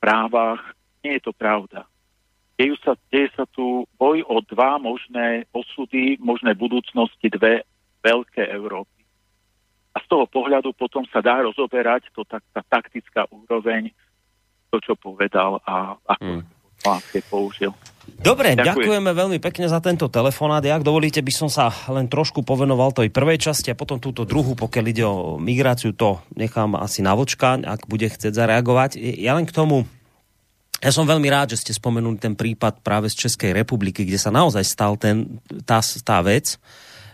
právach. 0.03 0.59
Nie 1.03 1.19
je 1.19 1.23
to 1.23 1.33
pravda. 1.35 1.87
Dejú 2.57 2.73
sa, 2.81 2.97
deje 3.13 3.29
sa 3.37 3.45
tu 3.53 3.85
boj 4.01 4.25
o 4.25 4.41
dva 4.41 4.81
možné 4.81 5.45
osudy, 5.53 6.17
možné 6.17 6.57
budúcnosti, 6.57 7.29
dve 7.29 7.61
veľké 8.01 8.49
Európy. 8.49 8.97
A 9.93 10.01
z 10.01 10.05
toho 10.09 10.25
pohľadu 10.25 10.73
potom 10.73 11.05
sa 11.09 11.21
dá 11.21 11.41
rozoberať 11.45 12.09
to, 12.13 12.25
tak, 12.25 12.41
tá 12.53 12.65
taktická 12.65 13.29
úroveň, 13.29 13.93
to, 14.73 14.77
čo 14.81 14.93
povedal 14.97 15.61
a 15.65 15.97
ako 16.05 16.41
mm. 16.41 17.23
použil. 17.29 17.73
Dobre, 18.17 18.55
Ďakujem. 18.55 18.65
ďakujeme 18.73 19.11
veľmi 19.13 19.39
pekne 19.41 19.67
za 19.69 19.77
tento 19.83 20.07
telefonát. 20.09 20.63
Ak 20.65 20.85
dovolíte, 20.85 21.21
by 21.21 21.33
som 21.33 21.49
sa 21.51 21.69
len 21.91 22.09
trošku 22.09 22.41
povenoval 22.41 22.95
tej 22.95 23.13
prvej 23.13 23.37
časti 23.37 23.69
a 23.73 23.77
potom 23.77 24.01
túto 24.01 24.23
druhú, 24.23 24.57
pokiaľ 24.57 24.85
ide 24.89 25.05
o 25.05 25.35
migráciu, 25.37 25.93
to 25.93 26.23
nechám 26.33 26.73
asi 26.73 27.03
na 27.03 27.13
vočka, 27.13 27.59
ak 27.59 27.85
bude 27.85 28.07
chcieť 28.09 28.33
zareagovať. 28.33 28.97
Ja 28.97 29.35
len 29.35 29.45
k 29.45 29.53
tomu, 29.53 29.85
ja 30.77 30.91
som 30.93 31.09
veľmi 31.09 31.25
rád, 31.25 31.57
že 31.57 31.61
ste 31.65 31.73
spomenuli 31.73 32.21
ten 32.21 32.37
prípad 32.37 32.85
práve 32.85 33.09
z 33.09 33.25
Českej 33.25 33.49
republiky, 33.49 34.05
kde 34.05 34.21
sa 34.21 34.29
naozaj 34.29 34.61
stal 34.61 34.93
ten, 34.93 35.41
tá, 35.65 35.81
tá 35.81 36.21
vec, 36.21 36.61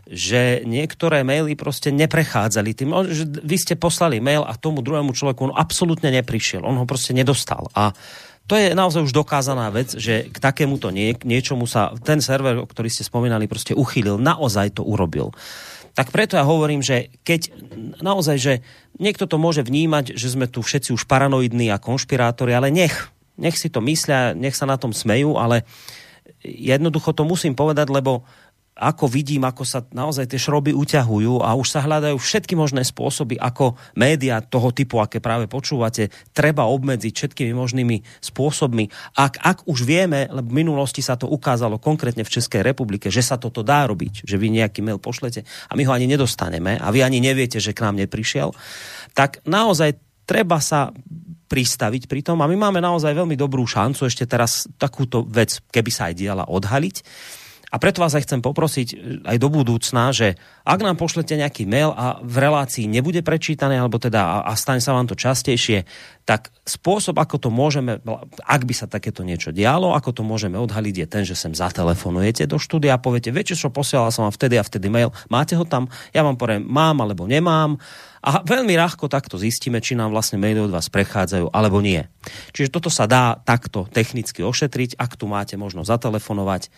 že 0.04 0.68
niektoré 0.68 1.24
maily 1.24 1.56
proste 1.56 1.88
neprechádzali 1.88 2.76
tým. 2.76 2.92
Že 3.08 3.24
vy 3.40 3.56
ste 3.56 3.80
poslali 3.80 4.20
mail 4.20 4.44
a 4.44 4.60
tomu 4.60 4.84
druhému 4.84 5.16
človeku 5.16 5.48
on 5.48 5.56
absolútne 5.56 6.12
neprišiel. 6.12 6.60
On 6.68 6.76
ho 6.76 6.84
proste 6.84 7.16
nedostal. 7.16 7.72
A 7.72 7.96
to 8.44 8.60
je 8.60 8.76
naozaj 8.76 9.08
už 9.08 9.16
dokázaná 9.16 9.72
vec, 9.72 9.96
že 9.96 10.28
k 10.28 10.36
takémuto 10.44 10.92
nie, 10.92 11.16
niečomu 11.24 11.64
sa 11.64 11.96
ten 12.04 12.20
server, 12.20 12.60
ktorý 12.60 12.92
ste 12.92 13.08
spomínali, 13.08 13.48
proste 13.48 13.72
uchýlil. 13.72 14.20
Naozaj 14.20 14.76
to 14.76 14.84
urobil. 14.84 15.32
Tak 15.96 16.12
preto 16.12 16.36
ja 16.36 16.44
hovorím, 16.44 16.84
že 16.84 17.08
keď 17.24 17.56
naozaj, 18.04 18.38
že 18.42 18.54
niekto 19.00 19.24
to 19.24 19.40
môže 19.40 19.64
vnímať, 19.64 20.20
že 20.20 20.36
sme 20.36 20.52
tu 20.52 20.60
všetci 20.60 20.92
už 20.92 21.08
paranoidní 21.08 21.72
a 21.72 21.80
konšpirátori, 21.80 22.52
ale 22.52 22.74
nech, 22.74 23.14
nech 23.38 23.58
si 23.58 23.70
to 23.70 23.82
myslia, 23.82 24.38
nech 24.38 24.58
sa 24.58 24.70
na 24.70 24.78
tom 24.78 24.94
smejú, 24.94 25.38
ale 25.38 25.66
jednoducho 26.44 27.16
to 27.16 27.26
musím 27.26 27.58
povedať, 27.58 27.90
lebo 27.90 28.26
ako 28.74 29.06
vidím, 29.06 29.46
ako 29.46 29.64
sa 29.70 29.86
naozaj 29.86 30.34
tie 30.34 30.42
šroby 30.42 30.74
uťahujú 30.74 31.46
a 31.46 31.54
už 31.54 31.78
sa 31.78 31.86
hľadajú 31.86 32.18
všetky 32.18 32.58
možné 32.58 32.82
spôsoby, 32.82 33.38
ako 33.38 33.78
média 33.94 34.42
toho 34.42 34.74
typu, 34.74 34.98
aké 34.98 35.22
práve 35.22 35.46
počúvate, 35.46 36.10
treba 36.34 36.66
obmedziť 36.66 37.14
všetkými 37.14 37.54
možnými 37.54 38.02
spôsobmi. 38.18 38.90
Ak, 39.14 39.38
ak 39.38 39.70
už 39.70 39.86
vieme, 39.86 40.26
lebo 40.26 40.50
v 40.50 40.66
minulosti 40.66 41.06
sa 41.06 41.14
to 41.14 41.30
ukázalo 41.30 41.78
konkrétne 41.78 42.26
v 42.26 42.34
Českej 42.34 42.66
republike, 42.66 43.14
že 43.14 43.22
sa 43.22 43.38
toto 43.38 43.62
dá 43.62 43.86
robiť, 43.86 44.26
že 44.26 44.42
vy 44.42 44.50
nejaký 44.50 44.82
mail 44.82 44.98
pošlete 44.98 45.46
a 45.46 45.74
my 45.78 45.86
ho 45.86 45.94
ani 45.94 46.10
nedostaneme 46.10 46.82
a 46.82 46.88
vy 46.90 47.06
ani 47.06 47.22
neviete, 47.22 47.62
že 47.62 47.78
k 47.78 47.86
nám 47.86 48.02
neprišiel, 48.02 48.58
tak 49.14 49.46
naozaj 49.46 50.02
treba 50.26 50.58
sa 50.58 50.90
pristaviť 51.48 52.08
pri 52.08 52.22
tom. 52.26 52.42
A 52.42 52.50
my 52.50 52.56
máme 52.58 52.80
naozaj 52.80 53.14
veľmi 53.14 53.36
dobrú 53.38 53.64
šancu 53.68 54.08
ešte 54.08 54.26
teraz 54.26 54.66
takúto 54.80 55.28
vec, 55.28 55.60
keby 55.70 55.92
sa 55.92 56.10
aj 56.10 56.14
diala, 56.18 56.44
odhaliť 56.50 56.96
a 57.74 57.82
preto 57.82 58.06
vás 58.06 58.14
aj 58.14 58.30
chcem 58.30 58.46
poprosiť 58.46 58.88
e, 58.94 58.96
aj 59.26 59.38
do 59.42 59.50
budúcna, 59.50 60.14
že 60.14 60.38
ak 60.62 60.78
nám 60.86 60.94
pošlete 60.94 61.34
nejaký 61.34 61.66
mail 61.66 61.90
a 61.90 62.22
v 62.22 62.36
relácii 62.38 62.86
nebude 62.86 63.26
prečítané, 63.26 63.82
alebo 63.82 63.98
teda 63.98 64.22
a, 64.22 64.38
a 64.46 64.54
stane 64.54 64.78
sa 64.78 64.94
vám 64.94 65.10
to 65.10 65.18
častejšie, 65.18 65.90
tak 66.24 66.54
spôsob, 66.64 67.18
ako 67.18 67.36
to 67.42 67.50
môžeme, 67.50 67.98
ak 68.46 68.62
by 68.64 68.74
sa 68.78 68.86
takéto 68.86 69.26
niečo 69.26 69.50
dialo, 69.50 69.98
ako 69.98 70.22
to 70.22 70.24
môžeme 70.24 70.56
odhaliť, 70.56 70.96
je 71.04 71.08
ten, 71.10 71.24
že 71.26 71.34
sem 71.34 71.52
zatelefonujete 71.52 72.46
do 72.46 72.62
štúdia 72.62 72.96
a 72.96 73.02
poviete, 73.02 73.34
viete 73.34 73.58
čo, 73.58 73.74
posielal 73.74 74.14
som 74.14 74.30
vám 74.30 74.38
vtedy 74.38 74.56
a 74.56 74.64
vtedy 74.64 74.88
mail, 74.88 75.10
máte 75.28 75.58
ho 75.58 75.66
tam? 75.66 75.90
Ja 76.14 76.22
vám 76.22 76.38
poviem, 76.38 76.64
mám 76.64 77.02
alebo 77.02 77.26
nemám. 77.26 77.82
A 78.24 78.40
veľmi 78.40 78.72
ľahko 78.80 79.12
takto 79.12 79.36
zistíme, 79.36 79.84
či 79.84 80.00
nám 80.00 80.16
vlastne 80.16 80.40
maily 80.40 80.64
od 80.64 80.72
vás 80.72 80.88
prechádzajú 80.88 81.52
alebo 81.52 81.84
nie. 81.84 82.08
Čiže 82.56 82.72
toto 82.72 82.88
sa 82.88 83.04
dá 83.04 83.36
takto 83.44 83.84
technicky 83.92 84.40
ošetriť, 84.48 84.96
ak 84.96 85.20
tu 85.20 85.28
máte 85.28 85.60
možnosť 85.60 85.92
zatelefonovať 85.92 86.72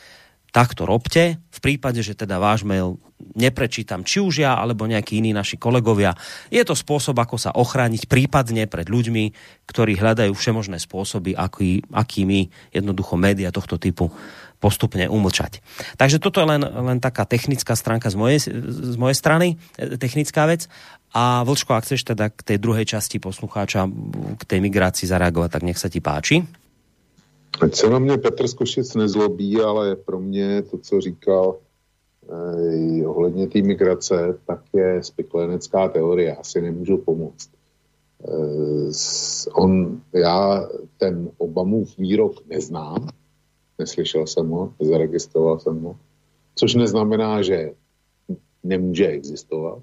tak 0.56 0.72
to 0.72 0.88
robte. 0.88 1.36
V 1.36 1.60
prípade, 1.60 2.00
že 2.00 2.16
teda 2.16 2.40
váš 2.40 2.64
mail 2.64 2.96
neprečítam, 3.36 4.08
či 4.08 4.24
už 4.24 4.48
ja, 4.48 4.56
alebo 4.56 4.88
nejakí 4.88 5.20
iní 5.20 5.36
naši 5.36 5.60
kolegovia. 5.60 6.16
Je 6.48 6.64
to 6.64 6.72
spôsob, 6.72 7.20
ako 7.20 7.36
sa 7.36 7.52
ochrániť 7.52 8.08
prípadne 8.08 8.64
pred 8.64 8.88
ľuďmi, 8.88 9.36
ktorí 9.68 10.00
hľadajú 10.00 10.32
všemožné 10.32 10.80
spôsoby, 10.80 11.36
aký, 11.36 11.84
akými 11.92 12.72
jednoducho 12.72 13.20
média 13.20 13.52
tohto 13.52 13.76
typu 13.76 14.16
postupne 14.64 15.12
umlčať. 15.12 15.60
Takže 16.00 16.24
toto 16.24 16.40
je 16.40 16.48
len, 16.48 16.64
len 16.64 17.04
taká 17.04 17.28
technická 17.28 17.76
stránka 17.76 18.08
z 18.08 18.16
mojej, 18.16 18.40
z 18.64 18.96
mojej 18.96 19.18
strany, 19.20 19.60
e, 19.76 20.00
technická 20.00 20.48
vec. 20.48 20.72
A 21.12 21.44
Vlčko, 21.44 21.76
ak 21.76 21.84
chceš 21.84 22.08
teda 22.08 22.32
k 22.32 22.56
tej 22.56 22.58
druhej 22.64 22.88
časti 22.88 23.20
poslucháča, 23.20 23.88
k 24.40 24.44
tej 24.48 24.60
migrácii 24.64 25.12
zareagovať, 25.12 25.50
tak 25.52 25.64
nech 25.68 25.80
sa 25.80 25.92
ti 25.92 26.00
páči. 26.00 26.65
Ať 27.62 27.76
se 27.76 27.90
na 27.90 28.00
mě 28.00 28.18
Petr 28.18 28.48
Skošic 28.48 28.96
nezlobí, 28.96 29.62
ale 29.62 29.96
pro 29.96 30.20
mě 30.20 30.62
to, 30.62 30.78
co 30.78 31.02
říkal 31.02 31.58
eh, 32.30 33.08
ohledně 33.08 33.48
té 33.48 33.62
migrace, 33.62 34.40
tak 34.48 34.62
je 34.74 35.04
speklenecká 35.04 35.90
teorie. 35.90 36.36
Asi 36.36 36.62
nemůžu 36.62 36.98
pomoct. 36.98 37.50
Eh, 38.28 38.92
on, 39.54 40.02
já 40.14 40.70
ten 40.98 41.30
Obamův 41.38 41.98
výrok 41.98 42.46
neznám, 42.48 43.08
neslyšel 43.80 44.28
jsem 44.28 44.50
ho, 44.50 44.74
zaregistroval 44.80 45.60
jsem 45.60 45.82
ho, 45.82 45.98
což 46.56 46.76
neznamená, 46.76 47.42
že 47.42 47.72
nemůže 48.64 49.08
existovat. 49.08 49.80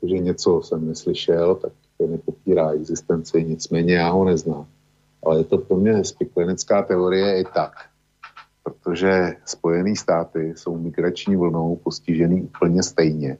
Protože 0.00 0.18
něco 0.18 0.62
jsem 0.62 0.88
neslyšel, 0.88 1.54
tak 1.54 1.72
nepopírá 2.06 2.70
existenci, 2.70 3.44
nicméně 3.44 3.94
já 3.94 4.10
ho 4.10 4.24
neznám 4.24 4.66
ale 5.26 5.38
je 5.38 5.44
to 5.44 5.58
pro 5.58 5.76
mě 5.76 6.04
spiklenecká 6.04 6.82
teorie 6.82 7.40
i 7.40 7.44
tak. 7.44 7.72
Protože 8.62 9.36
Spojené 9.44 9.96
státy 9.96 10.54
jsou 10.56 10.78
migrační 10.78 11.36
vlnou 11.36 11.76
postižený 11.76 12.42
úplně 12.42 12.82
stejně. 12.82 13.38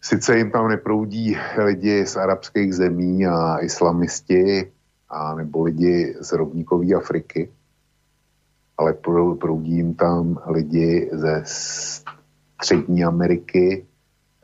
Sice 0.00 0.38
jim 0.38 0.50
tam 0.50 0.68
neproudí 0.68 1.36
lidi 1.64 2.06
z 2.06 2.16
arabských 2.16 2.74
zemí 2.74 3.26
a 3.26 3.58
islamisti, 3.58 4.72
a 5.08 5.34
nebo 5.34 5.62
lidi 5.62 6.16
z 6.20 6.32
rovníkové 6.32 6.94
Afriky, 6.94 7.50
ale 8.78 8.92
proudí 9.38 9.76
jim 9.76 9.94
tam 9.94 10.38
lidi 10.46 11.10
ze 11.12 11.42
Střední 11.44 13.04
Ameriky, 13.04 13.86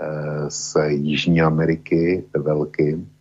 eh, 0.01 0.51
z 0.51 0.77
Jižní 0.89 1.43
Ameriky, 1.43 2.24
velkým, 2.36 3.14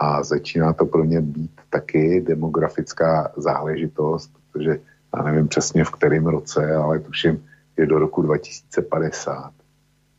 a 0.00 0.22
začíná 0.22 0.72
to 0.72 0.86
pro 0.86 1.04
ně 1.04 1.20
být 1.20 1.60
taky 1.70 2.20
demografická 2.20 3.32
záležitost, 3.36 4.30
protože 4.52 4.80
já 5.16 5.22
nevím 5.22 5.48
přesně 5.48 5.84
v 5.84 5.90
kterém 5.90 6.26
roce, 6.26 6.74
ale 6.74 6.98
tuším, 6.98 7.44
že 7.78 7.86
do 7.86 7.98
roku 7.98 8.22
2050 8.22 9.52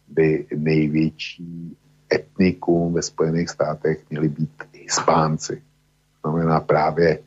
by 0.08 0.46
největší 0.56 1.78
etnikum 2.14 2.94
ve 2.94 3.02
Spojených 3.02 3.50
státech 3.50 4.04
měli 4.10 4.30
být 4.30 4.64
Hispánci. 4.74 5.62
Znamená 6.22 6.60
právě 6.60 7.10
e, 7.10 7.20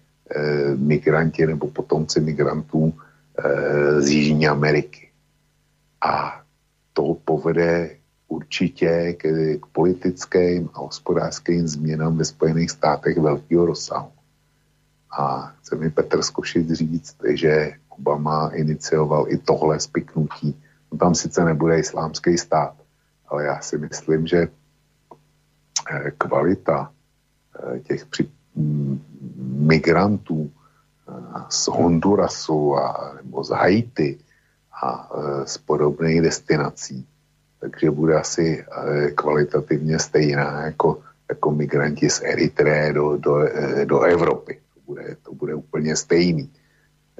migranti 0.76 1.46
nebo 1.46 1.70
potomci 1.70 2.20
migrantů 2.20 2.94
e, 3.38 4.00
z 4.00 4.08
Jižní 4.08 4.48
Ameriky. 4.48 5.10
A 6.00 6.42
to 6.92 7.16
povede 7.24 7.90
určitě 8.34 9.12
k, 9.12 9.22
k 9.60 9.66
politickým 9.72 10.70
a 10.74 10.78
hospodářským 10.78 11.68
změnám 11.68 12.18
ve 12.18 12.24
Spojených 12.24 12.70
státech 12.70 13.18
velkého 13.18 13.66
rozsahu. 13.66 14.12
A 15.18 15.54
chce 15.58 15.76
mi 15.76 15.90
Petr 15.90 16.22
Skošit 16.22 16.70
říct, 16.70 17.16
že 17.34 17.72
Obama 17.88 18.50
inicioval 18.54 19.26
i 19.28 19.38
tohle 19.38 19.80
spiknutí. 19.80 20.62
No 20.92 20.98
tam 20.98 21.14
sice 21.14 21.44
nebude 21.44 21.78
islámský 21.78 22.38
stát, 22.38 22.74
ale 23.28 23.44
já 23.44 23.60
si 23.60 23.78
myslím, 23.78 24.26
že 24.26 24.48
eh, 25.90 26.10
kvalita 26.18 26.90
eh, 26.90 27.80
těch 27.80 28.06
při, 28.06 28.28
migrantů 29.46 30.50
eh, 30.50 31.12
z 31.48 31.68
Hondurasu 31.68 32.76
a, 32.76 33.14
nebo 33.22 33.44
z 33.44 33.50
Haiti 33.50 34.18
a 34.82 35.10
z 35.44 35.58
podobných 35.58 36.20
destinací 36.20 37.06
takže 37.64 37.90
bude 37.90 38.14
asi 38.20 38.60
eh, 38.60 39.10
kvalitativně 39.10 39.98
stejná 39.98 40.62
jako, 40.66 41.00
jako 41.28 41.50
migranti 41.50 42.10
z 42.10 42.20
Eritreje 42.24 42.92
do, 42.92 43.16
do, 43.16 43.40
eh, 43.40 43.86
do 43.86 44.00
Evropy. 44.00 44.60
To 44.74 44.80
bude, 44.86 45.16
to 45.22 45.34
bude 45.34 45.54
úplně 45.54 45.96
stejný. 45.96 46.52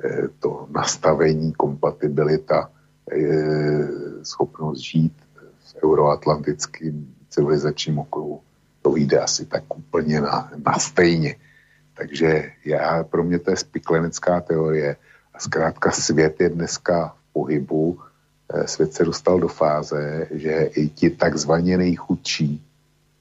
Eh, 0.05 0.29
to 0.39 0.69
nastavení, 0.71 1.53
kompatibilita, 1.53 2.71
schopnost 4.23 4.81
žít 4.81 5.13
v 5.61 5.85
euroatlantickém 5.85 7.07
civilizačním 7.29 7.99
okruhu, 7.99 8.41
to 8.83 8.91
vyjde 8.91 9.19
asi 9.21 9.45
tak 9.45 9.65
úplně 9.77 10.21
na, 10.21 10.53
na 10.67 10.79
stejně. 10.79 11.37
Takže 11.97 12.51
já, 12.65 13.05
pro 13.05 13.25
mě 13.25 13.39
to 13.39 13.51
je 13.51 13.57
spiklenecká 13.57 14.41
teorie 14.41 14.97
a 15.35 15.39
zkrátka 15.39 15.91
svět 15.91 16.41
je 16.41 16.49
dneska 16.49 17.09
v 17.09 17.33
pohybu, 17.33 18.01
svět 18.65 18.95
se 18.95 19.05
dostal 19.05 19.41
do 19.41 19.49
fáze, 19.49 20.27
že 20.31 20.71
i 20.77 20.89
ti 20.89 21.11
takzvaně 21.11 21.79
nejchudší 21.79 22.61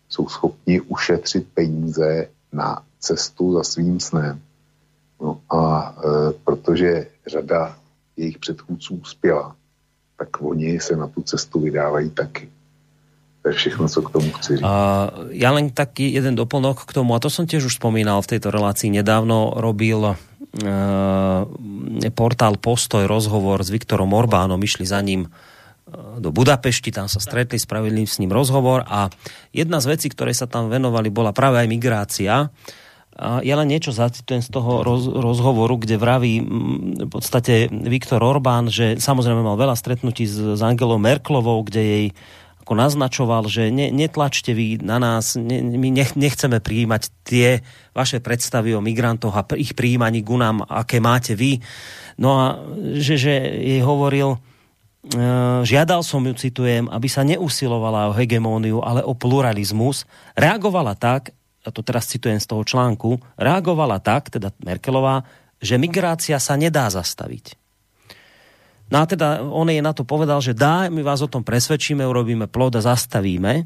jsou 0.10 0.30
schopni 0.30 0.82
ušetřit 0.82 1.48
peníze 1.54 2.28
na 2.54 2.84
cestu 3.00 3.54
za 3.54 3.64
svým 3.64 4.00
snem. 4.00 4.42
No 5.22 5.40
a 5.50 5.96
e, 5.98 6.34
protože 6.44 7.08
řada 7.28 7.78
jejich 8.18 8.38
předchůdců 8.38 8.96
uspěla, 8.96 9.56
tak 10.18 10.42
oni 10.42 10.80
se 10.80 10.96
na 10.96 11.08
tu 11.08 11.22
cestu 11.22 11.60
vydávají 11.60 12.10
taky. 12.10 12.50
To 13.42 13.50
je 13.50 13.56
všechno, 13.56 13.90
co 13.90 14.02
k 14.02 14.10
tomu 14.12 14.32
chci 14.32 14.58
říct. 14.58 14.64
Uh, 14.64 15.36
ja 15.36 15.52
len 15.52 15.68
taký 15.76 16.16
jeden 16.16 16.32
doplnok 16.32 16.88
k 16.88 16.96
tomu, 16.96 17.12
a 17.12 17.20
to 17.20 17.28
som 17.28 17.44
tiež 17.44 17.68
už 17.68 17.76
spomínal 17.76 18.24
v 18.24 18.32
tejto 18.32 18.56
relácii, 18.56 18.88
nedávno 18.88 19.52
robil 19.60 20.16
portál 22.14 22.54
Postoj 22.62 23.10
rozhovor 23.10 23.66
s 23.66 23.74
Viktorom 23.74 24.14
Orbánom, 24.14 24.62
išli 24.62 24.86
za 24.86 25.02
ním 25.02 25.26
do 26.18 26.30
Budapešti, 26.32 26.96
tam 26.96 27.12
sa 27.12 27.20
stretli, 27.20 27.60
spravili 27.60 28.08
s 28.08 28.18
ním 28.22 28.32
rozhovor 28.32 28.88
a 28.88 29.12
jedna 29.52 29.84
z 29.84 29.98
vecí, 29.98 30.08
ktoré 30.08 30.32
sa 30.32 30.48
tam 30.48 30.72
venovali, 30.72 31.12
bola 31.12 31.36
práve 31.36 31.60
aj 31.60 31.68
migrácia. 31.68 32.34
A 33.14 33.46
ja 33.46 33.54
len 33.62 33.70
niečo 33.70 33.94
zacitujem 33.94 34.42
z 34.42 34.50
toho 34.50 34.82
roz, 34.82 35.06
rozhovoru, 35.06 35.78
kde 35.78 36.02
vraví 36.02 36.42
v 36.98 37.10
podstate 37.10 37.70
Viktor 37.70 38.26
Orbán, 38.26 38.74
že 38.74 38.98
samozrejme 38.98 39.46
mal 39.46 39.54
veľa 39.54 39.78
stretnutí 39.78 40.26
s, 40.26 40.58
s 40.58 40.62
Angelou 40.66 40.98
Merklovou, 40.98 41.62
kde 41.62 41.82
jej 41.82 42.06
ako 42.64 42.80
naznačoval, 42.80 43.52
že 43.52 43.68
ne, 43.76 43.92
netlačte 43.92 44.56
vy 44.56 44.80
na 44.80 44.96
nás, 44.96 45.36
ne, 45.36 45.60
my 45.60 45.92
nech, 45.92 46.16
nechceme 46.16 46.64
prijímať 46.64 47.12
tie 47.28 47.60
vaše 47.92 48.24
predstavy 48.24 48.72
o 48.72 48.80
migrantoch 48.80 49.36
a 49.36 49.44
ich 49.60 49.76
prijímaní 49.76 50.24
ku 50.24 50.40
nám, 50.40 50.64
aké 50.64 51.04
máte 51.04 51.36
vy. 51.36 51.60
No 52.16 52.40
a 52.40 52.46
že, 52.96 53.20
že 53.20 53.36
jej 53.36 53.84
hovoril, 53.84 54.40
e, 54.40 55.20
žiadal 55.68 56.08
som 56.08 56.24
ju, 56.24 56.32
citujem, 56.40 56.88
aby 56.88 57.12
sa 57.12 57.28
neusilovala 57.28 58.10
o 58.10 58.16
hegemóniu, 58.16 58.80
ale 58.80 59.04
o 59.04 59.12
pluralizmus. 59.12 60.08
Reagovala 60.40 60.96
tak, 60.96 61.36
a 61.64 61.70
to 61.70 61.84
teraz 61.84 62.08
citujem 62.08 62.40
z 62.40 62.48
toho 62.48 62.64
článku, 62.64 63.20
reagovala 63.36 64.00
tak, 64.00 64.32
teda 64.32 64.56
Merkelová, 64.64 65.28
že 65.60 65.76
migrácia 65.76 66.40
sa 66.40 66.56
nedá 66.56 66.88
zastaviť. 66.88 67.63
No 68.94 69.02
a 69.02 69.10
teda 69.10 69.42
on 69.42 69.66
je 69.74 69.82
na 69.82 69.90
to 69.90 70.06
povedal, 70.06 70.38
že 70.38 70.54
dá, 70.54 70.86
my 70.86 71.02
vás 71.02 71.26
o 71.26 71.32
tom 71.32 71.42
presvedčíme, 71.42 72.06
urobíme 72.06 72.46
plod 72.46 72.78
a 72.78 72.86
zastavíme. 72.86 73.66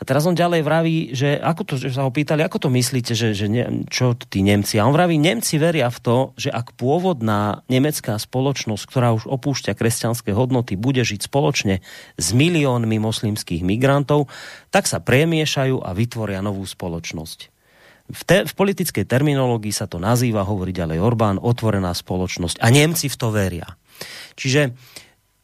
A 0.00 0.02
teraz 0.02 0.26
on 0.26 0.34
ďalej 0.34 0.66
vraví, 0.66 0.96
že 1.14 1.38
ako 1.38 1.62
to, 1.62 1.74
že 1.78 1.94
sa 1.94 2.02
ho 2.02 2.10
pýtali, 2.10 2.42
ako 2.42 2.66
to 2.66 2.68
myslíte, 2.74 3.14
že, 3.14 3.38
že 3.38 3.46
ne, 3.46 3.86
čo 3.86 4.18
tí 4.18 4.42
Nemci? 4.42 4.80
A 4.80 4.88
on 4.88 4.96
vraví, 4.96 5.14
Nemci 5.14 5.62
veria 5.62 5.86
v 5.92 5.98
to, 6.02 6.16
že 6.34 6.50
ak 6.50 6.74
pôvodná 6.74 7.62
nemecká 7.70 8.18
spoločnosť, 8.18 8.82
ktorá 8.82 9.14
už 9.14 9.30
opúšťa 9.30 9.78
kresťanské 9.78 10.34
hodnoty, 10.34 10.74
bude 10.74 11.06
žiť 11.06 11.30
spoločne 11.30 11.86
s 12.18 12.26
miliónmi 12.34 12.98
moslimských 12.98 13.62
migrantov, 13.62 14.26
tak 14.74 14.90
sa 14.90 14.98
premiešajú 14.98 15.84
a 15.84 15.94
vytvoria 15.94 16.42
novú 16.42 16.66
spoločnosť. 16.66 17.38
V, 18.10 18.22
te, 18.26 18.42
v 18.42 18.52
politickej 18.58 19.06
terminológii 19.06 19.70
sa 19.70 19.86
to 19.86 20.02
nazýva, 20.02 20.42
hovorí 20.42 20.74
ďalej 20.74 20.98
Orbán, 20.98 21.38
otvorená 21.38 21.94
spoločnosť. 21.94 22.58
A 22.58 22.74
Nemci 22.74 23.06
v 23.06 23.16
to 23.20 23.30
veria. 23.30 23.78
Čiže 24.34 24.72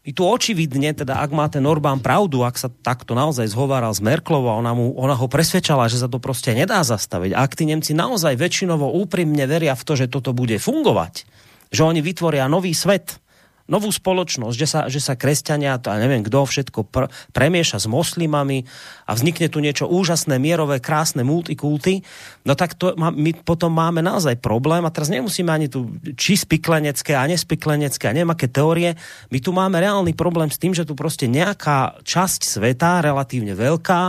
i 0.09 0.17
tu 0.17 0.25
očividne, 0.25 0.97
teda 0.97 1.21
ak 1.21 1.31
má 1.37 1.53
ten 1.53 1.61
Orbán 1.69 2.01
pravdu, 2.01 2.41
ak 2.41 2.57
sa 2.57 2.73
takto 2.73 3.13
naozaj 3.13 3.53
zhováral 3.53 3.93
s 3.93 4.01
Merklovou, 4.01 4.57
ona, 4.57 4.73
mu, 4.73 4.97
ona 4.97 5.13
ho 5.13 5.29
presvedčala, 5.29 5.85
že 5.93 6.01
sa 6.01 6.09
to 6.09 6.17
proste 6.17 6.57
nedá 6.57 6.81
zastaviť. 6.81 7.37
Ak 7.37 7.53
tí 7.53 7.69
Nemci 7.69 7.93
naozaj 7.93 8.41
väčšinovo 8.41 8.89
úprimne 8.97 9.45
veria 9.45 9.77
v 9.77 9.85
to, 9.85 10.01
že 10.01 10.09
toto 10.09 10.33
bude 10.33 10.57
fungovať, 10.57 11.29
že 11.69 11.85
oni 11.85 12.01
vytvoria 12.01 12.49
nový 12.49 12.73
svet, 12.73 13.21
novú 13.69 13.93
spoločnosť, 13.93 14.57
že 14.57 14.67
sa, 14.67 14.81
že 14.89 14.99
sa 14.99 15.15
kresťania, 15.15 15.77
to 15.79 15.93
neviem 15.93 16.25
kto 16.25 16.49
všetko 16.49 16.89
pr- 16.89 17.13
premieša 17.37 17.85
s 17.85 17.87
moslimami 17.87 18.65
a 19.05 19.13
vznikne 19.13 19.53
tu 19.53 19.61
niečo 19.61 19.85
úžasné, 19.85 20.41
mierové, 20.41 20.81
krásne 20.81 21.21
multikulty, 21.23 22.01
no 22.49 22.57
tak 22.57 22.75
to, 22.75 22.97
my 22.97 23.31
potom 23.45 23.71
máme 23.77 24.01
naozaj 24.01 24.41
problém 24.41 24.83
a 24.89 24.91
teraz 24.91 25.13
nemusíme 25.13 25.53
ani 25.53 25.69
tu 25.69 25.93
či 26.17 26.41
spiklenecké 26.41 27.13
a 27.13 27.29
nespiklenecké 27.29 28.09
a 28.09 28.17
neviem 28.17 28.33
aké 28.33 28.49
teórie, 28.49 28.97
my 29.29 29.39
tu 29.39 29.53
máme 29.53 29.77
reálny 29.77 30.17
problém 30.17 30.49
s 30.49 30.57
tým, 30.57 30.73
že 30.73 30.89
tu 30.89 30.97
proste 30.97 31.29
nejaká 31.29 32.01
časť 32.03 32.49
sveta, 32.49 33.05
relatívne 33.05 33.53
veľká, 33.53 34.03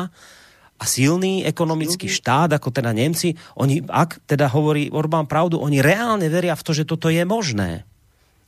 a 0.79 0.87
silný 0.87 1.43
ekonomický 1.43 2.07
štát, 2.07 2.55
ako 2.55 2.71
teda 2.71 2.95
Nemci, 2.95 3.35
oni, 3.59 3.83
ak 3.83 4.23
teda 4.23 4.47
hovorí 4.47 4.87
Orbán 4.87 5.27
pravdu, 5.27 5.59
oni 5.59 5.83
reálne 5.83 6.31
veria 6.31 6.55
v 6.55 6.63
to, 6.63 6.71
že 6.71 6.87
toto 6.87 7.11
je 7.11 7.19
možné. 7.27 7.83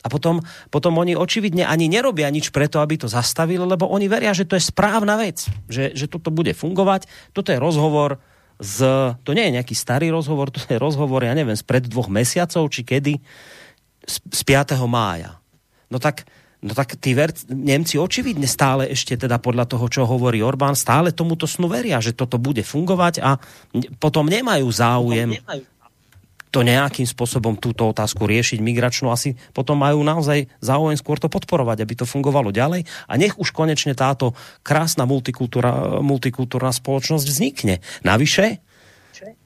A 0.02 0.10
potom, 0.10 0.42
potom 0.74 0.98
oni 0.98 1.14
očividne 1.14 1.62
ani 1.62 1.86
nerobia 1.86 2.26
nič 2.34 2.50
preto, 2.50 2.82
aby 2.82 2.98
to 2.98 3.06
zastavili, 3.06 3.62
lebo 3.62 3.86
oni 3.86 4.10
veria, 4.10 4.34
že 4.34 4.50
to 4.50 4.58
je 4.58 4.64
správna 4.66 5.14
vec, 5.22 5.46
že, 5.70 5.94
že 5.94 6.10
toto 6.10 6.34
bude 6.34 6.58
fungovať. 6.58 7.06
Toto 7.38 7.54
je 7.54 7.62
rozhovor 7.62 8.18
z, 8.62 8.78
to 9.26 9.34
nie 9.34 9.50
je 9.50 9.56
nejaký 9.58 9.74
starý 9.74 10.14
rozhovor, 10.14 10.54
to 10.54 10.62
je 10.62 10.78
rozhovor, 10.78 11.26
ja 11.26 11.34
neviem, 11.34 11.58
spred 11.58 11.90
dvoch 11.90 12.10
mesiacov, 12.14 12.70
či 12.70 12.86
kedy, 12.86 13.18
z, 14.06 14.16
z 14.22 14.42
5. 14.46 14.78
mája. 14.86 15.42
No 15.90 15.98
tak, 15.98 16.30
no 16.62 16.74
tak 16.78 16.98
tí 16.98 17.18
ver, 17.18 17.34
Nemci 17.50 17.98
očividne 17.98 18.46
stále 18.46 18.90
ešte 18.90 19.18
teda 19.18 19.42
podľa 19.42 19.66
toho, 19.66 19.86
čo 19.90 20.06
hovorí 20.06 20.46
Orbán, 20.46 20.78
stále 20.78 21.10
tomuto 21.10 21.50
snu 21.50 21.70
veria, 21.70 21.98
že 22.02 22.14
toto 22.14 22.38
bude 22.38 22.62
fungovať 22.62 23.22
a 23.22 23.38
potom 23.98 24.30
nemajú 24.30 24.70
záujem 24.70 25.38
potom 25.38 25.46
nemajú 25.46 25.81
to 26.52 26.68
nejakým 26.68 27.08
spôsobom 27.08 27.56
túto 27.56 27.88
otázku 27.88 28.28
riešiť 28.28 28.60
migračnú, 28.60 29.08
asi 29.08 29.40
potom 29.56 29.80
majú 29.80 30.04
naozaj 30.04 30.52
záujem 30.60 31.00
skôr 31.00 31.16
to 31.16 31.32
podporovať, 31.32 31.82
aby 31.82 31.94
to 31.96 32.06
fungovalo 32.06 32.52
ďalej. 32.52 32.84
A 33.08 33.16
nech 33.16 33.40
už 33.40 33.56
konečne 33.56 33.96
táto 33.96 34.36
krásna 34.62 35.08
multikultúrna 35.08 36.72
spoločnosť 36.76 37.26
vznikne. 37.26 37.80
Navyše, 38.04 38.60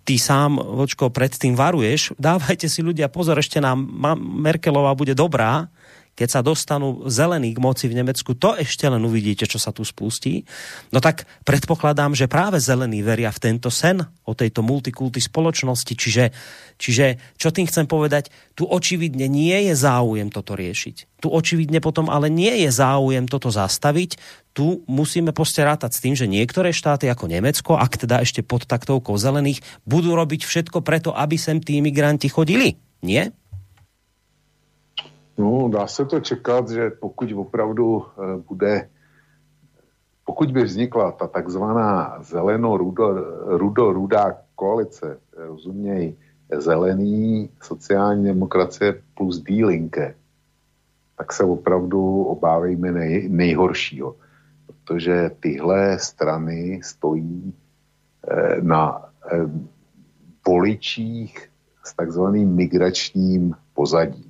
ty 0.02 0.16
sám, 0.18 0.58
Vočko, 0.58 1.14
predtým 1.14 1.54
varuješ, 1.54 2.18
dávajte 2.18 2.66
si 2.66 2.82
ľudia 2.82 3.10
pozor, 3.14 3.38
ešte 3.38 3.62
nám 3.62 3.86
Merkelová 4.18 4.98
bude 4.98 5.14
dobrá, 5.14 5.70
keď 6.16 6.30
sa 6.32 6.42
dostanú 6.42 7.06
zelení 7.12 7.52
k 7.52 7.60
moci 7.60 7.92
v 7.92 8.00
Nemecku, 8.00 8.40
to 8.40 8.56
ešte 8.56 8.88
len 8.88 9.04
uvidíte, 9.04 9.44
čo 9.44 9.60
sa 9.60 9.76
tu 9.76 9.84
spustí. 9.84 10.48
No 10.96 11.04
tak 11.04 11.28
predpokladám, 11.44 12.16
že 12.16 12.32
práve 12.32 12.64
zelení 12.64 13.04
veria 13.04 13.30
v 13.36 13.52
tento 13.52 13.68
sen 13.68 14.00
o 14.24 14.32
tejto 14.32 14.64
multikulty 14.64 15.20
spoločnosti. 15.20 15.92
Čiže, 15.92 16.26
čiže 16.80 17.06
čo 17.36 17.52
tým 17.52 17.68
chcem 17.68 17.84
povedať, 17.84 18.32
tu 18.56 18.64
očividne 18.64 19.28
nie 19.28 19.68
je 19.68 19.76
záujem 19.76 20.32
toto 20.32 20.56
riešiť. 20.56 21.20
Tu 21.20 21.28
očividne 21.28 21.84
potom 21.84 22.08
ale 22.08 22.32
nie 22.32 22.64
je 22.64 22.72
záujem 22.72 23.28
toto 23.28 23.52
zastaviť. 23.52 24.16
Tu 24.56 24.88
musíme 24.88 25.36
posterátať 25.36 25.92
s 25.92 26.00
tým, 26.00 26.16
že 26.16 26.32
niektoré 26.32 26.72
štáty 26.72 27.12
ako 27.12 27.28
Nemecko, 27.28 27.76
ak 27.76 28.08
teda 28.08 28.24
ešte 28.24 28.40
pod 28.40 28.64
taktovkou 28.64 29.20
zelených, 29.20 29.60
budú 29.84 30.16
robiť 30.16 30.48
všetko 30.48 30.80
preto, 30.80 31.12
aby 31.12 31.36
sem 31.36 31.60
tí 31.60 31.84
migranti 31.84 32.32
chodili. 32.32 32.80
Nie? 33.04 33.36
No, 35.38 35.70
dá 35.70 35.88
se 35.88 36.06
to 36.06 36.20
čekat, 36.20 36.70
že 36.70 36.90
pokud 36.90 37.32
opravdu 37.32 38.06
e, 38.06 38.08
bude, 38.38 38.90
pokud 40.26 40.52
by 40.52 40.64
vznikla 40.64 41.12
ta 41.12 41.28
takzvaná 41.28 42.24
zeleno-rudo-rudá 42.24 44.38
koalice, 44.56 45.20
rozuměj, 45.38 46.16
zelený 46.58 47.50
sociální 47.62 48.24
demokracie 48.24 49.02
plus 49.14 49.44
dílinke, 49.44 50.16
tak 51.18 51.34
se 51.34 51.44
opravdu 51.44 52.24
obávejme 52.24 52.92
nej, 52.92 53.30
nejhoršího. 53.30 54.16
Protože 54.68 55.32
tyhle 55.40 56.00
strany 56.00 56.82
stojí 56.84 57.54
e, 58.28 58.62
na 58.62 59.10
e, 59.32 59.50
voličích 60.48 61.50
s 61.84 61.94
takzvaným 61.94 62.56
migračním 62.56 63.56
pozadím. 63.74 64.25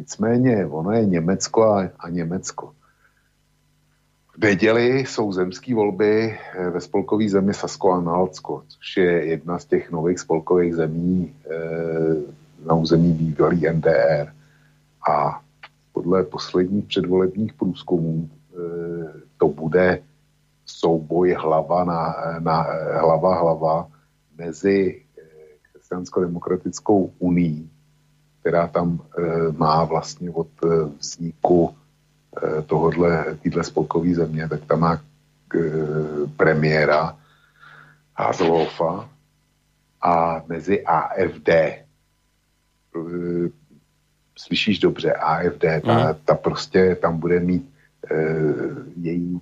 Nicméně 0.00 0.66
ono 0.66 0.92
je 0.92 1.06
Německo 1.06 1.62
a, 1.62 1.88
a 1.98 2.08
Německo. 2.08 2.72
V 4.36 4.38
neděli 4.38 4.98
jsou 4.98 5.32
zemské 5.32 5.74
volby 5.74 6.38
eh, 6.54 6.70
ve 6.70 6.80
spolkové 6.80 7.28
zemi 7.28 7.54
Sasko 7.54 7.92
a 7.92 8.00
Nalcko, 8.00 8.62
což 8.68 8.96
je 8.96 9.26
jedna 9.26 9.58
z 9.58 9.64
těch 9.64 9.90
nových 9.90 10.18
spolkových 10.18 10.74
zemí 10.74 11.34
e, 11.44 11.56
na 12.66 12.74
území 12.74 13.12
bývalý 13.12 13.68
NDR. 13.72 14.32
A 15.10 15.40
podle 15.92 16.24
posledních 16.24 16.84
předvolebních 16.84 17.52
průzkumů 17.52 18.28
e, 18.28 18.56
to 19.36 19.48
bude 19.48 20.02
souboj 20.66 21.36
hlava 21.38 21.84
na, 21.84 22.14
na 22.38 22.66
hlava 23.00 23.40
hlava 23.40 23.88
mezi 24.38 25.02
křesťansko-demokratickou 25.72 27.10
unii 27.18 27.68
která 28.40 28.66
tam 28.66 29.00
e, 29.18 29.22
má 29.52 29.84
vlastně 29.84 30.30
od 30.30 30.48
e, 30.64 30.84
vzniku 30.98 31.74
e, 32.36 32.62
tohodle, 32.62 33.36
týhle 33.42 33.64
spolkové 33.64 34.14
země, 34.14 34.48
tak 34.48 34.60
tam 34.64 34.80
má 34.80 35.00
premiéra 36.36 37.16
Hazelhofa 38.16 39.08
a 40.02 40.42
mezi 40.48 40.84
AFD. 40.84 41.48
Slyšíš 44.38 44.78
dobře, 44.78 45.12
AFD, 45.12 45.64
ta, 45.84 46.08
mm. 46.08 46.14
ta 46.24 46.34
prostě 46.34 46.94
tam 46.94 47.18
bude 47.18 47.40
mít 47.40 47.70
její 48.96 49.40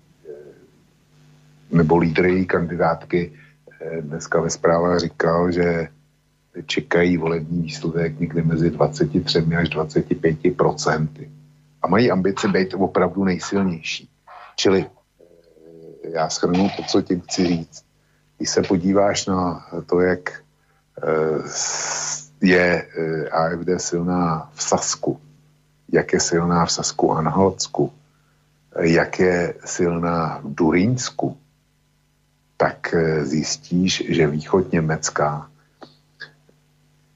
nebo 1.71 1.97
lídr 1.97 2.27
její 2.27 2.47
kandidátky 2.47 3.33
dneska 4.01 4.41
ve 4.41 4.51
zprávách 4.51 4.99
říkal, 4.99 5.53
že 5.53 5.89
čekají 6.67 7.17
volební 7.17 7.63
výsledek 7.63 8.21
někde 8.21 8.43
mezi 8.43 8.71
23 8.71 9.39
až 9.59 9.69
25 9.69 10.57
procenty. 10.57 11.31
A 11.83 11.89
mají 11.89 12.11
ambice 12.11 12.49
být 12.49 12.75
opravdu 12.75 13.25
nejsilnější. 13.25 14.09
Čili 14.57 14.87
eh, 14.87 16.11
já 16.11 16.29
schrnu 16.29 16.69
to, 16.77 16.83
co 16.83 17.03
tím 17.03 17.21
chci 17.21 17.47
říct. 17.47 17.85
Když 18.37 18.51
se 18.51 18.63
podíváš 18.63 19.27
na 19.27 19.67
to, 19.87 20.01
jak 20.01 20.31
eh, 20.31 21.43
je 22.41 22.87
AFD 23.33 23.69
silná 23.77 24.51
v 24.55 24.63
Sasku, 24.63 25.21
jak 25.93 26.13
je 26.13 26.21
silná 26.21 26.67
v 26.67 26.73
Sasku 26.73 27.13
Anhaltsku, 27.13 27.93
jak 28.81 29.19
je 29.19 29.55
silná 29.65 30.41
v 30.45 30.55
Durínsku, 30.55 31.37
tak 32.57 32.95
zjistíš, 33.23 34.05
že 34.09 34.27
východ 34.27 34.73
Německa 34.73 35.51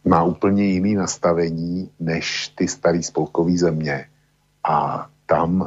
má 0.05 0.23
úplně 0.25 0.65
jiný 0.65 0.95
nastavení 0.95 1.91
než 2.01 2.49
ty 2.49 2.69
staré 2.69 3.03
spolkové 3.03 3.57
země. 3.57 4.07
A 4.65 5.09
tam 5.27 5.63
e, 5.63 5.67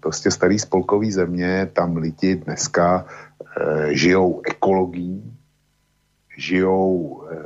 prostě 0.00 0.30
starý 0.30 0.58
spolkový 0.58 1.12
země, 1.12 1.68
tam 1.72 1.96
lidi 1.96 2.36
dneska 2.36 3.06
e, 3.60 3.94
žijou 3.94 4.42
ekologií, 4.46 5.38
žijou 6.36 7.22
e, 7.30 7.36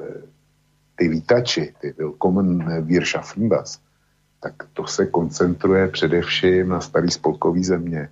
ty 0.97 1.09
vítači, 1.09 1.75
ty 1.81 1.95
Willkommen 1.99 2.83
Wirtschaftenbas, 2.87 3.81
tak 4.41 4.55
to 4.73 4.87
se 4.87 5.07
koncentruje 5.07 5.89
především 5.89 6.69
na 6.69 6.81
starý 6.81 7.11
spolkový 7.11 7.65
země. 7.65 8.09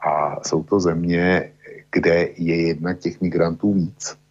A 0.00 0.44
jsou 0.44 0.62
to 0.62 0.80
země, 0.80 1.52
kde 1.92 2.28
je 2.36 2.66
jednak 2.66 2.98
těch 2.98 3.20
migrantů 3.20 3.74
víc 3.74 4.21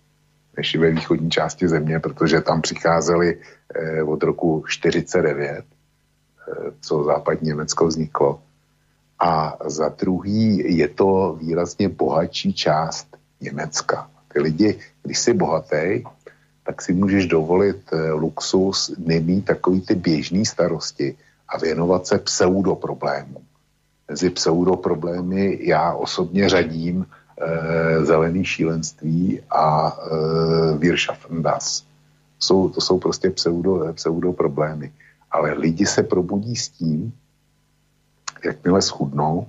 než 0.58 0.76
ve 0.76 0.92
východní 0.92 1.32
části 1.32 1.68
země, 1.68 2.00
protože 2.00 2.42
tam 2.42 2.62
přicházeli 2.62 3.38
eh, 3.76 4.04
od 4.04 4.24
roku 4.24 4.64
49, 4.68 5.48
eh, 5.48 5.64
co 6.82 7.04
západní 7.04 7.48
Německo 7.48 7.88
vzniklo. 7.88 8.42
A 9.20 9.58
za 9.66 9.90
druhý 9.90 10.78
je 10.78 10.88
to 10.88 11.38
výrazně 11.40 11.90
bohatší 11.90 12.54
část 12.54 13.08
Německa. 13.42 14.10
Ty 14.34 14.42
lidi, 14.42 14.80
když 15.04 15.20
jsi 15.20 15.34
bohatý, 15.34 16.04
tak 16.64 16.82
si 16.82 16.94
můžeš 16.94 17.28
dovolit 17.28 17.82
eh, 17.94 18.12
luxus 18.12 18.96
nemít 18.98 19.46
takový 19.46 19.82
ty 19.82 19.96
běžný 19.96 20.46
starosti 20.46 21.16
a 21.48 21.58
věnovat 21.58 22.08
se 22.08 22.18
pseudoproblémům. 22.18 23.44
Mezi 24.10 24.30
pseudoproblémy 24.30 25.60
já 25.62 25.94
osobně 25.94 26.50
řadím 26.50 27.06
zelený 28.04 28.46
šílenství 28.46 29.42
a 29.50 29.92
e, 29.92 30.78
Wirschaftendas. 30.78 31.84
Jsou, 32.40 32.70
to 32.70 32.82
jsou 32.82 33.00
prostě 33.00 33.30
pseudo, 33.30 33.94
pseudo 33.94 34.34
problémy. 34.34 34.92
Ale 35.32 35.54
lidi 35.54 35.86
se 35.86 36.04
probudí 36.04 36.56
s 36.56 36.70
tím, 36.70 37.14
jakmile 38.46 38.82
schudnou, 38.82 39.48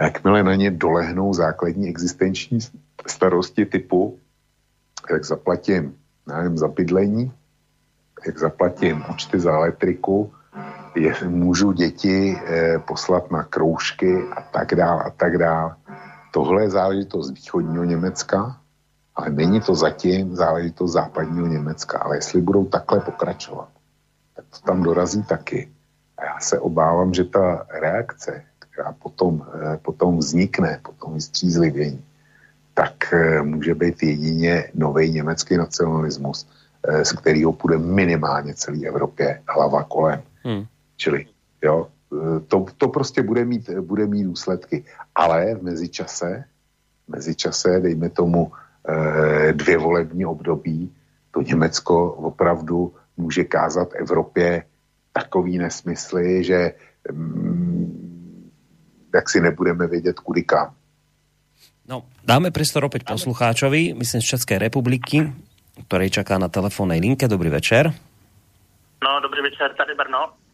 jakmile 0.00 0.42
na 0.42 0.54
ně 0.54 0.70
dolehnou 0.70 1.34
základní 1.34 1.88
existenční 1.88 2.58
starosti 3.06 3.66
typu, 3.66 4.18
jak 5.10 5.24
zaplatím 5.24 5.94
nevím, 6.26 6.58
za 6.58 6.68
bydlení, 6.68 7.32
jak 8.26 8.38
zaplatím 8.38 9.04
účty 9.10 9.40
za 9.40 9.52
elektriku, 9.52 10.32
je, 10.94 11.14
můžu 11.28 11.72
děti 11.72 12.40
eh, 12.46 12.78
poslat 12.78 13.30
na 13.30 13.42
kroužky 13.42 14.22
a 14.36 14.42
tak 14.42 14.74
dál 14.74 15.00
a 15.00 15.10
tak 15.10 15.38
dál. 15.38 15.74
Tohle 16.36 16.62
je 16.62 16.70
záležitost 16.70 17.30
východního 17.30 17.84
Německa, 17.84 18.60
ale 19.14 19.30
není 19.30 19.60
to 19.60 19.74
zatím 19.74 20.36
záležitost 20.36 20.92
západního 20.92 21.46
Německa. 21.46 21.98
Ale 21.98 22.16
jestli 22.16 22.40
budou 22.40 22.64
takhle 22.64 23.00
pokračovat, 23.00 23.68
tak 24.36 24.44
to 24.50 24.58
tam 24.66 24.82
dorazí 24.82 25.22
taky. 25.22 25.68
A 26.18 26.24
já 26.24 26.40
se 26.40 26.58
obávám, 26.58 27.14
že 27.14 27.24
ta 27.24 27.66
reakce, 27.80 28.42
která 28.58 28.92
potom, 28.92 29.46
eh, 29.54 29.76
potom 29.76 30.18
vznikne, 30.18 30.80
potom 30.82 31.14
vystřízlivění, 31.14 32.04
tak 32.74 33.12
eh, 33.12 33.42
může 33.42 33.74
být 33.74 34.02
jedině 34.02 34.70
nový 34.74 35.10
německý 35.10 35.56
nacionalismus, 35.56 36.46
eh, 36.84 37.04
z 37.04 37.12
kterého 37.12 37.52
půjde 37.52 37.78
minimálně 37.78 38.54
celé 38.54 38.84
Evropě 38.84 39.40
hlava 39.48 39.84
kolem. 39.88 40.22
Hmm. 40.44 40.64
Čili 40.96 41.26
jo, 41.62 41.88
to, 42.48 42.66
to 42.78 42.88
prostě 42.88 43.22
bude 43.22 43.44
mít, 43.44 43.70
bude 43.70 44.06
mít 44.06 44.24
důsledky. 44.24 44.84
Ale 45.14 45.54
v 45.54 45.62
mezičase, 45.62 46.44
v 47.06 47.08
mezičase, 47.08 47.80
dejme 47.80 48.10
tomu 48.10 48.52
eh, 48.88 49.52
dvě 49.52 49.78
volební 49.78 50.26
období, 50.26 50.92
to 51.30 51.42
Německo 51.42 52.12
opravdu 52.12 52.94
může 53.16 53.44
kázat 53.44 53.88
Evropě 53.94 54.64
takový 55.12 55.58
nesmysly, 55.58 56.44
že 56.44 56.72
mm, 57.12 58.50
tak 59.12 59.30
si 59.30 59.40
nebudeme 59.40 59.86
vědět 59.86 60.20
kudy 60.20 60.42
kam. 60.42 60.74
No, 61.86 62.02
dáme 62.26 62.50
priestor 62.50 62.82
opäť 62.82 63.06
poslucháčovi, 63.06 63.94
myslím 63.94 64.18
z 64.18 64.34
Českej 64.34 64.58
republiky, 64.58 65.30
ktorej 65.86 66.10
čaká 66.10 66.34
na 66.34 66.50
telefónnej 66.50 66.98
linke. 66.98 67.30
Dobrý 67.30 67.46
večer. 67.46 67.94
No, 68.98 69.10
dobrý 69.22 69.40
večer, 69.46 69.70
tady 69.78 69.94
Brno. 69.94 70.45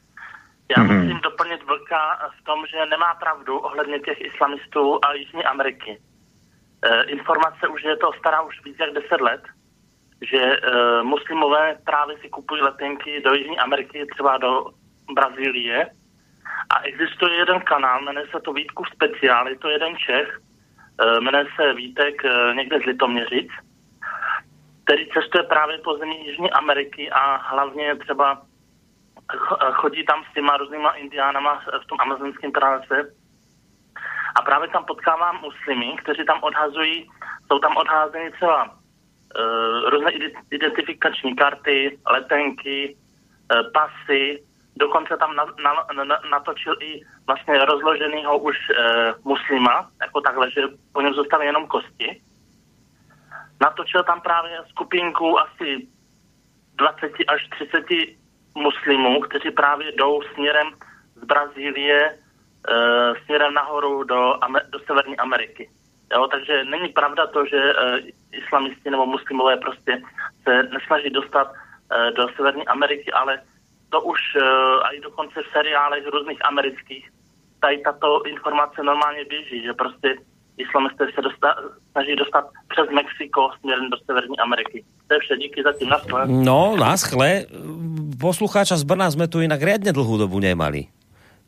Já 0.77 0.83
mm-hmm. 0.83 1.03
musím 1.03 1.21
doplnit 1.21 1.63
Vlka 1.63 2.31
v 2.41 2.45
tom, 2.45 2.67
že 2.67 2.87
nemá 2.87 3.15
pravdu 3.15 3.59
ohledně 3.59 3.99
těch 3.99 4.21
islamistů 4.21 4.99
a 5.05 5.15
Jižní 5.15 5.45
Ameriky. 5.45 5.99
E, 6.83 7.03
informace 7.03 7.69
už 7.69 7.85
je 7.85 7.97
to 7.97 8.13
stará 8.19 8.43
už 8.43 8.65
víc 8.65 8.77
jak 8.81 8.93
10 8.93 9.21
let, 9.21 9.43
že 10.23 10.39
e, 10.39 10.59
muslimové 11.03 11.79
právě 11.85 12.19
si 12.19 12.29
kupují 12.29 12.63
letenky 12.63 13.21
do 13.21 13.35
Jižní 13.35 13.59
Ameriky, 13.59 14.07
třeba 14.07 14.39
do 14.39 14.65
Brazílie. 15.15 15.91
A 16.71 16.81
existuje 16.83 17.35
jeden 17.35 17.61
kanál, 17.61 18.03
jmenuje 18.03 18.27
se 18.31 18.41
to 18.41 18.53
Vítku 18.53 18.85
speciál, 18.85 19.49
je 19.49 19.59
to 19.59 19.69
jeden 19.69 19.97
Čech, 19.97 20.41
e, 20.99 21.21
jmenuje 21.21 21.47
se 21.57 21.75
Vítek 21.75 22.25
e, 22.25 22.55
někde 22.55 22.81
z 22.81 22.85
Litoměřic, 22.85 23.49
který 24.85 25.09
cestuje 25.09 25.43
právě 25.43 25.79
po 25.79 25.99
zemí 25.99 26.27
Jižní 26.27 26.51
Ameriky 26.51 27.11
a 27.11 27.37
hlavně 27.37 27.97
třeba 27.97 28.43
chodí 29.73 30.05
tam 30.05 30.25
s 30.31 30.35
těma 30.35 30.57
různýma 30.57 30.91
indiánama 30.91 31.63
v 31.85 31.87
tom 31.87 31.99
amazonském 32.01 32.53
pralese 32.53 33.13
a 34.35 34.43
právě 34.43 34.69
tam 34.69 34.85
potkávám 34.85 35.41
muslimy, 35.41 35.97
kteří 35.97 36.25
tam 36.25 36.43
odhazují, 36.43 37.11
jsou 37.47 37.59
tam 37.59 37.77
odházeny 37.77 38.31
třeba 38.31 38.65
uh, 38.65 39.91
různé 39.91 40.13
identifikační 40.51 41.37
karty, 41.37 41.99
letenky, 42.07 42.97
uh, 42.97 43.73
pasy, 43.73 44.43
dokonce 44.77 45.17
tam 45.17 45.37
na, 45.37 45.45
na, 45.63 46.05
na, 46.05 46.21
natočil 46.31 46.77
i 46.81 47.01
vlastně 47.27 47.65
rozloženýho 47.65 48.39
už 48.39 48.57
uh, 48.57 49.13
muslima, 49.25 49.91
jako 50.01 50.21
takhle, 50.21 50.51
že 50.51 50.61
po 50.93 51.01
něm 51.01 51.15
zůstaly 51.15 51.47
jenom 51.47 51.67
kosti. 51.67 52.23
Natočil 53.61 54.03
tam 54.03 54.21
právě 54.21 54.59
skupinku 54.69 55.41
asi 55.41 55.89
20 56.75 57.13
až 57.29 57.49
30 57.49 57.85
muslimů, 58.55 59.21
kteří 59.21 59.51
právě 59.51 59.93
jdou 59.93 60.23
směrem 60.35 60.67
z 61.17 61.25
Brazílie 61.25 62.01
e, 62.05 62.15
směrem 63.25 63.55
nahoru 63.55 64.05
do, 64.05 64.35
do 64.71 64.79
Severní 64.87 65.17
Ameriky. 65.17 65.71
Jo, 66.13 66.27
takže 66.27 66.65
není 66.65 66.89
pravda 66.89 67.27
to, 67.27 67.47
že 67.47 67.57
e, 67.57 67.75
islamisti 68.33 68.91
nebo 68.91 69.07
muslimové 69.07 69.57
prostě 69.57 70.03
se 70.43 70.63
nesnaží 70.63 71.11
dostat 71.11 71.53
e, 71.53 72.11
do 72.11 72.29
Severní 72.37 72.67
Ameriky, 72.67 73.13
ale 73.13 73.43
to 73.91 74.01
už 74.01 74.21
e, 74.37 74.41
i 74.97 75.01
dokonce 75.01 75.43
v 75.43 75.53
seriálech 75.53 76.07
různých 76.07 76.45
amerických 76.45 77.11
tady 77.63 77.79
tato 77.79 78.23
informace 78.23 78.83
normálně 78.83 79.25
běží, 79.25 79.63
že 79.63 79.73
prostě 79.73 80.17
islamisté 80.57 81.05
se 81.15 81.21
dosta, 81.23 81.49
snaží 81.93 82.17
dostat 82.17 82.45
přes 82.69 82.87
Mexiko 82.95 83.51
směrem 83.61 83.91
do 83.91 83.97
Severní 84.07 84.39
Ameriky. 84.39 84.85
To 85.07 85.15
je 85.15 85.21
vše, 85.21 85.35
díky 85.37 85.63
za 85.63 85.73
tým, 85.73 85.89
naschle. 85.89 86.21
No, 86.29 86.77
naschle. 86.77 87.45
Poslucháča 88.21 88.77
z 88.79 88.85
Brna 88.87 89.11
sme 89.11 89.27
tu 89.27 89.43
inak 89.43 89.59
riadne 89.59 89.91
dlhú 89.91 90.15
dobu 90.15 90.39
nemali. 90.39 90.89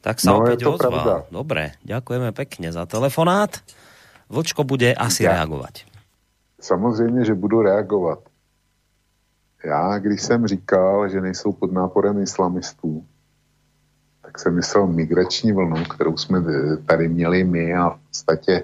Tak 0.04 0.20
sa 0.20 0.36
no, 0.36 0.44
opäť 0.44 0.68
ozval. 0.68 0.90
Pravda. 0.90 1.14
Dobre, 1.32 1.62
ďakujeme 1.86 2.30
pekne 2.36 2.68
za 2.74 2.84
telefonát. 2.84 3.62
Vlčko 4.28 4.64
bude 4.66 4.92
asi 4.92 5.24
ja. 5.24 5.38
reagovat. 5.38 5.80
Samozřejmě, 6.60 7.24
že 7.24 7.34
budu 7.34 7.62
reagovat. 7.62 8.18
Já, 9.64 9.98
když 9.98 10.22
jsem 10.22 10.46
říkal, 10.46 11.08
že 11.08 11.20
nejsou 11.20 11.52
pod 11.52 11.72
náporem 11.72 12.20
islamistů, 12.20 13.04
tak 14.22 14.38
jsem 14.38 14.54
myslel 14.54 14.86
migrační 14.86 15.52
vlnu, 15.52 15.84
kterou 15.84 16.16
jsme 16.16 16.42
tady 16.86 17.08
měli 17.08 17.44
my 17.44 17.74
a 17.74 17.90
v 17.90 17.98
podstatě 18.08 18.62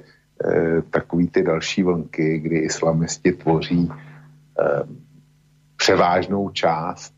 takový 0.90 1.28
ty 1.28 1.42
další 1.42 1.82
vlnky, 1.82 2.38
kdy 2.38 2.58
islamisti 2.58 3.32
tvoří 3.32 3.92
eh, 3.92 4.82
převážnou 5.76 6.50
část 6.50 7.14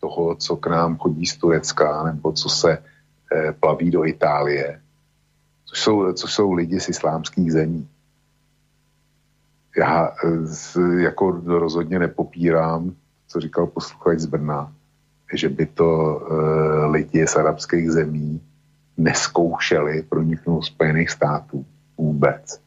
toho, 0.00 0.34
co 0.34 0.56
k 0.56 0.66
nám 0.66 0.98
chodí 0.98 1.26
z 1.26 1.36
Turecka, 1.36 2.02
nebo 2.02 2.32
co 2.32 2.48
se 2.48 2.78
eh, 2.78 3.52
plaví 3.52 3.90
do 3.90 4.04
Itálie, 4.04 4.80
což 5.64 5.80
jsou, 5.80 6.12
což 6.12 6.32
jsou 6.32 6.52
lidi 6.52 6.80
z 6.80 6.88
islámských 6.88 7.52
zemí. 7.52 7.88
Já 9.76 10.12
z, 10.42 10.76
jako 10.98 11.30
rozhodně 11.46 11.98
nepopírám, 11.98 12.94
co 13.26 13.40
říkal 13.40 13.66
posluchač 13.66 14.18
z 14.18 14.26
Brna, 14.26 14.72
že 15.34 15.48
by 15.48 15.66
to 15.66 15.88
e, 15.90 16.86
lidi 16.86 17.26
z 17.26 17.36
arabských 17.36 17.90
zemí 17.90 18.40
neskoušeli 18.96 20.02
proniknout 20.02 20.62
Spojených 20.64 21.10
států 21.10 21.66
vůbec 21.98 22.64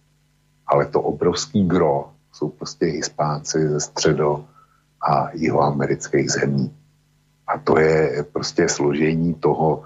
ale 0.67 0.85
to 0.85 1.01
obrovský 1.01 1.67
gro 1.67 2.11
jsou 2.33 2.49
prostě 2.49 2.85
Hispánci 2.85 3.69
ze 3.69 3.79
středo 3.79 4.45
a 5.09 5.31
jihoamerických 5.33 6.31
zemí. 6.31 6.75
A 7.47 7.57
to 7.57 7.79
je 7.79 8.25
prostě 8.31 8.69
složení 8.69 9.33
toho 9.33 9.83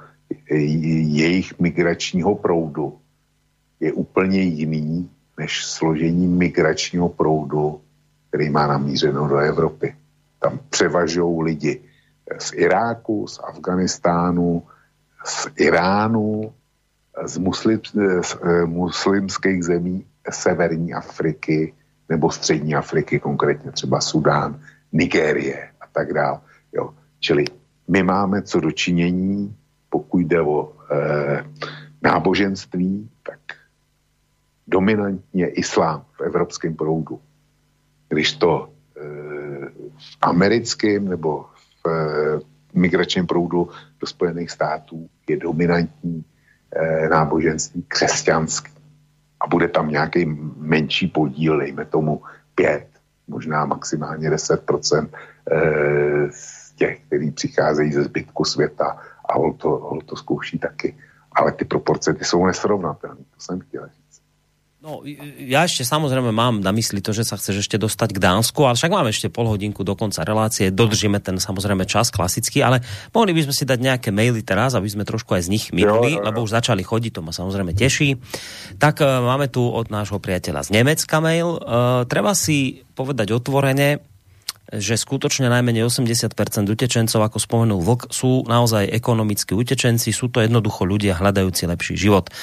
jejich 0.49 1.59
migračního 1.59 2.35
proudu 2.35 2.97
je 3.79 3.93
úplně 3.93 4.41
jiný 4.41 5.09
než 5.37 5.65
složení 5.65 6.27
migračního 6.27 7.09
proudu, 7.09 7.81
který 8.29 8.49
má 8.49 8.67
namířeno 8.67 9.27
do 9.27 9.37
Evropy. 9.37 9.95
Tam 10.39 10.59
převažují 10.69 11.43
lidi 11.43 11.81
z 12.39 12.53
Iráku, 12.53 13.27
z 13.27 13.39
Afganistánu, 13.39 14.63
z 15.25 15.47
Iránu, 15.55 16.53
z, 17.25 17.37
muslim, 17.37 17.79
z 18.21 18.37
eh, 18.43 18.65
muslimských 18.65 19.63
zemí 19.63 20.05
severní 20.29 20.93
Afriky 20.93 21.73
nebo 22.09 22.31
střední 22.31 22.75
Afriky, 22.75 23.19
konkrétně 23.19 23.71
třeba 23.71 24.01
Sudán, 24.01 24.59
Nigérie 24.91 25.69
a 25.81 25.87
tak 25.91 26.13
dále. 26.13 26.39
Jo. 26.73 26.93
Čili 27.19 27.45
my 27.87 28.03
máme 28.03 28.41
co 28.41 28.59
dočinění, 28.59 29.55
pokud 29.89 30.17
jde 30.17 30.41
o 30.41 30.73
e, 30.91 31.45
náboženství, 32.01 33.09
tak 33.23 33.39
dominantně 34.67 35.47
islám 35.47 36.05
v 36.17 36.21
evropském 36.21 36.75
proudu. 36.75 37.19
Když 38.09 38.33
to 38.33 38.69
e, 38.97 39.01
v 39.97 40.17
americkém 40.21 41.07
nebo 41.07 41.45
v 41.83 41.87
e, 41.87 42.39
migračním 42.73 43.27
proudu 43.27 43.69
do 43.99 44.07
Spojených 44.07 44.51
států 44.51 45.09
je 45.29 45.37
dominantní 45.37 46.25
náboženství 47.09 47.85
křesťanský. 47.87 48.71
A 49.41 49.47
bude 49.47 49.67
tam 49.67 49.89
nějaký 49.89 50.25
menší 50.57 51.07
podíl, 51.07 51.59
dejme 51.59 51.85
tomu 51.85 52.21
5, 52.55 52.87
možná 53.27 53.65
maximálně 53.65 54.29
10% 54.29 55.09
e, 55.51 56.31
z 56.31 56.71
těch, 56.71 57.01
kteří 57.07 57.31
přicházejí 57.31 57.93
ze 57.93 58.03
zbytku 58.03 58.45
světa 58.45 58.97
a 59.25 59.35
on 59.35 59.53
to, 59.53 59.77
on 59.77 59.99
to 59.99 60.15
zkouší 60.15 60.59
taky. 60.59 60.95
Ale 61.31 61.51
ty 61.51 61.65
proporce 61.65 62.13
ty 62.13 62.25
jsou 62.25 62.45
nesrovnatelné, 62.45 63.23
to 63.35 63.39
jsem 63.39 63.59
chtěl 63.59 63.87
říct. 63.87 64.00
No, 64.81 65.05
ja 65.37 65.69
ešte 65.69 65.85
samozrejme 65.85 66.33
mám 66.33 66.57
na 66.57 66.73
mysli 66.73 67.05
to, 67.05 67.13
že 67.13 67.21
sa 67.21 67.37
chceš 67.37 67.69
ešte 67.69 67.77
dostať 67.77 68.17
k 68.17 68.23
Dánsku, 68.25 68.65
ale 68.65 68.73
však 68.73 68.89
máme 68.89 69.13
ešte 69.13 69.29
pol 69.29 69.45
hodinku 69.45 69.85
do 69.85 69.93
konca 69.93 70.25
relácie, 70.25 70.73
dodržíme 70.73 71.21
ten 71.21 71.37
samozrejme 71.37 71.85
čas 71.85 72.09
klasický, 72.09 72.65
ale 72.65 72.81
mohli 73.13 73.29
by 73.29 73.45
sme 73.45 73.53
si 73.53 73.69
dať 73.69 73.77
nejaké 73.77 74.09
maily 74.09 74.41
teraz, 74.41 74.73
aby 74.73 74.89
sme 74.89 75.05
trošku 75.05 75.37
aj 75.37 75.45
z 75.45 75.49
nich 75.53 75.65
minuli, 75.69 76.17
jo, 76.17 76.17
jo, 76.17 76.21
jo. 76.21 76.25
lebo 76.25 76.41
už 76.41 76.57
začali 76.57 76.81
chodiť, 76.81 77.13
to 77.13 77.21
ma 77.21 77.29
samozrejme 77.29 77.77
teší. 77.77 78.17
Tak 78.81 79.05
uh, 79.05 79.21
máme 79.21 79.53
tu 79.53 79.61
od 79.69 79.93
nášho 79.93 80.17
priateľa 80.17 80.65
z 80.65 80.73
Nemecka 80.73 81.21
mail. 81.21 81.61
Uh, 81.61 82.09
treba 82.09 82.33
si 82.33 82.81
povedať 82.97 83.37
otvorene, 83.37 84.01
že 84.73 84.97
skutočne 84.97 85.45
najmenej 85.45 85.85
80% 85.85 86.33
utečencov, 86.65 87.21
ako 87.21 87.37
spomenul 87.37 87.85
Vlk, 87.85 88.09
sú 88.09 88.49
naozaj 88.49 88.89
ekonomickí 88.89 89.53
utečenci, 89.53 90.09
sú 90.09 90.33
to 90.33 90.41
jednoducho 90.41 90.89
ľudia 90.89 91.21
hľadajúci 91.21 91.69
lepší 91.69 91.93
život. 92.01 92.33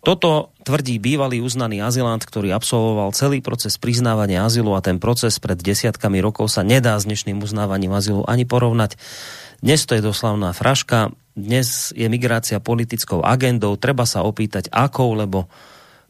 Toto 0.00 0.48
tvrdí 0.64 0.96
bývalý 0.96 1.44
uznaný 1.44 1.84
azylant, 1.84 2.24
ktorý 2.24 2.56
absolvoval 2.56 3.12
celý 3.12 3.44
proces 3.44 3.76
priznávania 3.76 4.48
azylu 4.48 4.72
a 4.72 4.80
ten 4.80 4.96
proces 4.96 5.36
pred 5.36 5.60
desiatkami 5.60 6.24
rokov 6.24 6.48
sa 6.48 6.64
nedá 6.64 6.96
s 6.96 7.04
dnešným 7.04 7.36
uznávaním 7.44 7.92
azylu 7.92 8.24
ani 8.24 8.48
porovnať. 8.48 8.96
Dnes 9.60 9.84
to 9.84 9.92
je 9.92 10.00
doslavná 10.00 10.56
fraška, 10.56 11.12
dnes 11.36 11.92
je 11.92 12.08
migrácia 12.08 12.64
politickou 12.64 13.20
agendou, 13.20 13.76
treba 13.76 14.08
sa 14.08 14.24
opýtať 14.24 14.72
akou, 14.72 15.12
lebo 15.12 15.52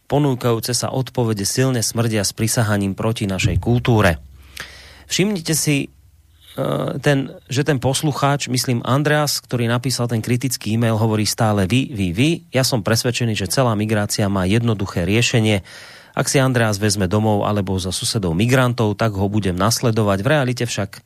ponúkajúce 0.06 0.70
sa 0.70 0.94
odpovede 0.94 1.42
silne 1.42 1.82
smrdia 1.82 2.22
s 2.22 2.30
prisahaním 2.30 2.94
proti 2.94 3.26
našej 3.26 3.58
kultúre. 3.58 4.22
Všimnite 5.10 5.54
si, 5.58 5.90
ten, 7.04 7.34
že 7.46 7.62
ten 7.62 7.78
poslucháč, 7.78 8.48
myslím 8.48 8.80
Andreas, 8.86 9.38
ktorý 9.42 9.68
napísal 9.68 10.06
ten 10.08 10.24
kritický 10.24 10.74
e-mail, 10.74 10.98
hovorí 10.98 11.26
stále 11.28 11.66
vy, 11.66 11.90
vy, 11.92 12.08
vy. 12.14 12.30
Ja 12.54 12.62
som 12.62 12.84
presvedčený, 12.84 13.36
že 13.36 13.50
celá 13.50 13.76
migrácia 13.76 14.30
má 14.30 14.48
jednoduché 14.48 15.04
riešenie. 15.04 15.62
Ak 16.14 16.26
si 16.26 16.42
Andreas 16.42 16.80
vezme 16.82 17.06
domov 17.06 17.46
alebo 17.46 17.78
za 17.78 17.94
susedov 17.94 18.34
migrantov, 18.34 18.98
tak 18.98 19.14
ho 19.14 19.26
budem 19.30 19.54
nasledovať. 19.54 20.18
V 20.22 20.28
realite 20.28 20.64
však 20.66 21.02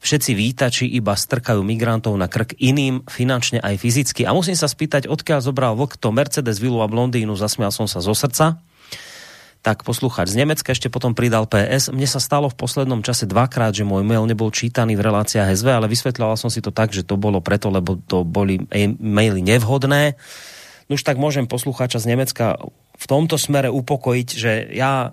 všetci 0.00 0.32
vítači 0.32 0.86
iba 0.88 1.12
strkajú 1.12 1.60
migrantov 1.60 2.16
na 2.16 2.26
krk 2.26 2.56
iným, 2.56 3.04
finančne 3.04 3.60
aj 3.60 3.76
fyzicky. 3.76 4.24
A 4.24 4.32
musím 4.32 4.56
sa 4.56 4.66
spýtať, 4.66 5.06
odkiaľ 5.06 5.40
zobral 5.44 5.76
vlk 5.76 6.00
to 6.00 6.08
Mercedes 6.08 6.56
Vilu 6.56 6.80
a 6.80 6.88
Blondínu, 6.88 7.36
zasmial 7.36 7.68
som 7.68 7.84
sa 7.84 8.00
zo 8.00 8.16
srdca 8.16 8.58
tak 9.60 9.84
poslucháč 9.84 10.32
z 10.32 10.40
Nemecka 10.40 10.72
ešte 10.72 10.88
potom 10.88 11.12
pridal 11.12 11.44
PS. 11.44 11.92
Mne 11.92 12.08
sa 12.08 12.16
stalo 12.16 12.48
v 12.48 12.56
poslednom 12.56 13.04
čase 13.04 13.28
dvakrát, 13.28 13.76
že 13.76 13.84
môj 13.84 14.00
mail 14.00 14.24
nebol 14.24 14.48
čítaný 14.48 14.96
v 14.96 15.04
reláciách 15.04 15.52
SV, 15.52 15.68
ale 15.68 15.86
vysvetľoval 15.92 16.36
som 16.40 16.48
si 16.48 16.64
to 16.64 16.72
tak, 16.72 16.96
že 16.96 17.04
to 17.04 17.20
bolo 17.20 17.44
preto, 17.44 17.68
lebo 17.68 18.00
to 18.08 18.24
boli 18.24 18.64
maily 18.96 19.44
nevhodné. 19.44 20.16
Už 20.88 21.04
tak 21.04 21.20
môžem 21.20 21.44
poslucháča 21.44 22.00
z 22.00 22.16
Nemecka 22.16 22.56
v 22.96 23.04
tomto 23.04 23.36
smere 23.36 23.68
upokojiť, 23.68 24.28
že 24.32 24.52
ja 24.72 25.12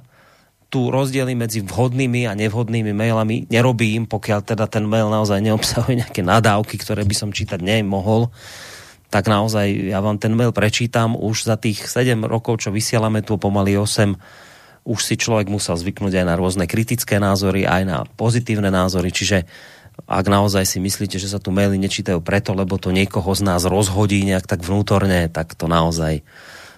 tu 0.67 0.91
rozdiely 0.91 1.31
medzi 1.35 1.63
vhodnými 1.63 2.27
a 2.27 2.35
nevhodnými 2.35 2.91
mailami 2.91 3.47
nerobím, 3.47 4.03
pokiaľ 4.07 4.39
teda 4.43 4.67
ten 4.67 4.83
mail 4.83 5.07
naozaj 5.07 5.39
neobsahuje 5.39 6.03
nejaké 6.03 6.23
nadávky, 6.23 6.75
ktoré 6.79 7.07
by 7.07 7.15
som 7.15 7.29
čítať 7.31 7.59
nemohol 7.63 8.31
tak 9.07 9.31
naozaj 9.31 9.93
ja 9.93 10.03
vám 10.03 10.19
ten 10.19 10.35
mail 10.35 10.51
prečítam. 10.51 11.15
Už 11.15 11.47
za 11.47 11.55
tých 11.55 11.87
7 11.87 12.27
rokov, 12.27 12.59
čo 12.63 12.75
vysielame 12.75 13.23
tu 13.23 13.39
pomaly 13.39 13.79
8, 13.79 14.15
už 14.87 14.99
si 15.03 15.19
človek 15.19 15.51
musel 15.51 15.75
zvyknúť 15.75 16.23
aj 16.23 16.25
na 16.27 16.35
rôzne 16.39 16.63
kritické 16.63 17.19
názory, 17.19 17.67
aj 17.67 17.83
na 17.83 17.97
pozitívne 18.07 18.71
názory, 18.71 19.11
čiže 19.11 19.43
ak 20.05 20.25
naozaj 20.29 20.63
si 20.63 20.77
myslíte, 20.77 21.17
že 21.17 21.27
sa 21.27 21.41
tu 21.41 21.49
maily 21.49 21.75
nečítajú 21.81 22.21
preto, 22.21 22.53
lebo 22.53 22.77
to 22.77 22.93
niekoho 22.93 23.33
z 23.33 23.41
nás 23.41 23.65
rozhodí 23.65 24.21
nejak 24.23 24.45
tak 24.45 24.61
vnútorne, 24.61 25.25
tak 25.27 25.57
to 25.57 25.65
naozaj 25.65 26.21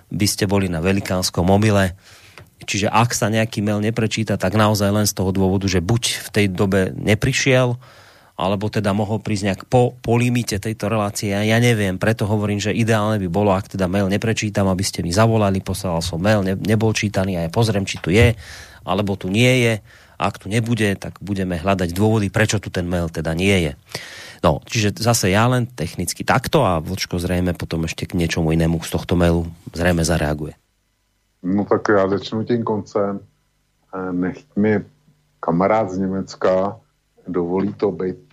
by 0.09 0.25
ste 0.25 0.47
boli 0.47 0.71
na 0.71 0.79
velikánskom 0.79 1.43
mobile. 1.43 1.93
Čiže 2.63 2.87
ak 2.87 3.11
sa 3.11 3.27
nejaký 3.27 3.59
mail 3.61 3.83
neprečíta, 3.83 4.39
tak 4.39 4.55
naozaj 4.55 4.89
len 4.89 5.05
z 5.05 5.13
toho 5.13 5.35
dôvodu, 5.35 5.67
že 5.67 5.83
buď 5.83 6.03
v 6.25 6.29
tej 6.31 6.45
dobe 6.49 6.95
neprišiel, 6.95 7.75
alebo 8.39 8.71
teda 8.71 8.95
mohol 8.95 9.19
prísť 9.19 9.43
nejak 9.51 9.61
po, 9.67 9.99
po 9.99 10.15
limite 10.15 10.55
tejto 10.63 10.87
relácie. 10.87 11.35
Ja 11.35 11.59
neviem, 11.59 11.99
preto 11.99 12.23
hovorím, 12.23 12.63
že 12.63 12.71
ideálne 12.71 13.19
by 13.19 13.27
bolo, 13.27 13.51
ak 13.51 13.75
teda 13.75 13.91
mail 13.91 14.07
neprečítam, 14.07 14.71
aby 14.71 14.79
ste 14.79 15.03
mi 15.03 15.11
zavolali, 15.11 15.59
poslal 15.59 15.99
som 15.99 16.23
mail, 16.23 16.39
ne, 16.47 16.55
nebol 16.55 16.95
čítaný 16.95 17.35
a 17.35 17.43
ja 17.43 17.49
pozriem, 17.51 17.83
či 17.83 17.99
tu 17.99 18.15
je, 18.15 18.39
alebo 18.87 19.19
tu 19.19 19.27
nie 19.27 19.67
je. 19.67 19.73
Ak 20.15 20.39
tu 20.39 20.47
nebude, 20.47 20.87
tak 20.95 21.19
budeme 21.19 21.59
hľadať 21.59 21.91
dôvody, 21.91 22.31
prečo 22.31 22.63
tu 22.63 22.71
ten 22.71 22.87
mail 22.87 23.11
teda 23.11 23.35
nie 23.35 23.59
je. 23.59 23.71
No, 24.39 24.63
čiže 24.63 24.95
zase 24.95 25.35
ja 25.35 25.43
len 25.51 25.67
technicky 25.67 26.23
takto 26.23 26.63
a 26.63 26.79
Vlčko 26.79 27.19
zrejme 27.19 27.51
potom 27.51 27.83
ešte 27.83 28.07
k 28.07 28.15
niečomu 28.15 28.55
inému 28.55 28.79
z 28.79 28.89
tohto 28.95 29.19
mailu 29.19 29.51
zrejme 29.75 30.07
zareaguje. 30.07 30.55
No 31.43 31.65
tak 31.65 31.87
já 31.87 32.07
začnu 32.07 32.43
tím 32.43 32.63
koncem. 32.63 33.19
Eh, 33.95 34.11
nechť 34.11 34.47
mi 34.55 34.79
kamarád 35.39 35.91
z 35.91 35.97
Německa 35.97 36.79
dovolí 37.27 37.73
to 37.73 37.91
Eh, 37.91 38.28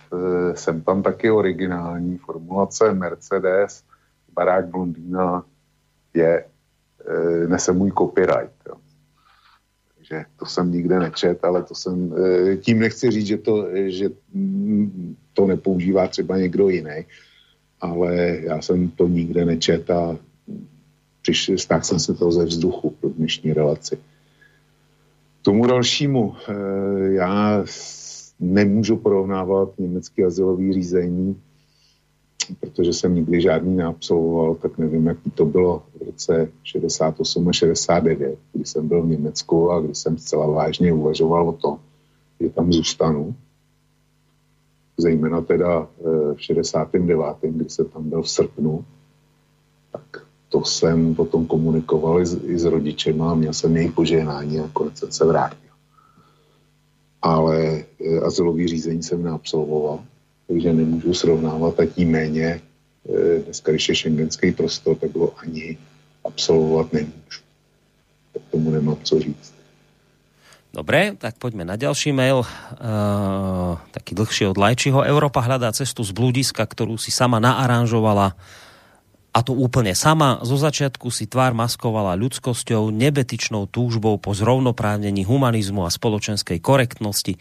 jsem 0.53 0.81
tam 0.81 1.03
taky 1.03 1.31
originální. 1.31 2.17
Formulace 2.17 2.93
Mercedes, 2.93 3.83
barák 4.33 4.67
blondýna 4.67 5.45
je, 6.13 6.45
eh, 6.45 7.47
nese 7.47 7.71
můj 7.73 7.91
copyright. 7.97 8.53
Jo. 8.67 8.75
Takže 9.95 10.25
to 10.39 10.45
jsem 10.45 10.71
nikde 10.71 10.99
nečet, 10.99 11.45
ale 11.45 11.63
to 11.63 11.75
jsem, 11.75 12.13
eh, 12.13 12.57
tím 12.57 12.79
nechci 12.79 13.11
říct, 13.11 13.27
že 13.27 13.37
to, 13.37 13.67
že 13.87 14.09
to 15.33 15.47
nepoužívá 15.47 16.07
třeba 16.07 16.37
někdo 16.37 16.69
jiný, 16.69 17.05
ale 17.81 18.15
já 18.41 18.61
jsem 18.61 18.89
to 18.89 19.07
nikde 19.07 19.45
nečet 19.45 19.89
a 19.89 20.17
přišel, 21.21 21.57
jsem 21.57 21.99
se 21.99 22.13
to 22.13 22.31
ze 22.31 22.45
vzduchu 22.45 22.89
pro 22.89 23.09
dnešní 23.09 23.53
relaci. 23.53 23.97
Tomu 25.41 25.67
dalšímu, 25.67 26.35
já 27.07 27.63
nemůžu 28.39 28.97
porovnávat 28.97 29.69
německý 29.77 30.23
azylový 30.23 30.73
řízení, 30.73 31.41
protože 32.59 32.93
jsem 32.93 33.15
nikdy 33.15 33.41
žádný 33.41 33.75
neabsolvoval, 33.75 34.55
tak 34.55 34.77
nevím, 34.77 35.07
jak 35.07 35.17
to 35.35 35.45
bylo 35.45 35.83
v 35.99 36.05
roce 36.05 36.49
68 36.63 37.47
a 37.47 37.53
69, 37.53 38.39
kdy 38.53 38.65
jsem 38.65 38.87
byl 38.87 39.03
v 39.03 39.07
Německu 39.07 39.71
a 39.71 39.81
kdy 39.81 39.95
jsem 39.95 40.17
zcela 40.17 40.47
vážně 40.47 40.93
uvažoval 40.93 41.49
o 41.49 41.53
tom, 41.53 41.79
že 42.39 42.49
tam 42.49 42.73
zůstanu. 42.73 43.35
Zejména 44.97 45.41
teda 45.41 45.87
eh, 45.99 46.33
v 46.33 46.41
69., 46.41 47.25
kdy 47.41 47.69
jsem 47.69 47.85
tam 47.85 48.09
byl 48.09 48.21
v 48.21 48.29
srpnu, 48.29 48.85
tak 49.91 50.27
to 50.49 50.63
jsem 50.63 51.15
potom 51.15 51.45
komunikoval 51.45 52.21
i 52.21 52.25
s, 52.25 52.43
i 52.43 52.59
s 52.59 52.65
rodičem 52.65 53.21
a 53.21 53.35
měl 53.35 53.53
jsem 53.53 53.77
jejich 53.77 53.91
požehnání 53.91 54.59
a 54.59 54.69
konec 54.73 55.03
se 55.09 55.25
vrátil 55.25 55.66
ale 57.27 57.83
e, 57.99 58.19
azylový 58.19 58.67
řízení 58.67 59.03
jsem 59.03 59.23
neabsolvoval, 59.23 59.99
takže 60.47 60.73
nemůžu 60.73 61.13
srovnávat 61.13 61.79
a 61.79 61.85
tím 61.85 62.11
méně 62.11 62.47
e, 62.47 63.39
dneska, 63.39 63.71
když 63.71 63.89
je 63.89 63.95
šengenský 63.95 64.51
prostor, 64.51 64.95
tak 64.95 65.15
ho 65.15 65.33
ani 65.43 65.77
absolvovat 66.23 66.93
nemůžu. 66.93 67.41
Tak 68.33 68.41
tomu 68.51 68.71
nemám 68.71 68.97
co 69.03 69.19
říct. 69.19 69.57
Dobre, 70.77 71.15
tak 71.17 71.41
poďme 71.41 71.65
na 71.65 71.73
ďalší 71.73 72.13
mail. 72.13 72.45
Uh, 72.45 73.81
taký 73.89 74.13
dlhší 74.13 74.45
od 74.51 74.61
Lajčiho. 74.61 75.01
Európa 75.01 75.41
hľadá 75.41 75.73
cestu 75.73 76.05
z 76.05 76.13
blúdiska, 76.13 76.61
ktorú 76.69 77.01
si 77.01 77.09
sama 77.09 77.41
naaranžovala 77.41 78.37
a 79.37 79.45
to 79.45 79.53
úplne 79.53 79.93
sama. 79.93 80.41
Zo 80.41 80.57
začiatku 80.57 81.13
si 81.13 81.29
tvár 81.29 81.53
maskovala 81.53 82.17
ľudskosťou, 82.17 82.89
nebetičnou 82.89 83.69
túžbou 83.69 84.17
po 84.17 84.33
zrovnoprávnení 84.33 85.29
humanizmu 85.29 85.85
a 85.85 85.93
spoločenskej 85.93 86.57
korektnosti. 86.57 87.37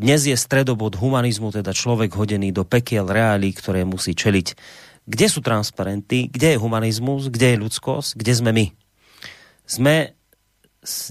Dnes 0.00 0.24
je 0.24 0.32
stredobod 0.40 0.96
humanizmu, 0.96 1.52
teda 1.52 1.76
človek 1.76 2.16
hodený 2.16 2.48
do 2.48 2.64
pekiel 2.64 3.04
reálí, 3.04 3.52
ktoré 3.52 3.84
musí 3.84 4.16
čeliť. 4.16 4.56
Kde 5.04 5.26
sú 5.28 5.44
transparenty? 5.44 6.32
Kde 6.32 6.56
je 6.56 6.62
humanizmus? 6.64 7.28
Kde 7.28 7.52
je 7.52 7.60
ľudskosť? 7.60 8.16
Kde 8.16 8.32
sme 8.32 8.50
my? 8.56 8.66
Sme 9.68 10.16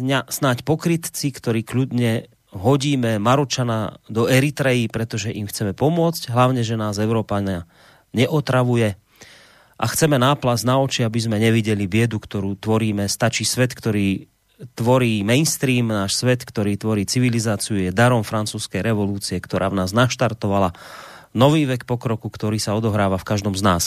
snáď 0.10 0.65
pokrytci, 0.65 1.30
ktorí 1.30 1.61
kľudne 1.61 2.26
hodíme 2.57 3.22
Maročana 3.22 4.01
do 4.10 4.26
Eritreji, 4.26 4.89
pretože 4.89 5.30
im 5.30 5.45
chceme 5.45 5.77
pomôcť, 5.77 6.34
hlavne, 6.34 6.65
že 6.65 6.73
nás 6.73 6.97
Európania 6.97 7.69
neotravuje 8.18 8.97
a 9.78 9.86
chceme 9.90 10.22
náplas 10.22 10.62
na 10.62 10.78
oči, 10.78 11.02
aby 11.02 11.20
sme 11.20 11.41
nevideli 11.41 11.90
biedu, 11.90 12.22
ktorú 12.22 12.56
tvoríme. 12.58 13.10
Stačí 13.10 13.44
svet, 13.44 13.74
ktorý 13.74 14.30
tvorí 14.78 15.26
mainstream, 15.26 15.90
náš 15.90 16.22
svet, 16.22 16.45
ktorý 16.45 16.78
tvorí 16.78 17.04
civilizáciu, 17.04 17.82
je 17.82 17.91
darom 17.91 18.22
francúzskej 18.22 18.86
revolúcie, 18.86 19.41
ktorá 19.41 19.68
v 19.74 19.84
nás 19.84 19.91
naštartovala 19.91 20.72
nový 21.34 21.66
vek 21.66 21.90
pokroku, 21.90 22.30
ktorý 22.30 22.62
sa 22.62 22.78
odohráva 22.78 23.18
v 23.18 23.28
každom 23.28 23.58
z 23.58 23.66
nás. 23.66 23.84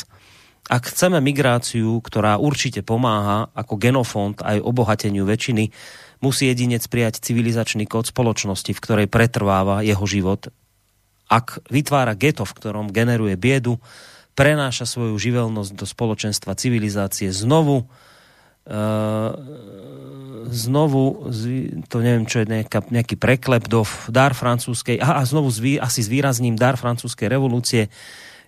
Ak 0.67 0.91
chceme 0.91 1.23
migráciu, 1.23 2.03
ktorá 2.03 2.43
určite 2.43 2.83
pomáha 2.83 3.55
ako 3.55 3.79
genofond 3.79 4.43
aj 4.43 4.59
obohateniu 4.59 5.23
väčšiny, 5.23 5.71
musí 6.19 6.51
jedinec 6.51 6.83
prijať 6.91 7.23
civilizačný 7.23 7.87
kód 7.87 8.11
spoločnosti, 8.11 8.75
v 8.75 8.83
ktorej 8.83 9.07
pretrváva 9.07 9.87
jeho 9.87 10.03
život. 10.11 10.51
Ak 11.31 11.63
vytvára 11.71 12.19
geto, 12.19 12.43
v 12.43 12.57
ktorom 12.59 12.91
generuje 12.91 13.39
biedu, 13.39 13.79
prenáša 14.37 14.85
svoju 14.85 15.17
živelnosť 15.17 15.73
do 15.73 15.89
spoločenstva 15.89 16.53
civilizácie 16.55 17.33
znovu, 17.33 17.89
uh, 18.69 19.33
znovu, 20.53 21.33
to 21.91 21.97
neviem, 22.05 22.29
čo 22.29 22.45
je 22.45 22.47
nejaká, 22.47 22.87
nejaký 22.87 23.17
preklep 23.19 23.67
do 23.67 23.83
dar 24.13 24.37
francúzskej, 24.37 25.03
a, 25.03 25.19
a 25.19 25.23
znovu 25.27 25.51
zvý, 25.51 25.81
asi 25.81 26.05
zvýrazním 26.05 26.55
dar 26.55 26.79
francúzskej 26.79 27.27
revolúcie, 27.27 27.91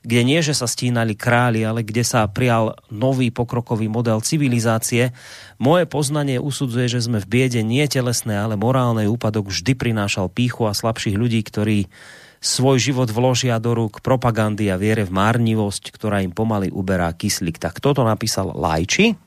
kde 0.06 0.20
nie, 0.22 0.38
že 0.38 0.54
sa 0.54 0.70
stínali 0.70 1.18
králi, 1.18 1.66
ale 1.66 1.82
kde 1.82 2.06
sa 2.06 2.22
prijal 2.30 2.78
nový 2.86 3.34
pokrokový 3.34 3.90
model 3.90 4.22
civilizácie. 4.22 5.10
Moje 5.58 5.90
poznanie 5.90 6.38
usudzuje, 6.38 6.86
že 6.86 7.02
sme 7.02 7.18
v 7.18 7.26
biede 7.26 7.66
nie 7.66 7.82
telesné, 7.90 8.38
ale 8.38 8.54
morálny 8.54 9.10
úpadok 9.10 9.50
vždy 9.50 9.74
prinášal 9.74 10.30
píchu 10.30 10.70
a 10.70 10.76
slabších 10.76 11.18
ľudí, 11.18 11.42
ktorí 11.42 11.90
svoj 12.38 12.78
život 12.78 13.10
vložia 13.10 13.58
do 13.58 13.74
rúk 13.74 13.98
propagandy 14.00 14.70
a 14.70 14.78
viere 14.78 15.02
v 15.02 15.14
márnivosť, 15.14 15.90
ktorá 15.90 16.22
im 16.22 16.30
pomaly 16.30 16.70
uberá 16.70 17.10
kyslík. 17.10 17.58
Tak 17.58 17.82
toto 17.82 18.06
napísal 18.06 18.54
Lajči, 18.54 19.18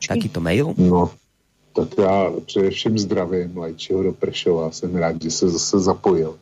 takýto 0.00 0.40
mail. 0.40 0.76
No, 0.76 1.10
tak 1.72 1.88
já 1.98 2.32
především 2.46 2.98
zdravím 2.98 3.56
Lajčiho 3.56 4.02
do 4.02 4.12
Prešova. 4.12 4.70
Jsem 4.70 4.96
rád, 4.96 5.22
že 5.22 5.30
se 5.30 5.48
zase 5.48 5.78
zapojil. 5.80 6.38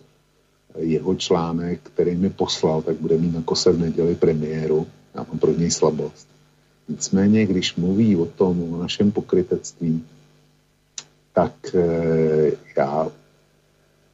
Jeho 0.78 1.14
článek, 1.14 1.80
který 1.82 2.14
mi 2.14 2.30
poslal, 2.30 2.82
tak 2.82 2.96
bude 2.96 3.18
mít 3.18 3.34
na 3.34 3.42
kose 3.42 3.72
v 3.72 3.78
neděli 3.78 4.14
premiéru. 4.14 4.86
Já 5.14 5.26
mám 5.28 5.38
pro 5.38 5.52
něj 5.52 5.70
slabost. 5.70 6.28
Nicméně, 6.88 7.46
když 7.46 7.76
mluví 7.76 8.16
o 8.16 8.26
tom, 8.26 8.72
o 8.72 8.76
našem 8.76 9.12
pokrytectví, 9.12 10.04
tak 11.32 11.74
e, 11.74 12.52
já 12.76 13.08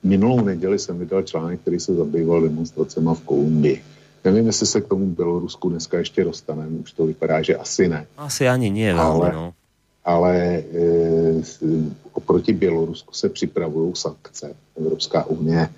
minulou 0.02 0.40
neděli 0.40 0.78
jsem 0.78 0.98
vydal 0.98 1.22
článek, 1.22 1.60
který 1.60 1.80
se 1.80 1.94
zabýval 1.94 2.42
demonstracemi 2.42 3.10
v 3.14 3.20
Kolumbii. 3.20 3.82
Nevím, 4.24 4.46
jestli 4.46 4.66
se 4.66 4.80
k 4.80 4.88
tomu 4.88 5.06
Bělorusku 5.06 5.68
dneska 5.68 5.98
ještě 5.98 6.24
dostaneme, 6.24 6.78
už 6.78 6.92
to 6.92 7.06
vypadá, 7.06 7.42
že 7.42 7.56
asi 7.56 7.88
ne. 7.88 8.06
Asi 8.16 8.48
ani 8.48 8.70
nie, 8.70 8.94
ale, 8.94 9.32
no. 9.32 9.52
ale 10.04 10.36
e, 10.38 10.64
oproti 12.12 12.52
Bělorusku 12.52 13.14
se 13.14 13.28
připravují 13.28 13.92
sankce. 13.96 14.54
Evropská 14.76 15.24
unie 15.24 15.68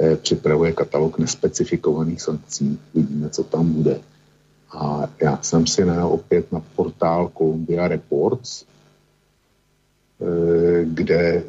e, 0.00 0.16
připravuje 0.16 0.72
katalog 0.72 1.18
nespecifikovaných 1.18 2.22
sankcí. 2.22 2.78
Vidíme, 2.94 3.30
co 3.30 3.44
tam 3.44 3.72
bude. 3.72 4.00
A 4.72 5.08
já 5.22 5.38
jsem 5.42 5.66
si 5.66 5.84
najel 5.84 6.06
opět 6.06 6.52
na 6.52 6.62
portál 6.76 7.30
Columbia 7.38 7.88
Reports, 7.88 8.62
e, 8.62 8.64
kde 10.84 11.42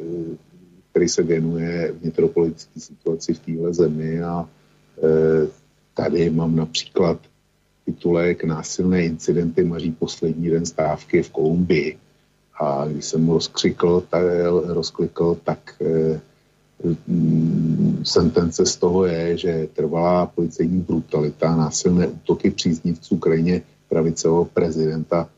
který 0.94 1.08
se 1.08 1.22
věnuje 1.22 1.92
vnitropolitické 2.02 2.80
situaci 2.80 3.34
v 3.34 3.38
téhle 3.38 3.74
zemi 3.74 4.22
a 4.22 4.46
e, 4.46 5.48
tady 5.94 6.30
mám 6.30 6.56
například 6.56 7.18
titulek 7.84 8.44
Násilné 8.44 9.04
incidenty 9.04 9.64
maří 9.64 9.90
poslední 9.90 10.50
den 10.50 10.66
stávky 10.66 11.22
v 11.22 11.30
Kolumbii. 11.30 11.98
A 12.60 12.86
když 12.86 13.04
jsem 13.04 13.24
mu 13.24 13.32
rozkřikl, 13.32 14.06
tak, 14.10 14.22
rozklikl, 14.66 15.36
tak 15.44 15.82
e, 15.82 16.20
sentence 18.02 18.66
z 18.66 18.76
toho 18.76 19.04
je, 19.04 19.38
že 19.38 19.68
trvalá 19.74 20.26
policejní 20.26 20.80
brutalita, 20.80 21.56
násilné 21.56 22.06
útoky 22.06 22.50
příznivců 22.50 23.16
krajně 23.18 23.62
pravicového 23.88 24.44
prezidenta 24.44 25.28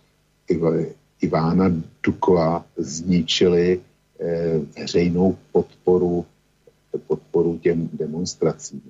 Ivána 1.20 1.72
Dukova 2.02 2.64
zničili 2.76 3.80
veřejnou 4.78 5.36
podporu, 5.52 6.26
podporu 7.06 7.58
těm 7.58 7.88
demonstracím. 7.92 8.82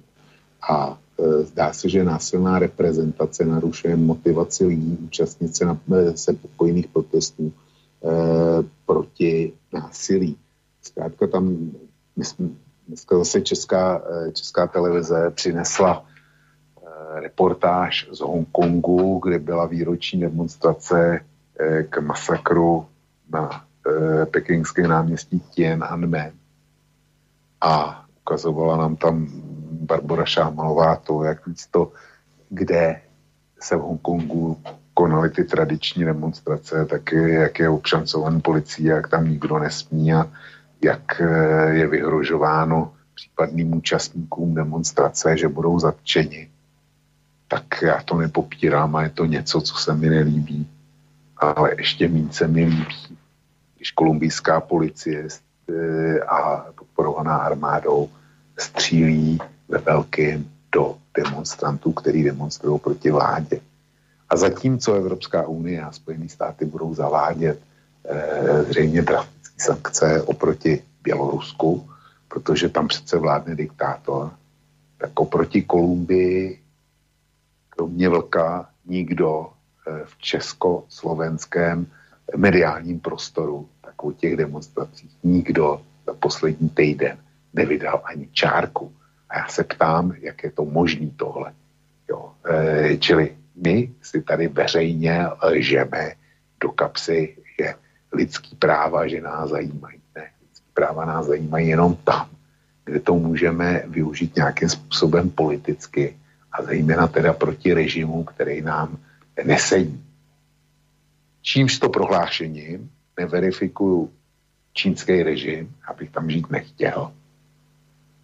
A 0.71 0.99
eh, 1.19 1.43
zdá 1.43 1.73
se, 1.73 1.89
že 1.89 2.05
násilná 2.05 2.59
reprezentace 2.59 3.45
narušuje 3.45 3.97
motivaci 3.97 4.67
lidí 4.67 4.99
účastnit 5.05 5.57
se, 5.57 5.65
na, 5.65 5.81
eh, 5.95 6.17
se 6.17 6.33
pokojných 6.33 6.87
protestů 6.89 7.53
proti 8.87 9.53
násilí. 9.73 10.37
Zkrátka 10.83 11.27
tam 11.27 11.71
dneska 12.87 13.19
zase 13.19 13.41
česká, 13.41 14.03
česká 14.33 14.67
televize 14.67 15.31
přinesla 15.31 16.07
reportáž 17.15 18.09
z 18.13 18.21
Hongkongu, 18.21 19.21
kde 19.25 19.39
byla 19.39 19.67
výroční 19.67 20.21
demonstrace 20.21 21.21
k 21.91 22.01
masakru 22.01 22.87
na 23.33 23.67
Eh, 23.87 24.27
pekingské 24.27 24.89
náměstí 24.89 25.41
Tiananmen 25.41 26.33
a 27.61 28.05
ukazovala 28.21 28.77
nám 28.77 28.97
tam 28.97 29.29
Barbara 29.71 30.25
Šámalová 30.25 30.97
to, 30.97 31.23
jak 31.23 31.47
víc 31.47 31.67
to, 31.67 31.93
kde 32.49 33.01
se 33.61 33.77
v 33.77 33.81
Hongkongu 33.81 34.63
konaly 34.95 35.31
ty 35.31 35.45
tradiční 35.45 36.05
demonstrace, 36.05 36.87
tak 36.87 37.13
jak 37.13 37.59
je 37.59 37.69
obšancovaný 37.69 38.41
policií, 38.41 38.87
jak 38.87 39.09
tam 39.09 39.29
nikdo 39.29 39.59
nesmí 39.59 40.13
a 40.13 40.31
jak 40.85 41.21
eh, 41.21 41.71
je 41.71 41.87
vyhrožováno 41.87 42.93
případným 43.15 43.75
účastníkům 43.75 44.55
demonstrace, 44.55 45.39
že 45.39 45.49
budou 45.49 45.79
zatčeni. 45.79 46.51
Tak 47.49 47.83
já 47.83 48.03
to 48.03 48.17
nepopírám 48.17 48.97
a 48.97 49.03
je 49.03 49.11
to 49.11 49.25
něco, 49.25 49.61
co 49.61 49.75
se 49.75 49.95
mi 49.95 50.11
nelíbí. 50.11 50.69
Ale 51.37 51.75
ještě 51.79 52.09
méně 52.09 52.47
mi 52.47 52.65
líbí 52.65 53.17
když 53.87 53.95
kolumbijská 53.95 54.61
policie 54.61 55.29
eh, 55.71 56.21
a 56.21 56.67
podporovaná 56.75 57.37
armádou 57.37 58.11
střílí 58.59 59.39
ve 59.69 59.79
velkém 59.79 60.51
do 60.73 60.99
demonstrantů, 61.15 61.93
který 61.93 62.25
demonstrují 62.25 62.81
proti 62.81 63.11
vládě. 63.11 63.61
A 64.29 64.37
zatímco 64.37 64.95
Evropská 64.95 65.47
unie 65.47 65.83
a 65.83 65.93
Spojené 65.93 66.29
státy 66.29 66.65
budou 66.65 66.95
zavádět 66.95 67.61
e, 68.05 68.63
zřejmě 68.63 69.03
drastické 69.03 69.63
sankce 69.63 70.23
oproti 70.23 70.83
Bělorusku, 71.03 71.91
protože 72.29 72.69
tam 72.69 72.89
přece 72.89 73.19
vládne 73.19 73.55
diktátor, 73.55 74.35
tak 74.99 75.21
oproti 75.21 75.63
Kolumbii, 75.63 76.59
kromě 77.71 78.09
Vlka, 78.09 78.69
nikdo 78.87 79.47
e, 79.47 80.05
v 80.05 80.19
československém 80.19 81.87
mediálním 82.37 83.01
prostoru 83.01 83.69
tak 83.81 84.05
o 84.05 84.13
těch 84.13 84.37
demonstracích 84.37 85.11
nikdo 85.25 85.83
za 86.07 86.15
poslední 86.15 86.69
týden 86.69 87.19
nevydal 87.55 88.03
ani 88.05 88.29
čárku. 88.33 88.93
A 89.31 89.39
já 89.39 89.49
se 89.49 89.65
ptám, 89.65 90.13
jak 90.21 90.45
je 90.45 90.51
to 90.51 90.65
možný 90.65 91.11
tohle. 91.11 91.53
Jo. 92.11 92.33
E, 92.51 92.97
čili 92.97 93.37
my 93.57 93.91
si 94.03 94.23
tady 94.23 94.49
veřejně 94.49 95.27
lžeme 95.43 96.13
do 96.61 96.69
kapsy, 96.69 97.37
že 97.59 97.75
lidský 98.13 98.57
práva, 98.57 99.09
že 99.09 99.21
nás 99.21 99.51
zajímají. 99.51 100.01
Ne, 100.15 100.31
lidský 100.43 100.71
práva 100.75 101.05
nás 101.05 101.27
zajímají 101.27 101.69
jenom 101.69 101.97
tam, 102.05 102.29
kde 102.85 103.01
to 103.01 103.15
můžeme 103.15 103.83
využít 103.87 104.37
nějakým 104.37 104.69
způsobem 104.69 105.31
politicky 105.31 106.17
a 106.53 106.63
zejména 106.63 107.07
teda 107.07 107.33
proti 107.33 107.75
režimu, 107.75 108.25
který 108.25 108.63
nám 108.63 108.99
nesedí. 109.45 110.06
Čímž 111.47 111.79
to 111.79 111.89
prohlášením 111.89 112.91
neverifikuju 113.19 114.13
čínský 114.73 115.23
režim, 115.23 115.75
abych 115.87 116.11
tam 116.11 116.31
žít 116.31 116.51
nechtěl. 116.51 117.13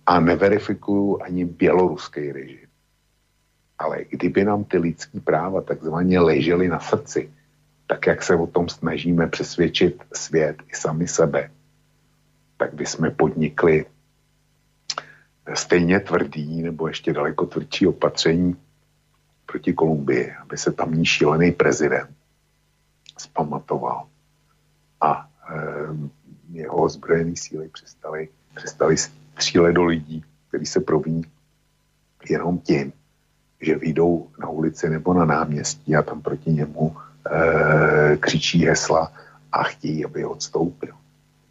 A 0.07 0.21
neverifikuju 0.21 1.23
ani 1.23 1.45
běloruský 1.45 2.33
režim. 2.33 2.67
Ale 3.79 4.05
kdyby 4.11 4.45
nám 4.45 4.65
ty 4.65 4.79
lidský 4.79 5.21
práva 5.21 5.61
takzvaně 5.61 6.21
ležely 6.21 6.69
na 6.69 6.81
srdci, 6.81 7.31
tak 7.87 8.07
jak 8.07 8.23
se 8.23 8.35
o 8.37 8.47
tom 8.47 8.69
snažíme 8.69 9.27
přesvědčit 9.27 10.03
svět 10.13 10.57
i 10.73 10.75
sami 10.75 11.09
sebe, 11.09 11.51
tak 12.57 12.75
by 12.75 12.87
jsme 12.87 13.11
podnikli 13.11 13.87
stejně 15.55 16.01
tvrdý 16.01 16.63
nebo 16.63 16.89
ještě 16.89 17.13
daleko 17.13 17.47
tvrdší 17.47 17.87
opatření 17.87 18.57
proti 19.47 19.73
Kolumbii, 19.73 20.33
aby 20.33 20.59
se 20.59 20.73
tamní 20.73 21.07
šílený 21.07 21.53
prezident 21.53 22.22
zpamatoval 23.23 24.07
a 25.01 25.29
e, 25.51 25.55
jeho 26.53 26.77
ozbrojené 26.77 27.37
síly 27.37 27.69
přestali, 27.69 28.29
přestali 28.55 28.97
střílet 28.97 29.73
do 29.73 29.85
lidí, 29.85 30.25
kteří 30.49 30.67
se 30.67 30.81
províní 30.81 31.25
jenom 32.31 32.59
tím, 32.59 32.93
že 33.61 33.79
vyjdou 33.79 34.29
na 34.39 34.49
ulici 34.49 34.91
nebo 34.91 35.15
na 35.15 35.25
náměstí 35.25 35.97
a 35.97 36.03
tam 36.03 36.23
proti 36.23 36.51
němu 36.51 36.97
e, 36.97 38.17
křičí 38.17 38.67
hesla 38.67 39.13
a 39.53 39.63
chtějí, 39.63 40.05
aby 40.05 40.25
odstoupil. 40.25 40.95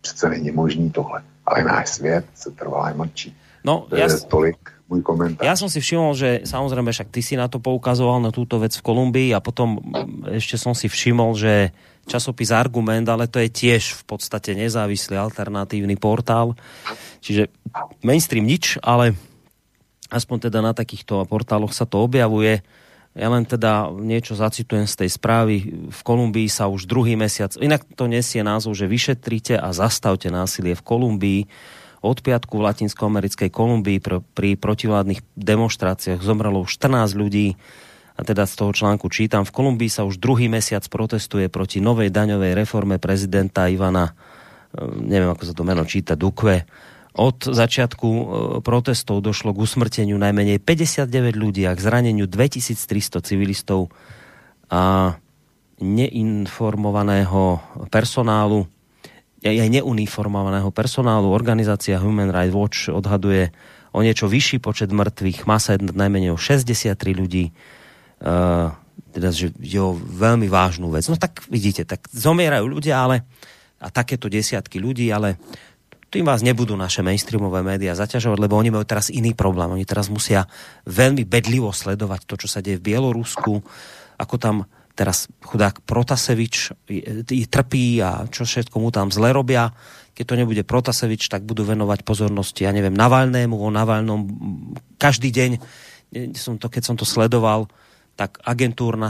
Přece 0.02 0.30
není 0.30 0.52
možný 0.52 0.92
tohle. 0.92 1.24
Ale 1.46 1.64
náš 1.64 1.90
svět 1.90 2.26
se 2.36 2.52
trvalé 2.52 2.94
mlčí. 2.94 3.38
No, 3.64 3.88
ja, 3.94 4.10
tolik 4.28 4.58
môj 4.92 5.00
komentár. 5.00 5.48
Ja 5.48 5.56
som 5.56 5.72
si 5.72 5.80
všimol, 5.80 6.12
že 6.20 6.30
samozrejme 6.44 6.92
však 6.92 7.08
ty 7.08 7.24
si 7.24 7.40
na 7.40 7.48
to 7.48 7.64
poukazoval 7.64 8.20
na 8.20 8.36
túto 8.36 8.60
vec 8.60 8.76
v 8.76 8.84
Kolumbii 8.84 9.32
a 9.32 9.40
potom 9.40 9.80
ešte 10.28 10.60
som 10.60 10.76
si 10.76 10.92
všimol, 10.92 11.32
že 11.40 11.72
časopis 12.12 12.52
Argument, 12.52 13.08
ale 13.08 13.32
to 13.32 13.40
je 13.40 13.48
tiež 13.48 13.96
v 13.96 14.04
podstate 14.04 14.52
nezávislý 14.52 15.16
alternatívny 15.16 15.96
portál. 15.96 16.60
Čiže 17.24 17.48
mainstream 18.04 18.44
nič, 18.44 18.76
ale 18.84 19.16
aspoň 20.12 20.52
teda 20.52 20.60
na 20.60 20.76
takýchto 20.76 21.24
portáloch 21.32 21.72
sa 21.72 21.88
to 21.88 22.04
objavuje. 22.04 22.60
Ja 23.12 23.28
len 23.28 23.44
teda 23.44 23.92
niečo 23.92 24.40
zacitujem 24.40 24.88
z 24.88 25.04
tej 25.04 25.10
správy. 25.12 25.56
V 25.92 26.02
Kolumbii 26.04 26.48
sa 26.48 26.72
už 26.72 26.88
druhý 26.88 27.20
mesiac, 27.20 27.52
inak 27.60 27.84
to 27.96 28.08
nesie 28.08 28.40
názov, 28.40 28.76
že 28.76 28.88
vyšetrite 28.88 29.60
a 29.60 29.72
zastavte 29.76 30.32
násilie 30.32 30.76
v 30.76 30.84
Kolumbii 30.84 31.42
od 32.02 32.18
piatku 32.20 32.58
v 32.58 32.66
Latinskoamerickej 32.66 33.50
Kolumbii 33.54 34.02
pr- 34.02 34.26
pri 34.34 34.58
protivládnych 34.58 35.22
demonstráciách 35.38 36.26
zomrelo 36.26 36.66
14 36.66 37.14
ľudí. 37.14 37.54
A 38.18 38.22
teda 38.26 38.50
z 38.50 38.54
toho 38.58 38.74
článku 38.74 39.08
čítam, 39.14 39.46
v 39.46 39.54
Kolumbii 39.54 39.90
sa 39.90 40.06
už 40.06 40.18
druhý 40.18 40.50
mesiac 40.50 40.82
protestuje 40.90 41.48
proti 41.48 41.78
novej 41.80 42.10
daňovej 42.10 42.58
reforme 42.58 42.98
prezidenta 42.98 43.70
Ivana, 43.70 44.12
e, 44.12 44.14
neviem 44.98 45.30
ako 45.30 45.44
sa 45.46 45.54
to 45.54 45.64
meno 45.64 45.86
číta, 45.86 46.18
Dukve. 46.18 46.66
Od 47.18 47.38
začiatku 47.46 48.10
e, 48.10 48.24
protestov 48.66 49.22
došlo 49.22 49.54
k 49.54 49.62
usmrteniu 49.62 50.18
najmenej 50.18 50.58
59 50.58 51.38
ľudí 51.38 51.70
a 51.70 51.78
k 51.78 51.80
zraneniu 51.80 52.26
2300 52.26 53.22
civilistov 53.26 53.94
a 54.74 55.16
neinformovaného 55.82 57.62
personálu 57.90 58.70
aj 59.42 59.70
neuniformovaného 59.82 60.70
personálu. 60.70 61.34
Organizácia 61.34 61.98
Human 61.98 62.30
Rights 62.30 62.54
Watch 62.54 62.80
odhaduje 62.94 63.50
o 63.92 64.00
niečo 64.06 64.30
vyšší 64.30 64.62
počet 64.62 64.94
mŕtvych. 64.94 65.50
Má 65.50 65.58
sa 65.58 65.76
najmenej 65.76 66.32
o 66.32 66.40
63 66.40 66.96
ľudí. 67.18 67.52
Uh, 68.22 68.70
teda, 69.12 69.34
že 69.34 69.52
je 69.60 69.80
o 69.82 69.98
veľmi 69.98 70.48
vážnu 70.48 70.88
vec. 70.94 71.04
No 71.10 71.18
tak 71.20 71.44
vidíte, 71.50 71.84
tak 71.84 72.06
zomierajú 72.14 72.66
ľudia, 72.70 73.02
ale 73.02 73.28
a 73.82 73.90
takéto 73.90 74.30
desiatky 74.30 74.78
ľudí, 74.78 75.10
ale 75.10 75.42
tým 76.12 76.28
vás 76.28 76.44
nebudú 76.46 76.78
naše 76.78 77.02
mainstreamové 77.02 77.64
médiá 77.64 77.96
zaťažovať, 77.98 78.38
lebo 78.38 78.60
oni 78.60 78.70
majú 78.70 78.86
teraz 78.86 79.10
iný 79.10 79.34
problém. 79.34 79.72
Oni 79.74 79.88
teraz 79.88 80.12
musia 80.12 80.46
veľmi 80.86 81.26
bedlivo 81.26 81.72
sledovať 81.74 82.28
to, 82.28 82.36
čo 82.46 82.48
sa 82.52 82.60
deje 82.60 82.78
v 82.78 82.94
Bielorusku, 82.94 83.64
ako 84.20 84.36
tam 84.38 84.70
teraz 84.96 85.32
chudák 85.44 85.84
Protasevič 85.84 86.76
trpí 87.48 87.86
a 88.04 88.28
čo 88.28 88.44
všetko 88.44 88.76
mu 88.80 88.92
tam 88.92 89.10
zle 89.10 89.32
robia. 89.32 89.72
Keď 90.12 90.26
to 90.28 90.36
nebude 90.36 90.64
Protasevič, 90.68 91.32
tak 91.32 91.48
budú 91.48 91.64
venovať 91.64 92.04
pozornosti, 92.04 92.68
ja 92.68 92.76
neviem, 92.76 92.96
Navalnému, 92.96 93.56
o 93.56 93.70
Navalnom 93.72 94.28
každý 95.00 95.32
deň, 95.32 95.52
som 96.36 96.60
to, 96.60 96.68
keď 96.68 96.84
som 96.84 96.96
to 97.00 97.08
sledoval, 97.08 97.72
tak 98.22 98.38
agentúrna 98.46 99.10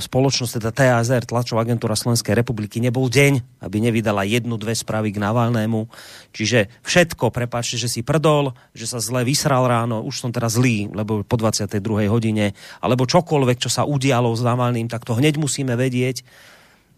spoločnosť, 0.00 0.56
teda 0.56 0.72
TASR, 0.72 1.28
tlačová 1.28 1.68
agentúra 1.68 1.92
Slovenskej 1.92 2.32
republiky, 2.32 2.80
nebol 2.80 3.12
deň, 3.12 3.60
aby 3.60 3.76
nevydala 3.76 4.24
jednu, 4.24 4.56
dve 4.56 4.72
správy 4.72 5.12
k 5.12 5.20
Navalnému. 5.20 5.84
Čiže 6.32 6.72
všetko, 6.80 7.28
prepáčte, 7.28 7.76
že 7.76 7.92
si 7.92 8.00
prdol, 8.00 8.56
že 8.72 8.88
sa 8.88 9.04
zle 9.04 9.20
vysral 9.20 9.68
ráno, 9.68 10.00
už 10.00 10.16
som 10.24 10.32
teraz 10.32 10.56
zlý, 10.56 10.88
lebo 10.96 11.20
po 11.28 11.36
22. 11.36 11.76
hodine, 12.08 12.56
alebo 12.80 13.04
čokoľvek, 13.04 13.60
čo 13.60 13.68
sa 13.68 13.84
udialo 13.84 14.32
s 14.32 14.40
Navalným, 14.40 14.88
tak 14.88 15.04
to 15.04 15.12
hneď 15.12 15.36
musíme 15.36 15.76
vedieť, 15.76 16.24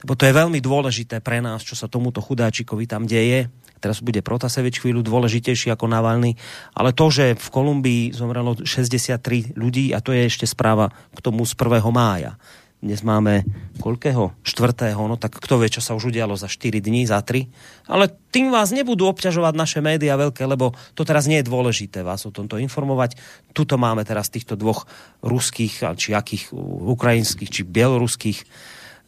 lebo 0.04 0.12
to 0.14 0.26
je 0.26 0.34
veľmi 0.34 0.58
dôležité 0.62 1.18
pre 1.18 1.42
nás, 1.42 1.66
čo 1.66 1.74
sa 1.74 1.90
tomuto 1.90 2.22
chudáčikovi 2.22 2.86
tam 2.86 3.06
deje 3.06 3.50
teraz 3.78 4.02
bude 4.02 4.20
Protasevič 4.20 4.82
chvíľu 4.82 5.06
dôležitejší 5.06 5.72
ako 5.72 5.86
Navalny, 5.86 6.34
ale 6.74 6.90
to, 6.92 7.08
že 7.08 7.38
v 7.38 7.48
Kolumbii 7.48 8.02
zomrelo 8.12 8.58
63 8.58 9.54
ľudí 9.54 9.94
a 9.94 10.02
to 10.02 10.10
je 10.10 10.26
ešte 10.26 10.44
správa 10.44 10.90
k 11.14 11.18
tomu 11.22 11.46
z 11.46 11.54
1. 11.54 11.80
mája. 11.94 12.36
Dnes 12.78 13.02
máme 13.02 13.42
koľkého? 13.82 14.38
4. 14.46 14.94
No 14.94 15.18
tak 15.18 15.42
kto 15.42 15.58
vie, 15.58 15.66
čo 15.66 15.82
sa 15.82 15.98
už 15.98 16.14
udialo 16.14 16.38
za 16.38 16.46
4 16.46 16.78
dní, 16.78 17.10
za 17.10 17.18
3. 17.18 17.90
Ale 17.90 18.06
tým 18.30 18.54
vás 18.54 18.70
nebudú 18.70 19.10
obťažovať 19.10 19.54
naše 19.58 19.82
médiá 19.82 20.14
veľké, 20.14 20.46
lebo 20.46 20.70
to 20.94 21.02
teraz 21.02 21.26
nie 21.26 21.42
je 21.42 21.50
dôležité 21.50 22.06
vás 22.06 22.22
o 22.22 22.30
tomto 22.30 22.54
informovať. 22.54 23.18
Tuto 23.50 23.74
máme 23.82 24.06
teraz 24.06 24.30
týchto 24.30 24.54
dvoch 24.54 24.86
ruských, 25.26 25.90
či 25.98 26.14
akých 26.14 26.54
ukrajinských, 26.86 27.50
či 27.50 27.66
bieloruských 27.66 28.38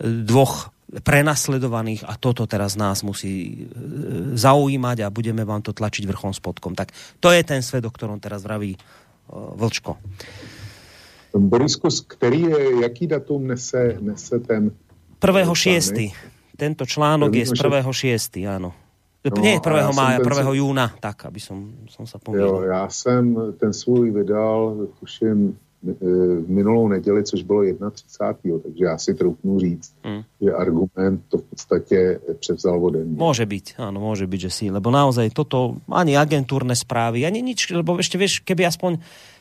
dvoch 0.03 0.75
prenasledovaných 0.99 2.03
a 2.03 2.19
toto 2.19 2.51
teraz 2.51 2.75
nás 2.75 3.07
musí 3.07 3.35
e, 3.35 3.57
zaujímať 4.35 5.07
a 5.07 5.15
budeme 5.15 5.47
vám 5.47 5.63
to 5.63 5.71
tlačiť 5.71 6.03
vrchom 6.11 6.35
spodkom. 6.35 6.75
Tak 6.75 6.91
to 7.23 7.31
je 7.31 7.43
ten 7.47 7.63
svet, 7.63 7.87
o 7.87 7.95
ktorom 7.95 8.19
teraz 8.19 8.43
vraví 8.43 8.75
uh, 8.75 9.55
Vlčko. 9.55 10.03
Borisku, 11.31 11.89
který 12.07 12.43
je, 12.43 12.83
jaký 12.83 13.07
datum 13.07 13.47
nese, 13.47 13.97
nese 14.01 14.39
ten... 14.43 14.75
1.6. 15.23 16.11
Tento 16.57 16.85
článok 16.87 17.35
je 17.35 17.47
z 17.47 17.53
1.6. 17.55 18.51
áno. 18.51 18.75
No, 19.21 19.37
Nie 19.37 19.61
1. 19.61 19.93
mája, 19.93 20.19
1. 20.25 20.33
Ten... 20.33 20.49
júna, 20.57 20.87
tak, 20.97 21.29
aby 21.29 21.41
som, 21.41 21.77
som 21.93 22.09
sa 22.09 22.17
pomýlil. 22.17 22.49
Jo, 22.49 22.63
já 22.63 22.89
jsem 22.89 23.37
ten 23.61 23.73
svůj 23.73 24.11
vydal, 24.11 24.89
tuším, 25.01 25.59
v 25.83 26.45
minulou 26.49 26.89
neděli, 26.89 27.25
což 27.25 27.43
bylo 27.43 27.63
31. 27.93 28.59
Takže 28.63 28.85
já 28.85 28.99
si 28.99 29.15
troufnu 29.15 29.59
říct, 29.59 29.95
mm. 30.05 30.23
že 30.41 30.53
argument 30.53 31.21
to 31.29 31.39
v 31.39 31.43
podstatě 31.43 32.21
převzal 32.41 32.85
ode 32.85 33.05
mě. 33.05 33.17
Môže 33.17 33.45
byť, 33.49 33.81
áno, 33.81 34.01
môže 34.01 34.29
byť, 34.29 34.41
že 34.41 34.51
si, 34.51 34.65
lebo 34.69 34.93
naozaj 34.93 35.33
toto, 35.33 35.81
ani 35.89 36.17
agentúrne 36.21 36.77
správy, 36.77 37.25
ani 37.25 37.41
nič, 37.41 37.73
lebo 37.73 37.97
ešte 37.97 38.21
vieš, 38.21 38.45
keby 38.45 38.69
aspoň 38.69 39.01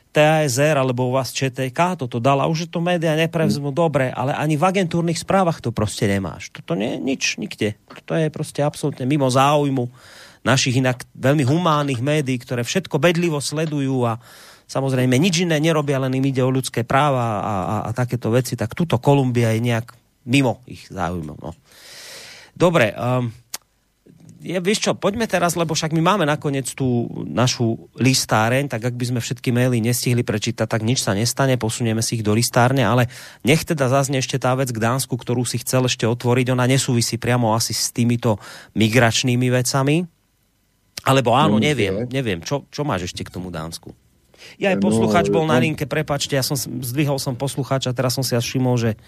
TASR 0.10 0.80
alebo 0.80 1.11
u 1.11 1.14
vás 1.14 1.30
ČTK 1.30 1.99
toto 1.99 2.18
dala, 2.18 2.49
už 2.49 2.72
to 2.72 2.82
médiá 2.82 3.14
neprevzmú 3.20 3.70
mm. 3.70 3.78
dobre, 3.78 4.07
ale 4.10 4.32
ani 4.32 4.56
v 4.56 4.64
agentúrnych 4.64 5.20
správach 5.20 5.60
to 5.60 5.76
proste 5.76 6.07
nemáš. 6.07 6.49
Toto 6.56 6.74
nie 6.74 6.95
nič, 6.98 7.36
nikde. 7.36 7.76
To 8.07 8.16
je 8.16 8.32
proste 8.32 8.64
absolútne 8.64 9.03
mimo 9.03 9.28
záujmu 9.28 9.91
našich 10.41 10.80
inak 10.80 11.03
veľmi 11.20 11.44
humánnych 11.44 11.99
médií, 11.99 12.40
ktoré 12.40 12.64
všetko 12.64 12.95
bedlivo 12.95 13.44
sledujú 13.44 14.07
a 14.07 14.24
samozrejme 14.70 15.18
nič 15.18 15.50
iné 15.50 15.58
nerobia, 15.58 15.98
len 15.98 16.14
im 16.14 16.30
ide 16.30 16.46
o 16.46 16.54
ľudské 16.54 16.86
práva 16.86 17.26
a, 17.26 17.36
a, 17.41 17.76
a 17.88 17.91
takéto 17.91 18.30
veci, 18.30 18.54
tak 18.54 18.78
tuto 18.78 19.02
Kolumbia 19.02 19.52
je 19.58 19.66
nejak 19.66 19.98
mimo 20.30 20.62
ich 20.70 20.86
záujmov. 20.94 21.38
No. 21.41 21.58
Dobre, 22.54 22.94
um, 22.94 23.34
je, 24.40 24.56
vieš 24.64 24.88
čo, 24.88 24.91
poďme 24.96 25.28
teraz, 25.28 25.60
lebo 25.60 25.76
však 25.76 25.91
my 25.91 26.00
máme 26.00 26.24
nakoniec 26.24 26.72
tú 26.72 27.12
našu 27.28 27.91
listáreň, 28.00 28.72
tak 28.72 28.88
ak 28.88 28.96
by 28.96 29.06
sme 29.12 29.20
všetky 29.20 29.52
maily 29.52 29.84
nestihli 29.84 30.24
prečítať, 30.24 30.64
tak 30.64 30.86
nič 30.86 31.04
sa 31.04 31.12
nestane, 31.12 31.60
posunieme 31.60 32.00
si 32.00 32.20
ich 32.20 32.24
do 32.24 32.32
listárne, 32.32 32.88
ale 32.88 33.12
nech 33.44 33.68
teda 33.68 33.91
zaznie 33.91 34.24
ešte 34.24 34.40
tá 34.40 34.56
vec 34.56 34.72
k 34.72 34.80
Dánsku, 34.80 35.12
ktorú 35.12 35.44
si 35.44 35.60
chcel 35.60 35.91
ešte 35.91 36.08
otvoriť, 36.08 36.56
ona 36.56 36.70
nesúvisí 36.70 37.20
priamo 37.20 37.52
asi 37.52 37.76
s 37.76 37.91
týmito 37.91 38.40
migračnými 38.80 39.48
vecami, 39.52 40.08
alebo 41.04 41.36
áno, 41.36 41.60
neviem, 41.60 42.08
neviem, 42.12 42.40
čo, 42.44 42.68
čo 42.72 42.84
máš 42.84 43.12
ešte 43.12 43.24
k 43.28 43.34
tomu 43.36 43.52
Dánsku? 43.52 43.91
Ja 44.60 44.76
aj 44.76 44.84
posluchač 44.84 45.31
bol 45.31 45.48
na 45.48 45.56
linke, 45.56 45.88
prepačte, 45.88 46.36
ja 46.36 46.44
som 46.44 46.60
zdvihol 46.60 47.15
som 47.15 47.40
poslucháča, 47.40 47.95
teraz 47.95 48.19
som 48.19 48.27
si 48.27 48.36
až 48.36 48.44
všimol, 48.44 48.76
že 48.76 48.99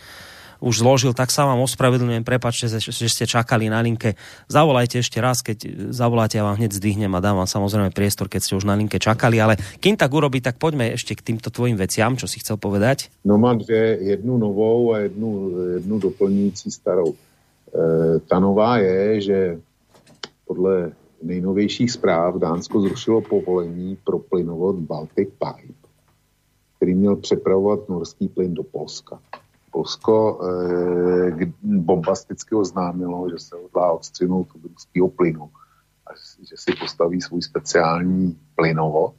už 0.61 0.86
zložil, 0.86 1.11
tak 1.18 1.34
sa 1.34 1.49
vám 1.49 1.60
ospravedlňujem, 1.65 2.22
prepačte, 2.22 2.69
že, 2.69 3.10
ste 3.10 3.26
čakali 3.26 3.65
na 3.68 3.82
linke. 3.82 4.14
Zavolajte 4.45 5.02
ešte 5.02 5.18
raz, 5.18 5.41
keď 5.41 5.90
zavoláte, 5.90 6.38
ja 6.38 6.45
vám 6.45 6.61
hneď 6.61 6.78
zdvihnem 6.78 7.10
a 7.18 7.19
dám 7.19 7.41
vám 7.41 7.49
samozrejme 7.49 7.90
priestor, 7.90 8.30
keď 8.30 8.41
ste 8.45 8.53
už 8.61 8.69
na 8.69 8.78
linke 8.78 9.02
čakali, 9.02 9.41
ale 9.41 9.57
kým 9.82 9.98
tak 9.98 10.14
urobí, 10.14 10.38
tak 10.38 10.61
poďme 10.61 10.94
ešte 10.94 11.18
k 11.18 11.34
týmto 11.34 11.49
tvojim 11.49 11.76
veciam, 11.76 12.14
čo 12.14 12.30
si 12.30 12.38
chcel 12.40 12.61
povedať. 12.61 13.10
No 13.26 13.41
mám 13.41 13.57
dvě, 13.57 13.98
jednu 14.14 14.38
novou 14.38 14.94
a 14.94 15.10
jednu, 15.10 15.32
jednu 15.82 15.99
doplňující 15.99 16.72
starou. 16.72 17.10
E, 17.11 17.18
ta 18.30 18.40
nová 18.40 18.78
je, 18.78 19.22
že 19.22 19.40
podle 20.45 20.94
nejnovějších 21.22 21.91
zpráv 21.91 22.35
Dánsko 22.35 22.81
zrušilo 22.81 23.22
povolení 23.22 23.98
pro 24.03 24.19
plynovod 24.19 24.76
Baltic 24.76 25.30
Pipe, 25.30 25.89
který 26.76 26.95
měl 26.95 27.15
přepravovat 27.15 27.89
norský 27.89 28.27
plyn 28.27 28.53
do 28.53 28.64
Polska. 28.64 29.19
Polsko 29.72 30.41
eh, 30.43 31.53
bombasticky 31.64 32.56
oznámilo, 32.56 33.30
že 33.30 33.39
se 33.39 33.56
hodlá 33.56 33.91
odstřinout 33.91 34.48
od 34.56 34.69
ruského 34.69 35.07
plynu 35.07 35.49
a 36.07 36.10
že 36.49 36.56
si 36.57 36.72
postaví 36.80 37.22
svůj 37.22 37.41
speciální 37.41 38.39
plynovod 38.56 39.14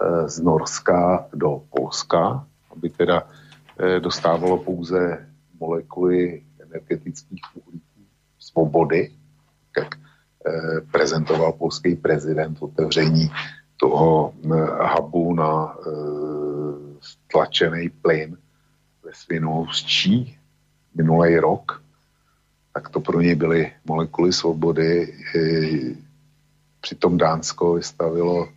eh, 0.00 0.28
z 0.28 0.40
Norska 0.40 1.28
do 1.34 1.62
Polska, 1.70 2.46
aby 2.70 2.90
teda 2.90 3.28
eh, 3.78 4.00
dostávalo 4.00 4.58
pouze 4.58 5.28
molekuly 5.60 6.42
energetických 6.58 7.42
uhlíků 7.54 8.00
svobody, 8.38 9.12
eh, 9.78 9.88
prezentoval 10.90 11.52
polský 11.52 11.96
prezident 11.96 12.56
otevření 12.60 13.30
toho 13.76 14.34
eh, 14.44 14.48
hubu 14.94 15.34
na 15.34 15.74
eh, 15.74 15.90
stlačený 17.00 17.88
plyn 17.88 18.36
ve 19.04 19.10
Svinovstí 19.14 20.36
minulý 20.94 21.36
rok, 21.36 21.82
tak 22.74 22.88
to 22.88 23.00
pro 23.00 23.20
ně 23.20 23.36
byly 23.36 23.72
molekuly 23.84 24.32
svobody. 24.32 25.14
Přitom 26.80 27.18
Dánsko 27.18 27.74
vystavilo 27.74 28.48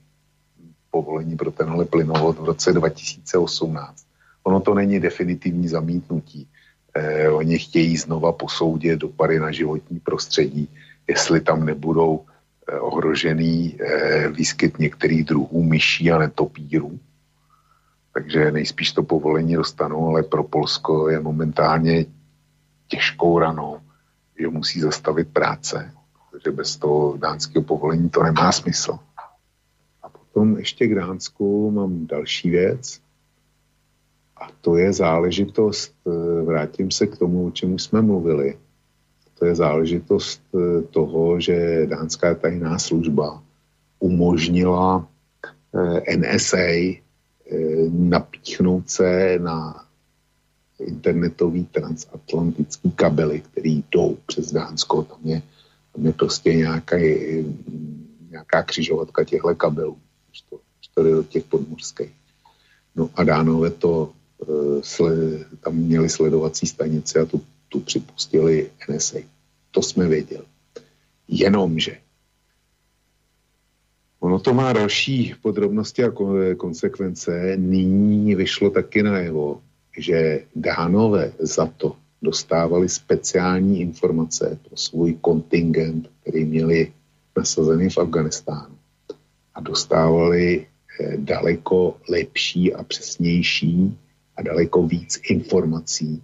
povolení 0.92 1.36
pro 1.38 1.52
tenhle 1.52 1.86
plynovod 1.86 2.40
v 2.40 2.46
roce 2.46 2.74
2018. 2.74 4.06
Ono 4.44 4.60
to 4.60 4.74
není 4.74 5.00
definitivní 5.00 5.68
zamítnutí. 5.68 6.48
Eh, 6.94 7.30
oni 7.30 7.60
chtějí 7.60 7.98
znova 7.98 8.32
posoudit 8.32 9.00
dopady 9.00 9.40
na 9.40 9.52
životní 9.52 10.00
prostředí, 10.00 10.70
jestli 11.08 11.42
tam 11.42 11.66
nebudou 11.66 12.26
eh, 12.68 12.80
ohrožený 12.80 13.78
eh, 13.80 14.28
výskyt 14.28 14.80
některých 14.80 15.24
druhů 15.24 15.64
myší 15.64 16.12
a 16.12 16.18
netopírů. 16.18 17.00
Takže 18.14 18.52
nejspíš 18.52 18.92
to 18.92 19.04
povolení 19.04 19.56
dostanou, 19.56 20.08
ale 20.08 20.24
pro 20.24 20.44
Polsko 20.44 21.10
je 21.10 21.20
momentálně 21.20 22.06
těžkou 22.88 23.40
ranou, 23.40 23.80
že 24.40 24.48
musí 24.48 24.80
zastavit 24.80 25.34
práce, 25.34 25.92
protože 26.32 26.52
bez 26.52 26.78
toho 26.78 27.18
dánského 27.18 27.64
povolení 27.64 28.10
to 28.10 28.24
nemá 28.24 28.52
smysl. 28.52 29.00
A 30.04 30.10
potom 30.10 30.58
ještě 30.58 30.88
k 30.88 30.96
Dánsku 30.96 31.72
mám 31.72 32.08
další 32.08 32.50
věc. 32.50 33.00
A 34.38 34.48
to 34.62 34.78
je 34.78 34.94
záležitost, 34.94 35.94
eh, 36.08 36.44
vrátím 36.44 36.92
se 36.92 37.08
k 37.08 37.18
tomu, 37.18 37.48
o 37.48 37.52
čem 37.52 37.80
jsme 37.80 38.02
mluvili, 38.02 38.58
to 39.40 39.46
je 39.46 39.56
záležitost 39.56 40.42
eh, 40.56 40.82
toho, 40.82 41.40
že 41.40 41.86
dánská 41.86 42.36
tajná 42.36 42.80
služba 42.80 43.44
umožnila 44.00 45.08
eh, 45.74 46.18
NSA 46.18 47.04
napíchnout 47.92 48.90
se 48.90 49.40
na 49.40 49.86
internetový 50.80 51.66
transatlantický 51.66 52.92
kabely, 52.92 53.42
který 53.42 53.84
jdou 53.92 54.18
přes 54.26 54.52
Dánsko. 54.52 55.04
Tam 55.04 55.20
je, 55.24 55.42
tam 55.94 56.06
je 56.06 56.14
prostě 56.14 56.54
nějaká, 56.54 56.98
nějaká 58.30 58.64
křižovatka 58.64 59.24
těchto 59.24 59.56
kabelů, 59.56 59.98
když 60.30 60.42
to, 60.96 61.04
do 61.04 61.24
těch 61.24 61.44
podmořských. 61.44 62.12
No 62.96 63.10
a 63.16 63.24
dánové 63.24 63.70
to 63.70 64.14
tam 65.64 65.76
měli 65.76 66.10
sledovací 66.10 66.68
stanice 66.68 67.20
a 67.20 67.26
tu, 67.26 67.42
tu 67.74 67.80
připustili 67.80 68.70
NSA. 68.90 69.18
To 69.72 69.82
jsme 69.82 70.08
věděli. 70.08 70.46
Jenomže 71.28 71.98
ono 74.24 74.40
to 74.40 74.54
má 74.54 74.74
další 74.74 75.36
podrobnosti 75.42 76.04
a 76.04 76.12
konsekvence. 76.58 77.54
Nyní 77.58 78.36
vyšlo 78.36 78.70
taky 78.70 79.04
najevo, 79.04 79.62
že 79.98 80.44
Dánové 80.56 81.34
za 81.40 81.66
to 81.66 81.96
dostávali 82.22 82.90
speciální 82.90 83.82
informace 83.82 84.60
pro 84.68 84.78
svůj 84.78 85.14
kontingent, 85.22 86.10
který 86.22 86.46
měli 86.46 86.92
nasazený 87.38 87.90
v 87.90 87.98
Afganistánu. 87.98 88.76
A 89.56 89.62
dostávali 89.62 90.66
eh, 90.66 91.18
daleko 91.18 91.98
lepší 92.10 92.74
a 92.74 92.84
přesnější 92.84 93.98
a 94.38 94.42
daleko 94.42 94.88
víc 94.88 95.20
informací, 95.30 96.24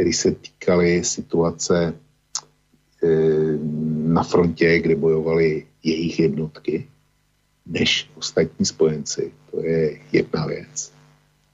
které 0.00 0.12
se 0.12 0.32
týkaly 0.32 1.04
situace 1.04 1.92
e, 1.92 3.08
na 4.08 4.22
frontě, 4.22 4.78
kde 4.78 4.96
bojovali 4.96 5.66
jejich 5.82 6.18
jednotky, 6.20 6.88
než 7.66 8.08
ostatní 8.16 8.66
spojenci. 8.66 9.32
To 9.50 9.60
je 9.60 10.00
jedna 10.12 10.46
věc, 10.46 10.92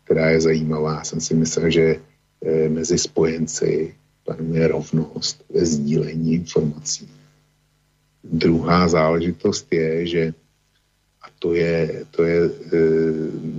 která 0.04 0.30
je 0.30 0.40
zajímavá. 0.40 1.04
Jsem 1.04 1.20
si 1.20 1.34
myslel, 1.34 1.70
že 1.70 1.86
e, 1.90 2.68
mezi 2.68 2.98
spojenci 2.98 3.94
panuje 4.24 4.68
rovnost 4.68 5.42
ve 5.50 5.66
sdílení 5.66 6.34
informací. 6.34 7.10
Druhá 8.24 8.88
záležitost 8.88 9.66
je, 9.72 10.06
že 10.06 10.34
to 11.38 11.54
je, 11.54 12.06
to 12.10 12.24
je 12.24 12.40
e, 12.46 12.50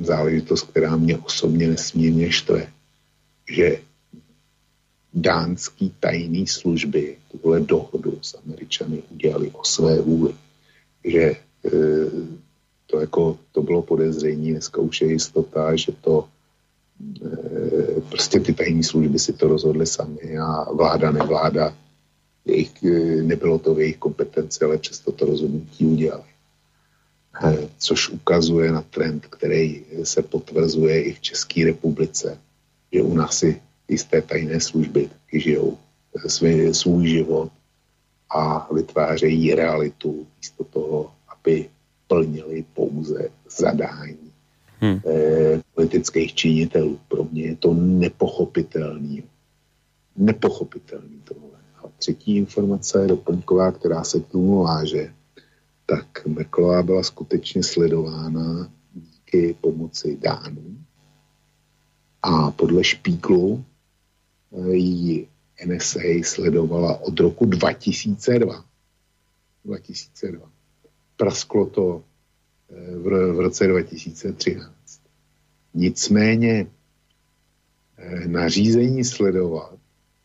záležitost, 0.03 0.71
která 0.71 0.95
mě 0.95 1.17
osobně 1.17 1.67
nesmírně 1.67 2.31
štve, 2.31 2.67
že 3.51 3.86
dánský 5.13 5.93
tajný 5.99 6.47
služby 6.47 7.17
tuhle 7.31 7.59
dohodu 7.59 8.19
s 8.21 8.37
Američany 8.45 9.03
udělali 9.11 9.51
o 9.51 9.63
své 9.63 10.01
vůli. 10.01 10.33
Že 11.03 11.21
e, 11.21 11.37
to, 12.87 12.99
jako, 12.99 13.37
to 13.51 13.61
bylo 13.61 13.81
podezření, 13.81 14.51
dneska 14.51 14.81
už 14.81 15.01
je 15.01 15.11
jistota, 15.11 15.75
že 15.75 15.91
to 16.01 16.27
e, 17.25 18.01
prostě 18.09 18.39
ty 18.39 18.53
tajní 18.53 18.83
služby 18.83 19.19
si 19.19 19.33
to 19.33 19.47
rozhodly 19.47 19.85
sami 19.85 20.37
a 20.37 20.71
vláda, 20.73 21.11
nevláda, 21.11 21.75
jejich, 22.45 22.83
e, 22.83 23.23
nebylo 23.23 23.59
to 23.59 23.75
v 23.75 23.79
jejich 23.79 23.97
kompetenci, 23.97 24.65
ale 24.65 24.77
přesto 24.77 25.11
to 25.11 25.25
rozhodnutí 25.25 25.85
udělali. 25.85 26.23
Eh, 27.43 27.69
což 27.77 28.09
ukazuje 28.09 28.71
na 28.71 28.81
trend, 28.81 29.25
který 29.25 29.85
se 30.03 30.21
potvrzuje 30.21 31.03
i 31.03 31.13
v 31.13 31.19
České 31.19 31.65
republice, 31.65 32.37
že 32.91 33.01
u 33.01 33.13
nás 33.13 33.37
si 33.37 33.61
jisté 33.87 34.21
tajné 34.21 34.59
služby 34.59 35.09
žijou 35.33 35.77
eh, 36.15 36.29
svý, 36.29 36.73
svůj 36.73 37.07
život 37.07 37.51
a 38.29 38.73
vytvářejí 38.73 39.55
realitu 39.55 40.27
místo 40.37 40.63
toho, 40.63 41.11
aby 41.27 41.69
plnili 42.07 42.65
pouze 42.73 43.29
zadání 43.57 44.31
hmm. 44.79 44.99
eh, 45.07 45.61
politických 45.75 46.33
činitelů. 46.33 46.99
Pro 47.07 47.23
mě 47.23 47.43
je 47.43 47.55
to 47.55 47.73
nepochopitelný. 47.73 49.23
Nepochopitelný 50.17 51.21
tohle. 51.23 51.59
A 51.83 51.87
třetí 51.97 52.37
informace 52.37 53.07
doplňková, 53.07 53.71
která 53.71 54.03
se 54.03 54.19
k 54.19 54.27
tomu 54.27 54.63
váže, 54.63 55.13
tak 55.85 56.25
Merkelová 56.25 56.83
byla 56.83 57.03
skutečně 57.03 57.63
sledována 57.63 58.71
díky 58.93 59.55
pomoci 59.61 60.17
Dánů. 60.21 60.77
A 62.21 62.51
podle 62.51 62.83
Špíklu 62.83 63.65
ji 64.71 65.27
NSA 65.65 66.23
sledovala 66.23 66.97
od 66.97 67.19
roku 67.19 67.45
2002. 67.45 68.65
2002. 69.65 70.51
Prasklo 71.17 71.65
to 71.65 72.03
eh, 72.69 72.95
v, 72.95 73.39
roce 73.39 73.67
2013. 73.67 74.71
Nicméně 75.73 76.67
eh, 77.97 78.27
nařízení 78.27 79.03
sledovat 79.03 79.77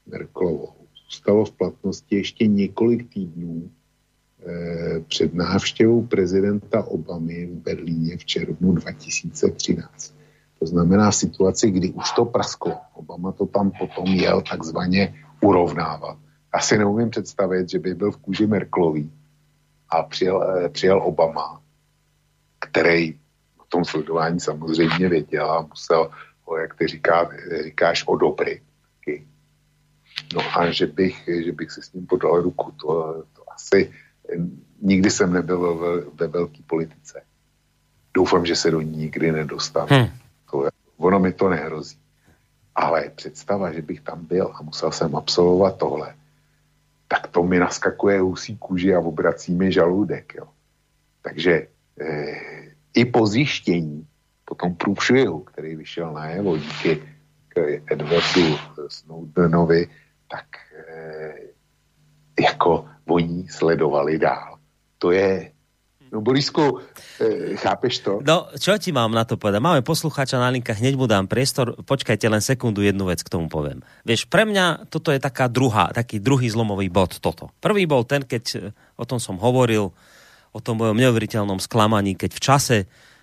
Merklovou 0.07 0.73
zůstalo 1.05 1.44
v 1.44 1.53
platnosti 1.53 2.16
ještě 2.16 2.47
několik 2.47 3.15
týdnů 3.15 3.70
Eh, 4.47 5.01
před 5.09 5.35
návštěvou 5.35 6.07
prezidenta 6.07 6.82
Obamy 6.82 7.47
v 7.47 7.51
Berlíně 7.51 8.16
v 8.16 8.24
červnu 8.24 8.73
2013. 8.73 10.15
To 10.62 10.66
znamená 10.66 11.10
v 11.10 11.16
situaci, 11.26 11.70
kdy 11.70 11.90
už 11.90 12.12
to 12.12 12.24
prasklo. 12.24 12.78
Obama 12.94 13.32
to 13.32 13.47
tam 13.47 13.74
potom 13.74 14.06
jel 14.06 14.43
takzvaně 14.47 15.14
urovnávat. 15.40 16.18
Já 16.55 16.60
si 16.60 16.78
neumím 16.78 17.10
představit, 17.10 17.70
že 17.70 17.78
by 17.78 17.94
byl 17.94 18.12
v 18.12 18.16
kůži 18.16 18.47
Merklový 18.47 19.10
a 19.90 20.02
přijel, 20.02 20.39
eh, 20.43 20.68
přijel 20.68 21.02
Obama, 21.02 21.60
který 22.59 23.18
o 23.59 23.64
tom 23.68 23.84
sledování 23.84 24.40
samozřejmě 24.40 25.09
věděl 25.09 25.51
a 25.51 25.66
musel 25.66 26.10
ho, 26.44 26.56
jak 26.56 26.74
ty 26.74 26.86
říká, 26.86 27.30
říkáš, 27.64 28.05
odobrit. 28.06 28.62
No 30.34 30.40
a 30.55 30.70
že 30.70 30.86
bych, 30.86 31.28
že 31.44 31.52
bych 31.52 31.70
si 31.70 31.82
s 31.82 31.93
ním 31.93 32.06
podal 32.06 32.43
ruku, 32.43 32.70
to, 32.70 32.89
to 33.32 33.43
asi 33.55 33.90
nikdy 34.82 35.10
jsem 35.10 35.32
nebyl 35.32 35.74
ve, 35.74 36.01
ve 36.14 36.26
velké 36.26 36.62
politice. 36.66 37.22
Doufám, 38.14 38.47
že 38.47 38.56
se 38.56 38.70
do 38.70 38.80
ní 38.80 38.97
nikdy 38.97 39.32
nedostanu. 39.32 39.86
Hmm. 39.90 40.22
Ono 41.03 41.19
mi 41.19 41.33
to 41.33 41.49
nehrozí. 41.49 41.99
Ale 42.74 43.11
představa, 43.11 43.73
že 43.73 43.83
bych 43.83 44.01
tam 44.01 44.27
byl 44.27 44.53
a 44.55 44.62
musel 44.62 44.93
jsem 44.93 45.16
absolvovat 45.16 45.77
tohle, 45.77 46.15
tak 47.09 47.27
to 47.27 47.43
mi 47.43 47.59
naskakuje 47.59 48.20
husí 48.20 48.57
kůži 48.57 48.95
a 48.95 49.01
obrací 49.01 49.55
mi 49.55 49.73
žaludek. 49.73 50.35
Jo. 50.35 50.49
Takže 51.23 51.53
e, 51.53 51.66
i 52.95 53.05
po 53.05 53.27
zjištění, 53.27 54.07
po 54.45 54.55
tom 54.55 54.74
průšvihu, 54.74 55.41
který 55.41 55.77
vyšel 55.77 56.12
na 56.12 56.27
jeho 56.29 56.57
díky 56.57 57.03
k 57.49 57.83
Edwardu 57.93 58.57
Snowdenovi, 58.89 59.89
tak 60.29 60.47
e, 60.89 61.35
jako 62.41 62.89
oni 63.09 63.49
sledovali 63.49 64.19
dál. 64.19 64.59
To 64.99 65.11
je, 65.11 65.52
No 66.12 66.20
Borisku, 66.20 66.84
e, 67.16 67.56
chápeš 67.56 68.05
to? 68.05 68.20
No, 68.20 68.52
čo 68.60 68.76
ti 68.76 68.93
mám 68.93 69.09
na 69.16 69.24
to 69.24 69.40
povedať? 69.40 69.64
Máme 69.64 69.80
poslucháča 69.80 70.36
na 70.36 70.52
linkách, 70.52 70.76
hneď 70.76 71.01
mu 71.01 71.09
dám 71.09 71.24
priestor. 71.24 71.72
Počkajte 71.89 72.28
len 72.28 72.44
sekundu, 72.44 72.84
jednu 72.84 73.09
vec 73.09 73.24
k 73.24 73.32
tomu 73.32 73.48
poviem. 73.48 73.80
Vieš, 74.05 74.28
pre 74.28 74.44
mňa 74.44 74.93
toto 74.93 75.09
je 75.09 75.16
taká 75.16 75.48
druhá, 75.48 75.89
taký 75.89 76.20
druhý 76.20 76.52
zlomový 76.52 76.93
bod, 76.93 77.16
toto. 77.16 77.48
Prvý 77.64 77.89
bol 77.89 78.05
ten, 78.05 78.28
keď 78.28 78.44
e, 78.52 78.59
o 79.01 79.09
tom 79.09 79.16
som 79.16 79.40
hovoril, 79.40 79.89
o 80.52 80.60
tom 80.60 80.84
mojom 80.84 81.01
neuveriteľnom 81.01 81.56
sklamaní, 81.64 82.12
keď 82.12 82.30
v 82.36 82.44
čase 82.44 82.78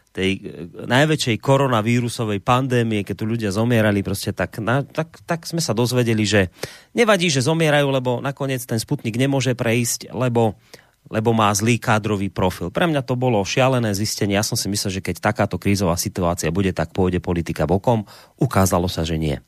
tej 0.10 0.32
e, 0.34 0.90
najväčšej 0.90 1.38
koronavírusovej 1.46 2.42
pandémie, 2.42 3.06
keď 3.06 3.16
tu 3.22 3.26
ľudia 3.30 3.54
zomierali, 3.54 4.02
proste 4.02 4.34
tak, 4.34 4.58
na, 4.58 4.82
tak, 4.82 5.22
tak 5.30 5.46
sme 5.46 5.62
sa 5.62 5.78
dozvedeli, 5.78 6.26
že 6.26 6.50
nevadí, 6.98 7.30
že 7.30 7.46
zomierajú, 7.46 7.86
lebo 7.94 8.18
nakoniec 8.18 8.66
ten 8.66 8.82
Sputnik 8.82 9.14
nemôže 9.14 9.54
prejsť, 9.54 10.10
lebo 10.10 10.58
lebo 11.10 11.34
má 11.34 11.50
zlý 11.52 11.82
kádrový 11.82 12.30
profil. 12.30 12.70
Pre 12.70 12.86
mňa 12.86 13.02
to 13.02 13.18
bolo 13.18 13.42
šialené 13.42 13.92
zistenie. 13.98 14.38
Ja 14.38 14.46
som 14.46 14.54
si 14.54 14.70
myslel, 14.70 15.02
že 15.02 15.06
keď 15.06 15.20
takáto 15.20 15.58
krízová 15.58 15.98
situácia 15.98 16.54
bude, 16.54 16.70
tak 16.70 16.94
pôjde 16.94 17.18
politika 17.18 17.66
bokom. 17.66 18.06
Ukázalo 18.38 18.86
sa, 18.86 19.02
že 19.02 19.18
nie. 19.18 19.42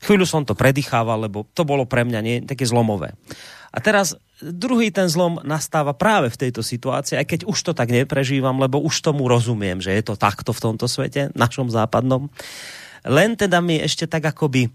Chvíľu 0.00 0.24
som 0.24 0.42
to 0.42 0.56
predýchával, 0.56 1.28
lebo 1.28 1.44
to 1.52 1.68
bolo 1.68 1.84
pre 1.84 2.02
mňa 2.08 2.20
nie, 2.24 2.36
také 2.42 2.64
zlomové. 2.64 3.12
A 3.72 3.78
teraz 3.80 4.16
druhý 4.40 4.88
ten 4.88 5.08
zlom 5.08 5.40
nastáva 5.44 5.92
práve 5.92 6.32
v 6.32 6.48
tejto 6.48 6.64
situácii, 6.64 7.20
aj 7.20 7.26
keď 7.28 7.40
už 7.48 7.58
to 7.60 7.72
tak 7.72 7.92
neprežívam, 7.92 8.56
lebo 8.56 8.80
už 8.80 9.04
tomu 9.04 9.28
rozumiem, 9.28 9.78
že 9.78 9.92
je 9.92 10.02
to 10.02 10.16
takto 10.16 10.50
v 10.50 10.60
tomto 10.60 10.88
svete, 10.88 11.32
našom 11.36 11.68
západnom. 11.68 12.32
Len 13.04 13.36
teda 13.36 13.60
mi 13.60 13.80
ešte 13.80 14.08
tak 14.08 14.28
akoby 14.28 14.72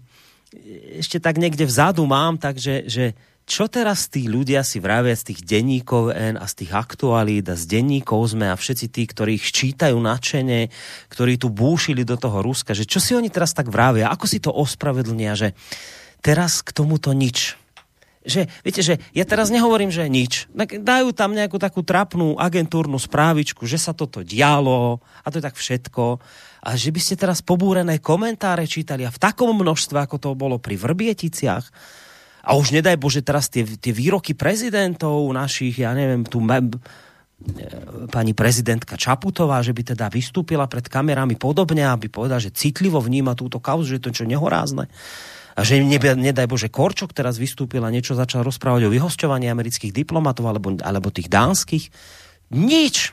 ešte 0.98 1.20
tak 1.20 1.36
niekde 1.36 1.68
vzadu 1.68 2.08
mám, 2.08 2.40
takže 2.40 2.88
že 2.88 3.12
čo 3.48 3.64
teraz 3.64 4.12
tí 4.12 4.28
ľudia 4.28 4.60
si 4.60 4.76
vravia 4.76 5.16
z 5.16 5.32
tých 5.32 5.40
denníkov 5.40 6.12
N 6.12 6.36
a 6.36 6.44
z 6.44 6.62
tých 6.62 6.76
aktualít 6.76 7.48
a 7.48 7.56
z 7.56 7.64
denníkov 7.64 8.36
sme 8.36 8.52
a 8.52 8.60
všetci 8.60 8.86
tí, 8.92 9.08
ktorí 9.08 9.40
ich 9.40 9.48
čítajú 9.48 9.96
načene, 9.96 10.68
ktorí 11.08 11.40
tu 11.40 11.48
búšili 11.48 12.04
do 12.04 12.20
toho 12.20 12.44
Ruska, 12.44 12.76
že 12.76 12.84
čo 12.84 13.00
si 13.00 13.16
oni 13.16 13.32
teraz 13.32 13.56
tak 13.56 13.72
vravia, 13.72 14.12
ako 14.12 14.28
si 14.28 14.38
to 14.44 14.52
ospravedlnia, 14.52 15.32
že 15.32 15.56
teraz 16.20 16.60
k 16.60 16.76
tomuto 16.76 17.16
nič. 17.16 17.56
Že, 18.28 18.44
viete, 18.60 18.84
že 18.84 19.00
ja 19.16 19.24
teraz 19.24 19.48
nehovorím, 19.48 19.88
že 19.88 20.04
nič. 20.04 20.52
Dajú 20.52 21.16
tam 21.16 21.32
nejakú 21.32 21.56
takú 21.56 21.80
trapnú 21.80 22.36
agentúrnu 22.36 23.00
správičku, 23.00 23.64
že 23.64 23.80
sa 23.80 23.96
toto 23.96 24.20
dialo 24.20 25.00
a 25.24 25.26
to 25.32 25.40
je 25.40 25.46
tak 25.48 25.56
všetko. 25.56 26.20
A 26.60 26.76
že 26.76 26.92
by 26.92 27.00
ste 27.00 27.16
teraz 27.16 27.40
pobúrené 27.40 27.96
komentáre 27.96 28.68
čítali 28.68 29.08
a 29.08 29.14
v 29.14 29.16
takom 29.16 29.56
množstve, 29.56 29.96
ako 30.04 30.20
to 30.20 30.28
bolo 30.36 30.60
pri 30.60 30.76
Vrbieticiach, 30.76 31.64
a 32.42 32.54
už 32.54 32.74
nedaj 32.74 32.96
Bože 32.96 33.20
teraz 33.26 33.50
tie, 33.50 33.66
tie 33.66 33.90
výroky 33.90 34.32
prezidentov 34.38 35.26
našich, 35.34 35.82
ja 35.82 35.92
neviem, 35.92 36.22
tu 36.22 36.38
e, 36.38 36.78
pani 38.08 38.32
prezidentka 38.32 38.94
Čaputová, 38.94 39.58
že 39.62 39.74
by 39.74 39.94
teda 39.94 40.06
vystúpila 40.08 40.70
pred 40.70 40.86
kamerami 40.86 41.34
podobne, 41.34 41.86
aby 41.86 42.06
povedala, 42.06 42.42
že 42.42 42.54
citlivo 42.54 43.02
vníma 43.02 43.34
túto 43.34 43.58
kauzu, 43.58 43.98
že 43.98 44.02
to 44.02 44.10
je 44.14 44.22
čo 44.22 44.30
nehorázne. 44.30 44.86
A 45.58 45.66
že 45.66 45.82
nebe, 45.82 46.14
nedaj 46.14 46.46
Bože 46.46 46.70
Korčok 46.70 47.10
teraz 47.10 47.34
vystúpil 47.34 47.82
a 47.82 47.90
niečo 47.90 48.14
začal 48.14 48.46
rozprávať 48.46 48.86
o 48.86 48.94
vyhosťovaní 48.94 49.50
amerických 49.50 49.90
diplomatov 49.90 50.46
alebo, 50.46 50.78
alebo 50.78 51.10
tých 51.10 51.26
dánskych. 51.26 51.90
Nič. 52.54 53.10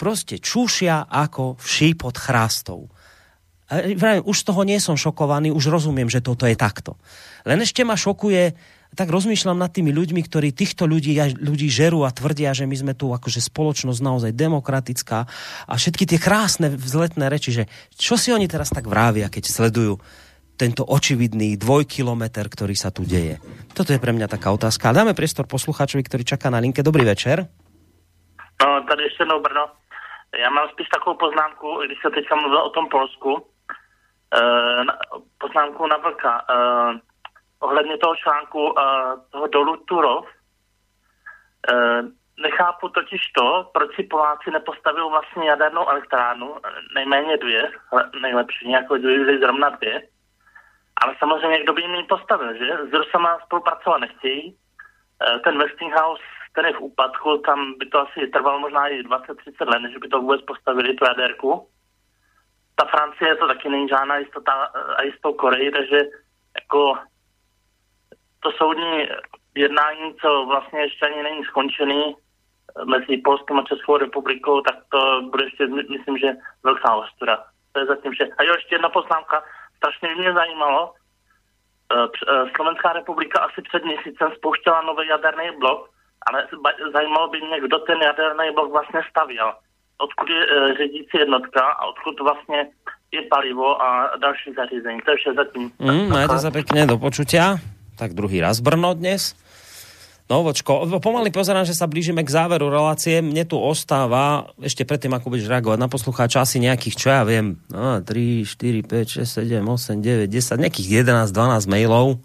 Proste 0.00 0.40
čušia 0.40 1.04
ako 1.04 1.60
vší 1.60 1.96
pod 2.00 2.16
chrástou. 2.16 2.88
Už 4.22 4.36
z 4.40 4.44
toho 4.46 4.62
nie 4.62 4.78
som 4.78 4.94
šokovaný, 4.94 5.50
už 5.50 5.66
rozumiem, 5.70 6.06
že 6.06 6.22
toto 6.22 6.46
je 6.46 6.54
takto. 6.54 6.94
Len 7.42 7.58
ešte 7.58 7.82
ma 7.82 7.98
šokuje, 7.98 8.54
tak 8.94 9.10
rozmýšľam 9.10 9.58
nad 9.58 9.74
tými 9.74 9.90
ľuďmi, 9.90 10.22
ktorí 10.22 10.54
týchto 10.54 10.86
ľudí, 10.86 11.18
ľudí 11.36 11.66
žerú 11.66 12.06
a 12.06 12.14
tvrdia, 12.14 12.54
že 12.54 12.64
my 12.64 12.76
sme 12.78 12.94
tu 12.94 13.10
akože 13.10 13.42
spoločnosť 13.42 14.00
naozaj 14.00 14.32
demokratická 14.32 15.26
a 15.66 15.74
všetky 15.74 16.06
tie 16.06 16.22
krásne 16.22 16.70
vzletné 16.70 17.26
reči, 17.26 17.50
že 17.50 17.64
čo 17.98 18.14
si 18.14 18.30
oni 18.30 18.46
teraz 18.46 18.70
tak 18.70 18.86
vrávia, 18.86 19.26
keď 19.26 19.50
sledujú 19.50 19.98
tento 20.56 20.86
očividný 20.88 21.60
dvojkilometr, 21.60 22.48
ktorý 22.48 22.72
sa 22.72 22.88
tu 22.88 23.04
deje. 23.04 23.36
Toto 23.76 23.92
je 23.92 24.00
pre 24.00 24.14
mňa 24.16 24.30
taká 24.30 24.48
otázka. 24.54 24.94
Dáme 24.94 25.12
priestor 25.12 25.44
poslucháčovi, 25.44 26.00
ktorý 26.00 26.24
čaká 26.24 26.48
na 26.48 26.62
linke. 26.62 26.80
Dobrý 26.80 27.04
večer. 27.04 27.44
No, 28.62 28.80
tady 28.88 29.02
jednou 29.20 29.42
Brno. 29.42 29.68
Já 30.42 30.50
mám 30.50 30.68
spíš 30.72 30.88
takovou 30.88 31.16
poznámku, 31.16 31.66
když 31.86 31.98
se 32.02 32.10
teďka 32.10 32.36
mluvil 32.36 32.58
o 32.58 32.70
tom 32.70 32.88
Polsku, 32.88 33.44
poznámku 35.38 35.86
na 35.86 35.96
Vlka. 35.96 36.44
Eh, 36.50 37.00
ohledně 37.60 37.98
toho 37.98 38.16
článku 38.16 38.78
eh, 38.78 38.82
toho 39.30 39.46
dolu 39.46 39.76
Turov, 39.76 40.26
nechápu 42.42 42.88
totiž 42.88 43.20
to, 43.38 43.70
proč 43.74 43.94
si 43.94 44.02
Poláci 44.02 44.50
nepostavil 44.50 45.10
vlastně 45.10 45.48
jadernou 45.48 45.88
elektrárnu, 45.88 46.54
nejméně 46.94 47.36
dvě, 47.36 47.70
nejlepší, 48.20 48.68
nějakou 48.68 48.96
dvě, 48.96 49.38
zrovna 49.38 49.68
dvě. 49.68 50.02
Ale 51.02 51.14
samozřejmě, 51.18 51.62
kdo 51.62 51.72
by 51.72 51.82
jim 51.82 51.94
ji 51.94 52.02
postavil, 52.02 52.54
že? 52.54 52.78
S 52.90 52.92
Rusama 52.92 53.38
spolupracovat 53.44 53.98
nechtějí. 53.98 54.56
Ten 55.44 55.58
Westinghouse, 55.58 56.22
ten 56.54 56.66
je 56.66 56.72
v 56.72 56.80
úpadku, 56.80 57.38
tam 57.38 57.74
by 57.78 57.86
to 57.86 58.00
asi 58.00 58.26
trvalo 58.26 58.60
možná 58.60 58.86
i 58.86 59.02
20-30 59.02 59.68
let, 59.68 59.78
než 59.78 59.96
by 59.96 60.08
to 60.08 60.20
vůbec 60.20 60.42
postavili, 60.42 60.94
tu 60.94 61.04
jaderku 61.04 61.68
ta 62.76 62.84
Francie 62.84 63.36
to 63.36 63.46
taky 63.46 63.68
není 63.68 63.88
žádná 63.88 64.16
jistota 64.16 64.52
a 64.96 65.02
jistou 65.02 65.32
Koreji, 65.32 65.70
takže 65.70 66.00
jako 66.60 66.98
to 68.40 68.52
soudní 68.52 69.08
jednání, 69.54 70.14
co 70.20 70.44
vlastně 70.46 70.80
ještě 70.80 71.06
ani 71.06 71.22
není 71.22 71.44
skončený 71.44 72.16
mezi 72.84 73.16
Polskem 73.16 73.58
a 73.58 73.62
Českou 73.62 73.96
republikou, 73.96 74.60
tak 74.60 74.76
to 74.88 75.22
bude 75.22 75.44
ještě, 75.44 75.66
myslím, 75.66 76.18
že 76.18 76.32
velká 76.62 76.94
ostuda. 76.94 77.44
To 77.72 77.80
je 77.80 77.86
zatím 77.86 78.12
vše. 78.12 78.28
A 78.38 78.42
jo, 78.42 78.54
ještě 78.54 78.74
jedna 78.74 78.88
poznámka. 78.88 79.44
Strašně 79.76 80.14
mě 80.14 80.32
zajímalo, 80.32 80.94
eh, 81.92 82.08
eh, 82.28 82.50
Slovenská 82.56 82.92
republika 82.92 83.40
asi 83.40 83.62
před 83.62 83.84
měsícem 83.84 84.32
spouštěla 84.36 84.82
nový 84.82 85.08
jaderný 85.08 85.50
blok, 85.58 85.90
ale 86.26 86.48
zajímalo 86.92 87.28
by 87.28 87.40
mě, 87.40 87.60
kdo 87.60 87.78
ten 87.78 87.98
jaderný 88.02 88.50
blok 88.54 88.72
vlastně 88.72 89.00
stavěl 89.10 89.54
odkud 89.98 90.28
je 90.28 90.42
e, 90.44 90.74
řídící 90.78 91.14
jednotka 91.18 91.60
a 91.60 91.86
odkud 91.86 92.20
vlastně 92.20 92.66
je 93.12 93.22
palivo 93.30 93.82
a 93.82 94.16
další 94.16 94.52
zařízení. 94.56 95.00
To 95.04 95.10
je 95.10 95.16
vše 95.16 95.32
zatím. 95.36 95.64
Mm, 95.78 96.10
majte 96.10 96.38
sa 96.42 96.50
pekne, 96.50 96.90
do 96.90 96.98
počutia. 96.98 97.62
Tak 97.96 98.12
druhý 98.12 98.42
raz 98.42 98.60
Brno 98.60 98.92
dnes. 98.92 99.32
No, 100.26 100.42
vočko, 100.42 100.90
pomaly 100.98 101.30
pozerám, 101.30 101.62
že 101.62 101.78
sa 101.78 101.86
blížime 101.86 102.26
k 102.26 102.34
záveru 102.34 102.66
relácie. 102.66 103.22
Mne 103.22 103.46
tu 103.46 103.62
ostáva, 103.62 104.50
ešte 104.58 104.82
predtým, 104.82 105.14
ako 105.14 105.30
budeš 105.30 105.46
reagovať 105.46 105.78
na 105.78 105.86
poslucháča, 105.86 106.42
asi 106.42 106.58
nejakých, 106.58 106.98
čo 106.98 107.08
ja 107.14 107.22
viem, 107.22 107.62
no, 107.70 108.02
3, 108.02 108.42
4, 108.42 108.82
5, 108.90 109.22
6, 109.22 109.46
7, 109.46 109.62
8, 109.62 110.02
9, 110.02 110.26
10, 110.26 110.64
nejakých 110.66 110.88
11, 111.06 111.30
12 111.30 111.70
mailov. 111.70 112.18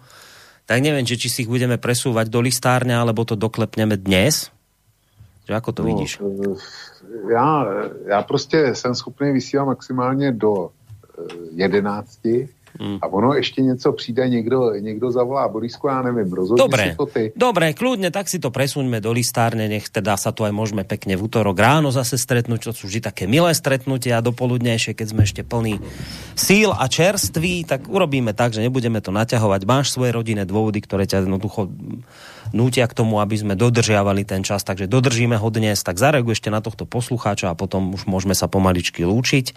Tak 0.66 0.82
neviem, 0.82 1.06
či, 1.06 1.14
či 1.14 1.30
si 1.30 1.40
ich 1.46 1.52
budeme 1.52 1.78
presúvať 1.78 2.26
do 2.34 2.42
listárne, 2.42 2.98
alebo 2.98 3.22
to 3.22 3.38
doklepneme 3.38 4.02
dnes. 4.02 4.50
Že 5.52 5.56
ako 5.60 5.72
to 5.76 5.82
no, 5.84 5.88
vidíš? 5.92 6.12
Já, 7.28 7.68
já 8.08 8.24
prostě 8.24 8.76
jsem 8.76 8.96
schopný 8.96 9.32
vysílat 9.32 9.68
maximálně 9.68 10.32
do 10.32 10.72
jedenácti 11.52 12.48
Hmm. 12.80 13.04
A 13.04 13.06
ono 13.12 13.36
ešte 13.36 13.62
něco 13.62 13.92
přijde, 13.92 14.30
někdo, 14.30 14.72
někdo 14.80 15.12
zavolá 15.12 15.48
Borisku, 15.48 15.88
já 15.88 16.02
nevím, 16.02 16.34
rozhodni 16.34 16.64
Dobre, 16.64 16.92
si 16.92 16.96
to 16.96 17.06
ty. 17.06 17.24
Dobre, 17.36 17.76
kľudne, 17.76 18.16
tak 18.16 18.32
si 18.32 18.40
to 18.40 18.48
presuňme 18.48 19.04
do 19.04 19.12
listárne, 19.12 19.68
nech 19.68 19.92
teda 19.92 20.16
sa 20.16 20.32
tu 20.32 20.48
aj 20.48 20.56
môžeme 20.56 20.88
pekne 20.88 21.20
v 21.20 21.28
útorok 21.28 21.60
ráno 21.60 21.92
zase 21.92 22.16
stretnúť, 22.16 22.60
čo 22.64 22.72
sú 22.72 22.88
vždy 22.88 23.12
také 23.12 23.24
milé 23.28 23.52
stretnutia 23.52 24.24
dopoludnejšie, 24.24 24.96
keď 24.96 25.08
sme 25.12 25.22
ešte 25.28 25.44
plní 25.44 25.84
síl 26.32 26.72
a 26.72 26.88
čerství, 26.88 27.68
tak 27.68 27.92
urobíme 27.92 28.32
tak, 28.32 28.56
že 28.56 28.64
nebudeme 28.64 29.04
to 29.04 29.12
naťahovať. 29.12 29.62
Máš 29.68 29.92
svoje 29.92 30.16
rodinné 30.16 30.48
dôvody, 30.48 30.80
ktoré 30.80 31.04
ťa 31.04 31.28
jednoducho 31.28 31.68
nútia 32.52 32.88
k 32.88 32.96
tomu, 32.96 33.20
aby 33.20 33.36
sme 33.36 33.54
dodržiavali 33.60 34.24
ten 34.24 34.44
čas, 34.46 34.64
takže 34.64 34.88
dodržíme 34.88 35.36
ho 35.36 35.48
dnes, 35.52 35.82
tak 35.84 35.98
zareaguj 36.00 36.40
ešte 36.40 36.54
na 36.54 36.64
tohto 36.64 36.88
poslucháča 36.88 37.52
a 37.52 37.58
potom 37.58 37.96
už 37.96 38.08
môžeme 38.08 38.36
sa 38.36 38.52
pomaličky 38.52 39.04
lúčiť, 39.04 39.56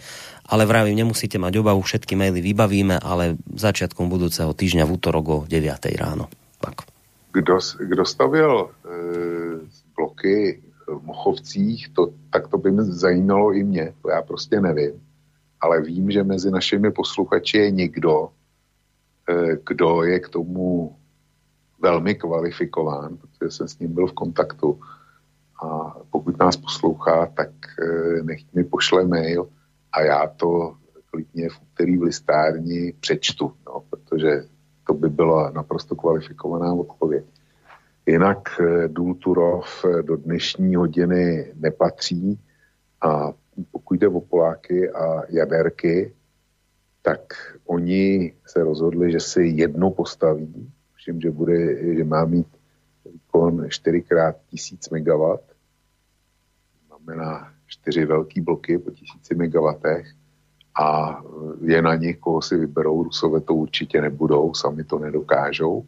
ale 0.49 0.67
vravím, 0.67 1.05
nemusíte 1.05 1.37
mať 1.37 1.61
obavu, 1.61 1.83
všetky 1.83 2.15
maily 2.17 2.41
vybavíme, 2.41 2.99
ale 2.99 3.39
začiatkom 3.53 4.07
budúceho 4.07 4.51
týždňa 4.55 4.83
v 4.87 4.93
útorok 4.95 5.25
o 5.27 5.37
9. 5.47 5.61
ráno. 5.99 6.31
Tak. 6.59 6.87
Kdo, 7.35 7.59
kdo 7.79 8.03
stavěl 8.05 8.53
e, 8.63 8.89
bloky 9.95 10.61
v 10.87 11.03
Mochovcích, 11.03 11.89
to, 11.93 12.13
tak 12.29 12.47
to 12.47 12.57
by 12.57 12.71
mě 12.71 12.83
zajímalo 12.83 13.53
i 13.53 13.63
mě, 13.63 13.93
to 14.01 14.09
já 14.09 14.21
prostě 14.21 14.61
nevím. 14.61 15.01
Ale 15.61 15.81
vím, 15.81 16.11
že 16.11 16.23
mezi 16.23 16.51
našimi 16.51 16.91
posluchači 16.91 17.57
je 17.57 17.71
někdo, 17.71 18.29
e, 19.29 19.57
kdo 19.67 20.03
je 20.03 20.19
k 20.19 20.29
tomu 20.29 20.95
velmi 21.79 22.15
kvalifikován, 22.15 23.17
protože 23.17 23.51
jsem 23.51 23.67
s 23.67 23.79
ním 23.79 23.93
byl 23.93 24.07
v 24.07 24.13
kontaktu. 24.13 24.79
A 25.63 25.95
pokud 26.09 26.39
nás 26.39 26.57
poslouchá, 26.57 27.25
tak 27.25 27.49
eh, 27.79 28.23
nechť 28.23 28.53
mi 28.53 28.63
pošle 28.63 29.05
mail 29.05 29.49
a 29.91 30.01
já 30.01 30.27
to 30.27 30.75
klidně 31.05 31.49
v 31.49 31.61
úterý 31.61 31.97
v 31.97 32.03
listárni 32.03 32.93
přečtu, 32.99 33.53
no, 33.65 33.83
protože 33.89 34.43
to 34.87 34.93
by 34.93 35.09
byla 35.09 35.51
naprosto 35.51 35.95
kvalifikovaná 35.95 36.73
odpověď. 36.73 37.25
Jinak 38.05 38.49
eh, 38.59 38.87
Důl 38.87 39.15
Turov 39.15 39.85
eh, 39.85 40.03
do 40.03 40.15
dnešní 40.17 40.75
hodiny 40.75 41.53
nepatří 41.55 42.39
a 43.01 43.33
pokud 43.71 43.93
jde 43.99 44.07
o 44.07 44.21
Poláky 44.21 44.91
a 44.91 45.21
jaderky, 45.29 46.13
tak 47.01 47.33
oni 47.65 48.33
se 48.45 48.63
rozhodli, 48.63 49.11
že 49.11 49.19
si 49.19 49.43
jedno 49.43 49.91
postaví, 49.91 50.71
všim, 51.05 51.21
že, 51.21 51.31
bude, 51.31 51.57
že 51.95 52.03
má 52.03 52.25
mít 52.25 52.47
výkon 53.05 53.69
4 53.69 53.97
x 53.97 54.09
1000 54.49 54.89
MW, 54.89 55.37
znamená 56.87 57.53
čtyři 57.67 58.05
velký 58.05 58.41
bloky 58.41 58.77
po 58.77 58.91
1000 58.91 59.29
MW 59.29 59.73
a 60.81 61.21
je 61.61 61.81
na 61.81 61.95
nich, 61.95 62.17
koho 62.17 62.41
si 62.41 62.57
vyberou, 62.57 63.03
Rusové 63.03 63.41
to 63.41 63.53
určitě 63.53 64.01
nebudou, 64.01 64.53
sami 64.53 64.83
to 64.83 64.99
nedokážou. 64.99 65.85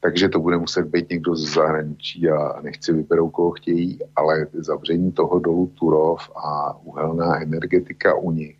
Takže 0.00 0.28
to 0.28 0.40
bude 0.40 0.58
muset 0.58 0.86
být 0.86 1.10
někdo 1.10 1.36
z 1.36 1.54
zahraničí 1.54 2.28
a 2.28 2.60
nechci 2.60 2.92
vyberou, 2.92 3.30
koho 3.30 3.50
chtějí, 3.50 3.98
ale 4.16 4.46
zavření 4.52 5.12
toho 5.12 5.38
dolu 5.38 5.66
Turov 5.66 6.30
a 6.36 6.76
uhelná 6.76 7.42
energetika 7.42 8.14
u 8.14 8.30
nich, 8.30 8.57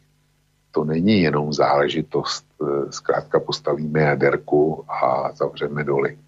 to 0.79 0.85
není 0.85 1.23
jenom 1.23 1.53
záležitost, 1.53 2.47
eh, 2.63 2.93
zkrátka 2.93 3.41
postavíme 3.41 4.01
jaderku 4.01 4.85
a 4.87 5.35
zavřeme 5.35 5.85
doly. 5.85 6.19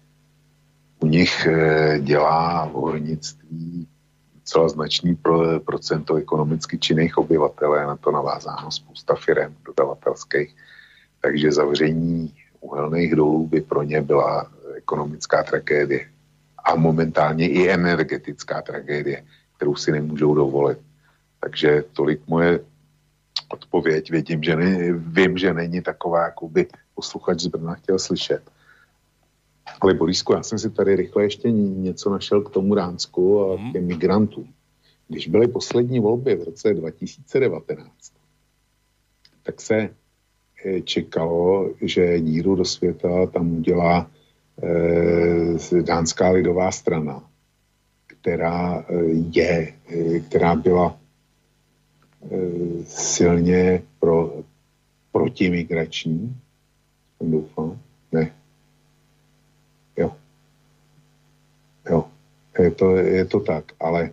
U 0.99 1.07
nich 1.07 1.47
eh, 1.47 1.99
dělá 2.03 2.63
hornictví 2.63 3.87
docela 4.35 4.69
značný 4.69 5.15
pro, 5.15 5.59
procento 5.59 6.15
ekonomicky 6.15 6.77
činných 6.77 7.17
obyvatel, 7.17 7.75
je 7.75 7.85
na 7.85 7.95
to 7.95 8.11
navázáno 8.11 8.71
spousta 8.71 9.15
firm 9.15 9.55
dodavatelských, 9.63 10.55
takže 11.21 11.51
zavření 11.51 12.33
uhelných 12.59 13.15
dolů 13.15 13.47
by 13.47 13.61
pro 13.61 13.83
ně 13.83 14.01
byla 14.01 14.51
ekonomická 14.75 15.43
tragédie 15.43 16.11
a 16.59 16.75
momentálně 16.75 17.47
i 17.47 17.69
energetická 17.69 18.61
tragédie, 18.61 19.23
kterou 19.55 19.75
si 19.75 19.91
nemůžou 19.91 20.35
dovolit. 20.35 20.79
Takže 21.39 21.83
tolik 21.95 22.19
moje 22.27 22.59
odpověď. 23.53 24.11
Vědím, 24.11 24.43
že 24.43 24.55
ne, 24.55 24.93
vím, 24.93 25.37
že 25.37 25.53
není 25.53 25.81
taková, 25.81 26.23
jako 26.23 26.49
by 26.49 26.67
posluchač 26.95 27.39
z 27.39 27.47
Brna 27.47 27.73
chtěl 27.73 27.99
slyšet. 27.99 28.41
Ale 29.81 29.93
Borisku, 29.93 30.33
já 30.33 30.43
jsem 30.43 30.59
si 30.59 30.69
tady 30.69 30.95
rychle 30.95 31.23
ještě 31.23 31.51
něco 31.51 32.09
našel 32.09 32.41
k 32.41 32.49
tomu 32.49 32.75
Ránsku 32.75 33.51
a 33.51 33.57
k 33.57 33.73
těm 33.73 33.87
migrantům. 33.87 34.53
Když 35.07 35.27
byly 35.27 35.47
poslední 35.47 35.99
volby 35.99 36.35
v 36.35 36.43
roce 36.43 36.73
2019, 36.73 37.89
tak 39.43 39.61
se 39.61 39.89
eh, 40.65 40.81
čekalo, 40.81 41.69
že 41.81 42.19
díru 42.19 42.55
do 42.55 42.65
světa 42.65 43.25
tam 43.25 43.57
udělá 43.57 44.11
eh, 44.63 45.81
dánská 45.81 46.29
lidová 46.29 46.71
strana, 46.71 47.23
která 48.07 48.79
eh, 48.79 48.93
je, 49.31 49.73
eh, 49.89 50.19
která 50.19 50.55
byla 50.55 51.00
silně 52.83 53.83
pro, 53.99 54.43
protimigrační, 55.11 56.35
doufám, 57.21 57.79
ne, 58.11 58.31
jo, 59.97 60.11
jo, 61.89 62.05
je 62.59 62.71
to, 62.71 62.95
je 62.95 63.25
to 63.25 63.39
tak, 63.39 63.71
ale 63.79 64.11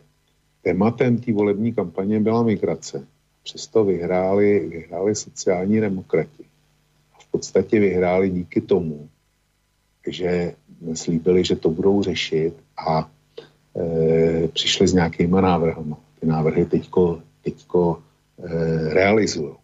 tématem 0.63 1.19
té 1.19 1.33
volební 1.33 1.73
kampaně 1.73 2.21
byla 2.21 2.43
migrace. 2.43 3.07
Přesto 3.43 3.85
vyhráli, 3.85 4.69
vyhráli 4.69 5.15
sociální 5.15 5.81
demokrati. 5.81 6.45
A 7.15 7.19
v 7.21 7.27
podstatě 7.31 7.81
vyhráli 7.81 8.31
díky 8.31 8.61
tomu, 8.61 9.09
že 10.07 10.55
slíbili, 10.95 11.45
že 11.45 11.57
to 11.57 11.71
budou 11.71 12.03
řešit 12.03 12.55
a 12.87 13.11
e, 13.77 14.49
přišli 14.49 14.89
s 14.89 14.93
nějakýma 14.93 15.41
návrhy. 15.41 15.85
Ty 16.21 16.27
návrhy 16.27 16.65
teďko, 16.65 17.23
teďko 17.51 18.03
e, 18.39 18.95
realizují. 18.95 19.55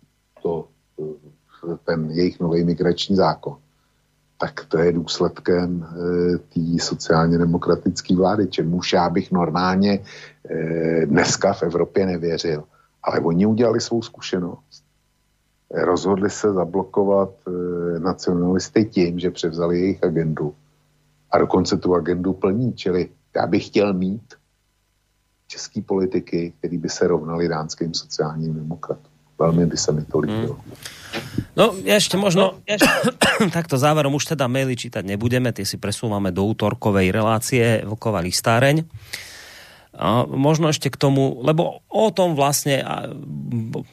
To, 0.43 0.69
e, 1.01 1.77
ten 1.85 2.11
jejich 2.11 2.41
nový 2.41 2.65
migrační 2.65 3.17
zákon. 3.17 3.57
Tak 4.39 4.65
to 4.65 4.79
je 4.79 4.93
důsledkem 4.93 5.85
e, 5.85 6.39
té 6.39 6.85
sociálně 6.85 7.39
demokratické 7.39 8.17
vlády, 8.17 8.47
čemuž 8.47 8.93
já 8.93 9.09
bych 9.09 9.33
normálně 9.33 9.93
e, 10.51 11.07
dneska 11.07 11.53
v 11.53 11.63
Evropě 11.63 12.07
nevěřil. 12.07 12.65
Ale 13.03 13.21
oni 13.21 13.47
udělali 13.47 13.81
svou 13.81 14.03
zkušenost 14.03 14.85
rozhodli 15.75 16.31
se 16.31 16.53
zablokovat 16.53 17.31
e, 17.47 17.51
nacionalisty 18.01 18.85
tím, 18.85 19.19
že 19.19 19.31
převzali 19.31 19.81
jejich 19.81 20.05
agendu 20.05 20.55
a 21.31 21.39
dokonce 21.39 21.77
tu 21.77 21.95
agendu 21.95 22.33
plní. 22.33 22.73
Čili 22.73 23.09
já 23.37 23.47
bych 23.47 23.67
chtěl 23.67 23.93
mít 23.93 24.35
český 25.47 25.83
politiky, 25.83 26.53
který 26.59 26.79
by 26.79 26.89
se 26.89 27.09
rovnali 27.09 27.49
dánským 27.49 27.95
sociálním 27.95 28.55
demokratům. 28.55 29.13
Velmi 29.39 29.67
by 29.67 29.77
se 29.77 29.93
mi 29.93 30.05
to 30.05 30.19
líbilo. 30.19 30.55
Hmm. 30.55 30.75
No, 31.55 31.75
ešte 31.87 32.19
možno, 32.19 32.43
no, 32.59 32.63
ešte, 32.67 32.91
takto 33.51 33.79
záverom 33.79 34.15
už 34.15 34.35
teda 34.35 34.51
maily 34.51 34.75
čítať 34.75 35.07
nebudeme, 35.07 35.55
tie 35.55 35.67
si 35.67 35.79
presúvame 35.79 36.35
do 36.35 36.43
útorkovej 36.47 37.15
relácie 37.15 37.83
Vlková 37.87 38.23
listáreň. 38.23 38.87
A 39.95 40.27
možno 40.27 40.67
ešte 40.67 40.91
k 40.91 40.99
tomu, 40.99 41.39
lebo 41.47 41.87
o 41.87 42.11
tom 42.11 42.35
vlastne 42.35 42.83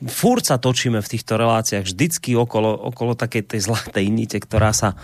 furt 0.09 0.49
sa 0.49 0.57
točíme 0.57 0.97
v 0.97 1.11
týchto 1.13 1.37
reláciách 1.37 1.85
vždycky 1.85 2.33
okolo, 2.33 2.73
okolo 2.73 3.13
takej 3.13 3.45
tej 3.45 3.69
zlatej 3.69 4.09
nite, 4.09 4.41
ktorá 4.41 4.73
sa 4.73 4.97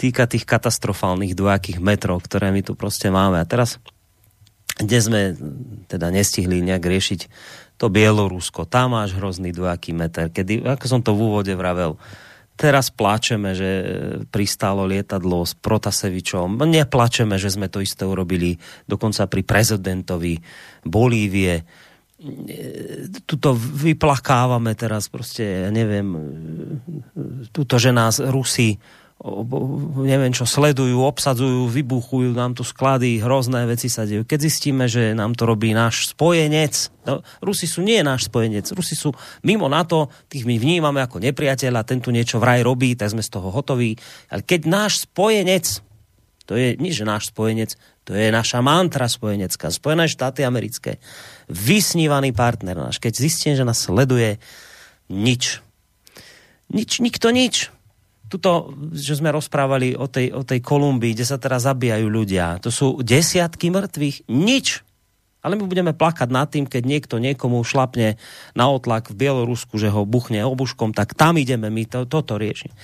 týka 0.00 0.24
tých 0.24 0.48
katastrofálnych 0.48 1.36
dvojakých 1.36 1.84
metrov, 1.84 2.24
ktoré 2.24 2.48
my 2.48 2.64
tu 2.64 2.72
proste 2.72 3.12
máme. 3.12 3.36
A 3.36 3.44
teraz, 3.44 3.76
kde 4.78 4.98
sme 5.02 5.20
teda 5.90 6.08
nestihli 6.14 6.62
nejak 6.62 6.84
riešiť 6.86 7.20
to 7.78 7.86
Bielorusko, 7.90 8.66
tam 8.66 8.98
máš 8.98 9.14
hrozný 9.14 9.54
dvojaký 9.54 9.94
meter, 9.94 10.30
kedy, 10.30 10.66
ako 10.66 10.84
som 10.86 11.00
to 11.02 11.14
v 11.14 11.22
úvode 11.30 11.54
vravel, 11.54 11.94
Teraz 12.58 12.90
pláčeme, 12.90 13.54
že 13.54 13.70
pristálo 14.34 14.82
lietadlo 14.82 15.46
s 15.46 15.54
Protasevičom. 15.54 16.58
Neplačeme, 16.58 17.38
že 17.38 17.54
sme 17.54 17.70
to 17.70 17.78
isté 17.78 18.02
urobili 18.02 18.58
dokonca 18.82 19.30
pri 19.30 19.46
prezidentovi 19.46 20.34
Bolívie. 20.82 21.62
Tuto 23.22 23.54
vyplakávame 23.54 24.74
teraz 24.74 25.06
proste, 25.06 25.46
ja 25.46 25.70
neviem, 25.70 26.18
tuto, 27.54 27.78
že 27.78 27.94
nás 27.94 28.18
Rusi 28.18 28.74
neviem 30.06 30.30
čo, 30.30 30.46
sledujú, 30.46 31.02
obsadzujú, 31.02 31.66
vybuchujú 31.66 32.30
nám 32.38 32.54
tu 32.54 32.62
sklady, 32.62 33.18
hrozné 33.18 33.66
veci 33.66 33.90
sa 33.90 34.06
dejú. 34.06 34.22
Keď 34.22 34.38
zistíme, 34.38 34.86
že 34.86 35.10
nám 35.10 35.34
to 35.34 35.42
robí 35.42 35.74
náš 35.74 36.14
spojenec, 36.14 36.94
no, 37.02 37.26
Rusi 37.42 37.66
sú 37.66 37.82
nie 37.82 37.98
náš 38.06 38.30
spojenec, 38.30 38.70
Rusi 38.70 38.94
sú 38.94 39.10
mimo 39.42 39.66
NATO, 39.66 40.06
tých 40.30 40.46
my 40.46 40.54
vnímame 40.62 41.02
ako 41.02 41.18
nepriateľa, 41.18 41.82
ten 41.82 41.98
tu 41.98 42.14
niečo 42.14 42.38
vraj 42.38 42.62
robí, 42.62 42.94
tak 42.94 43.10
sme 43.10 43.26
z 43.26 43.30
toho 43.34 43.50
hotoví. 43.50 43.98
Ale 44.30 44.46
keď 44.46 44.70
náš 44.70 45.10
spojenec, 45.10 45.82
to 46.46 46.54
je 46.54 46.78
nie, 46.78 46.94
že 46.94 47.02
náš 47.02 47.34
spojenec, 47.34 47.74
to 48.06 48.14
je 48.14 48.30
naša 48.30 48.62
mantra 48.62 49.10
spojenecká, 49.10 49.74
Spojené 49.74 50.06
štáty 50.06 50.46
americké, 50.46 51.02
vysnívaný 51.50 52.30
partner 52.30 52.78
náš, 52.78 53.02
keď 53.02 53.18
zistím, 53.18 53.58
že 53.58 53.66
nás 53.66 53.82
sleduje, 53.82 54.38
nič. 55.10 55.58
Nič, 56.70 57.02
nikto 57.02 57.34
nič 57.34 57.74
tuto, 58.28 58.76
že 58.92 59.16
sme 59.16 59.32
rozprávali 59.32 59.96
o 59.96 60.06
tej, 60.06 60.30
o 60.36 60.44
tej 60.44 60.60
Kolumbii, 60.60 61.16
kde 61.16 61.26
sa 61.26 61.40
teraz 61.40 61.64
zabíjajú 61.64 62.06
ľudia, 62.06 62.60
to 62.60 62.68
sú 62.68 63.00
desiatky 63.00 63.72
mŕtvych, 63.72 64.28
nič. 64.28 64.84
Ale 65.38 65.54
my 65.54 65.70
budeme 65.70 65.94
plakať 65.94 66.28
nad 66.34 66.50
tým, 66.50 66.66
keď 66.66 66.82
niekto 66.82 67.16
niekomu 67.22 67.62
šlapne 67.62 68.18
na 68.58 68.64
otlak 68.68 69.08
v 69.08 69.22
Bielorusku, 69.22 69.78
že 69.78 69.88
ho 69.88 70.02
buchne 70.02 70.42
obuškom, 70.42 70.90
tak 70.92 71.14
tam 71.14 71.38
ideme 71.38 71.70
my 71.70 71.86
to, 71.86 72.04
toto 72.10 72.36
riešiť. 72.36 72.74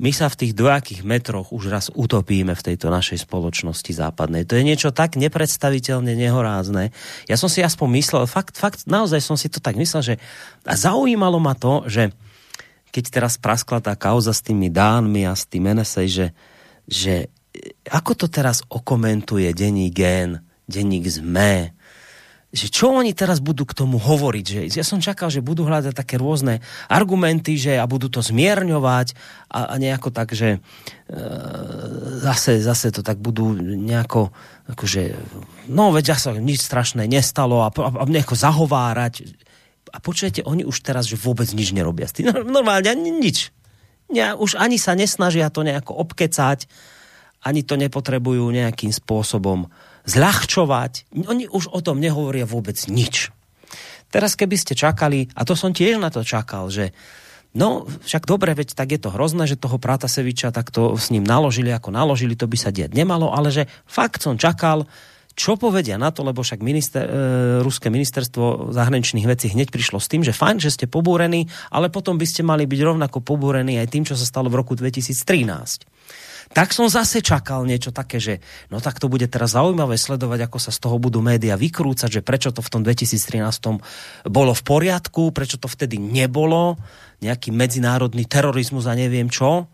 My 0.00 0.16
sa 0.16 0.32
v 0.32 0.38
tých 0.40 0.56
dvojakých 0.56 1.04
metroch 1.04 1.52
už 1.52 1.68
raz 1.68 1.92
utopíme 1.92 2.56
v 2.56 2.64
tejto 2.72 2.88
našej 2.88 3.28
spoločnosti 3.28 3.92
západnej. 3.92 4.48
To 4.48 4.56
je 4.56 4.64
niečo 4.64 4.96
tak 4.96 5.20
nepredstaviteľne 5.20 6.16
nehorázne. 6.16 6.88
Ja 7.28 7.36
som 7.36 7.52
si 7.52 7.60
aspoň 7.60 8.00
myslel, 8.00 8.24
fakt, 8.24 8.56
fakt, 8.56 8.88
naozaj 8.88 9.20
som 9.20 9.36
si 9.36 9.52
to 9.52 9.60
tak 9.60 9.76
myslel, 9.76 10.00
že 10.00 10.14
a 10.64 10.72
zaujímalo 10.72 11.36
ma 11.36 11.52
to, 11.52 11.84
že 11.84 12.16
keď 12.90 13.04
teraz 13.10 13.38
praskla 13.38 13.78
tá 13.82 13.94
kauza 13.94 14.34
s 14.34 14.42
tými 14.42 14.68
Dánmi 14.70 15.26
a 15.26 15.34
s 15.34 15.46
tým 15.46 15.70
NSA, 15.70 16.04
že, 16.10 16.26
že 16.86 17.30
ako 17.90 18.12
to 18.14 18.26
teraz 18.26 18.62
okomentuje 18.70 19.50
denní 19.54 19.90
gen, 19.90 20.42
denník 20.70 21.06
ZME, 21.06 21.74
že 22.50 22.66
čo 22.66 22.90
oni 22.90 23.14
teraz 23.14 23.38
budú 23.38 23.62
k 23.62 23.78
tomu 23.78 24.02
hovoriť. 24.02 24.74
Že 24.74 24.78
ja 24.82 24.82
som 24.82 24.98
čakal, 24.98 25.30
že 25.30 25.38
budú 25.38 25.62
hľadať 25.70 25.94
také 25.94 26.18
rôzne 26.18 26.58
argumenty, 26.90 27.54
že 27.54 27.78
a 27.78 27.86
budú 27.86 28.10
to 28.10 28.18
zmierňovať 28.26 29.14
a, 29.46 29.70
a 29.70 29.74
nejako 29.78 30.10
tak, 30.10 30.34
že 30.34 30.58
e, 30.58 31.18
zase, 32.18 32.58
zase 32.58 32.90
to 32.90 33.06
tak 33.06 33.22
budú 33.22 33.54
nejako 33.54 34.34
akože, 34.66 35.14
no 35.70 35.94
veď 35.94 36.18
sa 36.18 36.34
nič 36.34 36.66
strašné 36.66 37.06
nestalo 37.06 37.62
a, 37.62 37.70
a, 37.70 37.88
a 38.02 38.04
nejako 38.06 38.34
zahovárať. 38.34 39.30
A 39.90 39.98
počujete, 39.98 40.46
oni 40.46 40.62
už 40.62 40.86
teraz, 40.86 41.10
že 41.10 41.18
vôbec 41.18 41.50
nič 41.50 41.74
nerobia 41.74 42.06
s 42.06 42.14
tým. 42.14 42.30
Normálne 42.46 42.94
nič. 42.94 43.50
Ja, 44.10 44.34
už 44.34 44.58
ani 44.58 44.78
sa 44.78 44.98
nesnažia 44.98 45.50
to 45.54 45.62
nejako 45.62 45.94
obkecať, 46.02 46.66
ani 47.40 47.62
to 47.62 47.78
nepotrebujú 47.78 48.50
nejakým 48.50 48.90
spôsobom 48.90 49.70
zľahčovať. 50.04 51.14
Oni 51.30 51.46
už 51.46 51.70
o 51.70 51.80
tom 51.80 52.02
nehovoria 52.02 52.44
vôbec 52.44 52.76
nič. 52.90 53.30
Teraz 54.10 54.34
keby 54.34 54.56
ste 54.58 54.74
čakali, 54.74 55.30
a 55.38 55.46
to 55.46 55.54
som 55.54 55.70
tiež 55.70 56.02
na 56.02 56.10
to 56.10 56.26
čakal, 56.26 56.66
že 56.66 56.90
no 57.54 57.86
však 57.86 58.26
dobre, 58.26 58.50
veď 58.58 58.74
tak 58.74 58.90
je 58.90 58.98
to 58.98 59.14
hrozné, 59.14 59.46
že 59.46 59.54
toho 59.54 59.78
Prataseviča 59.78 60.50
takto 60.50 60.98
s 60.98 61.14
ním 61.14 61.22
naložili, 61.22 61.70
ako 61.70 61.94
naložili, 61.94 62.34
to 62.34 62.50
by 62.50 62.58
sa 62.58 62.74
diať 62.74 62.90
nemalo, 62.90 63.30
ale 63.30 63.54
že 63.54 63.70
fakt 63.86 64.26
som 64.26 64.34
čakal, 64.34 64.90
čo 65.40 65.56
povedia 65.56 65.96
na 65.96 66.12
to, 66.12 66.20
lebo 66.20 66.44
však 66.44 66.60
minister, 66.60 67.08
e, 67.08 67.10
ruské 67.64 67.88
ministerstvo 67.88 68.76
zahraničných 68.76 69.24
vecí 69.24 69.48
hneď 69.48 69.72
prišlo 69.72 69.96
s 69.96 70.12
tým, 70.12 70.20
že 70.20 70.36
fajn, 70.36 70.60
že 70.60 70.76
ste 70.76 70.84
pobúrení, 70.84 71.48
ale 71.72 71.88
potom 71.88 72.20
by 72.20 72.26
ste 72.28 72.44
mali 72.44 72.68
byť 72.68 72.80
rovnako 72.84 73.24
pobúrení 73.24 73.80
aj 73.80 73.88
tým, 73.88 74.04
čo 74.04 74.20
sa 74.20 74.28
stalo 74.28 74.52
v 74.52 74.60
roku 74.60 74.76
2013 74.76 75.88
tak 76.50 76.74
som 76.74 76.90
zase 76.90 77.22
čakal 77.22 77.62
niečo 77.62 77.94
také, 77.94 78.18
že 78.18 78.42
no 78.74 78.82
tak 78.82 78.98
to 78.98 79.06
bude 79.06 79.22
teraz 79.30 79.54
zaujímavé 79.54 79.94
sledovať, 79.94 80.50
ako 80.50 80.58
sa 80.58 80.74
z 80.74 80.82
toho 80.82 80.98
budú 80.98 81.22
média 81.22 81.54
vykrúcať, 81.54 82.10
že 82.10 82.26
prečo 82.26 82.50
to 82.50 82.58
v 82.58 82.72
tom 82.74 82.82
2013 82.82 84.26
bolo 84.26 84.50
v 84.50 84.62
poriadku, 84.66 85.30
prečo 85.30 85.62
to 85.62 85.70
vtedy 85.70 86.02
nebolo, 86.02 86.74
nejaký 87.22 87.54
medzinárodný 87.54 88.26
terorizmus 88.26 88.90
a 88.90 88.98
neviem 88.98 89.30
čo. 89.30 89.70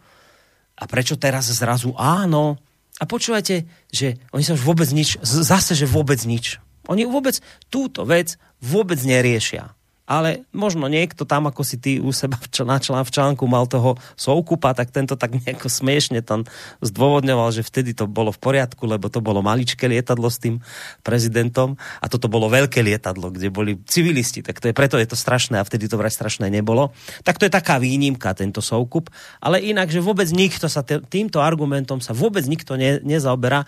A 0.76 0.84
prečo 0.84 1.16
teraz 1.16 1.48
zrazu 1.48 1.96
áno. 1.96 2.60
A 2.96 3.04
počúvajte, 3.04 3.68
že 3.92 4.16
oni 4.32 4.42
sa 4.42 4.56
už 4.56 4.64
vôbec 4.64 4.88
nič, 4.88 5.20
zase, 5.20 5.76
že 5.76 5.84
vôbec 5.84 6.16
nič. 6.24 6.58
Oni 6.88 7.04
vôbec 7.04 7.36
túto 7.68 8.08
vec 8.08 8.40
vôbec 8.64 8.96
neriešia 9.04 9.75
ale 10.06 10.46
možno 10.54 10.86
niekto 10.86 11.26
tam, 11.26 11.50
ako 11.50 11.62
si 11.66 11.76
ty 11.76 11.98
u 11.98 12.14
seba 12.14 12.38
v, 12.38 12.46
na 12.62 12.78
člán, 12.78 13.02
v 13.02 13.10
článku 13.10 13.44
mal 13.50 13.66
toho 13.66 13.98
soukupa, 14.14 14.72
tak 14.72 14.94
tento 14.94 15.18
tak 15.18 15.34
nejako 15.34 15.66
smiešne 15.66 16.22
tam 16.22 16.46
zdôvodňoval, 16.80 17.50
že 17.50 17.66
vtedy 17.66 17.92
to 17.92 18.06
bolo 18.06 18.30
v 18.30 18.38
poriadku, 18.38 18.86
lebo 18.86 19.10
to 19.10 19.18
bolo 19.18 19.42
maličké 19.42 19.90
lietadlo 19.90 20.30
s 20.30 20.38
tým 20.38 20.62
prezidentom 21.02 21.74
a 21.98 22.06
toto 22.06 22.30
bolo 22.30 22.46
veľké 22.46 22.80
lietadlo, 22.86 23.34
kde 23.34 23.50
boli 23.50 23.82
civilisti, 23.84 24.46
tak 24.46 24.62
to 24.62 24.70
je 24.70 24.74
preto 24.74 24.94
je 24.96 25.10
to 25.10 25.18
strašné 25.18 25.58
a 25.58 25.66
vtedy 25.66 25.90
to 25.90 25.98
vraj 25.98 26.14
strašné 26.14 26.46
nebolo. 26.48 26.94
Tak 27.26 27.42
to 27.42 27.50
je 27.50 27.52
taká 27.52 27.82
výnimka, 27.82 28.30
tento 28.38 28.62
soukup, 28.62 29.10
ale 29.42 29.58
inak, 29.58 29.90
že 29.90 29.98
vôbec 29.98 30.30
nikto 30.30 30.70
sa 30.70 30.86
týmto 30.86 31.42
argumentom 31.42 31.98
sa 31.98 32.14
vôbec 32.14 32.46
nikto 32.46 32.78
ne, 32.78 33.02
nezaoberá. 33.02 33.66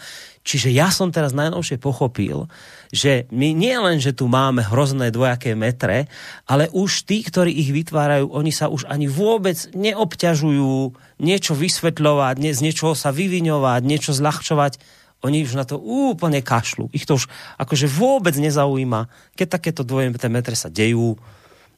Čiže 0.48 0.72
ja 0.72 0.88
som 0.88 1.12
teraz 1.12 1.36
najnovšie 1.36 1.76
pochopil, 1.76 2.48
že 2.88 3.28
my 3.28 3.52
nie 3.52 3.76
len, 3.76 4.00
že 4.00 4.16
tu 4.16 4.32
máme 4.32 4.64
hrozné 4.64 5.12
dvojaké 5.12 5.52
metre, 5.52 6.08
ale 6.48 6.72
už 6.72 7.04
tí, 7.04 7.20
ktorí 7.20 7.52
ich 7.52 7.68
vytvárajú, 7.68 8.32
oni 8.32 8.48
sa 8.48 8.72
už 8.72 8.88
ani 8.88 9.12
vôbec 9.12 9.60
neobťažujú 9.76 10.96
niečo 11.20 11.52
vysvetľovať, 11.52 12.34
nie, 12.40 12.56
z 12.56 12.64
niečoho 12.64 12.96
sa 12.96 13.12
vyviňovať, 13.12 13.80
niečo 13.84 14.16
zľahčovať. 14.16 14.80
Oni 15.20 15.44
už 15.44 15.52
na 15.52 15.68
to 15.68 15.76
úplne 15.76 16.40
kašľú. 16.40 16.88
Ich 16.96 17.04
to 17.04 17.20
už 17.20 17.28
akože 17.60 17.84
vôbec 17.84 18.32
nezaujíma, 18.32 19.36
keď 19.36 19.60
takéto 19.60 19.84
dvojaké 19.84 20.32
metre 20.32 20.56
sa 20.56 20.72
dejú 20.72 21.20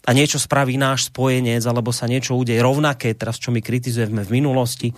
a 0.06 0.10
niečo 0.14 0.38
spraví 0.38 0.78
náš 0.78 1.10
spojenec, 1.10 1.66
alebo 1.66 1.90
sa 1.90 2.06
niečo 2.06 2.38
udeje 2.38 2.62
rovnaké, 2.62 3.18
teraz 3.18 3.42
čo 3.42 3.50
my 3.50 3.58
kritizujeme 3.58 4.22
v 4.22 4.30
minulosti, 4.30 4.94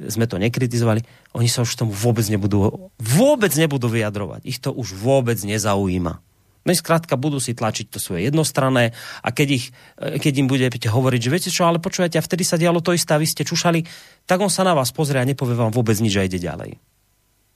sme 0.00 0.24
to 0.24 0.40
nekritizovali, 0.40 1.04
oni 1.32 1.48
sa 1.48 1.64
už 1.64 1.72
tomu 1.74 1.92
vôbec 1.92 2.24
nebudú, 2.28 2.92
vôbec 3.00 3.52
nebudú 3.56 3.88
vyjadrovať. 3.88 4.44
Ich 4.44 4.60
to 4.60 4.72
už 4.72 4.92
vôbec 4.96 5.36
nezaujíma. 5.40 6.20
No 6.62 6.70
skrátka 6.70 7.18
budú 7.18 7.42
si 7.42 7.58
tlačiť 7.58 7.90
to 7.90 7.98
svoje 7.98 8.30
jednostranné 8.30 8.94
a 9.18 9.28
keď, 9.34 9.48
ich, 9.50 9.66
keď 9.98 10.32
im 10.38 10.46
budete 10.46 10.86
hovoriť, 10.86 11.20
že 11.20 11.32
viete 11.32 11.50
čo, 11.50 11.66
ale 11.66 11.82
počujete, 11.82 12.22
a 12.22 12.22
vtedy 12.22 12.46
sa 12.46 12.54
dialo 12.54 12.78
to 12.78 12.94
isté 12.94 13.18
a 13.18 13.18
vy 13.18 13.26
ste 13.26 13.42
čušali, 13.42 13.82
tak 14.30 14.38
on 14.38 14.46
sa 14.46 14.62
na 14.62 14.70
vás 14.70 14.94
pozrie 14.94 15.18
a 15.18 15.26
nepovie 15.26 15.58
vám 15.58 15.74
vôbec 15.74 15.98
nič 15.98 16.14
a 16.14 16.22
ide 16.22 16.38
ďalej. 16.38 16.78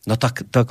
No 0.07 0.15
tak 0.15 0.47
to, 0.51 0.67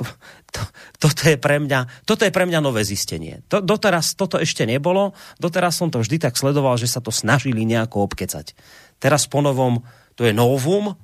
to, 0.52 0.60
toto, 1.00 1.22
je 1.28 1.36
pre 1.36 1.60
mňa, 1.60 2.08
toto 2.08 2.24
je 2.24 2.32
pre 2.32 2.48
mňa 2.48 2.60
nové 2.60 2.84
zistenie. 2.84 3.44
To, 3.52 3.60
doteraz 3.60 4.16
toto 4.16 4.40
ešte 4.40 4.64
nebolo, 4.64 5.16
doteraz 5.40 5.76
som 5.76 5.92
to 5.92 6.00
vždy 6.00 6.20
tak 6.20 6.36
sledoval, 6.36 6.76
že 6.80 6.88
sa 6.88 7.04
to 7.04 7.12
snažili 7.12 7.68
nejako 7.68 8.04
obkecať. 8.04 8.56
Teraz 9.00 9.28
po 9.28 9.44
novom 9.44 9.84
to 10.16 10.24
je 10.24 10.32
novum, 10.32 10.96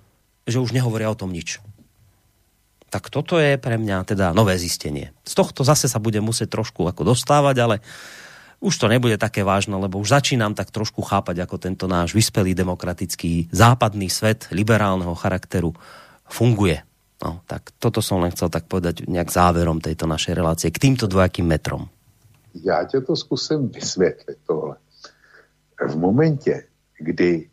že 0.48 0.60
už 0.60 0.72
nehovoria 0.72 1.12
o 1.12 1.16
tom 1.16 1.32
nič. 1.32 1.60
Tak 2.92 3.08
toto 3.08 3.40
je 3.40 3.56
pre 3.56 3.80
mňa 3.80 4.04
teda 4.04 4.36
nové 4.36 4.60
zistenie. 4.60 5.16
Z 5.24 5.32
tohto 5.32 5.64
zase 5.64 5.88
sa 5.88 5.96
bude 5.96 6.20
musieť 6.20 6.60
trošku 6.60 6.84
ako 6.84 7.16
dostávať, 7.16 7.56
ale 7.64 7.76
už 8.60 8.76
to 8.76 8.86
nebude 8.86 9.16
také 9.16 9.40
vážne, 9.40 9.74
lebo 9.80 9.96
už 9.96 10.12
začínam 10.12 10.52
tak 10.52 10.68
trošku 10.68 11.00
chápať, 11.00 11.40
ako 11.40 11.56
tento 11.56 11.88
náš 11.88 12.12
vyspelý 12.12 12.52
demokratický 12.52 13.48
západný 13.48 14.12
svet 14.12 14.46
liberálneho 14.52 15.16
charakteru 15.16 15.72
funguje. 16.28 16.84
No, 17.24 17.40
tak 17.48 17.72
toto 17.80 18.04
som 18.04 18.20
len 18.20 18.30
chcel 18.36 18.52
tak 18.52 18.68
povedať 18.68 19.08
nejak 19.08 19.32
záverom 19.32 19.80
tejto 19.80 20.04
našej 20.04 20.36
relácie 20.36 20.68
k 20.68 20.78
týmto 20.78 21.08
dvojakým 21.08 21.48
metrom. 21.48 21.88
Já 22.54 22.84
tě 22.84 23.00
to 23.00 23.16
zkusím 23.16 23.68
vysvětlit 23.68 24.38
tohle. 24.46 24.76
V 25.88 25.96
momentě, 25.96 26.66
kdy 26.98 27.48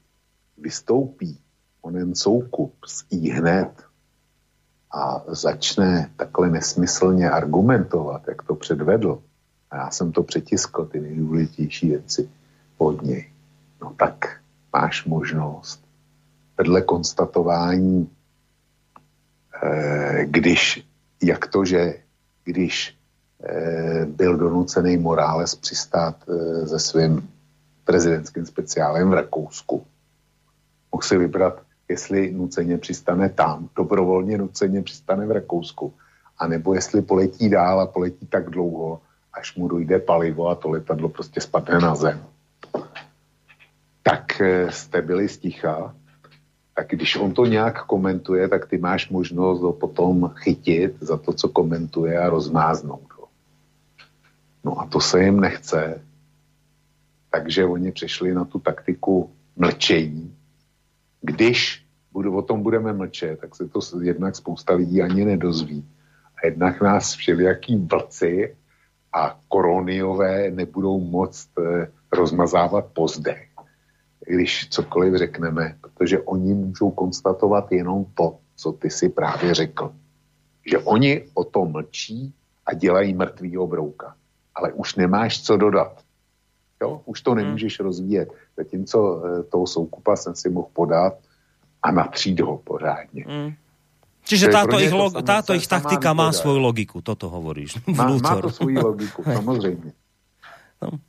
vystoupí 0.58 1.40
onen 1.82 2.16
soukup 2.16 2.76
z 2.86 3.04
hned 3.32 3.89
a 4.92 5.24
začne 5.28 6.10
takhle 6.16 6.50
nesmyslně 6.50 7.30
argumentovat, 7.30 8.22
jak 8.28 8.44
to 8.44 8.56
předvedl, 8.56 9.22
a 9.72 9.78
já 9.78 9.92
jsem 9.92 10.12
to 10.12 10.24
přetiskl, 10.24 10.86
ty 10.86 11.00
nejdůležitější 11.00 11.90
věci 11.90 12.30
od 12.78 13.02
něj, 13.02 13.32
no 13.82 13.94
tak 13.98 14.40
máš 14.74 15.06
možnost 15.06 15.84
vedle 16.58 16.82
konstatování, 16.82 18.10
eh, 19.64 20.26
když, 20.26 20.88
jak 21.24 21.48
to, 21.48 21.66
že 21.66 21.94
když 22.44 22.98
eh, 23.44 24.06
byl 24.06 24.38
donucený 24.38 24.98
Morales 24.98 25.56
přistát 25.56 26.16
eh, 26.30 26.68
se 26.68 26.80
svým 26.80 27.30
prezidentským 27.84 28.46
speciálem 28.46 29.10
v 29.10 29.14
Rakousku, 29.14 29.86
mohl 30.92 31.02
si 31.02 31.18
vybrat 31.18 31.62
jestli 31.90 32.32
nuceně 32.32 32.78
přistane 32.78 33.30
tam, 33.30 33.70
dobrovolně 33.76 34.38
nuceně 34.38 34.82
přistane 34.82 35.26
v 35.26 35.32
Rakousku, 35.32 35.94
anebo 36.38 36.74
jestli 36.74 37.02
poletí 37.02 37.50
dál 37.50 37.82
a 37.82 37.88
poletí 37.88 38.28
tak 38.28 38.50
dlouho, 38.50 39.02
až 39.34 39.56
mu 39.56 39.68
dojde 39.68 40.00
palivo 40.00 40.48
a 40.48 40.56
to 40.56 40.70
letadlo 40.70 41.10
prostě 41.10 41.42
spadne 41.42 41.80
na 41.80 41.96
zem. 41.96 42.24
Tak 44.04 44.42
eh, 44.42 44.72
jste 44.72 45.02
byli 45.02 45.30
sticha, 45.30 45.96
tak 46.76 46.88
když 46.90 47.16
on 47.16 47.34
to 47.34 47.46
nějak 47.46 47.86
komentuje, 47.86 48.48
tak 48.48 48.66
ty 48.66 48.78
máš 48.78 49.10
možnost 49.10 49.62
ho 49.62 49.74
potom 49.74 50.32
chytit 50.36 50.96
za 51.02 51.18
to, 51.18 51.34
co 51.34 51.50
komentuje 51.50 52.20
a 52.20 52.30
rozmáznout 52.30 53.14
ho. 53.14 53.28
No 54.64 54.80
a 54.80 54.86
to 54.86 55.00
se 55.00 55.24
jim 55.24 55.40
nechce, 55.40 56.02
takže 57.30 57.66
oni 57.66 57.92
přešli 57.92 58.34
na 58.34 58.46
tu 58.46 58.60
taktiku 58.60 59.32
mlčení, 59.56 60.36
když 61.22 61.86
budu, 62.12 62.38
o 62.38 62.42
tom 62.42 62.64
budeme 62.64 62.94
mlčet, 62.94 63.40
tak 63.40 63.56
se 63.56 63.68
to 63.68 63.80
jednak 64.02 64.36
spousta 64.36 64.74
lidí 64.74 65.02
ani 65.02 65.26
nedozví. 65.26 65.86
A 66.38 66.46
jednak 66.46 66.82
nás 66.82 67.14
všelijaký 67.14 67.76
vlci 67.78 68.56
a 69.14 69.40
koroniové 69.48 70.52
nebudou 70.52 71.00
moct 71.00 71.50
eh, 71.60 71.92
rozmazávat 72.12 72.86
pozdech, 72.94 73.48
když 74.28 74.70
cokoliv 74.70 75.16
řekneme, 75.16 75.76
protože 75.82 76.20
oni 76.20 76.54
můžou 76.54 76.92
konstatovat 76.92 77.72
jenom 77.72 78.06
to, 78.14 78.38
co 78.56 78.72
ty 78.72 78.90
si 78.90 79.10
právě 79.10 79.54
řekl. 79.54 79.94
Že 80.72 80.78
oni 80.78 81.26
o 81.34 81.44
tom 81.44 81.72
mlčí 81.72 82.34
a 82.66 82.74
dělají 82.74 83.14
mrtvý 83.14 83.58
obrouka. 83.58 84.16
Ale 84.56 84.74
už 84.74 84.96
nemáš 84.96 85.44
co 85.44 85.58
dodat. 85.58 86.04
Jo? 86.82 87.02
Už 87.06 87.22
to 87.22 87.32
hmm. 87.32 87.38
nemůžeš 87.38 87.80
rozvíjet. 87.80 88.30
Zatímco 88.58 88.98
eh, 89.26 89.44
toho 89.44 89.68
soukupa 89.68 90.16
jsem 90.16 90.36
si 90.36 90.50
mohl 90.50 90.68
podat 90.74 91.14
a 91.84 91.92
natřít 91.92 92.40
ho 92.40 92.58
pořádně. 92.58 93.26
Mm. 93.28 93.54
Čiže 94.30 94.54
táto 94.54 94.78
ich, 94.78 94.94
log, 94.94 95.26
táto 95.26 95.58
ich 95.58 95.66
taktika 95.66 96.14
má 96.14 96.30
svoju 96.30 96.62
logiku, 96.62 97.02
toto 97.02 97.34
hovoríš. 97.34 97.82
Má, 97.98 98.14
má 98.22 98.38
to 98.38 98.54
svoju 98.54 98.78
logiku, 98.78 99.26
samozrejme. 99.40 99.90
No. 100.86 101.02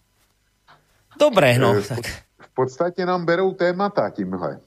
Dobre, 1.20 1.60
no. 1.60 1.76
V, 1.76 1.84
tak. 1.84 2.06
v 2.40 2.50
podstate 2.56 3.04
nám 3.04 3.28
berou 3.28 3.52
témata 3.52 4.08
tímhle. 4.08 4.64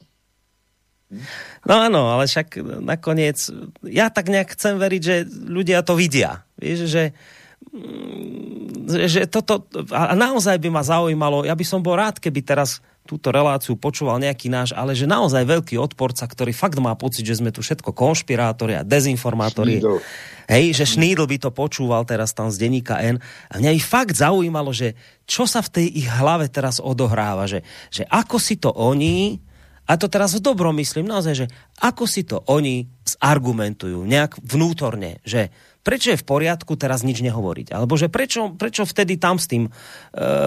No 1.65 1.73
áno, 1.77 2.13
ale 2.13 2.29
však 2.29 2.61
nakoniec, 2.81 3.37
ja 3.85 4.13
tak 4.13 4.29
nejak 4.29 4.53
chcem 4.53 4.77
veriť, 4.77 5.01
že 5.01 5.15
ľudia 5.29 5.81
to 5.81 5.97
vidia. 5.97 6.45
Vieš, 6.57 6.79
že 6.89 7.03
mm, 7.73 8.62
že 9.09 9.25
toto, 9.27 9.65
a 9.91 10.13
naozaj 10.13 10.57
by 10.61 10.69
ma 10.69 10.83
zaujímalo, 10.85 11.43
ja 11.43 11.57
by 11.57 11.65
som 11.65 11.81
bol 11.81 11.97
rád, 11.97 12.21
keby 12.21 12.45
teraz 12.45 12.79
túto 13.03 13.35
reláciu 13.35 13.75
počúval 13.75 14.15
nejaký 14.23 14.47
náš, 14.47 14.71
ale 14.71 14.95
že 14.95 15.03
naozaj 15.03 15.43
veľký 15.43 15.75
odporca, 15.75 16.23
ktorý 16.23 16.55
fakt 16.55 16.79
má 16.79 16.95
pocit, 16.95 17.27
že 17.27 17.43
sme 17.43 17.51
tu 17.51 17.59
všetko 17.59 17.91
konšpirátori 17.91 18.79
a 18.79 18.87
dezinformátori. 18.87 19.83
Šnídl. 19.83 19.99
Hej, 20.47 20.65
že 20.79 20.85
Šnídl 20.87 21.27
by 21.27 21.37
to 21.43 21.49
počúval 21.51 22.07
teraz 22.07 22.31
tam 22.31 22.47
z 22.47 22.63
denníka 22.63 23.03
N. 23.03 23.19
A 23.51 23.59
mňa 23.59 23.75
by 23.75 23.81
fakt 23.83 24.15
zaujímalo, 24.15 24.71
že 24.71 24.95
čo 25.27 25.43
sa 25.43 25.59
v 25.59 25.83
tej 25.83 25.87
ich 25.99 26.07
hlave 26.07 26.47
teraz 26.47 26.79
odohráva, 26.79 27.43
že, 27.43 27.67
že 27.91 28.07
ako 28.07 28.39
si 28.39 28.55
to 28.55 28.71
oni, 28.71 29.35
a 29.83 29.99
to 29.99 30.07
teraz 30.07 30.39
v 30.39 30.43
dobrom 30.43 30.71
myslím, 30.79 31.03
naozaj, 31.03 31.43
že 31.43 31.47
ako 31.83 32.07
si 32.07 32.23
to 32.23 32.39
oni 32.47 32.87
zargumentujú 33.03 33.99
nejak 34.07 34.39
vnútorne, 34.39 35.19
že 35.27 35.51
prečo 35.83 36.15
je 36.15 36.17
v 36.17 36.25
poriadku 36.25 36.79
teraz 36.79 37.03
nič 37.03 37.19
nehovoriť? 37.19 37.75
Alebo 37.75 37.99
že 37.99 38.07
prečo, 38.07 38.55
prečo 38.55 38.87
vtedy 38.87 39.19
tam 39.19 39.35
s 39.37 39.51
tým 39.51 39.67
e, 39.67 39.71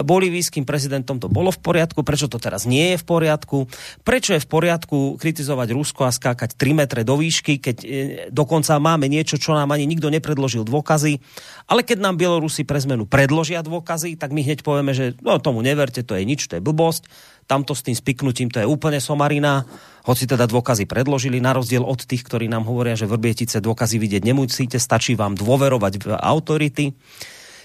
bolivijským 0.01 0.65
prezidentom 0.65 1.21
to 1.21 1.29
bolo 1.29 1.53
v 1.53 1.61
poriadku, 1.61 2.01
prečo 2.01 2.25
to 2.25 2.41
teraz 2.41 2.65
nie 2.65 2.93
je 2.93 2.97
v 2.97 3.05
poriadku, 3.05 3.57
prečo 4.01 4.33
je 4.33 4.41
v 4.41 4.49
poriadku 4.49 5.21
kritizovať 5.21 5.67
Rusko 5.71 6.09
a 6.09 6.11
skákať 6.11 6.57
3 6.57 6.73
metre 6.73 7.01
do 7.05 7.15
výšky, 7.15 7.61
keď 7.61 7.77
e, 7.85 7.87
dokonca 8.33 8.81
máme 8.81 9.05
niečo, 9.05 9.37
čo 9.37 9.53
nám 9.53 9.69
ani 9.71 9.85
nikto 9.85 10.09
nepredložil 10.09 10.65
dôkazy, 10.65 11.21
ale 11.69 11.85
keď 11.85 12.01
nám 12.01 12.17
Bielorusi 12.17 12.65
pre 12.65 12.81
zmenu 12.81 13.05
predložia 13.05 13.61
dôkazy, 13.61 14.17
tak 14.17 14.33
my 14.33 14.41
hneď 14.41 14.65
povieme, 14.65 14.97
že 14.97 15.13
no, 15.21 15.37
tomu 15.37 15.61
neverte, 15.61 16.01
to 16.01 16.17
je 16.17 16.25
nič, 16.25 16.49
to 16.49 16.57
je 16.57 16.65
blbosť 16.65 17.05
tamto 17.47 17.71
s 17.71 17.81
tým 17.81 17.95
spiknutím 17.95 18.51
to 18.51 18.59
je 18.59 18.67
úplne 18.67 18.99
somarina, 18.99 19.63
hoci 20.03 20.27
teda 20.27 20.45
dôkazy 20.45 20.83
predložili, 20.83 21.39
na 21.39 21.55
rozdiel 21.55 21.81
od 21.81 22.03
tých, 22.03 22.27
ktorí 22.27 22.51
nám 22.51 22.67
hovoria, 22.67 22.99
že 22.99 23.07
vrbietice 23.07 23.63
dôkazy 23.63 23.95
vidieť 23.97 24.21
nemusíte, 24.27 24.77
stačí 24.77 25.15
vám 25.15 25.33
dôverovať 25.39 25.93
v 26.03 26.05
autority, 26.19 26.91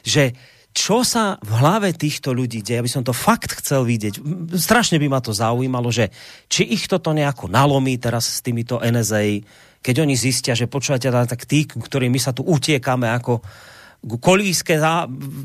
že 0.07 0.33
čo 0.73 1.05
sa 1.05 1.37
v 1.45 1.53
hlave 1.53 1.93
týchto 1.93 2.33
ľudí 2.33 2.65
deje, 2.65 2.81
aby 2.81 2.89
som 2.89 3.05
to 3.05 3.13
fakt 3.13 3.61
chcel 3.61 3.85
vidieť. 3.85 4.25
Strašne 4.57 4.97
by 4.97 5.07
ma 5.13 5.21
to 5.21 5.37
zaujímalo, 5.37 5.93
že 5.93 6.09
či 6.49 6.65
ich 6.65 6.89
toto 6.89 7.13
nejako 7.13 7.53
nalomí 7.53 8.01
teraz 8.01 8.25
s 8.25 8.41
týmito 8.41 8.81
NSA, 8.81 9.45
keď 9.85 9.95
oni 10.01 10.17
zistia, 10.17 10.57
že 10.57 10.71
počúvate, 10.71 11.13
tak 11.13 11.45
tí, 11.45 11.69
ktorí 11.69 12.09
my 12.09 12.17
sa 12.17 12.33
tu 12.33 12.41
utiekame 12.47 13.05
ako 13.13 13.45
kolíske 14.03 14.83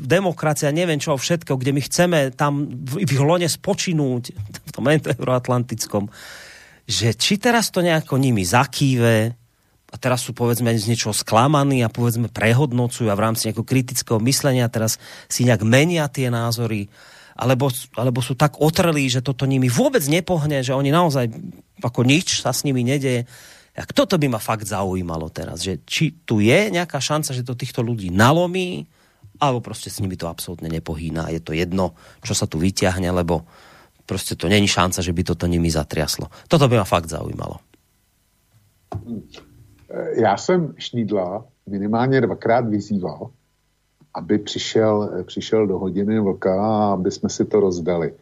demokracia, 0.02 0.74
neviem 0.74 0.98
čo 0.98 1.14
všetko, 1.14 1.54
kde 1.58 1.70
my 1.70 1.80
chceme 1.82 2.18
tam 2.34 2.66
v, 2.66 3.06
v 3.06 3.12
hlone 3.14 3.46
spočinúť, 3.46 4.34
v 4.34 4.70
tom 4.74 4.90
euroatlantickom, 4.90 6.10
že 6.88 7.14
či 7.14 7.38
teraz 7.38 7.70
to 7.70 7.84
nejako 7.84 8.18
nimi 8.18 8.42
zakýve, 8.42 9.38
a 9.88 9.96
teraz 9.96 10.20
sú 10.28 10.36
povedzme 10.36 10.68
z 10.76 10.84
niečoho 10.92 11.16
sklamaní 11.16 11.80
a 11.80 11.88
povedzme 11.88 12.28
prehodnocujú 12.28 13.08
a 13.08 13.16
v 13.16 13.24
rámci 13.24 13.48
nejakého 13.48 13.64
kritického 13.64 14.20
myslenia 14.20 14.68
teraz 14.68 15.00
si 15.32 15.48
nejak 15.48 15.64
menia 15.64 16.04
tie 16.12 16.28
názory, 16.28 16.92
alebo, 17.32 17.72
alebo 17.96 18.20
sú 18.20 18.36
tak 18.36 18.60
otrelí, 18.60 19.08
že 19.08 19.24
toto 19.24 19.48
nimi 19.48 19.72
vôbec 19.72 20.04
nepohne, 20.04 20.60
že 20.60 20.76
oni 20.76 20.92
naozaj 20.92 21.32
ako 21.80 22.04
nič 22.04 22.44
sa 22.44 22.52
s 22.52 22.68
nimi 22.68 22.84
nedeje 22.84 23.24
tak 23.78 23.94
toto 23.94 24.18
by 24.18 24.26
ma 24.26 24.42
fakt 24.42 24.66
zaujímalo 24.66 25.30
teraz, 25.30 25.62
že 25.62 25.78
či 25.86 26.10
tu 26.26 26.42
je 26.42 26.66
nejaká 26.74 26.98
šanca, 26.98 27.30
že 27.30 27.46
to 27.46 27.54
týchto 27.54 27.78
ľudí 27.86 28.10
nalomí, 28.10 28.90
alebo 29.38 29.62
proste 29.62 29.86
s 29.86 30.02
nimi 30.02 30.18
to 30.18 30.26
absolútne 30.26 30.66
nepohýna. 30.66 31.30
Je 31.30 31.38
to 31.38 31.54
jedno, 31.54 31.94
čo 32.26 32.34
sa 32.34 32.50
tu 32.50 32.58
vyťahne, 32.58 33.06
lebo 33.14 33.46
proste 34.02 34.34
to 34.34 34.50
není 34.50 34.66
šanca, 34.66 34.98
že 34.98 35.14
by 35.14 35.22
toto 35.22 35.46
nimi 35.46 35.70
zatriaslo. 35.70 36.26
Toto 36.50 36.66
by 36.66 36.82
ma 36.82 36.86
fakt 36.90 37.06
zaujímalo. 37.06 37.62
Já 40.18 40.36
jsem 40.36 40.74
Šnídla 40.78 41.46
minimálně 41.70 42.20
dvakrát 42.20 42.66
vyzýval, 42.66 43.30
aby 44.14 44.38
přišel, 44.38 45.22
přišel 45.26 45.66
do 45.66 45.78
hodiny 45.78 46.20
vlka 46.20 46.50
a 46.50 46.92
aby 46.98 47.10
jsme 47.10 47.30
si 47.30 47.44
to 47.44 47.60
rozdali. 47.60 48.14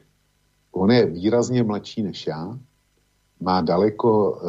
On 0.73 0.91
je 0.93 1.07
výrazně 1.07 1.62
mladší 1.62 2.03
než 2.03 2.27
já, 2.27 2.59
má 3.41 3.61
daleko 3.61 4.41
e, 4.43 4.49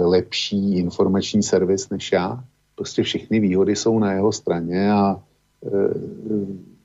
lepší 0.00 0.78
informační 0.78 1.42
servis 1.42 1.90
než 1.90 2.12
já. 2.12 2.44
Prostě 2.74 3.02
všechny 3.02 3.40
výhody 3.40 3.76
jsou 3.76 3.98
na 3.98 4.12
jeho 4.12 4.32
straně 4.32 4.92
a 4.92 5.22
e, 5.64 5.68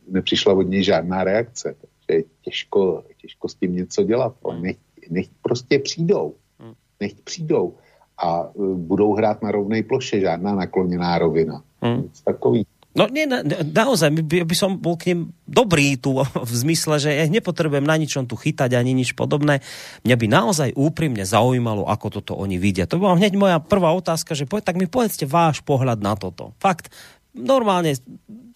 nepřišla 0.07 0.53
od 0.53 0.61
něj 0.61 0.83
žádná 0.83 1.23
reakce. 1.23 1.75
Takže 1.81 2.23
těžko, 2.41 3.03
těžko 3.21 3.49
s 3.49 3.55
tím 3.55 3.75
něco 3.75 4.03
dělat. 4.03 4.35
Ale 4.43 4.59
nech, 4.59 4.77
nech 5.09 5.27
prostě 5.41 5.79
přijdou. 5.79 6.33
Hmm. 6.59 6.73
Nech 6.99 7.13
přijdou 7.15 7.73
a 8.17 8.43
e, 8.43 8.75
budou 8.75 9.13
hrát 9.13 9.41
na 9.41 9.51
rovnej 9.51 9.83
ploše, 9.83 10.19
žádná 10.19 10.55
nakloněná 10.55 11.17
rovina. 11.17 11.63
Hmm. 11.81 12.01
Nic 12.01 12.21
takový. 12.21 12.65
No 12.99 13.07
nie, 13.07 13.23
na, 13.23 13.39
naozaj, 13.63 14.11
by, 14.11 14.43
by 14.43 14.55
som 14.59 14.75
bol 14.75 14.99
k 14.99 15.15
ním 15.15 15.31
dobrý 15.47 15.95
tu 15.95 16.19
v 16.19 16.51
zmysle, 16.51 16.99
že 16.99 17.15
ja 17.15 17.23
nepotrebujem 17.31 17.87
na 17.87 17.95
ničom 17.95 18.27
tu 18.27 18.35
chytať 18.35 18.75
ani 18.75 18.91
nič 18.91 19.15
podobné. 19.15 19.63
Mňa 20.03 20.15
by 20.19 20.27
naozaj 20.27 20.69
úprimne 20.75 21.23
zaujímalo, 21.23 21.87
ako 21.87 22.19
toto 22.19 22.35
oni 22.35 22.59
vidia. 22.59 22.91
To 22.91 22.99
bola 22.99 23.15
hneď 23.15 23.39
moja 23.39 23.63
prvá 23.63 23.95
otázka, 23.95 24.35
že 24.35 24.43
poď, 24.43 24.67
tak 24.67 24.75
mi 24.75 24.91
povedzte 24.91 25.23
váš 25.23 25.63
pohľad 25.63 26.03
na 26.03 26.19
toto. 26.19 26.51
Fakt, 26.59 26.91
normálne 27.31 27.95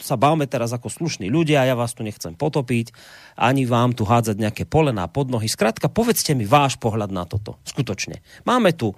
sa 0.04 0.20
bavme 0.20 0.44
teraz 0.44 0.76
ako 0.76 0.92
slušní 0.92 1.32
ľudia, 1.32 1.64
ja 1.64 1.80
vás 1.80 1.96
tu 1.96 2.04
nechcem 2.04 2.36
potopiť, 2.36 2.92
ani 3.40 3.64
vám 3.64 3.96
tu 3.96 4.04
hádzať 4.04 4.36
nejaké 4.36 4.64
polená 4.68 5.08
pod 5.08 5.32
nohy. 5.32 5.48
Skrátka, 5.48 5.88
povedzte 5.88 6.36
mi 6.36 6.44
váš 6.44 6.76
pohľad 6.76 7.16
na 7.16 7.24
toto. 7.24 7.56
Skutočne. 7.64 8.20
Máme 8.44 8.76
tu 8.76 8.92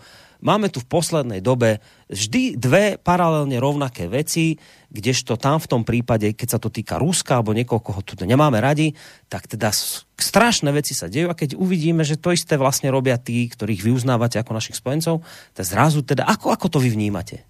máme 0.45 0.69
tu 0.69 0.77
v 0.77 0.87
poslednej 0.87 1.41
dobe 1.41 1.81
vždy 2.05 2.55
dve 2.55 3.01
paralelne 3.01 3.57
rovnaké 3.57 4.05
veci, 4.05 4.61
kdežto 4.93 5.41
tam 5.41 5.57
v 5.57 5.67
tom 5.67 5.81
prípade, 5.81 6.37
keď 6.37 6.47
sa 6.55 6.59
to 6.61 6.69
týka 6.69 7.01
Ruska 7.01 7.41
alebo 7.41 7.57
niekoho, 7.57 7.81
koho 7.81 8.05
tu 8.05 8.13
nemáme 8.21 8.61
radi, 8.61 8.93
tak 9.25 9.49
teda 9.49 9.73
strašné 10.15 10.69
veci 10.69 10.93
sa 10.93 11.09
dejú 11.09 11.33
a 11.33 11.35
keď 11.35 11.57
uvidíme, 11.57 12.05
že 12.05 12.21
to 12.21 12.29
isté 12.29 12.55
vlastne 12.55 12.93
robia 12.93 13.17
tí, 13.17 13.49
ktorých 13.49 13.81
vy 13.81 13.91
uznávate 13.97 14.37
ako 14.37 14.53
našich 14.53 14.77
spojencov, 14.77 15.25
tak 15.57 15.65
zrazu 15.65 16.05
teda, 16.05 16.29
ako, 16.29 16.53
ako 16.53 16.67
to 16.69 16.79
vy 16.79 16.93
vnímate? 16.93 17.43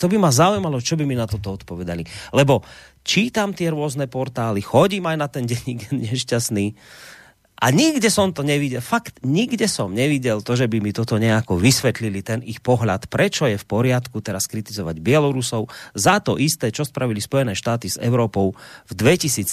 To 0.00 0.08
by 0.08 0.16
ma 0.16 0.32
zaujímalo, 0.32 0.80
čo 0.80 0.96
by 0.96 1.04
mi 1.04 1.16
na 1.16 1.28
toto 1.28 1.52
odpovedali. 1.52 2.04
Lebo 2.32 2.64
čítam 3.04 3.52
tie 3.52 3.68
rôzne 3.68 4.08
portály, 4.08 4.64
chodím 4.64 5.08
aj 5.08 5.16
na 5.16 5.28
ten 5.28 5.44
denník 5.50 5.88
nešťastný, 5.92 6.76
a 7.62 7.70
nikde 7.70 8.10
som 8.10 8.34
to 8.34 8.42
nevidel, 8.42 8.82
fakt 8.82 9.22
nikde 9.22 9.70
som 9.70 9.94
nevidel 9.94 10.42
to, 10.42 10.58
že 10.58 10.66
by 10.66 10.82
mi 10.82 10.90
toto 10.90 11.14
nejako 11.14 11.54
vysvetlili, 11.62 12.18
ten 12.26 12.42
ich 12.42 12.58
pohľad, 12.58 13.06
prečo 13.06 13.46
je 13.46 13.54
v 13.54 13.68
poriadku 13.70 14.18
teraz 14.18 14.50
kritizovať 14.50 14.98
Bielorusov 14.98 15.70
za 15.94 16.18
to 16.18 16.42
isté, 16.42 16.74
čo 16.74 16.82
spravili 16.82 17.22
Spojené 17.22 17.54
štáty 17.54 17.86
s 17.86 18.02
Európou 18.02 18.58
v 18.90 18.92
2013 18.98 19.46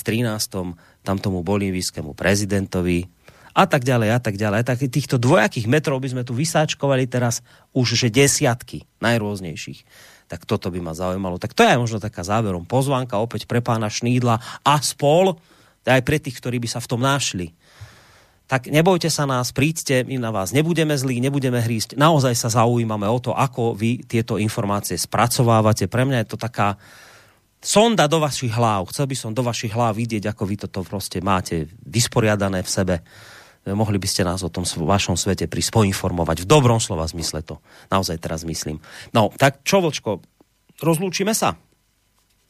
tam 1.05 1.17
tomu 1.21 1.45
bolívijskému 1.45 2.17
prezidentovi 2.17 3.05
a 3.53 3.69
tak 3.69 3.85
ďalej 3.85 4.09
a 4.09 4.19
tak 4.19 4.35
ďalej. 4.41 4.65
Tak 4.65 4.89
týchto 4.89 5.21
dvojakých 5.21 5.69
metrov 5.69 6.01
by 6.01 6.09
sme 6.09 6.23
tu 6.25 6.33
vysáčkovali 6.33 7.05
teraz 7.05 7.45
už 7.77 7.93
že 7.93 8.07
desiatky 8.09 8.89
najrôznejších. 9.05 9.85
Tak 10.29 10.45
toto 10.45 10.69
by 10.69 10.81
ma 10.81 10.93
zaujímalo. 10.93 11.41
Tak 11.41 11.57
to 11.57 11.65
je 11.65 11.77
možno 11.77 11.97
taká 12.01 12.21
záverom 12.21 12.65
pozvánka 12.65 13.17
opäť 13.17 13.49
pre 13.49 13.61
pána 13.61 13.89
Šnídla 13.89 14.41
a 14.65 14.73
spol, 14.81 15.37
aj 15.89 16.05
pre 16.05 16.21
tých, 16.21 16.37
ktorí 16.37 16.61
by 16.61 16.69
sa 16.69 16.79
v 16.79 16.89
tom 16.89 17.01
našli 17.01 17.57
tak 18.49 18.65
nebojte 18.65 19.13
sa 19.13 19.29
nás, 19.29 19.53
príďte, 19.53 20.09
my 20.09 20.17
na 20.17 20.33
vás 20.33 20.49
nebudeme 20.49 20.97
zlí, 20.97 21.21
nebudeme 21.21 21.61
hrísť. 21.61 21.93
Naozaj 21.93 22.33
sa 22.33 22.49
zaujímame 22.49 23.05
o 23.05 23.21
to, 23.21 23.29
ako 23.29 23.77
vy 23.77 24.01
tieto 24.01 24.41
informácie 24.41 24.97
spracovávate. 24.97 25.85
Pre 25.85 26.01
mňa 26.01 26.25
je 26.25 26.29
to 26.33 26.37
taká 26.41 26.81
sonda 27.61 28.09
do 28.09 28.17
vašich 28.17 28.49
hlav. 28.49 28.89
Chcel 28.89 29.05
by 29.05 29.15
som 29.15 29.37
do 29.37 29.45
vašich 29.45 29.69
hlav 29.69 29.93
vidieť, 29.93 30.33
ako 30.33 30.43
vy 30.49 30.55
toto 30.65 30.81
proste 30.81 31.21
máte 31.21 31.69
vysporiadané 31.85 32.65
v 32.65 32.73
sebe. 32.73 32.95
Mohli 33.69 34.01
by 34.01 34.07
ste 34.09 34.25
nás 34.25 34.41
o 34.41 34.49
tom 34.49 34.65
vašom 34.65 35.13
svete 35.13 35.45
prísť 35.45 35.69
poinformovať. 35.69 36.41
V 36.41 36.49
dobrom 36.49 36.81
slova 36.81 37.05
zmysle 37.05 37.45
to. 37.45 37.61
Naozaj 37.93 38.17
teraz 38.17 38.41
myslím. 38.49 38.81
No, 39.13 39.29
tak 39.37 39.61
čo, 39.61 39.77
Vlčko, 39.77 40.25
rozlúčime 40.81 41.37
sa? 41.37 41.53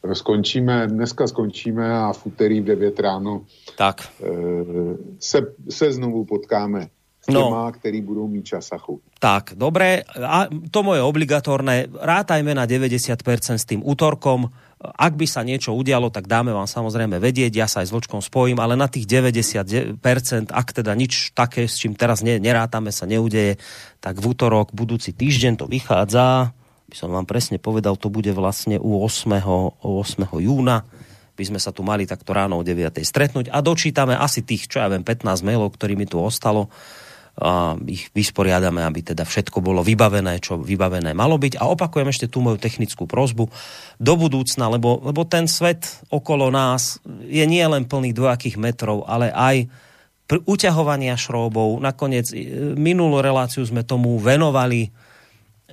Skončíme, 0.00 0.86
dneska 0.88 1.26
skončíme 1.26 1.84
a 1.84 2.12
v 2.12 2.20
úterý 2.26 2.60
v 2.60 2.64
9 2.64 3.00
ráno 3.00 3.44
tak. 3.76 4.08
E, 4.20 4.32
se, 5.20 5.38
se 5.68 5.92
znovu 5.92 6.24
potkáme 6.24 6.88
s 7.20 7.28
no. 7.28 7.42
těma, 7.44 7.72
který 7.72 8.00
budou 8.00 8.28
mít 8.28 8.44
čas 8.44 8.72
a 8.72 8.78
chuť. 8.78 9.00
Tak, 9.20 9.52
dobre, 9.52 10.08
a 10.08 10.48
to 10.72 10.80
moje 10.80 11.04
obligatórne, 11.04 11.92
rátajme 11.92 12.56
na 12.56 12.64
90% 12.64 13.20
s 13.60 13.68
tým 13.68 13.84
útorkom, 13.84 14.48
ak 14.80 15.12
by 15.12 15.28
sa 15.28 15.44
niečo 15.44 15.76
udialo, 15.76 16.08
tak 16.08 16.24
dáme 16.24 16.56
vám 16.56 16.64
samozrejme 16.64 17.20
vedieť, 17.20 17.52
ja 17.52 17.68
sa 17.68 17.84
aj 17.84 17.92
s 17.92 17.94
Vlčkom 17.94 18.24
spojím, 18.24 18.56
ale 18.64 18.80
na 18.80 18.88
tých 18.88 19.04
90%, 19.04 20.00
ak 20.48 20.68
teda 20.72 20.96
nič 20.96 21.36
také, 21.36 21.68
s 21.68 21.76
čím 21.76 21.92
teraz 21.92 22.24
ne, 22.24 22.40
nerátame, 22.40 22.88
sa 22.88 23.04
neudeje, 23.04 23.60
tak 24.00 24.16
v 24.16 24.24
útorok, 24.24 24.72
budúci 24.72 25.12
týždeň 25.12 25.60
to 25.60 25.68
vychádza, 25.68 26.56
by 26.90 26.96
som 26.98 27.14
vám 27.14 27.24
presne 27.24 27.62
povedal, 27.62 27.94
to 27.94 28.10
bude 28.10 28.28
vlastne 28.34 28.76
u 28.82 28.98
8. 29.06 29.30
8. 29.80 30.42
júna 30.42 30.82
by 31.38 31.44
sme 31.48 31.60
sa 31.62 31.72
tu 31.72 31.80
mali 31.80 32.04
takto 32.04 32.36
ráno 32.36 32.60
o 32.60 32.66
9. 32.66 33.00
stretnúť 33.00 33.48
a 33.48 33.64
dočítame 33.64 34.12
asi 34.12 34.44
tých, 34.44 34.68
čo 34.68 34.82
ja 34.82 34.90
viem, 34.92 35.06
15 35.06 35.46
mailov, 35.46 35.72
ktorými 35.72 36.04
tu 36.04 36.20
ostalo 36.20 36.68
ich 37.88 38.12
vysporiadame, 38.12 38.84
aby 38.84 39.00
teda 39.00 39.24
všetko 39.24 39.64
bolo 39.64 39.80
vybavené, 39.80 40.42
čo 40.44 40.60
vybavené 40.60 41.16
malo 41.16 41.40
byť. 41.40 41.56
A 41.56 41.72
opakujem 41.72 42.10
ešte 42.12 42.28
tú 42.28 42.44
moju 42.44 42.60
technickú 42.60 43.08
prozbu 43.08 43.48
do 43.96 44.14
budúcna, 44.18 44.68
lebo, 44.68 45.00
lebo 45.00 45.24
ten 45.24 45.48
svet 45.48 46.04
okolo 46.12 46.52
nás 46.52 47.00
je 47.24 47.40
nie 47.48 47.64
len 47.64 47.88
plný 47.88 48.12
dvojakých 48.12 48.60
metrov, 48.60 49.08
ale 49.08 49.32
aj 49.32 49.56
uťahovania 50.30 51.16
šróbov. 51.16 51.80
Nakoniec 51.80 52.30
e, 52.30 52.36
minulú 52.76 53.18
reláciu 53.24 53.64
sme 53.64 53.82
tomu 53.82 54.20
venovali, 54.20 54.92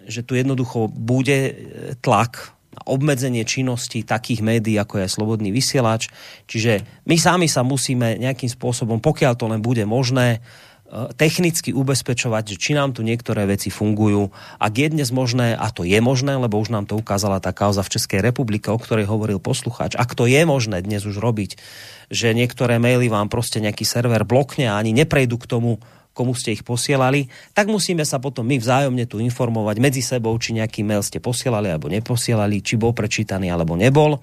že 0.07 0.23
tu 0.23 0.33
jednoducho 0.39 0.87
bude 0.87 1.37
e, 1.51 1.53
tlak 1.99 2.55
na 2.73 2.81
obmedzenie 2.87 3.43
činnosti 3.43 4.07
takých 4.07 4.41
médií, 4.41 4.79
ako 4.79 5.03
je 5.03 5.07
Slobodný 5.11 5.49
vysielač. 5.51 6.09
Čiže 6.47 7.03
my 7.05 7.15
sami 7.19 7.47
sa 7.51 7.61
musíme 7.61 8.17
nejakým 8.17 8.49
spôsobom, 8.49 9.03
pokiaľ 9.03 9.33
to 9.35 9.45
len 9.51 9.61
bude 9.61 9.83
možné, 9.83 10.41
Eh, 10.87 11.11
technicky 11.19 11.75
ubezpečovať, 11.75 12.55
že 12.55 12.59
či 12.63 12.71
nám 12.71 12.95
tu 12.95 13.03
niektoré 13.03 13.43
veci 13.43 13.67
fungujú. 13.67 14.31
Ak 14.55 14.71
je 14.71 14.87
dnes 14.87 15.11
možné, 15.11 15.51
a 15.51 15.67
to 15.67 15.83
je 15.83 15.99
možné, 15.99 16.39
lebo 16.39 16.55
už 16.55 16.71
nám 16.71 16.87
to 16.87 16.95
ukázala 16.95 17.43
tá 17.43 17.51
kauza 17.51 17.83
v 17.83 17.91
Českej 17.99 18.23
republike, 18.23 18.71
o 18.71 18.79
ktorej 18.79 19.03
hovoril 19.03 19.35
poslucháč, 19.35 19.99
ak 19.99 20.15
to 20.15 20.23
je 20.23 20.39
možné 20.47 20.79
dnes 20.79 21.03
už 21.03 21.19
robiť, 21.19 21.59
že 22.07 22.31
niektoré 22.31 22.79
maily 22.79 23.11
vám 23.11 23.27
proste 23.27 23.59
nejaký 23.59 23.83
server 23.83 24.23
blokne 24.23 24.71
a 24.71 24.79
ani 24.79 24.95
neprejdú 24.95 25.35
k 25.35 25.59
tomu, 25.59 25.83
komu 26.17 26.33
ste 26.33 26.57
ich 26.57 26.65
posielali, 26.65 27.29
tak 27.53 27.69
musíme 27.69 28.01
sa 28.01 28.17
potom 28.17 28.41
my 28.49 28.57
vzájomne 28.57 29.05
tu 29.05 29.21
informovať 29.21 29.77
medzi 29.77 30.01
sebou, 30.01 30.33
či 30.41 30.57
nejaký 30.57 30.81
mail 30.81 31.05
ste 31.05 31.21
posielali 31.21 31.69
alebo 31.69 31.93
neposielali, 31.93 32.65
či 32.65 32.81
bol 32.81 32.97
prečítaný 32.97 33.53
alebo 33.53 33.77
nebol, 33.77 34.17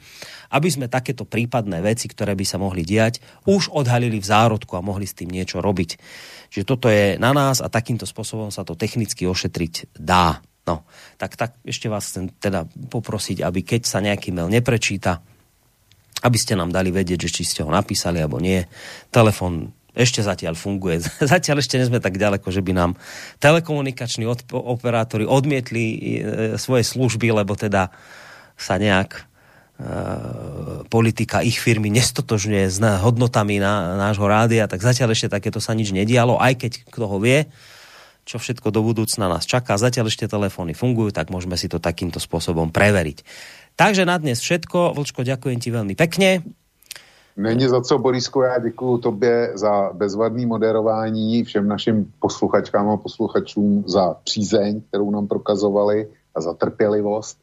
aby 0.51 0.67
sme 0.67 0.91
takéto 0.91 1.23
prípadné 1.23 1.79
veci, 1.79 2.11
ktoré 2.11 2.35
by 2.35 2.43
sa 2.43 2.59
mohli 2.59 2.83
diať, 2.83 3.23
už 3.47 3.71
odhalili 3.71 4.19
v 4.19 4.27
zárodku 4.27 4.75
a 4.75 4.83
mohli 4.83 5.07
s 5.07 5.15
tým 5.15 5.31
niečo 5.31 5.63
robiť. 5.63 5.91
Čiže 6.51 6.67
toto 6.67 6.91
je 6.91 7.15
na 7.23 7.31
nás 7.31 7.63
a 7.63 7.71
takýmto 7.71 8.11
spôsobom 8.11 8.51
sa 8.51 8.67
to 8.67 8.75
technicky 8.75 9.31
ošetriť 9.31 9.95
dá. 9.95 10.43
No, 10.65 10.83
tak, 11.21 11.37
tak 11.37 11.61
ešte 11.63 11.93
vás 11.93 12.09
chcem 12.09 12.33
teda 12.41 12.65
poprosiť, 12.89 13.45
aby 13.45 13.61
keď 13.61 13.83
sa 13.85 14.01
nejaký 14.01 14.33
mail 14.33 14.49
neprečíta, 14.49 15.21
aby 16.25 16.39
ste 16.41 16.57
nám 16.57 16.73
dali 16.73 16.89
vedieť, 16.89 17.29
že 17.29 17.35
či 17.37 17.43
ste 17.45 17.61
ho 17.61 17.69
napísali 17.69 18.17
alebo 18.17 18.41
nie. 18.41 18.65
Telefón 19.13 19.77
ešte 19.95 20.27
zatiaľ 20.27 20.59
funguje. 20.59 21.07
Zatiaľ 21.35 21.63
ešte 21.63 21.79
nie 21.79 21.87
sme 21.87 22.03
tak 22.03 22.19
ďaleko, 22.19 22.51
že 22.51 22.61
by 22.61 22.75
nám 22.75 22.91
telekomunikační 23.39 24.27
operátori 24.51 25.23
odmietli 25.23 25.85
e, 25.87 25.99
svoje 26.59 26.83
služby, 26.83 27.31
lebo 27.31 27.55
teda 27.55 27.95
sa 28.59 28.75
nejak 28.79 29.31
Eh, 29.75 30.87
politika 30.87 31.43
ich 31.43 31.59
firmy 31.59 31.91
nestotožňuje 31.91 32.67
s 32.71 32.79
hodnotami 32.79 33.59
na, 33.59 33.99
nášho 33.99 34.23
rádia, 34.23 34.71
tak 34.71 34.79
zatiaľ 34.79 35.19
ešte 35.19 35.27
takéto 35.27 35.59
sa 35.59 35.75
nič 35.75 35.91
nedialo, 35.91 36.39
aj 36.39 36.63
keď 36.63 36.73
kto 36.95 37.11
ho 37.11 37.19
vie, 37.19 37.51
čo 38.23 38.39
všetko 38.39 38.71
do 38.71 38.87
budúcna 38.87 39.27
nás 39.27 39.51
čaká. 39.51 39.75
Zatiaľ 39.75 40.15
ešte 40.15 40.31
telefóny 40.31 40.79
fungujú, 40.79 41.11
tak 41.11 41.35
môžeme 41.35 41.59
si 41.59 41.67
to 41.67 41.83
takýmto 41.83 42.23
spôsobom 42.23 42.71
preveriť. 42.71 43.27
Takže 43.75 44.07
na 44.07 44.15
dnes 44.15 44.39
všetko. 44.39 44.95
Vlčko, 44.95 45.27
ďakujem 45.27 45.59
ti 45.59 45.75
veľmi 45.75 45.99
pekne. 45.99 46.47
Není 47.37 47.69
za 47.69 47.81
co, 47.81 47.99
Borisko, 47.99 48.43
já 48.43 48.59
děkuji 48.59 48.99
tobě 48.99 49.53
za 49.55 49.91
bezvadný 49.93 50.47
moderování, 50.47 51.45
všem 51.45 51.69
našim 51.69 52.13
posluchačkám 52.19 52.91
a 52.91 52.97
posluchačům 52.97 53.85
za 53.87 54.15
přízeň, 54.25 54.81
kterou 54.89 55.11
nám 55.11 55.27
prokazovali 55.27 56.09
a 56.35 56.41
za 56.41 56.55
trpělivost. 56.55 57.39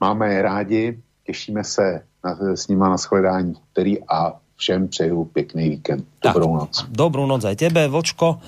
Máme 0.00 0.34
je 0.34 0.42
rádi, 0.42 0.98
těšíme 1.26 1.64
se 1.64 2.02
na, 2.24 2.56
s 2.56 2.68
nima 2.68 2.88
na 2.88 2.96
shledání 2.96 3.54
který 3.72 4.04
a 4.04 4.38
všem 4.58 4.88
přeju 4.88 5.24
pěkný 5.24 5.68
víkend. 5.70 6.04
Dobrou 6.22 6.50
tak, 6.52 6.60
noc. 6.60 6.74
Dobrú 6.90 7.24
noc 7.30 7.46
aj 7.46 7.56
tebe, 7.56 7.86
Vočko. 7.86 8.42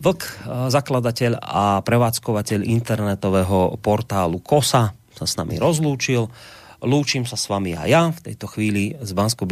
Vlk, 0.00 0.20
eh, 0.24 0.32
zakladateľ 0.72 1.36
a 1.36 1.84
prevádzkovateľ 1.84 2.64
internetového 2.64 3.76
portálu 3.84 4.40
KOSA 4.40 4.96
sa 5.12 5.24
s 5.28 5.36
nami 5.36 5.60
rozlúčil. 5.60 6.32
Lúčim 6.80 7.28
sa 7.28 7.36
s 7.36 7.48
vami 7.48 7.76
aj 7.76 7.88
ja 7.88 8.08
v 8.08 8.20
tejto 8.32 8.46
chvíli 8.48 8.96
z 8.96 9.10
bansko 9.12 9.44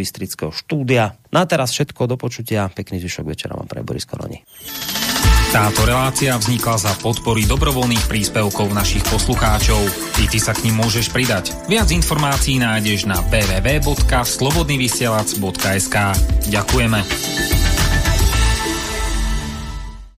štúdia. 0.53 1.17
Na 1.29 1.45
teraz 1.45 1.77
všetko, 1.77 2.09
do 2.09 2.17
počutia. 2.17 2.73
Pekný 2.73 3.01
zvyšok 3.05 3.27
večera 3.29 3.57
vám 3.57 3.69
pre 3.69 3.85
Boris 3.85 4.09
Koroni. 4.09 4.41
Táto 5.49 5.89
relácia 5.89 6.37
vznikla 6.37 6.77
za 6.77 6.93
podpory 7.01 7.49
dobrovoľných 7.49 8.05
príspevkov 8.05 8.69
našich 8.69 9.01
poslucháčov. 9.09 9.81
I 10.21 10.29
ty 10.29 10.37
sa 10.37 10.53
k 10.53 10.69
ním 10.69 10.85
môžeš 10.85 11.09
pridať. 11.09 11.57
Viac 11.73 11.89
informácií 11.89 12.61
nájdeš 12.61 13.09
na 13.09 13.17
www.slobodnyvysielac.sk 13.33 15.97
Ďakujeme. 16.53 17.68